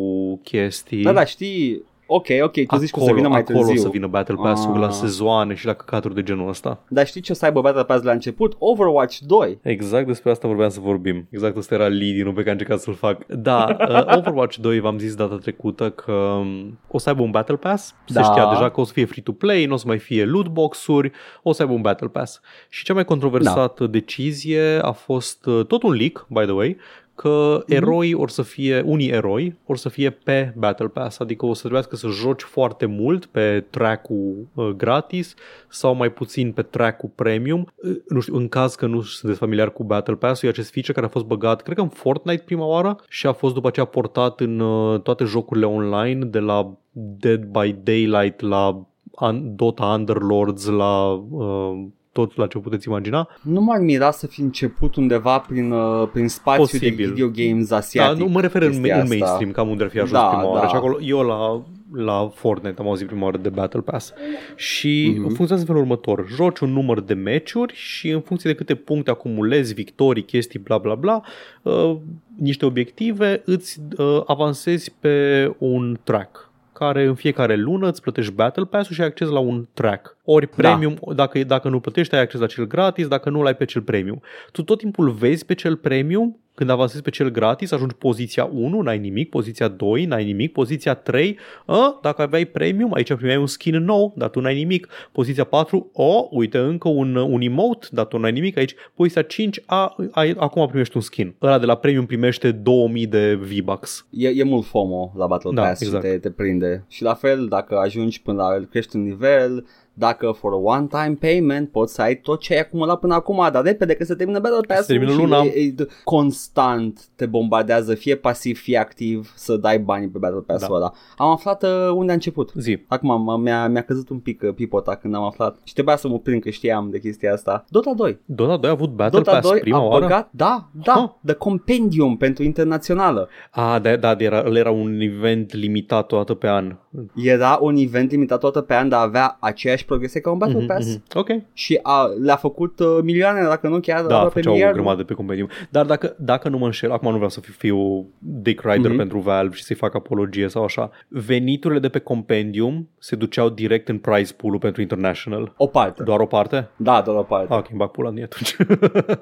chestii. 0.43 1.03
Da, 1.03 1.12
da, 1.12 1.24
știi, 1.24 1.83
ok, 2.07 2.26
ok, 2.42 2.52
tu 2.66 2.76
zici 2.76 2.90
că 2.90 3.00
o 3.00 3.04
să 3.04 3.12
vină 3.12 3.28
mai 3.28 3.38
acolo 3.40 3.59
târziu. 3.59 3.74
o 3.80 3.82
să 3.84 3.88
vină 3.88 4.07
Battle 4.07 4.34
Pass-ul 4.34 4.72
Ah. 4.74 4.80
la 4.80 4.90
sezoane 4.90 5.54
și 5.54 5.66
la 5.66 5.72
căcaturi 5.72 6.14
de 6.14 6.22
genul 6.22 6.48
ăsta. 6.48 6.78
Dar 6.88 7.07
știi 7.07 7.20
ce 7.20 7.32
o 7.32 7.34
să 7.34 7.44
aibă 7.44 7.61
Battle 7.61 7.84
Pass 7.84 8.04
la 8.04 8.12
început? 8.12 8.54
Overwatch 8.59 9.18
2. 9.18 9.59
Exact 9.62 10.07
despre 10.07 10.30
asta 10.30 10.48
vorbeam 10.48 10.68
să 10.70 10.80
vorbim. 10.80 11.26
Exact 11.30 11.57
ăsta 11.57 11.74
era 11.74 11.86
lead-in-ul 11.86 12.32
pe 12.32 12.38
care 12.38 12.50
am 12.50 12.57
încercat 12.59 12.80
să-l 12.80 12.94
fac. 12.94 13.26
Da, 13.26 13.76
uh, 14.09 14.16
Overwatch 14.16 14.57
2 14.57 14.80
v-am 14.80 14.98
zis 14.98 15.14
data 15.14 15.36
trecută 15.36 15.90
că 15.90 16.12
um, 16.12 16.78
o 16.88 16.98
să 16.98 17.09
aibă 17.09 17.22
un 17.22 17.30
Battle 17.30 17.57
Pass. 17.57 17.94
Se 18.07 18.12
Da. 18.12 18.22
știa 18.22 18.48
deja 18.48 18.70
că 18.70 18.80
o 18.80 18.84
să 18.84 18.92
fie 18.92 19.04
free-to-play, 19.04 19.64
nu 19.64 19.74
o 19.74 19.76
să 19.76 19.84
mai 19.86 19.98
fie 19.98 20.24
loot 20.24 20.46
box-uri, 20.48 21.12
o 21.42 21.52
să 21.52 21.62
aibă 21.62 21.74
un 21.74 21.80
Battle 21.80 22.09
Pass. 22.09 22.40
Și 22.68 22.84
cea 22.84 22.94
mai 22.94 23.04
controversată 23.04 23.84
Da. 23.84 23.90
decizie 23.90 24.78
a 24.82 24.92
fost 24.92 25.46
uh, 25.46 25.64
tot 25.66 25.82
un 25.82 25.92
leak, 25.92 26.26
by 26.28 26.42
the 26.42 26.52
way, 26.52 26.76
că 27.17 27.57
Mhm. 27.67 27.73
eroi 27.75 28.14
or 28.14 28.31
să 28.31 28.43
fie, 28.43 28.81
unii 28.87 29.09
eroi 29.09 29.55
or 29.67 29.77
să 29.77 29.89
fie 29.89 30.11
pe 30.11 30.53
Battle 30.57 30.87
Pass, 30.89 31.19
adică 31.19 31.47
o 31.47 31.53
să 31.55 31.61
trebuiască 31.61 31.97
să 31.97 32.09
joci 32.09 32.43
foarte 32.43 32.87
mult 32.87 33.27
pe 33.27 33.64
track-ul 33.71 34.47
uh, 34.55 34.69
gratis 34.69 35.35
sau 35.69 35.95
mai 35.95 36.11
puțin 36.12 36.53
pe 36.53 36.62
track-ul 36.62 37.11
premium. 37.14 37.73
Uh, 37.77 37.97
nu 38.09 38.21
știu, 38.21 38.37
în 38.37 38.49
caz 38.49 38.75
că 38.75 38.87
nu 38.87 39.01
sunteți 39.03 39.41
familiar 39.41 39.73
cu 39.73 39.85
Battle 39.85 40.14
Pass-ul, 40.14 40.49
e 40.49 40.51
acest 40.51 40.73
feature 40.73 40.93
care 40.93 41.07
a 41.07 41.11
fost 41.11 41.25
băgat, 41.25 41.62
cred 41.62 41.77
că 41.77 41.83
în 41.83 41.89
Fortnite 41.89 42.43
prima 42.47 42.64
oară 42.67 42.97
și 43.09 43.27
a 43.27 43.33
fost 43.33 43.55
după 43.55 43.69
aceea 43.69 43.87
portat 43.87 44.41
în 44.41 44.61
uh, 44.61 45.01
toate 45.01 45.25
jocurile 45.25 45.67
online, 45.67 46.25
de 46.25 46.39
la 46.39 46.73
Dead 46.93 47.45
by 47.45 47.73
Daylight 47.83 48.41
la 48.41 48.81
Un- 49.21 49.57
Dota 49.57 49.85
Underlords 49.87 50.67
la 50.67 51.11
uh, 51.31 51.85
tot 52.17 52.37
la 52.37 52.47
ce 52.47 52.59
puteți 52.59 52.89
imagina. 52.89 53.29
Nu 53.43 53.61
m-ar 53.61 53.79
mira 53.81 54.11
să 54.11 54.27
fi 54.27 54.41
început 54.41 54.95
undeva 54.97 55.39
prin, 55.39 55.71
uh, 55.71 56.09
prin 56.12 56.29
spațiu 56.29 56.61
Posibil. 56.62 56.97
de 56.97 57.12
video 57.12 57.29
games 57.47 57.69
Da, 57.69 57.77
asiatic. 57.77 58.19
nu 58.23 58.29
mă 58.29 58.41
refer 58.41 58.62
în, 58.62 58.69
chestia 58.71 58.95
în 58.95 59.01
asta. 59.03 59.14
mainstream, 59.14 59.51
cam 59.51 59.69
unde 59.69 59.85
ar 59.85 59.91
fi 59.91 59.97
ajuns 59.99 60.12
Da, 60.21 60.27
prima 60.27 60.49
oară. 60.49 60.61
da. 60.62 60.69
Și 60.69 60.75
acolo, 60.77 60.99
eu 61.01 61.21
la, 61.21 61.62
la 62.05 62.29
Fortnite 62.35 62.81
am 62.81 62.87
auzit 62.89 63.07
prima 63.07 63.25
oară 63.25 63.37
de 63.37 63.49
Battle 63.49 63.81
Pass. 63.81 64.12
Și 64.57 65.05
Mhm. 65.09 65.19
mm-hmm. 65.19 65.23
funcționează 65.23 65.61
în 65.61 65.67
felul 65.67 65.81
următor. 65.81 66.27
Joci 66.29 66.59
un 66.59 66.73
număr 66.73 67.01
de 67.01 67.14
meciuri 67.14 67.75
și 67.75 68.09
în 68.09 68.21
funcție 68.21 68.51
de 68.51 68.57
câte 68.57 68.75
puncte 68.75 69.11
acumulezi, 69.11 69.75
victorii, 69.75 70.23
chestii, 70.25 70.59
bla 70.59 70.79
bla 70.79 70.95
bla, 70.95 71.23
uh, 71.62 71.97
niște 72.39 72.67
obiective, 72.67 73.43
îți 73.45 73.81
uh, 73.99 74.23
avansezi 74.27 74.93
pe 75.01 75.55
un 75.59 75.99
track 76.05 76.51
care 76.73 77.05
în 77.05 77.14
fiecare 77.14 77.57
lună 77.57 77.89
îți 77.89 78.01
plătești 78.03 78.33
Battle 78.33 78.64
Pass-ul 78.64 78.95
și 78.95 79.01
ai 79.01 79.07
acces 79.07 79.29
la 79.29 79.39
un 79.39 79.67
track. 79.73 80.16
Ori 80.29 80.47
premium, 80.47 80.99
da. 81.07 81.14
dacă, 81.14 81.45
dacă 81.45 81.68
nu 81.68 81.81
plătești, 81.81 82.14
ai 82.14 82.20
acces 82.20 82.41
la 82.41 82.47
cel 82.47 82.66
gratis, 82.66 83.09
dacă 83.09 83.31
nu, 83.31 83.43
l-ai 83.43 83.57
pe 83.57 83.64
cel 83.64 83.83
premium. 83.83 84.22
Tu 84.53 84.62
tot 84.62 84.79
timpul 84.79 85.11
vezi 85.11 85.45
pe 85.45 85.55
cel 85.55 85.77
premium, 85.77 86.41
când 86.57 86.70
avansezi 86.70 87.03
pe 87.03 87.11
cel 87.11 87.31
gratis, 87.31 87.70
ajungi 87.70 87.95
poziția 87.95 88.51
1, 88.53 88.81
n-ai 88.81 88.99
nimic, 88.99 89.29
poziția 89.29 89.68
2, 89.68 90.05
n-ai 90.05 90.24
nimic, 90.24 90.53
poziția 90.53 90.95
3, 90.95 91.39
a, 91.66 91.99
dacă 92.03 92.22
aveai 92.22 92.45
premium, 92.45 92.95
aici 92.95 93.14
primeai 93.14 93.37
un 93.37 93.47
skin 93.47 93.77
nou, 93.77 94.14
dar 94.16 94.29
tu 94.29 94.41
n-ai 94.41 94.55
nimic, 94.55 94.89
poziția 95.12 95.45
4, 95.45 95.91
o, 95.93 96.29
uite 96.31 96.59
încă 96.59 96.89
un, 96.89 97.16
un 97.16 97.41
emote, 97.41 97.87
dar 97.91 98.05
tu 98.05 98.18
n-ai 98.18 98.33
nimic 98.33 98.57
aici, 98.57 98.74
poziția 98.95 99.22
5, 99.22 99.62
a, 99.66 99.97
ai, 100.11 100.35
acum 100.39 100.66
primești 100.66 100.97
un 100.97 101.03
skin. 101.03 101.35
Ăla 101.43 101.59
de 101.59 101.66
la 101.66 101.74
premium 101.74 102.07
primește 102.07 102.51
2000 102.51 103.07
de 103.07 103.35
V-Bucks. 103.35 104.07
E, 104.11 104.29
e 104.29 104.43
mult 104.43 104.64
FOMO 104.64 105.12
la 105.16 105.27
Battle 105.27 105.51
Da, 105.55 105.62
Pass 105.62 105.81
exact. 105.81 106.05
și 106.05 106.11
te, 106.11 106.18
te 106.18 106.31
prinde. 106.31 106.85
Și 106.89 107.03
la 107.03 107.14
fel, 107.14 107.47
dacă 107.49 107.77
ajungi 107.77 108.22
până 108.22 108.43
la 108.43 108.66
crești 108.70 108.97
un 108.97 109.03
nivel, 109.03 109.64
dacă 109.99 110.30
for 110.38 110.53
a 110.53 110.57
one-time 110.57 111.16
payment 111.20 111.70
poți 111.70 111.94
să 111.94 112.03
ai 112.03 112.16
tot 112.16 112.40
ce 112.40 112.53
ai 112.55 112.61
acumulat 112.61 112.99
până 112.99 113.14
acum, 113.14 113.49
dar 113.53 113.62
repede 113.64 113.94
că 113.94 114.05
se 114.05 114.14
termină 114.14 114.38
Battle 114.38 114.61
Pass-ul 114.66 114.84
termină 114.97 115.11
și 115.11 115.16
luna. 115.18 115.42
E, 115.42 115.49
e, 115.49 115.74
constant 116.05 117.01
te 117.16 117.26
bombardează 117.26 117.94
fie 117.94 118.14
pasiv, 118.16 118.59
fie 118.59 118.78
activ 118.78 119.32
să 119.36 119.57
dai 119.57 119.78
banii 119.78 120.09
pe 120.09 120.18
Battle 120.18 120.40
Pass-ul 120.47 120.68
Da. 120.70 120.74
ăla. 120.74 120.92
Am 121.16 121.30
aflat 121.30 121.62
uh, 121.62 121.90
unde 121.94 122.11
a 122.11 122.14
început. 122.14 122.53
Zi. 122.55 122.78
Acum 122.86 123.11
m- 123.38 123.42
mi-a, 123.42 123.68
mi-a 123.68 123.82
căzut 123.82 124.09
un 124.09 124.18
pic 124.18 124.42
uh, 124.42 124.55
pipota 124.55 124.94
când 124.94 125.14
am 125.14 125.22
aflat 125.22 125.57
și 125.64 125.72
trebuia 125.72 125.97
să 125.97 126.09
mă 126.09 126.18
prind 126.18 126.42
că 126.42 126.51
știam 126.51 126.90
de 126.90 126.99
chestia 126.99 127.32
asta. 127.32 127.64
Dota 127.68 127.92
2. 127.97 128.18
Dota 128.24 128.57
2 128.57 128.70
a 128.70 128.72
avut 128.72 128.90
Battle 128.90 129.18
Dota 129.18 129.32
Pass 129.32 129.49
2 129.51 129.61
prima 129.61 129.78
a 129.78 129.82
oară? 129.82 130.01
băgat, 130.05 130.28
da, 130.30 130.68
da, 130.84 130.92
Huh. 130.92 131.11
The 131.24 131.34
Compendium 131.34 132.16
pentru 132.16 132.42
internațională. 132.44 133.28
Ah, 133.51 133.80
da, 133.82 133.97
da, 133.97 134.14
era, 134.18 134.42
ăla 134.47 134.59
era 134.59 134.70
un 134.70 135.01
event 135.01 135.53
limitat 135.55 136.12
o 136.12 136.16
dată 136.16 136.34
pe 136.34 136.49
an. 136.49 136.76
Era 137.14 137.59
un 137.61 137.76
event 137.76 138.11
limitat 138.11 138.40
toată 138.40 138.61
pe 138.61 138.74
an, 138.74 138.88
dar 138.88 139.07
avea 139.07 139.36
aceeași 139.40 139.84
progresie 139.87 140.20
ca 140.20 140.30
un 140.30 140.39
Battle 140.39 140.57
Mhm, 140.59 140.66
Pass. 140.66 140.87
mhm. 140.95 141.03
Ok. 141.14 141.28
Și 141.53 141.78
a, 141.82 142.07
le-a 142.22 142.37
făcut 142.37 142.78
uh, 142.80 142.99
milioane, 143.03 143.41
dacă 143.43 143.68
nu 143.68 143.80
chiar 143.80 143.99
Da, 143.99 144.05
aproape 144.14 144.32
făceau 144.32 144.51
o 144.53 144.55
miliardul. 144.55 144.82
grămadă 144.82 145.05
pe 145.05 145.14
compendium. 145.14 145.49
Dar 145.70 145.84
dacă, 145.87 146.14
dacă 146.18 146.49
nu 146.49 146.59
mă 146.59 146.64
înșel, 146.64 146.93
acum 146.93 147.09
nu 147.09 147.14
vreau 147.14 147.30
să 147.30 147.41
fiu, 147.41 147.53
fiu 147.59 148.07
Dick 148.18 148.62
Rider 148.64 148.89
Mhm. 148.89 148.97
pentru 148.97 149.18
Valve 149.18 149.55
și 149.57 149.62
să-i 149.62 149.76
fac 149.76 149.95
apologie 149.95 150.49
sau 150.49 150.64
așa, 150.64 150.91
veniturile 151.09 151.80
de 151.80 151.89
pe 151.89 151.99
compendium 151.99 152.89
se 152.99 153.16
duceau 153.16 153.49
direct 153.49 153.89
în 153.89 153.99
prize 153.99 154.32
pool-ul 154.37 154.59
pentru 154.59 154.80
International. 154.80 155.53
O 155.57 155.66
parte. 155.66 156.03
Doar 156.03 156.20
o 156.20 156.26
parte? 156.26 156.68
Da, 156.76 157.01
doar 157.05 157.16
o 157.16 157.22
parte. 157.22 157.53
Ah, 157.53 157.59
ok, 157.59 157.66
îmi 157.70 157.78
bag 157.78 157.91
pula 157.91 158.09
în 158.09 158.16
ea 158.16 158.24
atunci. 158.24 158.57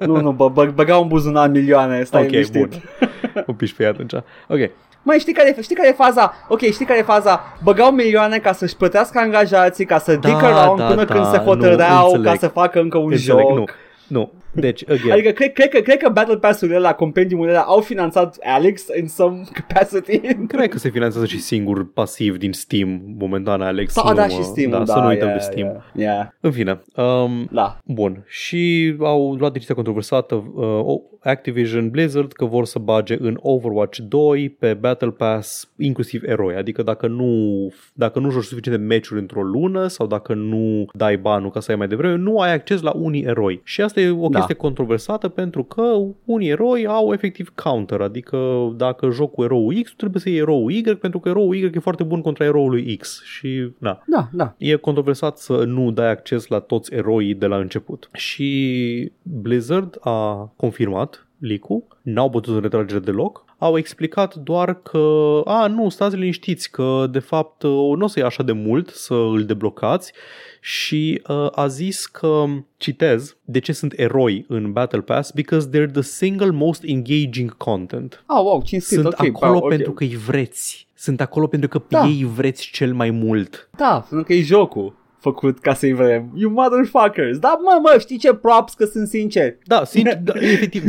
Nu, 0.06 0.20
nu, 0.20 0.32
bă, 0.32 0.48
bă, 0.48 0.64
băgau 0.74 1.02
în 1.02 1.08
buzunar 1.08 1.48
milioane, 1.50 2.02
stai 2.02 2.22
ok, 2.22 2.30
liniștit. 2.30 2.68
bun. 2.68 2.68
o 3.46 3.52
piși 3.52 3.74
pe 3.74 3.82
ea 3.82 3.88
atunci. 3.88 4.12
Ok. 4.48 4.70
Măi, 5.06 5.18
știi 5.18 5.32
care, 5.32 5.54
e- 5.58 5.62
știi 5.62 5.74
care 5.76 5.88
e 5.88 5.92
faza? 5.92 6.34
Ok, 6.48 6.60
știi 6.60 6.84
care 6.84 6.98
e 6.98 7.02
faza? 7.02 7.40
Băgau 7.62 7.90
milioane 7.90 8.38
ca 8.38 8.52
să-și 8.52 8.76
plătească 8.76 9.18
angajații, 9.18 9.84
ca 9.84 9.98
să 9.98 10.14
Da, 10.16 10.28
dick 10.28 10.42
around 10.42 10.78
da, 10.78 10.86
până 10.86 11.04
da, 11.04 11.14
când 11.14 11.26
se 11.26 11.36
nu, 11.36 11.42
hotărau 11.42 12.10
ca 12.10 12.16
înțeleg. 12.16 12.38
să 12.38 12.48
facă 12.48 12.80
încă 12.80 12.98
un 12.98 13.12
Înțeleg, 13.12 13.46
joc. 13.46 13.56
nu. 13.58 13.64
Nu. 14.06 14.32
Deci, 14.54 14.82
again, 14.88 15.12
Adică 15.12 15.30
cred, 15.30 15.52
cred, 15.52 15.68
că, 15.68 15.80
cred 15.80 15.96
că 15.96 16.08
Battle 16.08 16.36
Pass-urile 16.36 16.78
la 16.78 16.92
compendiumurile 16.94 17.56
alea 17.56 17.68
au 17.68 17.80
finanțat 17.80 18.36
Alex 18.42 18.86
in 19.00 19.06
some 19.06 19.42
capacity. 19.52 20.20
Cred 20.46 20.68
că 20.68 20.78
se 20.78 20.90
finanțează 20.90 21.26
și 21.26 21.40
singur 21.40 21.92
pasiv 21.92 22.36
din 22.36 22.52
Steam 22.52 23.00
momentan, 23.18 23.60
Alex. 23.60 23.92
Sau, 23.92 24.08
nu, 24.08 24.14
da, 24.14 24.22
mă- 24.22 24.28
și 24.28 24.42
Steam, 24.42 24.70
da, 24.70 24.78
da, 24.78 24.84
să 24.84 24.98
nu 24.98 25.06
uităm 25.06 25.26
yeah, 25.28 25.38
de 25.38 25.44
Steam. 25.44 25.66
Yeah, 25.94 26.14
yeah. 26.16 26.26
În 26.40 26.50
fine, 26.50 26.80
um, 26.96 27.48
Da. 27.50 27.78
Bun. 27.84 28.24
Și 28.28 28.94
au 28.98 29.34
luat 29.34 29.52
decizia 29.52 29.74
controversată 29.74 30.34
uh, 30.54 31.00
Activision 31.24 31.90
Blizzard 31.90 32.32
că 32.32 32.44
vor 32.44 32.64
să 32.64 32.78
bage 32.78 33.16
în 33.20 33.38
Overwatch 33.40 33.98
2 33.98 34.56
pe 34.58 34.74
Battle 34.74 35.10
Pass 35.10 35.70
inclusiv 35.78 36.22
eroi. 36.26 36.54
Adică 36.54 36.82
dacă 36.82 37.06
nu, 37.06 37.68
dacă 37.92 38.18
nu 38.18 38.30
joci 38.30 38.44
suficiente 38.44 38.80
meciuri 38.82 39.20
într-o 39.20 39.42
lună 39.42 39.86
sau 39.86 40.06
dacă 40.06 40.34
nu 40.34 40.86
dai 40.92 41.16
banul 41.16 41.50
ca 41.50 41.60
să 41.60 41.70
ai 41.70 41.76
mai 41.76 41.88
devreme, 41.88 42.16
nu 42.16 42.38
ai 42.38 42.52
acces 42.52 42.80
la 42.80 42.92
unii 42.94 43.22
eroi. 43.22 43.60
Și 43.64 43.80
asta 43.80 44.00
e 44.00 44.10
o 44.10 44.28
Da. 44.28 44.38
Chestie 44.46 44.54
controversată 44.54 45.28
pentru 45.28 45.64
că 45.64 45.96
unii 46.24 46.48
eroi 46.48 46.86
au 46.86 47.12
efectiv 47.12 47.52
counter. 47.54 48.00
Adică 48.00 48.72
dacă 48.76 49.10
joc 49.10 49.32
cu 49.32 49.42
eroul 49.42 49.74
X, 49.82 49.94
trebuie 49.96 50.20
să 50.20 50.28
iei 50.28 50.38
eroul 50.38 50.70
Y 50.70 50.82
pentru 50.82 51.18
că 51.18 51.28
eroul 51.28 51.54
Y 51.54 51.70
e 51.74 51.78
foarte 51.78 52.02
bun 52.02 52.20
contra 52.20 52.44
eroului 52.44 52.96
X. 52.96 53.22
Și 53.24 53.72
na, 53.78 54.02
Da, 54.06 54.28
da. 54.32 54.54
E 54.58 54.74
controversat 54.74 55.38
să 55.38 55.64
nu 55.64 55.90
dai 55.90 56.10
acces 56.10 56.46
la 56.46 56.58
toți 56.58 56.94
eroii 56.94 57.34
de 57.34 57.46
la 57.46 57.56
început. 57.56 58.08
Și 58.12 59.12
Blizzard 59.22 59.96
a 60.00 60.50
confirmat 60.56 61.26
leak-ul, 61.38 61.84
n-au 62.02 62.28
bătut 62.28 62.54
în 62.54 62.60
retragere 62.60 63.00
deloc, 63.00 63.43
au 63.58 63.76
explicat 63.78 64.34
doar 64.34 64.82
că, 64.82 65.40
a, 65.44 65.66
nu, 65.66 65.88
stați 65.88 66.16
liniștiți, 66.16 66.70
că 66.70 67.06
de 67.10 67.18
fapt 67.18 67.62
nu 67.62 67.98
o 68.00 68.06
să 68.06 68.18
ia 68.18 68.26
așa 68.26 68.42
de 68.42 68.52
mult 68.52 68.88
să 68.88 69.14
îl 69.14 69.44
deblocați 69.44 70.12
și 70.60 71.22
uh, 71.28 71.46
a 71.50 71.66
zis 71.66 72.06
că, 72.06 72.44
citez, 72.76 73.36
de 73.44 73.58
ce 73.58 73.72
sunt 73.72 73.92
eroi 73.96 74.44
în 74.48 74.72
Battle 74.72 75.00
Pass? 75.00 75.30
Because 75.30 75.68
they're 75.68 75.90
the 75.92 76.02
single 76.02 76.50
most 76.50 76.82
engaging 76.84 77.56
content. 77.56 78.24
Ah, 78.26 78.40
wow, 78.42 78.62
cinstit, 78.62 78.98
Sunt 78.98 79.12
ok. 79.12 79.26
acolo 79.26 79.52
wow, 79.52 79.62
ok. 79.62 79.68
pentru 79.68 79.92
că 79.92 80.04
îi 80.04 80.16
vreți. 80.16 80.86
Sunt 80.94 81.20
acolo 81.20 81.46
pentru 81.46 81.68
că 81.68 81.78
pe 81.78 81.86
Da. 81.94 82.04
ei 82.06 82.20
îi 82.20 82.28
vreți 82.34 82.70
cel 82.72 82.94
mai 82.94 83.10
mult. 83.10 83.68
Da, 83.76 84.06
pentru 84.08 84.26
că 84.26 84.32
e 84.32 84.42
jocul 84.42 84.96
făcut 85.24 85.58
ca 85.58 85.74
să-i 85.74 85.92
vrem. 85.92 86.30
You 86.34 86.50
motherfuckers. 86.50 87.38
Da, 87.38 87.58
mă, 87.62 87.78
mă, 87.82 87.96
știi 87.98 88.18
ce 88.18 88.34
props 88.34 88.74
că 88.74 88.84
sunt 88.84 89.08
sincer. 89.08 89.56
Da, 89.64 89.84
sincer, 89.84 90.18
da, 90.22 90.32
efectiv, 90.36 90.82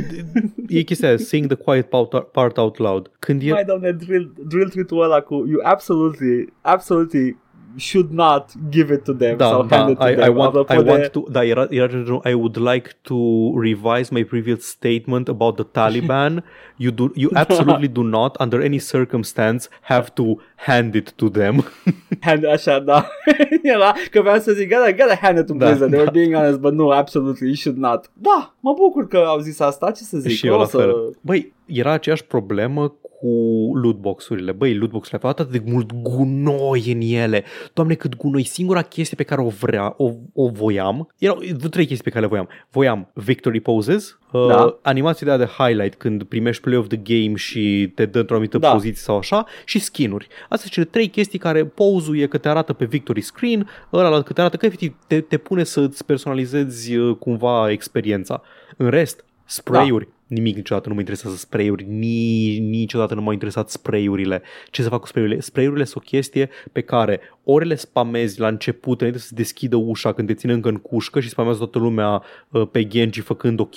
e 0.67 0.81
chestia 0.81 1.07
aia, 1.07 1.17
saying 1.17 1.47
the 1.47 1.63
quiet 1.63 1.89
part, 1.89 2.13
part 2.31 2.57
out 2.57 2.77
loud. 2.77 3.11
Când 3.19 3.41
e... 3.41 3.51
Mai 3.51 3.63
doamne, 3.63 3.91
drill, 3.91 4.33
drill 4.47 4.69
tweet-ul 4.69 5.03
ăla 5.03 5.19
cu 5.21 5.33
you 5.33 5.59
absolutely, 5.63 6.53
absolutely 6.61 7.37
should 7.77 8.09
not 8.11 8.51
give 8.69 8.93
it 8.93 9.03
to 9.03 9.13
them 9.13 9.37
Da, 9.37 9.45
sau 9.49 9.63
da, 9.63 9.75
hand 9.77 9.89
it 9.89 9.97
to 9.97 10.03
I, 10.05 10.11
I 10.11 10.15
them. 10.15 10.35
want, 10.35 10.55
Apropo 10.55 10.73
I 10.73 10.83
de- 10.83 10.89
want 10.89 11.05
to, 11.11 11.25
da, 11.31 11.43
era, 11.45 11.67
era 11.69 11.87
genul, 11.87 12.21
I 12.25 12.33
would 12.33 12.55
like 12.57 12.89
to 13.01 13.15
revise 13.59 14.13
my 14.13 14.23
previous 14.23 14.65
statement 14.67 15.27
about 15.27 15.55
the 15.55 15.65
Taliban. 15.71 16.43
You 16.77 16.91
do, 16.91 17.11
you 17.15 17.29
absolutely 17.33 17.87
do 17.87 18.03
not, 18.03 18.35
under 18.41 18.61
any 18.61 18.79
circumstance, 18.79 19.69
have 19.81 20.09
to 20.15 20.23
hand 20.55 20.93
it 20.95 21.11
to 21.15 21.29
them. 21.29 21.63
hand, 22.21 22.45
așa, 22.45 22.79
da. 22.79 23.07
Era, 23.63 23.93
că 24.11 24.21
vreau 24.21 24.39
să 24.39 24.51
zic, 24.51 24.69
gotta, 24.69 24.91
gotta 24.91 25.17
hand 25.21 25.37
it 25.37 25.45
to 25.45 25.53
Da, 25.53 25.65
Blizzard. 25.65 25.89
They 25.91 25.99
were 25.99 26.11
da. 26.11 26.19
being 26.19 26.33
honest, 26.33 26.59
but 26.59 26.73
no, 26.73 26.91
absolutely, 26.91 27.45
you 27.47 27.55
should 27.55 27.77
not. 27.77 28.09
Da, 28.13 28.53
mă 28.59 28.73
bucur 28.77 29.07
că 29.07 29.17
au 29.17 29.39
zis 29.39 29.59
asta, 29.59 29.91
ce 29.91 30.03
să 30.03 30.17
zic. 30.17 30.31
și 30.31 30.47
o 30.47 30.51
eu 30.53 30.59
la 30.59 30.65
să... 30.65 30.77
fel. 30.77 31.17
Băi, 31.21 31.53
era 31.65 31.91
aceeași 31.91 32.25
problemă 32.25 32.95
cu 33.25 33.71
lootbox-urile. 33.77 34.51
Băi, 34.51 34.73
lootbox-urile 34.75 35.17
aveau 35.17 35.31
atât 35.31 35.51
de 35.51 35.71
mult 35.71 35.91
gunoi 36.01 36.91
în 36.91 37.01
ele. 37.01 37.43
Doamne, 37.73 37.93
cât 37.93 38.15
gunoi. 38.15 38.43
Singura 38.43 38.81
chestie 38.81 39.15
pe 39.17 39.23
care 39.23 39.41
o 39.41 39.47
vrea, 39.49 39.93
o, 39.97 40.11
o 40.33 40.49
voiam, 40.49 41.13
erau 41.17 41.37
trei 41.69 41.85
chestii 41.85 42.03
pe 42.03 42.09
care 42.09 42.21
le 42.21 42.27
voiam. 42.27 42.47
Voiam 42.71 43.11
victory 43.13 43.59
poses, 43.59 44.19
uh, 44.31 44.47
Da. 44.47 44.79
animații 44.81 45.25
de 45.25 45.31
aia 45.31 45.39
de 45.39 45.49
highlight 45.57 45.95
când 45.95 46.23
primești 46.23 46.61
play 46.61 46.77
of 46.77 46.87
the 46.87 46.97
game 46.97 47.35
și 47.35 47.91
te 47.95 48.05
dă 48.05 48.19
într-o 48.19 48.33
anumită 48.35 48.57
Da. 48.57 48.71
poziție 48.71 49.01
sau 49.01 49.17
așa 49.17 49.45
și 49.65 49.79
skin-uri. 49.79 50.27
Astea 50.41 50.57
sunt 50.57 50.71
cele 50.71 50.85
trei 50.85 51.07
chestii 51.07 51.39
care 51.39 51.65
pose-ul 51.65 52.17
e 52.17 52.27
că 52.27 52.37
te 52.37 52.49
arată 52.49 52.73
pe 52.73 52.85
victory 52.85 53.21
screen, 53.21 53.69
ăla 53.93 54.21
că 54.21 54.33
te 54.33 54.41
arată 54.41 54.57
că 54.57 54.65
efectiv 54.65 54.95
te, 55.07 55.21
te 55.21 55.37
pune 55.37 55.63
să-ți 55.63 56.05
personalizezi 56.05 56.95
uh, 56.95 57.15
cumva 57.15 57.71
experiența. 57.71 58.41
În 58.77 58.89
rest, 58.89 59.25
spray-uri, 59.45 60.07
nimic 60.27 60.55
niciodată 60.55 60.87
nu 60.87 60.93
mă 60.93 60.99
interesează 60.99 61.35
spray-uri, 61.35 61.83
ni, 61.83 62.57
niciodată 62.59 63.13
nu 63.13 63.21
m-au 63.21 63.31
interesat 63.31 63.69
spray-urile. 63.69 64.41
Ce 64.69 64.81
să 64.81 64.89
fac 64.89 64.99
cu 64.99 65.07
spray-urile? 65.07 65.39
Spray-urile 65.39 65.83
sunt 65.83 66.03
o 66.03 66.07
chestie 66.09 66.49
pe 66.71 66.81
care 66.81 67.19
ori 67.43 67.67
le 67.67 67.75
spamezi 67.75 68.39
la 68.39 68.47
început, 68.47 68.99
înainte 68.99 69.19
să 69.19 69.27
se 69.27 69.35
deschidă 69.35 69.75
ușa 69.75 70.13
când 70.13 70.27
te 70.27 70.33
ține 70.33 70.53
încă 70.53 70.69
în 70.69 70.77
cușcă 70.77 71.19
și 71.19 71.29
spamează 71.29 71.59
toată 71.59 71.77
lumea 71.77 72.23
uh, 72.49 72.67
pe 72.71 72.87
Genji 72.87 73.21
făcând 73.21 73.59
ok 73.59 73.75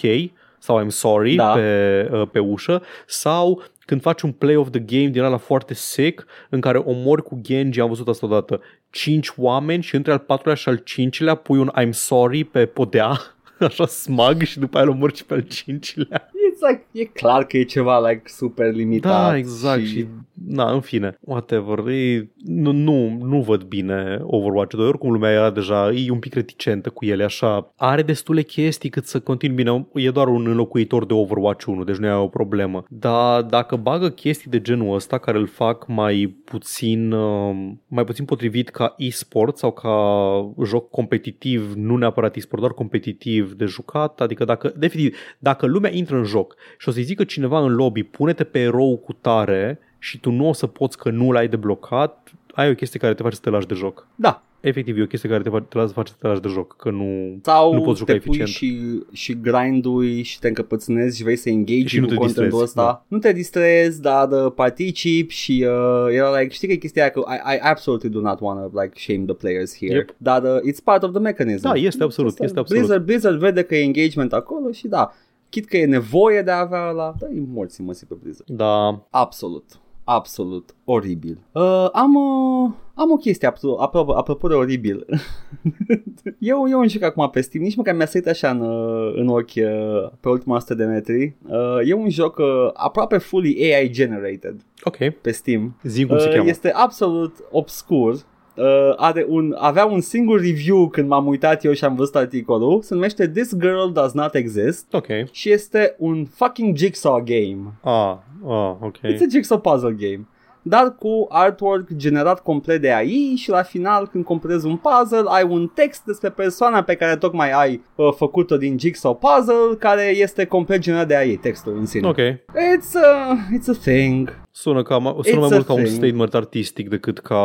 sau 0.59 0.85
I'm 0.85 0.89
sorry 0.89 1.35
Da. 1.35 1.53
pe, 1.53 2.09
uh, 2.13 2.29
pe 2.33 2.39
ușă 2.39 2.83
sau 3.07 3.63
când 3.85 4.01
faci 4.01 4.23
un 4.23 4.33
play 4.33 4.57
of 4.57 4.71
the 4.71 4.81
game 4.81 5.09
din 5.09 5.23
ala 5.23 5.37
foarte 5.37 5.75
sick 5.75 6.27
în 6.49 6.61
care 6.61 6.79
omori 6.79 7.23
cu 7.23 7.39
Genji, 7.43 7.81
am 7.81 7.89
văzut 7.89 8.09
asta 8.09 8.27
odată, 8.27 8.61
5 8.91 9.33
oameni 9.37 9.83
și 9.83 9.95
între 9.95 10.13
al 10.13 10.19
patrulea 10.19 10.55
și 10.55 10.69
al 10.69 10.77
cincilea 10.77 11.35
pui 11.35 11.59
un 11.59 11.71
I'm 11.81 11.91
sorry 11.91 12.45
pe 12.45 12.67
podea 12.67 13.21
așa 13.69 13.87
smag 13.87 14.43
și 14.43 14.59
după 14.59 14.77
aia 14.77 14.87
îl 14.87 14.93
omori 14.93 15.17
și 15.17 15.25
pe 15.25 15.35
al 15.35 15.41
cincilea. 15.41 16.31
It's 16.31 16.69
like, 16.69 16.85
e 16.93 17.05
clar 17.05 17.45
că 17.45 17.57
e 17.57 17.63
ceva 17.63 18.09
like 18.09 18.23
super 18.25 18.73
limitat. 18.75 19.31
Da, 19.31 19.37
exact. 19.37 19.81
Și... 19.81 19.87
și 19.87 20.07
na, 20.47 20.73
în 20.73 20.81
fine, 20.81 21.19
whatever. 21.21 21.87
E, 21.87 22.31
nu, 22.45 22.73
nu, 22.73 23.19
nu 23.23 23.41
văd 23.41 23.63
bine 23.63 24.19
Overwatch 24.23 24.77
2. 24.77 24.87
Oricum 24.87 25.13
lumea 25.13 25.31
era 25.31 25.51
deja, 25.51 25.91
e 25.91 26.11
un 26.11 26.19
pic 26.19 26.35
reticentă 26.35 26.91
cu 26.91 27.05
ele, 27.05 27.25
așa. 27.25 27.73
Are 27.77 28.03
destule 28.03 28.43
chestii 28.43 28.91
cât 28.91 29.07
să 29.07 29.21
continue 29.21 29.57
bine. 29.57 29.87
E 29.95 30.11
doar 30.11 30.29
un 30.29 30.47
înlocuitor 30.47 31.07
de 31.07 31.13
Overwatch 31.13 31.65
1, 31.65 31.85
deci 31.85 31.97
nu 31.97 32.07
e 32.07 32.13
o 32.13 32.29
problemă. 32.29 32.85
Dar 32.89 33.43
dacă 33.43 33.77
bagă 33.77 34.09
chestii 34.09 34.51
de 34.51 34.61
genul 34.61 34.95
ăsta 34.95 35.19
care 35.19 35.39
îl 35.39 35.47
fac 35.47 35.87
mai 35.87 36.37
puțin, 36.45 37.13
uh, 37.13 37.73
mai 37.87 38.05
puțin 38.05 38.25
potrivit 38.25 38.69
ca 38.69 38.95
e-sport 38.97 39.57
sau 39.57 39.73
ca 39.73 40.65
joc 40.65 40.91
competitiv, 40.91 41.73
nu 41.77 41.97
neapărat 41.97 42.37
e-sport, 42.37 42.61
doar 42.61 42.73
competitiv 42.73 43.48
de 43.57 43.65
jucat, 43.65 44.21
adică 44.21 44.45
dacă, 44.45 44.73
definitiv, 44.77 45.17
dacă 45.39 45.67
lumea 45.67 45.91
intră 45.95 46.17
în 46.17 46.25
joc 46.25 46.55
și 46.79 46.89
o 46.89 46.93
să-i 46.93 47.03
zică 47.03 47.25
cineva 47.25 47.61
în 47.61 47.75
lobby, 47.75 48.03
pune-te 48.03 48.45
pe 48.45 48.59
erou 48.59 48.97
cu 48.97 49.13
tare 49.13 49.79
și 49.99 50.21
tu 50.21 50.31
nu 50.31 50.49
o 50.49 50.53
să 50.53 50.67
poți 50.67 50.99
că 50.99 51.11
nu 51.11 51.33
l-ai 51.33 51.49
deblocat, 51.49 52.33
ai 52.55 52.71
o 52.71 52.75
chestie 52.75 53.01
care 53.01 53.15
te 53.15 53.23
face 53.23 53.35
să 53.35 53.41
te 53.41 53.51
lași 53.51 53.67
de 53.67 53.75
joc. 53.75 54.07
Da. 54.15 54.43
Efectiv, 54.61 54.99
e 54.99 55.03
o 55.03 55.07
chestie 55.07 55.29
care 55.29 55.43
te, 55.43 55.49
fa- 55.51 55.69
te 55.69 55.79
face 55.93 56.11
să 56.11 56.17
te 56.21 56.27
lași 56.27 56.41
de 56.41 56.49
joc, 56.49 56.77
că 56.77 56.91
nu, 56.91 57.39
Sau 57.43 57.75
nu 57.75 57.81
poți 57.81 57.99
juca 57.99 58.13
te 58.13 58.19
pui 58.19 58.39
eficient. 58.39 58.49
și, 58.49 59.03
și 59.13 59.41
grindui 59.41 60.23
și 60.23 60.39
te 60.39 60.49
încăpățânezi 60.49 61.17
și 61.17 61.23
vrei 61.23 61.37
să 61.37 61.49
engage 61.49 61.87
Și 61.87 61.99
nu 62.01 62.07
cu 62.07 62.11
te 62.13 62.17
contentul 62.17 62.43
distrezi, 62.45 62.65
ăsta. 62.65 62.83
da. 62.83 63.05
Nu 63.09 63.19
te 63.19 63.33
distrezi, 63.33 64.01
dar 64.03 64.31
uh, 64.31 64.53
participi 64.55 65.35
și 65.35 65.67
uh, 65.69 66.07
era 66.15 66.39
like, 66.39 66.53
știi 66.55 66.67
că 66.67 66.73
e 66.73 66.77
chestia 66.77 67.03
aia 67.03 67.11
că 67.11 67.23
I, 67.29 67.55
I 67.55 67.59
absolutely 67.63 68.09
do 68.11 68.21
not 68.21 68.41
want 68.41 68.73
to 68.73 68.81
like 68.81 68.93
shame 69.01 69.25
the 69.25 69.35
players 69.35 69.77
here. 69.79 69.95
Yep. 69.95 70.15
Dar 70.17 70.43
uh, 70.43 70.73
it's 70.73 70.85
part 70.85 71.03
of 71.03 71.11
the 71.11 71.21
mechanism. 71.21 71.63
Da, 71.63 71.73
este 71.75 72.03
absolut, 72.03 72.31
Asta- 72.31 72.45
este 72.45 72.59
absolut. 72.59 72.83
Blizzard, 72.83 73.05
Blizzard 73.07 73.39
vede 73.39 73.63
că 73.63 73.77
e 73.77 73.83
engagement 73.83 74.33
acolo 74.33 74.71
și 74.71 74.89
da, 74.89 75.13
chit 75.49 75.67
că 75.67 75.77
e 75.77 75.87
nevoie 75.87 76.43
de 76.43 76.51
a 76.51 76.59
avea 76.61 76.91
la, 76.91 77.15
da, 77.21 77.27
e 77.27 77.43
morți 77.53 77.81
măsi 77.83 78.07
pe 78.07 78.15
Blizzard. 78.23 78.51
Da, 78.51 79.07
Absolut. 79.11 79.65
Absolut 80.05 80.75
oribil. 80.85 81.39
Uh, 81.53 81.89
am, 81.93 82.15
uh, 82.15 82.71
am 82.99 83.11
o 83.11 83.17
chestie 83.17 83.49
apropo, 83.49 83.83
apropo, 83.83 84.13
apropo 84.13 84.49
de 84.49 84.55
oribil. 84.55 85.07
eu, 86.39 86.67
eu 86.71 86.79
un 86.81 86.89
joc 86.89 87.03
acum 87.03 87.31
pe 87.31 87.41
Steam, 87.41 87.63
nici 87.65 87.77
măcar 87.77 87.95
mi-a 87.95 88.07
sărit 88.07 88.27
așa 88.29 88.51
în, 88.51 88.61
uh, 88.61 89.13
în 89.17 89.29
ochi 89.29 89.55
uh, 89.57 90.11
pe 90.21 90.29
ultima 90.29 90.57
100 90.57 90.75
de 90.75 90.85
metri. 90.85 91.35
Uh, 91.49 91.89
e 91.89 91.93
un 91.93 92.11
joc 92.11 92.39
uh, 92.39 92.47
aproape 92.73 93.19
fully 93.19 93.73
AI 93.75 93.91
generated 93.91 94.55
Ok. 94.85 94.97
pe 95.21 95.31
Steam. 95.31 95.77
Zi 95.83 96.05
cum 96.07 96.19
se 96.19 96.29
Uh, 96.29 96.35
cheamă. 96.35 96.49
este 96.49 96.73
absolut 96.73 97.35
obscur. 97.51 98.13
Uh, 98.13 98.65
are 98.97 99.25
un, 99.29 99.55
avea 99.59 99.85
un 99.85 100.01
singur 100.01 100.41
review 100.41 100.89
când 100.89 101.09
m-am 101.09 101.27
uitat 101.27 101.65
eu 101.65 101.73
și 101.73 101.85
am 101.85 101.95
văzut 101.95 102.15
articolul. 102.17 102.83
Se 102.83 102.95
numește 102.95 103.29
This 103.29 103.57
Girl 103.59 103.89
Does 103.93 104.13
Not 104.13 104.35
Exist. 104.35 104.93
Ok. 104.93 105.07
Și 105.31 105.51
este 105.51 105.95
un 105.99 106.25
fucking 106.25 106.77
jigsaw 106.77 107.23
game. 107.25 107.59
Ah, 107.81 108.17
ah, 108.45 108.77
ok. 108.81 108.97
It's 108.97 109.21
a 109.21 109.27
jigsaw 109.31 109.59
puzzle 109.61 109.97
game. 109.99 110.27
Dar 110.69 110.95
cu 110.99 111.27
artwork 111.29 111.89
generat 111.97 112.43
complet 112.43 112.81
de 112.81 112.93
AI 112.93 113.35
și 113.37 113.51
la 113.51 113.63
final 113.63 114.07
când 114.07 114.25
completezi 114.25 114.67
un 114.67 114.77
puzzle 114.77 115.23
ai 115.27 115.43
un 115.43 115.71
text 115.75 116.05
despre 116.05 116.31
persoana 116.31 116.83
pe 116.83 116.95
care 116.95 117.17
tocmai 117.17 117.51
ai 117.53 117.83
uh, 117.95 118.13
făcut-o 118.17 118.57
din 118.57 118.79
jigsaw 118.79 119.15
puzzle 119.15 119.77
care 119.79 120.03
este 120.17 120.45
complet 120.45 120.81
generat 120.81 121.07
de 121.07 121.17
AI 121.17 121.37
textul 121.37 121.77
în 121.79 121.87
sine. 121.87 122.09
Ok. 122.09 122.17
It's 122.19 122.95
a, 123.05 123.37
it's 123.59 123.69
a 123.69 123.79
thing. 123.81 124.47
Sună, 124.51 124.83
ca, 124.83 124.95
sună 124.99 125.17
It's 125.27 125.35
mai 125.39 125.49
a 125.49 125.53
mult 125.53 125.67
ca 125.67 125.73
un 125.73 125.83
thing. 125.83 125.97
statement 125.97 126.35
artistic 126.35 126.89
decât 126.89 127.19
ca 127.19 127.41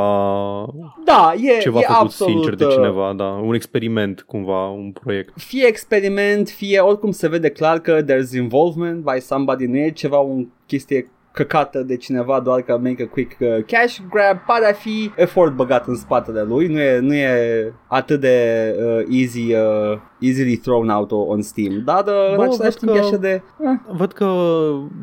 Da, 1.06 1.34
e, 1.38 1.60
ceva 1.60 1.80
e 1.80 1.84
făcut 1.84 2.02
absolut, 2.02 2.34
sincer 2.34 2.56
de 2.56 2.66
uh, 2.66 2.72
cineva, 2.72 3.14
da, 3.14 3.26
un 3.26 3.54
experiment 3.54 4.22
cumva, 4.22 4.68
un 4.68 4.92
proiect. 4.92 5.34
Fie 5.36 5.66
experiment, 5.68 6.50
fie 6.50 6.80
oricum 6.80 7.12
se 7.12 7.28
vede 7.28 7.50
clar 7.50 7.80
că 7.80 8.04
there's 8.04 8.34
involvement 8.36 9.04
by 9.04 9.20
somebody, 9.20 9.66
nu 9.66 9.78
e 9.78 9.90
ceva 9.92 10.18
un 10.18 10.48
chestie 10.68 11.12
căcată 11.34 11.80
de 11.84 11.98
cineva 11.98 12.40
doar 12.40 12.62
că 12.62 12.80
make 12.84 13.04
a 13.04 13.08
quick 13.08 13.38
uh, 13.40 13.48
cash 13.68 13.98
grab, 14.10 14.38
pare 14.48 14.66
a 14.70 14.74
fi 14.74 15.12
efort 15.16 15.54
băgat 15.56 15.88
în 15.88 15.96
spatele 15.96 16.42
lui, 16.42 16.68
nu 16.68 16.80
e, 16.80 17.00
nu 17.00 17.14
e 17.14 17.74
atât 17.88 18.20
de 18.20 18.38
uh, 18.80 19.20
easy, 19.22 19.54
uh, 19.54 19.98
easily 20.20 20.56
thrown 20.58 20.90
out 20.90 21.12
on 21.12 21.42
Steam, 21.42 21.82
dar 21.86 22.04
uh, 22.06 22.36
Bă, 22.36 22.42
în 22.44 22.50
același 22.50 22.58
văd 22.60 22.74
timp 22.78 22.92
e 22.92 23.00
că- 23.00 23.06
așa 23.06 23.18
de... 23.18 23.42
Uh, 23.58 23.70
Văd 23.98 24.12
că 24.12 24.26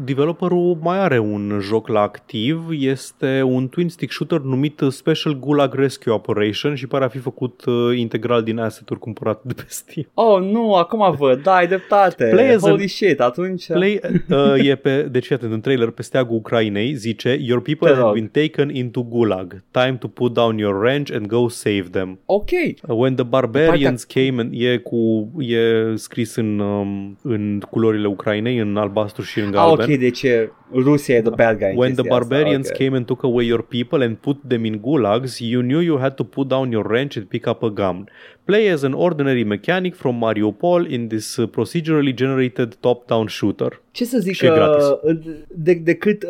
developerul 0.05 0.79
mai 0.83 0.99
are 0.99 1.19
un 1.19 1.59
joc 1.61 1.89
la 1.89 2.01
activ, 2.01 2.65
este 2.71 3.43
un 3.43 3.69
twin 3.69 3.89
stick 3.89 4.13
shooter 4.13 4.41
numit 4.41 4.81
Special 4.89 5.39
Gulag 5.39 5.75
Rescue 5.75 6.13
Operation 6.13 6.75
și 6.75 6.87
pare 6.87 7.05
a 7.05 7.09
fi 7.09 7.19
făcut 7.19 7.65
uh, 7.65 7.99
integral 7.99 8.43
din 8.43 8.59
asset-uri 8.59 9.01
cumpărate 9.01 9.41
de 9.45 9.53
pe 9.53 9.65
Steam. 9.67 10.07
oh, 10.15 10.41
nu, 10.43 10.75
acum 10.75 11.15
văd, 11.19 11.43
da, 11.43 11.55
ai 11.55 11.67
dreptate, 11.67 12.29
Play 12.31 12.55
as 12.55 12.61
holy 12.61 12.83
an- 12.83 12.89
shit, 12.89 13.21
atunci... 13.21 13.67
Play 13.67 14.01
uh, 14.29 14.67
e 14.69 14.75
pe, 14.75 15.03
deci 15.03 15.27
fii 15.27 15.35
atent, 15.35 15.53
în 15.53 15.61
trailer 15.61 15.91
pe 15.91 16.03
steagul 16.21 16.37
Ucrainei 16.37 16.95
zice 16.95 17.37
Your 17.41 17.61
people 17.63 17.89
Te 17.89 17.95
have 17.95 18.03
rog. 18.07 18.15
been 18.15 18.29
taken 18.29 18.75
into 18.75 19.03
Gulag. 19.03 19.63
Time 19.71 19.97
to 20.01 20.09
put 20.09 20.33
down 20.35 20.59
your 20.59 20.75
wrench 20.83 21.11
and 21.11 21.27
go 21.27 21.49
save 21.49 21.83
them. 21.91 22.19
Ok, 22.27 22.49
Uh, 22.89 22.97
When 22.99 23.15
the 23.15 23.25
barbarians 23.25 24.05
came 24.05 24.41
and 24.41 24.53
e 24.55 24.77
cu 24.77 25.31
e 25.39 25.95
scris 25.95 26.37
în 26.37 26.59
um, 26.59 27.19
în 27.23 27.61
culorile 27.71 28.07
Ucrainei, 28.07 28.59
în 28.59 28.77
albastru 28.77 29.23
și 29.23 29.39
în 29.39 29.47
ah, 29.47 29.53
galben. 29.53 29.91
ok, 29.91 29.99
deci 29.99 30.23
e- 30.23 30.53
Rusia 30.75 31.15
e 31.17 31.21
the 31.21 31.31
bad 31.31 31.59
guy 31.59 31.71
în 31.71 31.77
When 31.77 31.93
the 31.93 32.03
chestia 32.03 32.17
asta, 32.17 32.27
barbarians 32.29 32.69
ok. 32.69 32.77
came 32.77 32.97
and 32.97 33.07
took 33.07 33.23
away 33.25 33.47
your 33.47 33.63
people 33.63 34.05
and 34.05 34.17
put 34.17 34.37
them 34.49 34.65
in 34.65 34.79
gulags, 34.81 35.39
you 35.39 35.63
knew 35.63 35.81
you 35.81 35.99
had 35.99 36.15
to 36.15 36.25
put 36.25 36.49
down 36.49 36.71
your 36.73 36.87
wrench 36.87 37.17
and 37.17 37.27
pick 37.27 37.47
up 37.47 37.63
a 37.63 37.69
gun. 37.69 38.09
Play 38.45 38.71
as 38.73 38.83
an 38.83 38.93
ordinary 38.93 39.43
mechanic 39.45 39.95
from 39.95 40.19
Mariupol 40.25 40.91
in 40.91 41.09
this 41.09 41.37
uh, 41.37 41.49
procedurally 41.51 42.15
generated 42.15 42.75
top-down 42.81 43.27
shooter. 43.29 43.81
ce 43.91 44.05
să 44.05 44.19
zic, 44.19 44.35
Și 44.35 44.47
e 44.47 44.49
gratis. 44.49 44.85
uh, 44.85 45.19
de, 45.49 45.73
decât, 45.75 46.23
uh, 46.23 46.29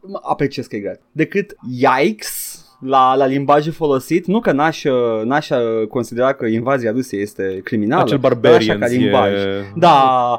mă, 0.00 0.18
apreciez 0.22 0.66
că 0.66 0.76
e 0.76 0.80
gratis, 0.80 1.00
decât 1.12 1.56
yikes 1.94 2.54
la, 2.86 3.14
la 3.16 3.26
limbajul 3.26 3.72
folosit, 3.72 4.26
nu 4.26 4.40
că 4.40 4.52
n-aș, 4.52 4.84
uh, 4.84 4.92
n-aș 5.24 5.48
uh, 5.50 5.86
considera 5.88 6.32
că 6.32 6.46
invazia 6.46 6.90
Rusiei 6.90 7.22
este 7.22 7.60
criminală, 7.64 8.02
Acel 8.02 8.18
dar 8.18 8.30
așa 8.30 8.40
barbarians 8.40 8.80
ca 8.80 8.86
limbaj. 8.86 9.32
e... 9.32 9.72
Da, 9.76 9.98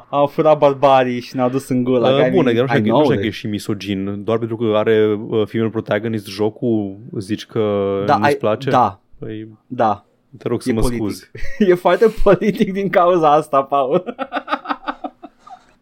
au 0.09 0.25
furat 0.27 0.57
barbarii 0.57 1.19
și 1.19 1.35
ne-au 1.35 1.49
dus 1.49 1.69
în 1.69 1.83
gula. 1.83 2.09
Uh, 2.25 2.29
bun, 2.31 2.43
nu 2.43 2.49
știu, 2.51 2.63
I 2.63 2.67
că- 2.67 2.77
nu 2.77 2.83
know 2.85 3.03
știu 3.03 3.13
că 3.15 3.19
e 3.19 3.23
that. 3.23 3.33
și 3.33 3.47
misogin, 3.47 4.23
doar 4.23 4.37
pentru 4.37 4.55
că 4.55 4.71
are 4.75 5.13
uh, 5.29 5.47
female 5.47 5.69
protagonist 5.69 6.27
jocul, 6.27 6.97
zici 7.19 7.45
că 7.45 7.59
da, 8.05 8.15
nu-ți 8.15 8.27
ai- 8.27 8.35
place? 8.35 8.69
Da, 8.69 8.99
Păi, 9.19 9.47
da. 9.67 10.05
Te 10.37 10.47
rog 10.47 10.61
să 10.61 10.69
E 10.69 10.73
mă 10.73 10.79
politic. 10.79 11.01
scuzi. 11.01 11.31
e 11.71 11.73
foarte 11.73 12.05
politic 12.23 12.73
din 12.73 12.89
cauza 12.89 13.31
asta, 13.33 13.63
Paul. 13.63 14.03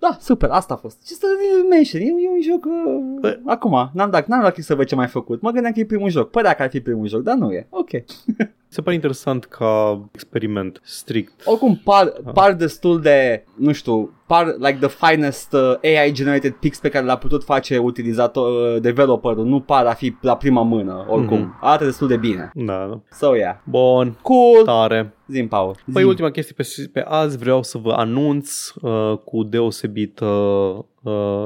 Da, 0.02 0.18
super, 0.20 0.50
asta 0.50 0.74
a 0.74 0.78
fost. 0.78 1.06
Ce 1.08 1.14
să 1.14 1.26
mention, 1.70 2.02
e, 2.02 2.06
e 2.06 2.30
un 2.30 2.42
joc... 2.42 2.66
Uh, 2.66 3.20
Bă. 3.20 3.40
acum, 3.46 3.90
n-am 3.94 4.10
dat, 4.10 4.28
n-am 4.28 4.42
dat 4.42 4.52
click 4.54 4.68
să 4.68 4.76
văd 4.76 4.86
ce 4.88 4.96
mai 4.96 5.08
făcut. 5.08 5.42
Mă 5.42 5.52
gândeam 5.52 5.74
că 5.74 5.80
e 5.80 5.86
primul 5.86 6.10
joc. 6.10 6.30
Părea 6.30 6.54
că 6.54 6.62
ar 6.62 6.70
fi 6.70 6.82
primul 6.82 7.08
joc, 7.08 7.22
dar 7.22 7.36
nu 7.36 7.52
e. 7.52 7.68
Ok. 7.70 7.90
Se 8.72 8.82
pare 8.82 8.96
interesant 8.96 9.46
ca 9.46 10.02
experiment 10.14 10.82
strict. 10.84 11.42
Oricum 11.46 11.76
par, 11.84 12.14
par 12.34 12.54
destul 12.54 13.02
de, 13.02 13.44
nu 13.56 13.72
știu, 13.72 14.14
par 14.28 14.46
like 14.58 14.78
the 14.88 15.08
finest 15.08 15.54
uh, 15.54 15.74
AI 15.84 16.12
generated 16.12 16.52
pics 16.54 16.80
pe 16.80 16.90
care 16.90 17.06
l-a 17.06 17.18
putut 17.18 17.44
face 17.44 17.78
utilizator, 17.78 18.74
uh, 18.76 18.82
developerul. 18.82 19.46
Nu 19.46 19.60
par 19.60 19.86
a 19.86 19.94
fi 19.94 20.16
la 20.22 20.38
prima 20.38 20.62
mână, 20.62 21.06
oricum. 21.10 21.40
Mhm. 21.40 21.58
Arată 21.62 21.86
destul 21.86 22.08
de 22.08 22.18
bine. 22.18 22.52
Da, 22.54 22.88
da. 22.90 23.00
So, 23.12 23.36
yeah. 23.36 23.56
Bun, 23.64 24.18
Cool. 24.22 24.64
tare. 24.66 25.14
Zim, 25.28 25.48
Paul. 25.48 25.76
Păi 25.94 26.02
Zim. 26.02 26.08
ultima 26.08 26.30
chestie 26.32 26.54
pe, 26.58 26.90
pe 26.94 27.06
azi 27.08 27.38
vreau 27.38 27.64
să 27.64 27.78
vă 27.78 27.92
anunț 27.92 28.70
uh, 28.82 29.18
cu 29.26 29.44
deosebită, 29.44 30.26
uh, 30.26 30.84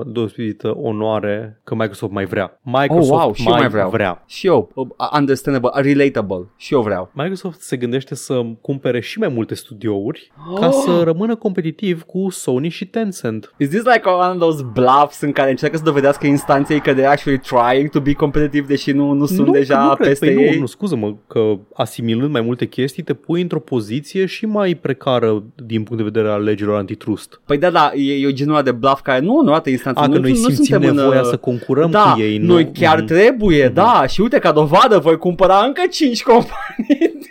deosebită 0.05 0.74
onoare 0.78 1.61
că 1.64 1.76
Microsoft 1.76 2.11
mai 2.14 2.26
vrea. 2.26 2.59
Microsoft 2.61 3.11
Oh, 3.11 3.20
wow, 3.20 3.34
și 3.34 3.43
eu 3.45 3.51
mai, 3.51 3.59
mai 3.59 3.70
vreau. 3.70 3.89
vrea. 3.89 4.24
Și 4.28 4.47
eu, 4.47 4.72
uh, 4.74 4.88
understandable, 5.18 5.70
relatable. 5.82 6.47
Și 6.57 6.74
eu 6.74 6.82
vreau. 6.82 7.09
Microsoft 7.14 7.61
se 7.61 7.78
gândește 7.78 8.16
să 8.16 8.41
cumpere 8.61 8.99
și 8.99 9.20
mai 9.20 9.28
multe 9.28 9.55
studiouri 9.55 10.32
ca 10.59 10.72
să 10.72 11.01
rămână 11.03 11.36
competitiv 11.36 12.01
cu 12.03 12.30
Sony 12.30 12.70
și 12.70 12.86
Tencent. 12.86 13.53
Is 13.57 13.70
this 13.70 13.84
like 13.84 14.09
one 14.09 14.30
of 14.32 14.38
those 14.38 14.64
bluffs 14.74 15.22
în 15.22 15.32
care 15.32 15.49
încearcă 15.49 15.78
să 15.78 15.84
dovedească 15.84 16.28
instanței 16.28 16.80
că 16.80 16.93
they're 16.93 17.11
actually 17.11 17.39
trying 17.39 17.89
to 17.89 17.99
be 17.99 18.14
competitive 18.14 18.66
deși 18.68 18.91
nu, 18.91 19.11
nu 19.11 19.26
sunt 19.26 19.47
nu, 19.47 19.51
deja 19.51 19.84
nu 19.84 19.93
cred, 19.95 20.07
peste 20.07 20.26
păi 20.26 20.43
ei? 20.43 20.53
Nu, 20.53 20.59
nu, 20.59 20.66
scuză-mă, 20.66 21.16
că 21.28 21.53
asimilând 21.74 22.32
mai 22.32 22.41
multe 22.41 22.66
chestii 22.66 23.03
te 23.03 23.14
pui 23.14 23.41
într-o 23.41 23.59
poziție 23.59 24.26
și 24.26 24.45
mai 24.45 24.76
precară 24.76 25.43
din 25.66 25.84
punct 25.84 25.97
de 26.03 26.09
vedere 26.11 26.34
al 26.34 26.43
legilor 26.43 26.78
antitrust. 26.78 27.41
Păi 27.45 27.57
da, 27.57 27.70
da, 27.70 27.91
e, 27.95 28.14
e 28.14 28.28
o 28.28 28.32
genul 28.32 28.53
ăla 28.53 28.64
de 28.64 28.72
bluff 28.72 29.01
care 29.01 29.20
nu, 29.20 29.41
nu 29.41 29.53
arată 29.54 29.70
instanța. 29.70 30.01
A, 30.01 30.06
nu, 30.06 30.14
că 30.14 30.20
noi 30.20 30.30
nu 30.30 30.36
simțim 30.36 30.56
suntem 30.64 30.89
în, 30.89 30.95
nevoia 30.95 31.22
uh, 31.22 31.28
să 31.28 31.38
concurăm 31.38 31.91
da, 31.91 32.12
cu 32.16 32.20
ei. 32.22 32.38
noi 32.38 32.64
nu? 32.64 32.72
chiar 32.74 32.97
Mhm. 32.97 33.06
trebuie, 33.06 33.68
da, 33.68 34.06
și 34.08 34.22
uite 34.22 34.39
ca 34.39 34.51
dovadă 34.51 34.97
voi 34.97 35.18
cumpăra 35.18 35.64
încă 35.66 35.82
5 35.91 36.24
companii. 36.24 37.12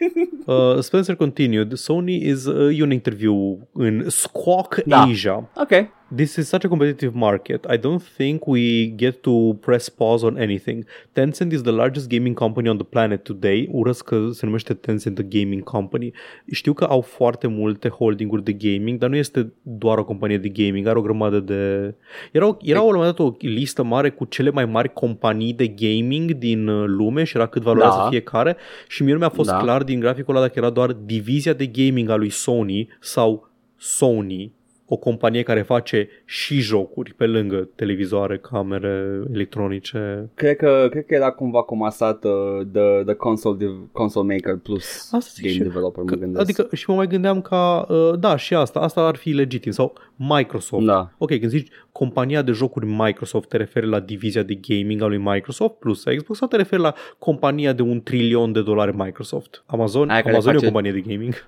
Uh, 0.46 0.78
Spencer 0.78 1.14
continued, 1.14 1.72
Sony 1.76 2.26
is 2.28 2.44
uh, 2.44 2.80
un 2.80 2.90
interview 2.90 3.58
in 3.80 4.04
Squawk 4.08 4.82
Da. 4.86 5.02
Asia. 5.02 5.50
ok. 5.56 5.70
This 6.14 6.36
is 6.36 6.48
such 6.48 6.64
a 6.64 6.68
competitive 6.68 7.14
market. 7.14 7.64
I 7.70 7.76
don't 7.78 8.02
think 8.16 8.46
we 8.46 8.86
get 8.96 9.22
to 9.22 9.56
press 9.60 9.88
pause 9.88 10.26
on 10.26 10.36
anything. 10.36 10.84
Tencent 11.12 11.52
is 11.52 11.62
the 11.62 11.70
largest 11.70 12.08
gaming 12.08 12.34
company 12.34 12.68
on 12.68 12.76
the 12.76 12.84
planet 12.84 13.24
today. 13.24 13.68
Urăsc 13.70 14.04
că 14.04 14.28
se 14.32 14.46
numește 14.46 14.74
Tencent 14.74 15.14
the 15.14 15.40
Gaming 15.40 15.62
Company. 15.62 16.12
Știu 16.50 16.72
că 16.72 16.84
au 16.84 17.00
foarte 17.00 17.46
multe 17.46 17.88
holdinguri 17.88 18.44
de 18.44 18.52
gaming, 18.52 18.98
dar 18.98 19.08
nu 19.08 19.16
este 19.16 19.52
doar 19.62 19.98
o 19.98 20.04
companie 20.04 20.38
de 20.38 20.48
gaming, 20.48 20.86
are 20.86 20.98
o 20.98 21.02
grămadă 21.02 21.40
de... 21.40 21.94
Era, 22.32 22.56
era 22.60 22.78
la 22.78 22.84
un 22.84 22.94
moment 22.94 23.16
dat 23.16 23.26
o 23.26 23.36
listă 23.38 23.82
mare 23.82 24.10
cu 24.10 24.24
cele 24.24 24.50
mai 24.50 24.64
mari 24.64 24.92
companii 24.92 25.52
de 25.52 25.66
gaming 25.66 26.30
din 26.30 26.68
uh, 26.68 26.84
lume 26.86 27.24
și 27.24 27.36
era 27.36 27.46
cât 27.46 27.62
valorează 27.62 27.96
Da. 27.96 28.08
fiecare 28.08 28.56
și 28.88 29.02
mie 29.02 29.12
nu 29.12 29.18
mi-a 29.18 29.28
fost 29.28 29.50
Da. 29.50 29.56
clar 29.56 29.82
din 29.82 30.00
graficul 30.00 30.34
ăla 30.36 30.46
dacă 30.46 30.58
era 30.58 30.70
doar 30.70 30.92
divizia 30.92 31.52
de 31.52 31.66
gaming 31.66 32.08
a 32.08 32.16
lui 32.16 32.30
Sony 32.30 32.88
sau 33.00 33.50
Sony 33.76 34.52
o 34.92 34.96
companie 34.96 35.42
care 35.42 35.62
face 35.62 36.08
și 36.24 36.60
jocuri 36.60 37.14
pe 37.14 37.26
lângă 37.26 37.68
televizoare, 37.74 38.38
camere 38.38 39.20
electronice. 39.34 40.30
Cred 40.34 40.56
că, 40.56 40.86
cred 40.90 41.06
că 41.06 41.14
era 41.14 41.30
cumva 41.30 41.62
comasat 41.62 42.24
uh, 42.24 42.32
the, 42.72 43.02
the 43.04 43.14
console, 43.14 43.56
de- 43.56 43.88
console 43.92 44.34
Maker 44.34 44.56
plus 44.62 45.12
Asta 45.12 45.30
zic 45.34 45.42
Game 45.44 45.54
și 45.54 45.60
eu. 45.60 45.66
Developer, 45.66 46.02
mă 46.04 46.10
Că, 46.10 46.16
gândesc. 46.16 46.40
adică 46.42 46.76
și 46.76 46.84
mă 46.90 46.94
mai 46.96 47.06
gândeam 47.06 47.40
ca, 47.40 47.86
uh, 47.88 48.18
da, 48.18 48.36
și 48.36 48.54
asta, 48.54 48.80
asta 48.80 49.00
ar 49.06 49.16
fi 49.16 49.30
legitim. 49.30 49.72
Sau 49.72 49.92
Microsoft. 50.16 50.84
Da. 50.86 51.10
Ok, 51.18 51.28
când 51.28 51.50
zici 51.50 51.68
compania 51.92 52.42
de 52.42 52.52
jocuri 52.52 52.86
Microsoft, 52.86 53.48
te 53.48 53.56
referi 53.56 53.86
la 53.88 54.00
divizia 54.00 54.42
de 54.42 54.54
gaming 54.68 55.02
a 55.02 55.06
lui 55.06 55.18
Microsoft 55.18 55.74
plus 55.74 56.02
Xbox 56.02 56.38
sau 56.38 56.48
te 56.48 56.56
referi 56.56 56.82
la 56.82 56.94
compania 57.18 57.72
de 57.72 57.82
un 57.82 58.02
trilion 58.02 58.52
de 58.52 58.62
dolari 58.62 58.96
Microsoft? 58.96 59.62
Amazon, 59.66 60.08
Aia 60.08 60.20
care 60.20 60.32
Amazon 60.34 60.52
e 60.52 60.56
o 60.56 60.58
face- 60.58 60.72
companie 60.72 60.92
de 61.02 61.10
gaming. 61.12 61.34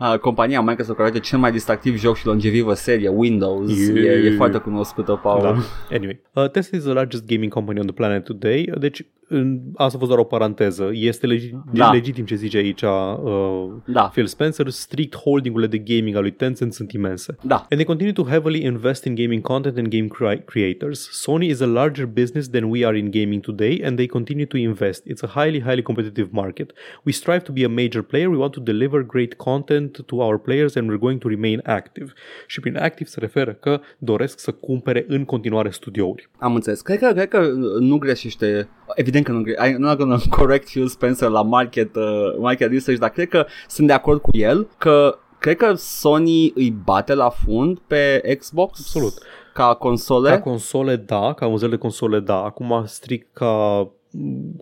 Uh, 0.00 0.18
compania 0.18 0.60
Microsoft 0.60 0.96
care 0.98 1.08
are 1.10 1.18
cel 1.20 1.38
mai 1.38 1.52
distractiv 1.52 1.96
joc 1.98 2.16
și 2.16 2.26
longevivă 2.26 2.67
exclusivă 2.68 2.74
serie 2.74 3.08
Windows, 3.08 3.88
e, 3.88 4.10
e 4.26 4.34
foarte 4.36 4.58
cunoscută, 4.58 5.20
Paul. 5.22 5.42
Da. 5.42 5.54
Anyway, 5.96 6.20
uh, 6.34 6.50
Tesla 6.50 6.78
is 6.78 6.84
the 6.84 6.92
largest 6.92 7.26
gaming 7.26 7.52
company 7.52 7.78
on 7.80 7.86
the 7.86 7.94
planet 7.94 8.24
today. 8.24 8.70
Deci, 8.78 9.06
în, 9.30 9.60
asta 9.74 9.96
a 9.96 9.98
fost 9.98 10.10
doar 10.10 10.18
o 10.18 10.24
paranteză. 10.24 10.90
Este 10.92 11.26
legi- 11.26 11.50
Da. 11.72 11.90
legitim 11.92 12.24
ce 12.24 12.34
zice 12.34 12.56
aici 12.56 12.82
uh, 12.82 13.72
Da, 13.86 14.02
Phil 14.02 14.26
Spencer. 14.26 14.68
Strict 14.68 15.16
holding-urile 15.16 15.68
de 15.68 15.78
gaming 15.78 16.16
al 16.16 16.22
lui 16.22 16.30
Tencent 16.30 16.72
sunt 16.72 16.92
imense. 16.92 17.36
da. 17.42 17.54
And 17.54 17.66
they 17.68 17.84
continue 17.84 18.12
to 18.12 18.24
heavily 18.28 18.62
invest 18.64 19.04
in 19.04 19.14
gaming 19.14 19.40
content 19.42 19.76
and 19.78 19.88
game 19.88 20.06
cre- 20.06 20.42
creators. 20.44 21.24
Sony 21.26 21.44
is 21.48 21.60
a 21.60 21.66
larger 21.66 22.06
business 22.06 22.48
than 22.48 22.64
we 22.70 22.84
are 22.86 22.96
in 22.98 23.10
gaming 23.10 23.40
today, 23.42 23.80
and 23.84 23.96
they 23.96 24.06
continue 24.06 24.46
to 24.46 24.56
invest. 24.56 25.06
It's 25.06 25.22
a 25.22 25.30
highly, 25.40 25.60
highly 25.60 25.82
competitive 25.82 26.28
market. 26.32 26.72
We 27.04 27.12
strive 27.12 27.42
to 27.42 27.52
be 27.52 27.64
a 27.64 27.68
major 27.68 28.02
player. 28.02 28.28
We 28.30 28.36
want 28.36 28.52
to 28.54 28.60
deliver 28.60 29.02
great 29.06 29.36
content 29.36 30.00
to 30.06 30.20
our 30.20 30.38
players, 30.38 30.76
and 30.76 30.88
we're 30.88 31.04
going 31.06 31.20
to 31.20 31.28
remain 31.28 31.60
active. 31.64 32.08
Și 32.50 32.60
prin 32.60 32.76
active 32.76 33.08
se 33.08 33.20
referă 33.20 33.52
că 33.52 33.80
doresc 33.98 34.38
să 34.38 34.52
cumpere 34.52 35.04
în 35.08 35.24
continuare 35.24 35.70
studiouri. 35.70 36.28
Am 36.38 36.54
înțeles. 36.54 36.80
Cred 36.80 36.98
că, 36.98 37.12
cred 37.12 37.28
că 37.28 37.40
nu 37.78 37.98
greșește. 37.98 38.68
Evident 38.94 39.24
că 39.24 39.32
nu 39.32 39.42
greșește. 39.42 39.74
I'm 39.74 39.76
not 39.76 39.98
gonna 39.98 40.18
correct 40.38 40.64
Phil 40.64 40.86
Spencer 40.86 41.28
la 41.28 41.42
market, 41.42 41.96
uh, 41.96 42.36
market 42.38 42.70
research, 42.70 43.00
dar 43.00 43.10
cred 43.10 43.28
că 43.28 43.46
sunt 43.68 43.86
de 43.86 43.92
acord 43.92 44.20
cu 44.20 44.36
el 44.36 44.68
că 44.78 45.18
cred 45.38 45.56
că 45.56 45.74
Sony 45.74 46.52
îi 46.54 46.70
bate 46.70 47.14
la 47.14 47.28
fund 47.28 47.78
pe 47.78 48.36
Xbox 48.38 48.78
Absolut. 48.78 49.12
ca 49.54 49.74
console. 49.74 50.30
Ca 50.30 50.40
console, 50.40 50.96
da, 50.96 51.32
ca 51.32 51.46
vânzări 51.46 51.70
de 51.70 51.76
console, 51.76 52.20
da. 52.20 52.42
Acum, 52.42 52.82
strict 52.86 53.28
ca 53.32 53.88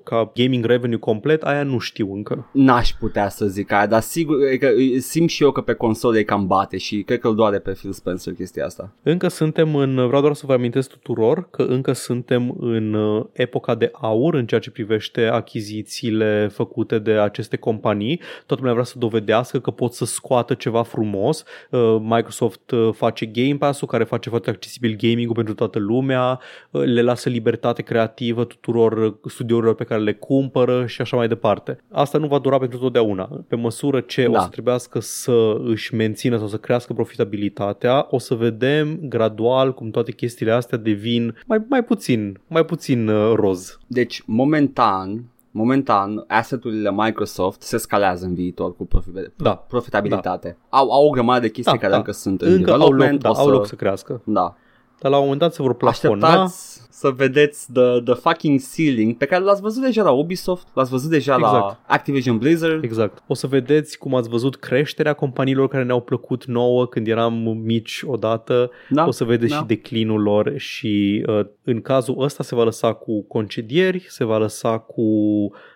ca 0.05 0.33
gaming 0.35 0.65
revenue 0.65 0.99
complet, 0.99 1.43
aia 1.43 1.63
nu 1.63 1.79
știu 1.79 2.15
încă. 2.15 2.51
N-aș 2.53 2.91
putea 2.91 3.29
să 3.29 3.47
zic 3.47 3.73
aia, 3.73 3.87
dar 3.87 4.01
sigur 4.01 4.43
e 4.43 4.57
că 4.57 4.69
simt 4.99 5.31
și 5.31 5.43
eu 5.43 5.51
că 5.51 5.61
pe 5.61 5.73
console 5.73 6.19
e 6.19 6.23
cam 6.23 6.47
bate 6.47 6.77
și 6.77 7.03
cred 7.03 7.19
că 7.19 7.29
îl 7.29 7.35
doare 7.35 7.59
pe 7.59 7.71
Phil 7.71 7.93
Spencer 7.93 8.33
chestia 8.33 8.65
asta. 8.65 8.93
Încă 9.03 9.29
suntem 9.29 9.75
în, 9.75 10.07
vreau 10.07 10.21
doar 10.21 10.35
să 10.35 10.47
vă 10.47 10.53
amintesc 10.53 10.91
tuturor 10.91 11.49
că 11.51 11.63
încă 11.63 11.93
suntem 11.93 12.57
în 12.59 12.95
uh, 12.95 13.25
epoca 13.33 13.75
de 13.75 13.91
aur 13.93 14.35
în 14.35 14.47
ceea 14.47 14.61
ce 14.61 14.71
privește 14.71 15.25
achizițiile 15.25 16.49
făcute 16.53 16.99
de 16.99 17.13
aceste 17.13 17.57
companii. 17.57 18.21
Toată 18.47 18.55
lumea 18.57 18.73
vrea 18.73 18.85
să 18.85 18.99
dovedească 18.99 19.61
că 19.61 19.71
pot 19.71 19.93
să 19.93 20.05
scoată 20.05 20.55
ceva 20.55 20.83
frumos. 20.83 21.45
Uh, 21.71 21.97
Microsoft 22.01 22.71
uh, 22.71 22.89
face 22.93 23.27
Game 23.27 23.57
Pass-ul 23.57 23.89
care 23.89 24.05
face 24.05 24.29
foarte 24.29 24.51
accesibil 24.51 24.97
gaming-ul 24.97 25.35
pentru 25.35 25.55
toată 25.55 25.79
lumea, 25.79 26.41
uh, 26.71 26.83
le 26.85 27.03
lasă 27.03 27.29
libertate 27.29 27.83
creativă 27.83 28.45
tuturor 28.45 28.93
uh, 28.93 29.15
studiourilor 29.37 29.75
pe 29.75 29.85
care 29.85 30.01
le 30.01 30.15
cumpără 30.15 30.87
și 30.87 31.01
așa 31.01 31.17
mai 31.17 31.29
departe. 31.29 31.79
Asta 31.93 32.19
nu 32.19 32.27
va 32.27 32.39
dura 32.39 32.59
pentru 32.59 32.79
totdeauna. 32.79 33.29
Pe 33.49 33.57
măsură 33.57 34.01
ce 34.01 34.29
Da. 34.29 34.39
o 34.39 34.43
să 34.43 34.49
trebuiască 34.49 35.01
să 35.01 35.57
își 35.65 35.95
mențină 35.95 36.37
sau 36.39 36.47
să 36.47 36.57
crească 36.57 36.93
profitabilitatea, 36.93 38.07
o 38.11 38.19
să 38.19 38.35
vedem 38.35 38.99
gradual 39.03 39.75
cum 39.75 39.91
toate 39.91 40.13
chestiile 40.13 40.53
astea 40.53 40.79
devin 40.79 41.37
mai, 41.47 41.59
mai 41.69 41.85
puțin, 41.85 42.41
mai 42.49 42.65
puțin 42.65 43.09
uh, 43.09 43.33
roz. 43.35 43.79
Deci, 43.87 44.23
momentan, 44.27 45.25
momentan, 45.51 46.25
asset-urile 46.29 46.91
Microsoft 46.93 47.63
se 47.63 47.77
scalează 47.77 48.25
în 48.25 48.35
viitor 48.35 48.77
cu 48.77 48.87
profi- 48.87 49.37
Da. 49.37 49.55
profitabilitate. 49.55 50.57
Au, 50.69 50.91
au 50.91 51.07
o 51.07 51.11
grămadă 51.11 51.41
de 51.41 51.51
chestii 51.51 51.73
Da, 51.73 51.79
care 51.79 51.93
da. 51.93 51.99
încă 51.99 52.13
sunt 52.13 52.41
în 52.41 52.53
Încă 52.53 52.71
au 52.73 52.79
loc, 52.79 52.89
development. 52.89 53.23
da, 53.23 53.31
o 53.31 53.35
să... 53.35 53.41
au 53.41 53.49
loc 53.49 53.67
să 53.67 53.75
crească. 53.75 54.23
Da. 54.25 54.57
Dar 54.99 55.11
la 55.11 55.17
un 55.17 55.23
moment 55.23 55.41
dat 55.41 55.55
se 55.55 55.63
vor 55.63 55.75
plafona. 55.75 56.27
Așteptați 56.27 56.87
să 56.91 57.11
vedeți 57.11 57.73
the, 57.73 58.01
the 58.05 58.15
fucking 58.15 58.61
ceiling 58.75 59.17
pe 59.17 59.27
care 59.27 59.45
l-ați 59.45 59.61
văzut 59.61 59.83
deja 59.83 60.03
la 60.03 60.11
Ubisoft, 60.11 60.67
l-ați 60.75 60.91
văzut 60.91 61.11
deja 61.11 61.37
la 61.37 61.47
Exact. 61.47 61.81
Activision 61.87 62.39
Blizzard. 62.39 62.85
Exact. 62.85 63.23
O 63.27 63.35
să 63.35 63.47
vedeți 63.47 63.99
cum 63.99 64.15
ați 64.15 64.29
văzut 64.29 64.57
creșterea 64.57 65.13
companiilor 65.13 65.69
care 65.69 65.85
ne-au 65.85 66.01
plăcut 66.01 66.45
nouă 66.45 66.87
când 66.87 67.07
eram 67.07 67.35
mici 67.65 68.03
odată. 68.07 68.71
Da? 68.89 69.07
O 69.07 69.11
să 69.11 69.25
vedeți 69.25 69.53
da. 69.53 69.57
și 69.57 69.65
declinul 69.65 70.23
lor 70.23 70.53
și 70.57 71.25
uh, 71.27 71.47
în 71.63 71.81
cazul 71.81 72.23
ăsta 72.23 72.43
se 72.43 72.55
va 72.55 72.65
lăsa 72.65 72.93
cu 72.93 73.23
concedieri, 73.23 74.07
se 74.09 74.25
va 74.25 74.39
lăsa 74.39 74.79
cu 74.79 75.03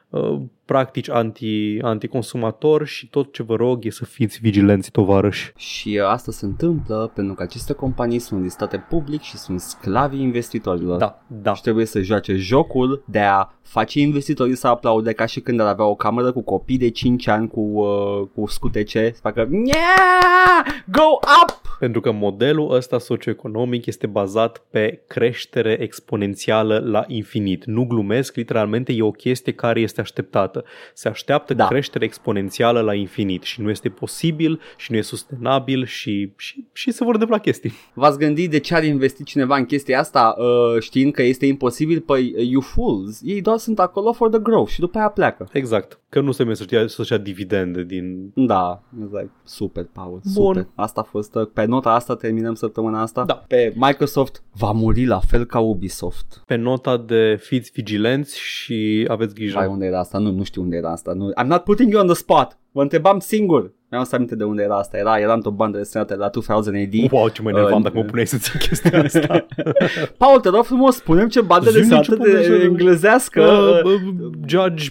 uh, 0.08 0.40
practici 0.70 1.08
anti, 1.08 1.78
anticonsumator 1.82 2.86
și 2.86 3.08
tot 3.08 3.32
ce 3.32 3.42
vă 3.42 3.54
rog 3.54 3.84
e 3.84 3.90
să 3.90 4.04
fiți 4.04 4.38
vigilenți, 4.40 4.90
tovarăși. 4.90 5.52
Și 5.56 5.98
uh, 6.02 6.06
asta 6.06 6.32
se 6.32 6.44
întâmplă 6.44 7.10
pentru 7.14 7.34
că 7.34 7.42
aceste 7.42 7.72
companii 7.72 8.18
sunt 8.18 8.42
listate 8.42 8.84
public 8.88 9.20
și 9.20 9.36
sunt 9.36 9.60
sclavii 9.60 10.20
investitorilor. 10.20 10.98
Da, 10.98 11.22
da. 11.26 11.54
Și 11.54 11.62
trebuie 11.62 11.84
să 11.84 12.00
joace 12.00 12.34
jocul 12.34 13.02
de 13.06 13.18
a 13.18 13.48
face 13.62 14.00
investitorii 14.00 14.56
să 14.56 14.66
aplaude 14.66 15.12
ca 15.12 15.26
și 15.26 15.40
când 15.40 15.60
ar 15.60 15.66
avea 15.66 15.84
o 15.84 15.94
cameră 15.94 16.32
cu 16.32 16.42
copii 16.42 16.78
de 16.78 16.90
5 16.90 17.26
ani 17.26 17.48
cu, 17.48 17.60
uh, 17.60 18.26
cu 18.34 18.46
scutece 18.46 19.10
să 19.14 19.20
facă 19.22 19.48
yeah! 19.50 20.82
Go 20.86 21.18
up! 21.42 21.60
Pentru 21.78 22.00
că 22.00 22.12
modelul 22.12 22.74
ăsta 22.74 22.98
socioeconomic 22.98 23.86
este 23.86 24.06
bazat 24.06 24.62
pe 24.70 25.02
creștere 25.06 25.76
exponențială 25.80 26.82
la 26.84 27.04
infinit. 27.06 27.64
Nu 27.64 27.84
glumesc, 27.84 28.34
literalmente 28.34 28.92
e 28.92 29.02
o 29.02 29.10
chestie 29.10 29.52
care 29.52 29.80
este 29.80 30.00
așteptată. 30.00 30.59
Se 30.94 31.08
așteaptă 31.08 31.54
Da. 31.54 31.66
creștere 31.66 32.04
exponențială 32.04 32.80
la 32.80 32.94
infinit 32.94 33.42
și 33.42 33.60
nu 33.60 33.70
este 33.70 33.88
posibil 33.88 34.60
și 34.76 34.92
nu 34.92 34.96
e 34.98 35.00
sustenabil 35.00 35.84
și, 35.84 36.32
și, 36.36 36.64
și 36.72 36.90
se 36.90 37.04
vor 37.04 37.12
întâmpla 37.12 37.38
chestii. 37.38 37.72
V-ați 37.94 38.18
gândit 38.18 38.50
de 38.50 38.58
ce 38.58 38.74
ar 38.74 38.84
investi 38.84 39.24
cineva 39.24 39.56
în 39.56 39.64
chestia 39.64 39.98
asta 39.98 40.34
uh, 40.38 40.80
știind 40.82 41.12
că 41.12 41.22
este 41.22 41.46
imposibil? 41.46 42.00
Păi, 42.00 42.34
uh, 42.36 42.48
you 42.48 42.60
fools, 42.60 43.20
ei 43.24 43.40
doar 43.40 43.58
sunt 43.58 43.78
acolo 43.78 44.12
for 44.12 44.28
the 44.28 44.40
growth 44.40 44.70
și 44.70 44.80
după 44.80 44.98
aia 44.98 45.08
pleacă. 45.08 45.48
Exact. 45.52 46.00
Că 46.08 46.20
nu 46.20 46.32
se 46.32 46.42
merge 46.44 46.62
să-și 46.62 46.74
ia, 46.74 46.86
să-și 46.86 47.12
ia 47.12 47.18
dividende 47.18 47.82
din... 47.82 48.32
Da, 48.34 48.82
exact. 49.04 49.30
Super, 49.44 49.88
Paul, 49.92 50.20
Bun. 50.34 50.44
super. 50.54 50.66
Asta 50.74 51.00
a 51.00 51.04
fost, 51.04 51.34
uh, 51.34 51.48
pe 51.54 51.64
nota 51.64 51.90
asta 51.90 52.16
terminăm 52.16 52.54
săptămâna 52.54 53.02
asta. 53.02 53.24
Da. 53.24 53.34
Pe 53.34 53.72
Microsoft 53.76 54.42
va 54.52 54.70
muri 54.70 55.04
la 55.06 55.18
fel 55.18 55.44
ca 55.44 55.58
Ubisoft. 55.58 56.42
Pe 56.46 56.54
nota 56.56 56.96
de 56.96 57.36
fiți 57.40 57.70
vigilenți 57.74 58.38
și 58.40 59.04
aveți 59.08 59.34
grijă. 59.34 59.58
Vai, 59.58 59.66
unde 59.66 59.86
era 59.86 59.98
asta? 59.98 60.18
Nu, 60.18 60.30
nu 60.30 60.42
știu 60.50 60.62
unde 60.62 60.76
era 60.76 60.90
asta. 60.90 61.12
Nu. 61.12 61.32
I'm 61.42 61.46
not 61.46 61.62
putting 61.64 61.92
you 61.92 62.00
on 62.00 62.06
the 62.06 62.16
spot. 62.16 62.58
Vă 62.72 62.82
întrebam 62.82 63.18
singur. 63.18 63.72
Mi-am 63.90 64.04
să 64.04 64.14
aminte 64.14 64.34
de 64.36 64.44
unde 64.44 64.62
era 64.62 64.76
asta. 64.78 64.96
Era, 64.96 65.18
era 65.18 65.32
într-o 65.32 65.50
bandă 65.50 65.76
desenată 65.78 66.14
la 66.14 66.28
2000 66.28 66.82
AD. 67.04 67.12
Wow, 67.12 67.28
ce 67.28 67.42
mă 67.42 67.48
enervam 67.48 67.76
Uh, 67.78 67.82
dacă 67.82 67.96
mă 67.96 68.02
puneai 68.04 68.26
să 68.26 68.36
ții 68.36 68.58
chestia 68.58 69.02
asta. 69.02 69.46
Paul, 70.18 70.40
te 70.40 70.48
rog 70.48 70.64
frumos, 70.64 70.96
spunem 70.96 71.28
ce 71.28 71.40
bandă 71.40 71.70
Zi-mi 71.70 71.82
desenată 71.82 72.04
ce 72.10 72.16
bandă 72.16 72.30
de 72.32 72.36
desenată. 72.38 72.62
englezească. 72.64 73.42
Uh, 73.84 73.92
uh, 73.92 74.00
judge 74.46 74.88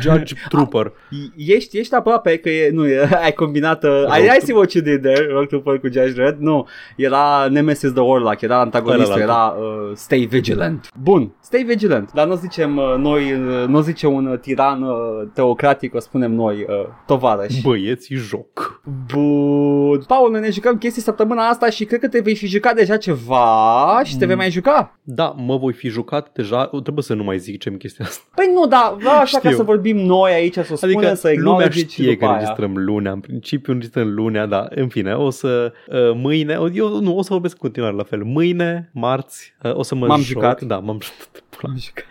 Judge 0.00 0.34
Trooper. 0.48 0.92
Ești, 1.36 1.78
ești 1.78 1.94
aproape 1.94 2.36
că 2.36 2.48
e, 2.50 2.70
nu, 2.70 2.86
e, 2.88 3.08
ai 3.24 3.32
combinat, 3.32 3.84
uh, 3.84 3.90
I, 4.18 4.36
I 4.38 4.40
see 4.40 4.54
what 4.54 4.72
you 4.72 4.84
did 4.84 5.02
there, 5.02 5.26
Rock 5.32 5.48
Trooper 5.48 5.78
cu 5.78 5.86
Judge 5.86 6.12
Dredd, 6.12 6.40
nu, 6.40 6.66
era 6.96 7.46
Nemesis 7.50 7.92
the 7.92 8.00
Warlock, 8.02 8.40
era 8.40 8.60
antagonistul, 8.60 9.20
Ăla 9.20 9.22
era 9.22 9.54
uh, 9.58 9.90
Stay 9.94 10.24
Vigilant. 10.24 10.88
Bun, 11.02 11.34
Stay 11.40 11.62
Vigilant, 11.62 12.12
dar 12.12 12.26
nu 12.26 12.34
zicem 12.34 12.76
uh, 12.76 12.94
noi, 12.98 13.32
uh, 13.32 13.64
nu 13.66 13.80
zice 13.80 14.06
un 14.06 14.26
uh, 14.26 14.38
tiran 14.38 14.82
uh, 14.82 14.96
teocratic, 15.34 15.94
o 15.94 15.98
spunem 16.00 16.32
noi, 16.32 16.54
uh, 16.68 16.86
tovarăși. 17.06 17.62
Băieții 17.62 18.16
joc. 18.16 18.80
Bun. 19.12 20.02
Paul, 20.06 20.30
noi 20.30 20.40
ne 20.40 20.50
jucăm 20.50 20.78
chestii 20.78 21.02
săptămâna 21.02 21.48
asta 21.48 21.70
și 21.70 21.84
cred 21.84 22.00
că 22.00 22.08
te 22.08 22.20
vei 22.20 22.34
fi 22.34 22.46
jucat 22.46 22.74
deja 22.74 22.96
ceva 22.96 24.00
și 24.04 24.16
te 24.16 24.24
vei 24.26 24.32
Mm. 24.34 24.40
mai 24.40 24.50
juca. 24.50 24.98
Da, 25.02 25.34
mă 25.36 25.56
voi 25.56 25.72
fi 25.72 25.88
jucat 25.88 26.32
deja, 26.32 26.66
trebuie 26.82 27.04
să 27.04 27.14
nu 27.14 27.24
mai 27.24 27.38
zic 27.38 27.60
ce 27.60 27.76
chestia 27.76 28.04
asta. 28.04 28.22
Păi 28.34 28.50
nu, 28.54 28.66
da, 28.66 28.94
vreau 28.98 29.18
așa 29.18 29.38
ca 29.38 29.48
Știu. 29.48 29.56
să 29.56 29.62
vorbim 29.74 29.96
noi 29.96 30.32
aici, 30.32 30.54
să 30.54 30.68
o 30.72 30.76
spunem, 30.76 30.96
Adică 30.96 31.14
să 31.14 31.26
lumea 31.26 31.38
acknowledge 31.40 31.78
și 31.78 31.88
știe 31.88 32.04
după 32.04 32.18
că 32.18 32.24
aia. 32.24 32.32
înregistrăm 32.34 32.76
lunea, 32.76 33.12
în 33.12 33.20
principiu 33.20 33.72
înregistrăm 33.72 34.14
lunea, 34.14 34.46
da, 34.46 34.66
în 34.70 34.88
fine, 34.88 35.14
o 35.14 35.30
să, 35.30 35.72
uh, 35.86 35.96
mâine, 36.14 36.58
eu 36.74 37.00
nu, 37.00 37.16
o 37.16 37.22
să 37.22 37.28
vorbesc 37.32 37.54
în 37.54 37.60
continuare 37.60 37.94
la 37.96 38.02
fel, 38.02 38.22
mâine, 38.24 38.90
marți, 38.92 39.54
uh, 39.62 39.74
o 39.76 39.82
să 39.82 39.94
mă 39.94 40.06
M-am 40.06 40.16
joc, 40.20 40.26
jucat. 40.26 40.62
da, 40.62 40.78
m-am 40.78 40.98
jucat, 41.06 41.42
M-am 41.62 41.76
jucat. 41.78 42.04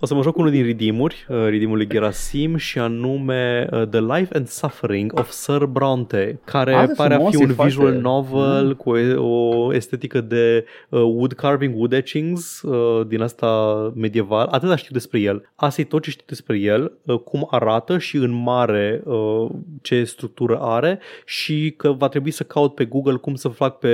O 0.00 0.06
să 0.06 0.14
mă 0.14 0.22
joc 0.22 0.36
unul 0.36 0.50
din 0.50 0.64
redeem-uri, 0.64 1.26
uh, 1.28 1.36
redeem-ul 1.48 1.76
lui 1.76 1.86
Gerasim 1.88 2.56
și 2.56 2.78
anume 2.78 3.66
uh, 3.72 3.82
The 3.88 4.00
Life 4.00 4.36
and 4.36 4.48
Suffering 4.48 5.12
of 5.18 5.30
Sir 5.30 5.64
Bronte, 5.64 6.40
care 6.44 6.74
Arată 6.74 6.92
pare 6.96 7.14
a 7.14 7.16
frumos, 7.16 7.34
fi 7.34 7.42
e 7.42 7.44
un 7.46 7.52
foarte- 7.54 7.72
visual 7.72 7.94
novel 8.00 8.64
Mm. 8.66 8.72
cu 8.72 8.90
o, 9.16 9.26
o 9.26 9.74
estetică 9.74 10.20
de 10.20 10.64
uh, 10.88 11.00
wood 11.00 11.32
carving, 11.32 11.76
wood 11.76 11.92
etchings 11.92 12.62
uh, 12.62 13.06
din 13.06 13.20
asta 13.20 13.92
medieval. 13.94 14.48
Atâta 14.50 14.76
știu 14.76 14.90
despre 14.92 15.20
el. 15.20 15.48
Asta 15.54 15.80
e 15.80 15.84
tot 15.84 16.02
ce 16.02 16.10
știu 16.10 16.24
despre 16.26 16.58
el, 16.58 16.92
uh, 17.02 17.18
cum 17.18 17.46
arată 17.50 17.98
și 17.98 18.16
în 18.16 18.30
mare 18.42 19.02
uh, 19.04 19.48
ce 19.82 20.04
structură 20.04 20.58
are 20.60 20.98
și 21.24 21.74
că 21.76 21.92
va 21.92 22.08
trebui 22.08 22.30
să 22.30 22.42
caut 22.42 22.74
pe 22.74 22.84
Google 22.84 23.16
cum 23.16 23.34
să 23.34 23.48
fac 23.48 23.78
pe 23.78 23.90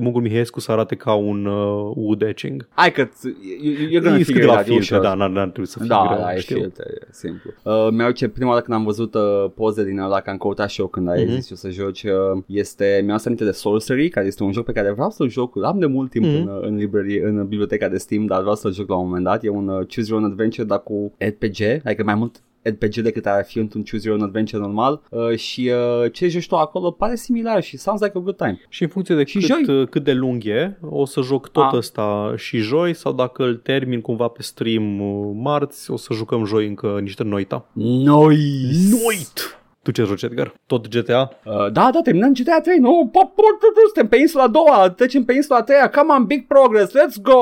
Mugul 0.00 0.22
Mihaescu 0.22 0.60
să 0.60 0.72
arate 0.72 0.94
ca 0.94 1.12
un 1.14 1.44
uh, 1.46 1.92
wood 1.94 2.22
etching. 2.22 2.68
Hai 2.74 2.92
că 2.92 3.04
ți- 3.04 3.26
you- 3.62 3.74
you're 3.88 4.02
gonna 4.02 4.18
E 4.18 4.22
figure 4.22 4.44
câteva 4.44 4.52
it 4.52 4.58
out, 4.58 4.76
e 4.76 4.80
filtre, 4.80 4.96
ușor. 4.96 5.00
da, 5.00 5.14
n-ar, 5.42 5.46
n-ar 5.46 5.48
trebui 5.50 5.68
să 5.70 5.78
fie 5.78 5.88
Da, 5.88 6.04
greu, 6.08 6.18
da, 6.20 6.34
e 6.34 6.38
știu. 6.38 6.56
filtre, 6.56 6.84
e 7.00 7.06
simplu. 7.10 7.50
Uh, 7.62 7.88
mi-au 7.90 8.10
ce 8.10 8.28
prima 8.28 8.50
dată 8.52 8.64
când 8.64 8.76
am 8.76 8.84
văzut 8.84 9.14
uh, 9.14 9.50
poze 9.54 9.84
din 9.84 9.98
ăla, 9.98 10.20
că 10.20 10.30
am 10.30 10.36
căutat 10.36 10.68
și 10.70 10.80
eu 10.80 10.86
când 10.86 11.08
ai 11.08 11.24
Mhm. 11.24 11.32
zis 11.34 11.50
eu 11.50 11.56
să 11.56 11.70
joci, 11.70 12.02
uh, 12.02 12.42
este, 12.46 13.02
mi-am 13.04 13.16
să 13.16 13.22
aminte 13.26 13.44
de 13.44 13.50
Sorcery, 13.50 14.08
care 14.08 14.26
este 14.26 14.42
un 14.42 14.52
joc 14.52 14.64
pe 14.64 14.72
care 14.72 14.92
vreau 14.92 15.10
să-l 15.10 15.28
joc, 15.28 15.64
am 15.64 15.78
de 15.78 15.86
mult 15.86 16.10
timp 16.10 16.24
Mhm. 16.24 16.34
în, 16.34 16.46
uh, 16.46 16.58
în, 16.62 16.76
librărie, 16.76 17.24
în 17.24 17.46
biblioteca 17.46 17.88
de 17.88 17.96
Steam, 17.98 18.26
dar 18.26 18.40
vreau 18.40 18.54
să-l 18.54 18.72
joc 18.72 18.88
la 18.88 18.96
un 18.96 19.06
moment 19.06 19.24
dat, 19.24 19.44
e 19.44 19.48
un 19.48 19.68
uh, 19.68 19.74
Choose 19.74 20.10
Your 20.10 20.20
Own 20.22 20.24
Adventure, 20.30 20.66
dar 20.66 20.82
cu 20.82 21.12
RPG, 21.18 21.60
adică 21.84 22.02
mai 22.04 22.14
mult 22.14 22.42
RPG 22.62 22.94
decât 22.94 23.26
ar 23.26 23.44
fi 23.44 23.58
într-un 23.58 23.84
Choose 23.90 24.08
Your 24.08 24.18
Own 24.20 24.28
Adventure 24.28 24.62
normal 24.62 25.02
uh, 25.10 25.36
și 25.36 25.70
uh, 26.04 26.12
ce 26.12 26.28
joci 26.28 26.46
tu 26.46 26.56
acolo 26.56 26.90
pare 26.90 27.16
similar 27.16 27.62
și 27.62 27.76
sounds 27.76 28.02
like 28.02 28.18
a 28.18 28.20
good 28.20 28.36
time. 28.36 28.60
Și 28.68 28.82
în 28.82 28.88
funcție 28.88 29.14
de 29.14 29.24
Și 29.24 29.38
cât, 29.38 29.46
joi. 29.46 29.80
uh, 29.80 29.88
cât 29.88 30.04
de 30.04 30.12
lung 30.12 30.44
e, 30.44 30.78
o 30.80 31.04
să 31.04 31.20
joc 31.20 31.48
tot 31.48 31.62
Ah. 31.64 31.72
ăsta 31.74 32.34
și 32.36 32.58
joi 32.58 32.94
sau 32.94 33.12
dacă 33.12 33.42
îl 33.44 33.54
termin 33.56 34.00
cumva 34.00 34.28
pe 34.28 34.42
stream 34.42 35.00
uh, 35.00 35.30
marți, 35.34 35.90
o 35.90 35.96
să 35.96 36.14
jucăm 36.14 36.44
joi 36.44 36.66
încă 36.66 36.98
niște 37.02 37.22
noita. 37.22 37.68
Nice! 37.72 38.08
Noit! 38.10 39.61
Tu 39.82 39.90
ce 39.90 40.02
joci, 40.04 40.22
Edgar? 40.22 40.54
Tot 40.66 40.88
GTA? 40.88 41.30
Uh, 41.44 41.52
da, 41.72 41.90
da, 41.92 42.00
terminăm 42.02 42.32
GTA 42.32 42.60
3, 42.62 42.78
nu? 42.78 42.88
Pop, 42.90 43.12
pop, 43.12 43.34
pop, 43.34 43.58
pop, 43.60 43.74
suntem 43.84 44.08
pe 44.08 44.16
insula 44.16 44.42
a 44.42 44.48
doua, 44.48 44.90
trecem 44.90 45.24
pe 45.24 45.32
insula 45.32 45.58
a 45.58 45.62
treia, 45.62 45.90
come 45.90 46.12
on, 46.12 46.24
big 46.24 46.46
progress, 46.46 46.92
let's 46.92 47.20
go! 47.22 47.32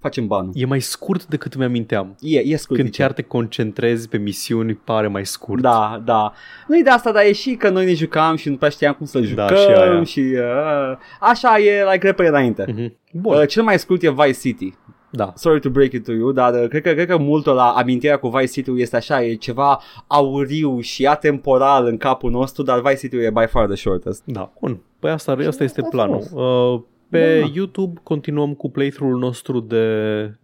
Facem 0.00 0.26
banul. 0.26 0.52
E 0.54 0.66
mai 0.66 0.80
scurt 0.80 1.26
decât 1.26 1.56
mi-aminteam. 1.56 2.16
E, 2.20 2.38
e 2.38 2.56
scurt. 2.56 2.80
Când 2.80 2.90
chiar 2.92 3.12
te 3.12 3.22
concentrezi 3.22 4.08
pe 4.08 4.16
misiuni, 4.16 4.74
pare 4.74 5.06
mai 5.06 5.26
scurt. 5.26 5.62
Da, 5.62 6.02
da. 6.04 6.32
Nu-i 6.66 6.82
de 6.82 6.90
asta, 6.90 7.12
dar 7.12 7.24
e 7.24 7.32
și 7.32 7.54
că 7.54 7.68
noi 7.68 7.84
ne 7.84 7.94
jucam 7.94 8.36
și 8.36 8.48
nu 8.48 8.56
prea 8.56 8.70
știam 8.70 8.92
cum 8.92 9.06
să 9.06 9.20
jucăm 9.20 9.46
și 9.48 9.54
aia. 9.54 10.02
și 10.04 10.20
uh, 10.20 10.96
așa 11.20 11.58
e, 11.58 11.84
like, 11.92 12.06
repede 12.06 12.28
înainte. 12.28 12.64
Mhm. 12.68 12.96
Bun, 13.12 13.36
Uh, 13.36 13.46
cel 13.48 13.62
mai 13.62 13.78
scurt 13.78 14.02
e 14.02 14.10
Vice 14.10 14.38
City. 14.40 14.74
Da. 15.10 15.32
Sorry 15.36 15.60
to 15.60 15.70
break 15.70 15.92
it 15.92 16.04
to 16.04 16.12
you, 16.12 16.32
dar 16.32 16.54
uh, 16.54 16.68
cred 16.68 16.82
că, 16.82 16.92
cred 16.92 17.06
că 17.06 17.16
multul 17.16 17.54
la 17.54 17.68
amintirea 17.68 18.18
cu 18.18 18.28
Vice 18.28 18.46
City 18.46 18.70
este 18.76 18.96
așa, 18.96 19.22
e 19.22 19.34
ceva 19.34 19.80
auriu 20.06 20.80
și 20.80 21.06
atemporal 21.06 21.86
în 21.86 21.96
capul 21.96 22.30
nostru, 22.30 22.62
dar 22.62 22.80
Vice 22.80 22.96
City 22.96 23.16
e 23.16 23.30
by 23.30 23.46
far 23.46 23.66
the 23.66 23.76
shortest. 23.76 24.22
Da, 24.24 24.52
bun. 24.60 24.80
Păi 24.98 25.10
asta, 25.10 25.32
asta 25.32 25.64
este 25.64 25.80
asta 25.80 25.88
planul. 25.90 26.20
frumos. 26.22 26.74
Uh, 26.74 26.80
pe 27.10 27.38
Da. 27.40 27.50
YouTube 27.54 28.00
continuăm 28.02 28.54
cu 28.54 28.70
playthrough-ul 28.70 29.18
nostru 29.18 29.60
de 29.60 29.84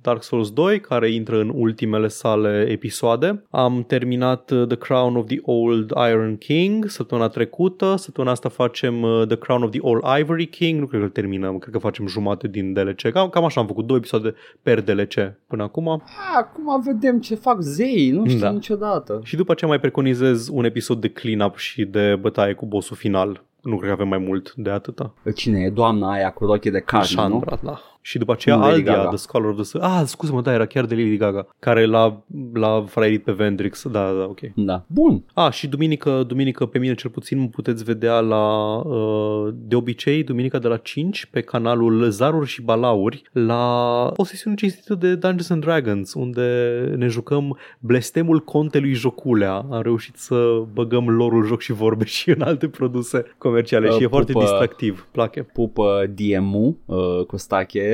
Dark 0.01 0.23
Souls 0.23 0.51
2, 0.53 0.81
care 0.81 1.11
intră 1.11 1.41
în 1.41 1.51
ultimele 1.55 2.09
sale 2.09 2.66
episoade. 2.69 3.45
Am 3.51 3.85
terminat 3.86 4.51
uh, 4.51 4.66
The 4.66 4.77
Crown 4.77 5.16
of 5.16 5.27
the 5.27 5.39
Old 5.43 5.93
Iron 6.11 6.36
King 6.36 6.89
săptămâna 6.89 7.28
trecută. 7.28 7.95
Săptămâna 7.97 8.32
asta 8.32 8.49
facem 8.49 9.03
uh, 9.03 9.27
The 9.27 9.36
Crown 9.36 9.62
of 9.62 9.70
the 9.70 9.81
Old 9.82 10.03
Ivory 10.20 10.47
King. 10.47 10.81
Nu 10.81 10.86
cred 10.86 11.01
că 11.01 11.07
îl 11.07 11.12
terminăm, 11.12 11.59
cred 11.59 11.73
că 11.73 11.78
facem 11.78 12.07
jumate 12.07 12.49
din 12.49 12.73
DLC. 12.73 13.01
Cam, 13.12 13.28
cam 13.28 13.45
așa 13.45 13.61
am 13.61 13.66
făcut 13.66 13.86
două 13.86 13.99
episoade 13.99 14.35
per 14.62 14.81
DLC 14.82 15.15
până 15.47 15.62
acum. 15.62 16.03
Acum 16.36 16.82
vedem 16.85 17.20
ce 17.20 17.35
fac 17.35 17.61
zei, 17.61 18.11
nu 18.11 18.27
știu 18.27 18.41
Da. 18.41 18.51
niciodată. 18.51 19.20
Și 19.24 19.36
după 19.36 19.53
aceea 19.53 19.70
mai 19.70 19.81
preconizez 19.81 20.49
un 20.53 20.65
episod 20.65 21.01
de 21.01 21.09
clean-up 21.09 21.57
și 21.57 21.85
de 21.85 22.16
bătaie 22.20 22.53
cu 22.53 22.66
bossul 22.66 22.97
final. 22.97 23.45
Nu 23.65 23.77
cred 23.77 23.89
că 23.89 23.95
avem 23.95 24.09
mai 24.09 24.19
mult 24.19 24.55
de 24.55 24.70
atâta. 24.70 25.12
Cine 25.35 25.61
e 25.61 25.70
doamna 25.70 26.11
aia 26.11 26.32
cu 26.32 26.45
rochie 26.45 26.70
de 26.70 26.81
carne, 26.81 27.07
nu? 27.15 27.16
Chandra, 27.16 27.59
da. 27.62 27.81
Și 28.07 28.19
după 28.19 28.33
aceea 28.33 28.57
Lady 28.57 28.71
Aldia, 28.73 28.95
Gaga. 28.95 29.09
The 29.09 29.17
Scholar 29.17 29.49
of 29.49 29.55
the 29.55 29.65
Sun. 29.65 29.81
Ah, 29.81 30.03
scuze-mă, 30.07 30.41
da, 30.41 30.53
era 30.53 30.67
chiar 30.67 30.85
de 30.85 30.95
Lady 30.95 31.17
Gaga, 31.17 31.47
care 31.59 31.85
l-a, 31.87 32.25
l-a 32.55 32.85
fraierit 32.87 33.23
pe 33.25 33.33
Vendrix. 33.33 33.89
Da, 33.89 34.13
da, 34.19 34.25
ok. 34.29 34.39
Da. 34.55 34.85
Bun. 34.87 35.25
Ah, 35.35 35.53
și 35.53 35.67
duminică, 35.69 36.25
duminică 36.27 36.67
pe 36.67 36.79
mine 36.79 36.95
cel 36.95 37.11
puțin 37.11 37.39
mă 37.39 37.47
puteți 37.47 37.85
vedea 37.85 38.21
la, 38.21 38.77
uh, 38.77 39.49
de 39.55 39.77
obicei, 39.77 40.23
duminica 40.25 40.59
de 40.59 40.69
la 40.69 40.77
5 40.77 41.27
pe 41.31 41.41
canalul 41.41 42.11
Zaruri 42.11 42.47
și 42.49 42.63
Balauri 42.63 43.23
la 43.33 44.13
o 44.17 44.25
sesiune 44.25 44.57
cinstită 44.57 44.95
de 44.95 45.09
Dungeons 45.15 45.51
and 45.51 45.63
Dragons 45.65 46.15
unde 46.15 46.45
ne 46.97 47.07
jucăm 47.07 47.59
blestemul 47.79 48.41
contelui 48.41 48.93
Joculea. 48.93 49.67
Am 49.71 49.83
reușit 49.83 50.17
să 50.17 50.63
băgăm 50.73 51.09
lorul 51.09 51.47
joc 51.47 51.61
și 51.61 51.73
vorbe 51.73 52.05
și 52.17 52.31
în 52.31 52.41
alte 52.43 52.69
produse 52.69 53.25
comerciale 53.39 53.89
Uh, 53.89 53.95
și 53.97 54.03
e 54.03 54.07
foarte 54.07 54.33
pupă- 54.33 54.45
distractiv. 54.45 55.09
Place. 55.11 55.43
Pupă 55.43 56.11
DM-ul 56.15 56.77
uh, 56.85 57.25
cu 57.27 57.37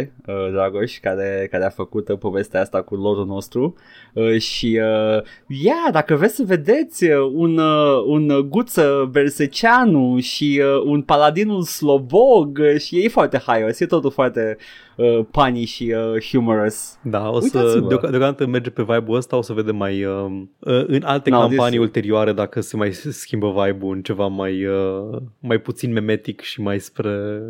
Stache, 0.01 0.12
uh, 0.47 0.52
Dragoș, 0.52 0.98
care, 0.98 1.48
care 1.51 1.64
a 1.64 1.68
făcut 1.68 2.09
uh, 2.09 2.18
povestea 2.18 2.60
asta 2.60 2.82
cu 2.82 2.94
lorul 2.94 3.27
nostru 3.27 3.74
uh, 4.14 4.39
și 4.39 4.81
uh, 4.82 5.22
yeah, 5.47 5.93
dacă 5.93 6.14
vreți 6.14 6.35
să 6.35 6.43
vedeți 6.47 7.05
uh, 7.05 7.31
un, 7.35 7.59
uh, 7.59 8.02
un 8.06 8.47
Guță 8.48 9.09
Verseceanu 9.12 10.18
și 10.18 10.62
uh, 10.64 10.82
un 10.86 11.02
Paladinul 11.02 11.62
Slobog 11.62 12.59
uh, 12.60 12.81
și 12.81 13.05
e 13.05 13.09
foarte 13.09 13.39
haios, 13.47 13.81
e 13.81 13.86
totul 13.86 14.10
foarte 14.10 14.56
uh, 14.97 15.20
funny 15.32 15.64
și 15.64 15.94
uh, 16.14 16.22
humorous. 16.31 16.98
Da, 17.02 17.28
o 17.31 17.40
să, 17.40 17.59
Uitați-vă. 17.59 17.86
deoc- 17.89 18.01
deocamdată 18.10 18.47
merge 18.47 18.70
pe 18.70 18.82
vibe-ul 18.82 19.16
ăsta, 19.16 19.36
o 19.36 19.43
să 19.43 19.52
vedem 19.52 19.77
mai 19.77 20.05
uh, 20.05 20.24
uh, 20.59 20.85
în 20.86 21.02
alte 21.05 21.31
No, 21.31 21.39
campanii 21.39 21.78
this- 21.78 21.81
ulterioare 21.82 22.32
dacă 22.32 22.60
se 22.60 22.77
mai 22.77 22.93
schimbă 22.93 23.64
vibe-ul 23.64 23.94
în 23.94 24.02
ceva 24.02 24.27
mai, 24.27 24.66
uh, 24.66 25.16
mai 25.40 25.59
puțin 25.59 25.93
memetic 25.93 26.40
și 26.40 26.60
mai 26.60 26.78
spre 26.81 27.40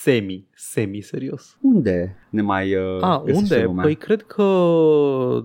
semi, 0.00 0.46
semi-serios. 0.54 1.58
Unde 1.60 2.16
ne 2.30 2.42
mai 2.42 2.74
uh, 2.74 3.00
Ah, 3.00 3.20
găsește 3.24 3.54
unde? 3.54 3.64
lumea? 3.64 3.84
Păi 3.84 3.94
cred 3.94 4.22
că, 4.22 4.42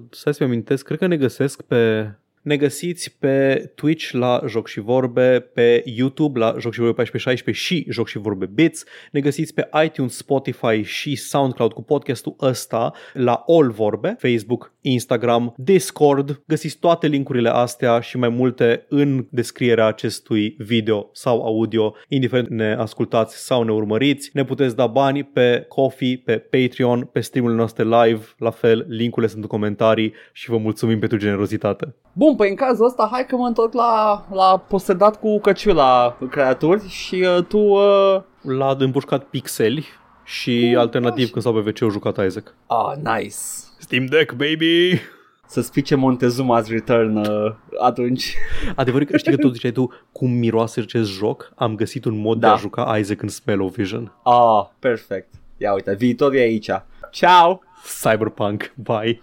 să 0.09 0.35
mi 0.39 0.45
amintesc, 0.45 0.85
cred 0.85 0.97
că 0.97 1.07
ne 1.07 1.17
găsesc 1.17 1.61
pe... 1.61 2.11
Ne 2.41 2.57
găsiți 2.57 3.15
pe 3.19 3.71
Twitch 3.75 4.11
la 4.11 4.41
Joc 4.47 4.67
și 4.67 4.79
Vorbe, 4.79 5.39
pe 5.39 5.83
YouTube 5.85 6.39
la 6.39 6.55
Joc 6.59 6.73
și 6.73 6.79
Vorbe 6.79 7.01
1416 7.01 7.63
și 7.63 7.85
Joc 7.89 8.07
și 8.07 8.17
Vorbe 8.17 8.45
Bits. 8.45 8.83
Ne 9.11 9.19
găsiți 9.19 9.53
pe 9.53 9.69
iTunes, 9.85 10.15
Spotify 10.15 10.81
și 10.81 11.15
SoundCloud 11.15 11.73
cu 11.73 11.83
podcastul 11.83 12.35
ăsta 12.41 12.93
la 13.13 13.43
All 13.47 13.71
Vorbe, 13.71 14.15
Facebook, 14.19 14.73
Instagram, 14.81 15.53
Discord. 15.57 16.41
Găsiți 16.47 16.77
toate 16.77 17.07
linkurile 17.07 17.49
astea 17.49 17.99
și 17.99 18.17
mai 18.17 18.29
multe 18.29 18.85
în 18.89 19.25
descrierea 19.29 19.85
acestui 19.85 20.55
video 20.57 21.09
sau 21.11 21.45
audio, 21.45 21.93
indiferent 22.07 22.49
ne 22.49 22.73
ascultați 22.73 23.45
sau 23.45 23.63
ne 23.63 23.71
urmăriți. 23.71 24.29
Ne 24.33 24.43
puteți 24.43 24.75
da 24.75 24.87
bani 24.87 25.23
pe 25.23 25.65
Coffee, 25.67 26.21
pe 26.25 26.37
Patreon, 26.37 27.09
pe 27.11 27.19
streamurile 27.19 27.59
noastre 27.59 27.83
live, 27.83 28.25
la 28.37 28.49
fel, 28.49 28.85
linkurile 28.89 29.31
sunt 29.31 29.41
în 29.41 29.49
comentarii 29.49 30.13
și 30.33 30.49
vă 30.49 30.57
mulțumim 30.57 30.99
pentru 30.99 31.17
generozitate. 31.17 31.95
Bun, 32.13 32.35
păi 32.35 32.49
în 32.49 32.55
cazul 32.55 32.85
ăsta 32.85 33.09
hai 33.11 33.25
că 33.25 33.35
mă 33.35 33.47
întorc 33.47 33.73
la, 33.73 34.25
la 34.33 34.65
posedat 34.67 35.19
cu 35.19 35.39
căciula 35.39 36.17
creaturi 36.29 36.87
și 36.87 37.15
uh, 37.15 37.43
tu... 37.43 37.57
Uh... 37.57 38.21
L-a 38.41 38.75
împușcat 38.79 39.23
pixeli 39.23 39.85
și 40.23 40.71
Oh, 40.73 40.79
alternativ 40.79 41.19
gosh. 41.19 41.31
când 41.31 41.43
s-au 41.43 41.53
pe 41.53 41.69
wc 41.69 41.91
jucat 41.91 42.25
Isaac. 42.25 42.55
Ah, 42.67 42.95
nice. 42.95 43.35
Steam 43.79 44.05
Deck, 44.05 44.31
baby! 44.31 44.99
Să 45.47 45.61
spice 45.61 45.95
Montezuma's 45.95 46.67
Return 46.67 47.15
uh, 47.15 47.53
atunci. 47.81 48.35
Adevărul 48.75 49.07
că 49.07 49.17
știi 49.17 49.31
că 49.31 49.37
tot 49.37 49.53
ziceai 49.53 49.71
tu 49.71 49.91
cum 50.11 50.31
miroase 50.31 50.79
acest 50.79 51.11
joc? 51.11 51.51
Am 51.55 51.75
găsit 51.75 52.05
un 52.05 52.17
mod 52.17 52.39
Da. 52.39 52.47
de 52.47 52.53
a 52.53 52.57
juca 52.57 52.97
Isaac 52.97 53.21
în 53.21 53.27
Smell-O-Vision. 53.27 54.13
Ah, 54.23 54.65
perfect. 54.79 55.33
Ia 55.57 55.73
uite, 55.73 55.95
viitorul 55.95 56.35
e 56.35 56.39
aici. 56.39 56.69
Ciao! 57.11 57.61
Cyberpunk, 58.01 58.73
bye! 58.75 59.21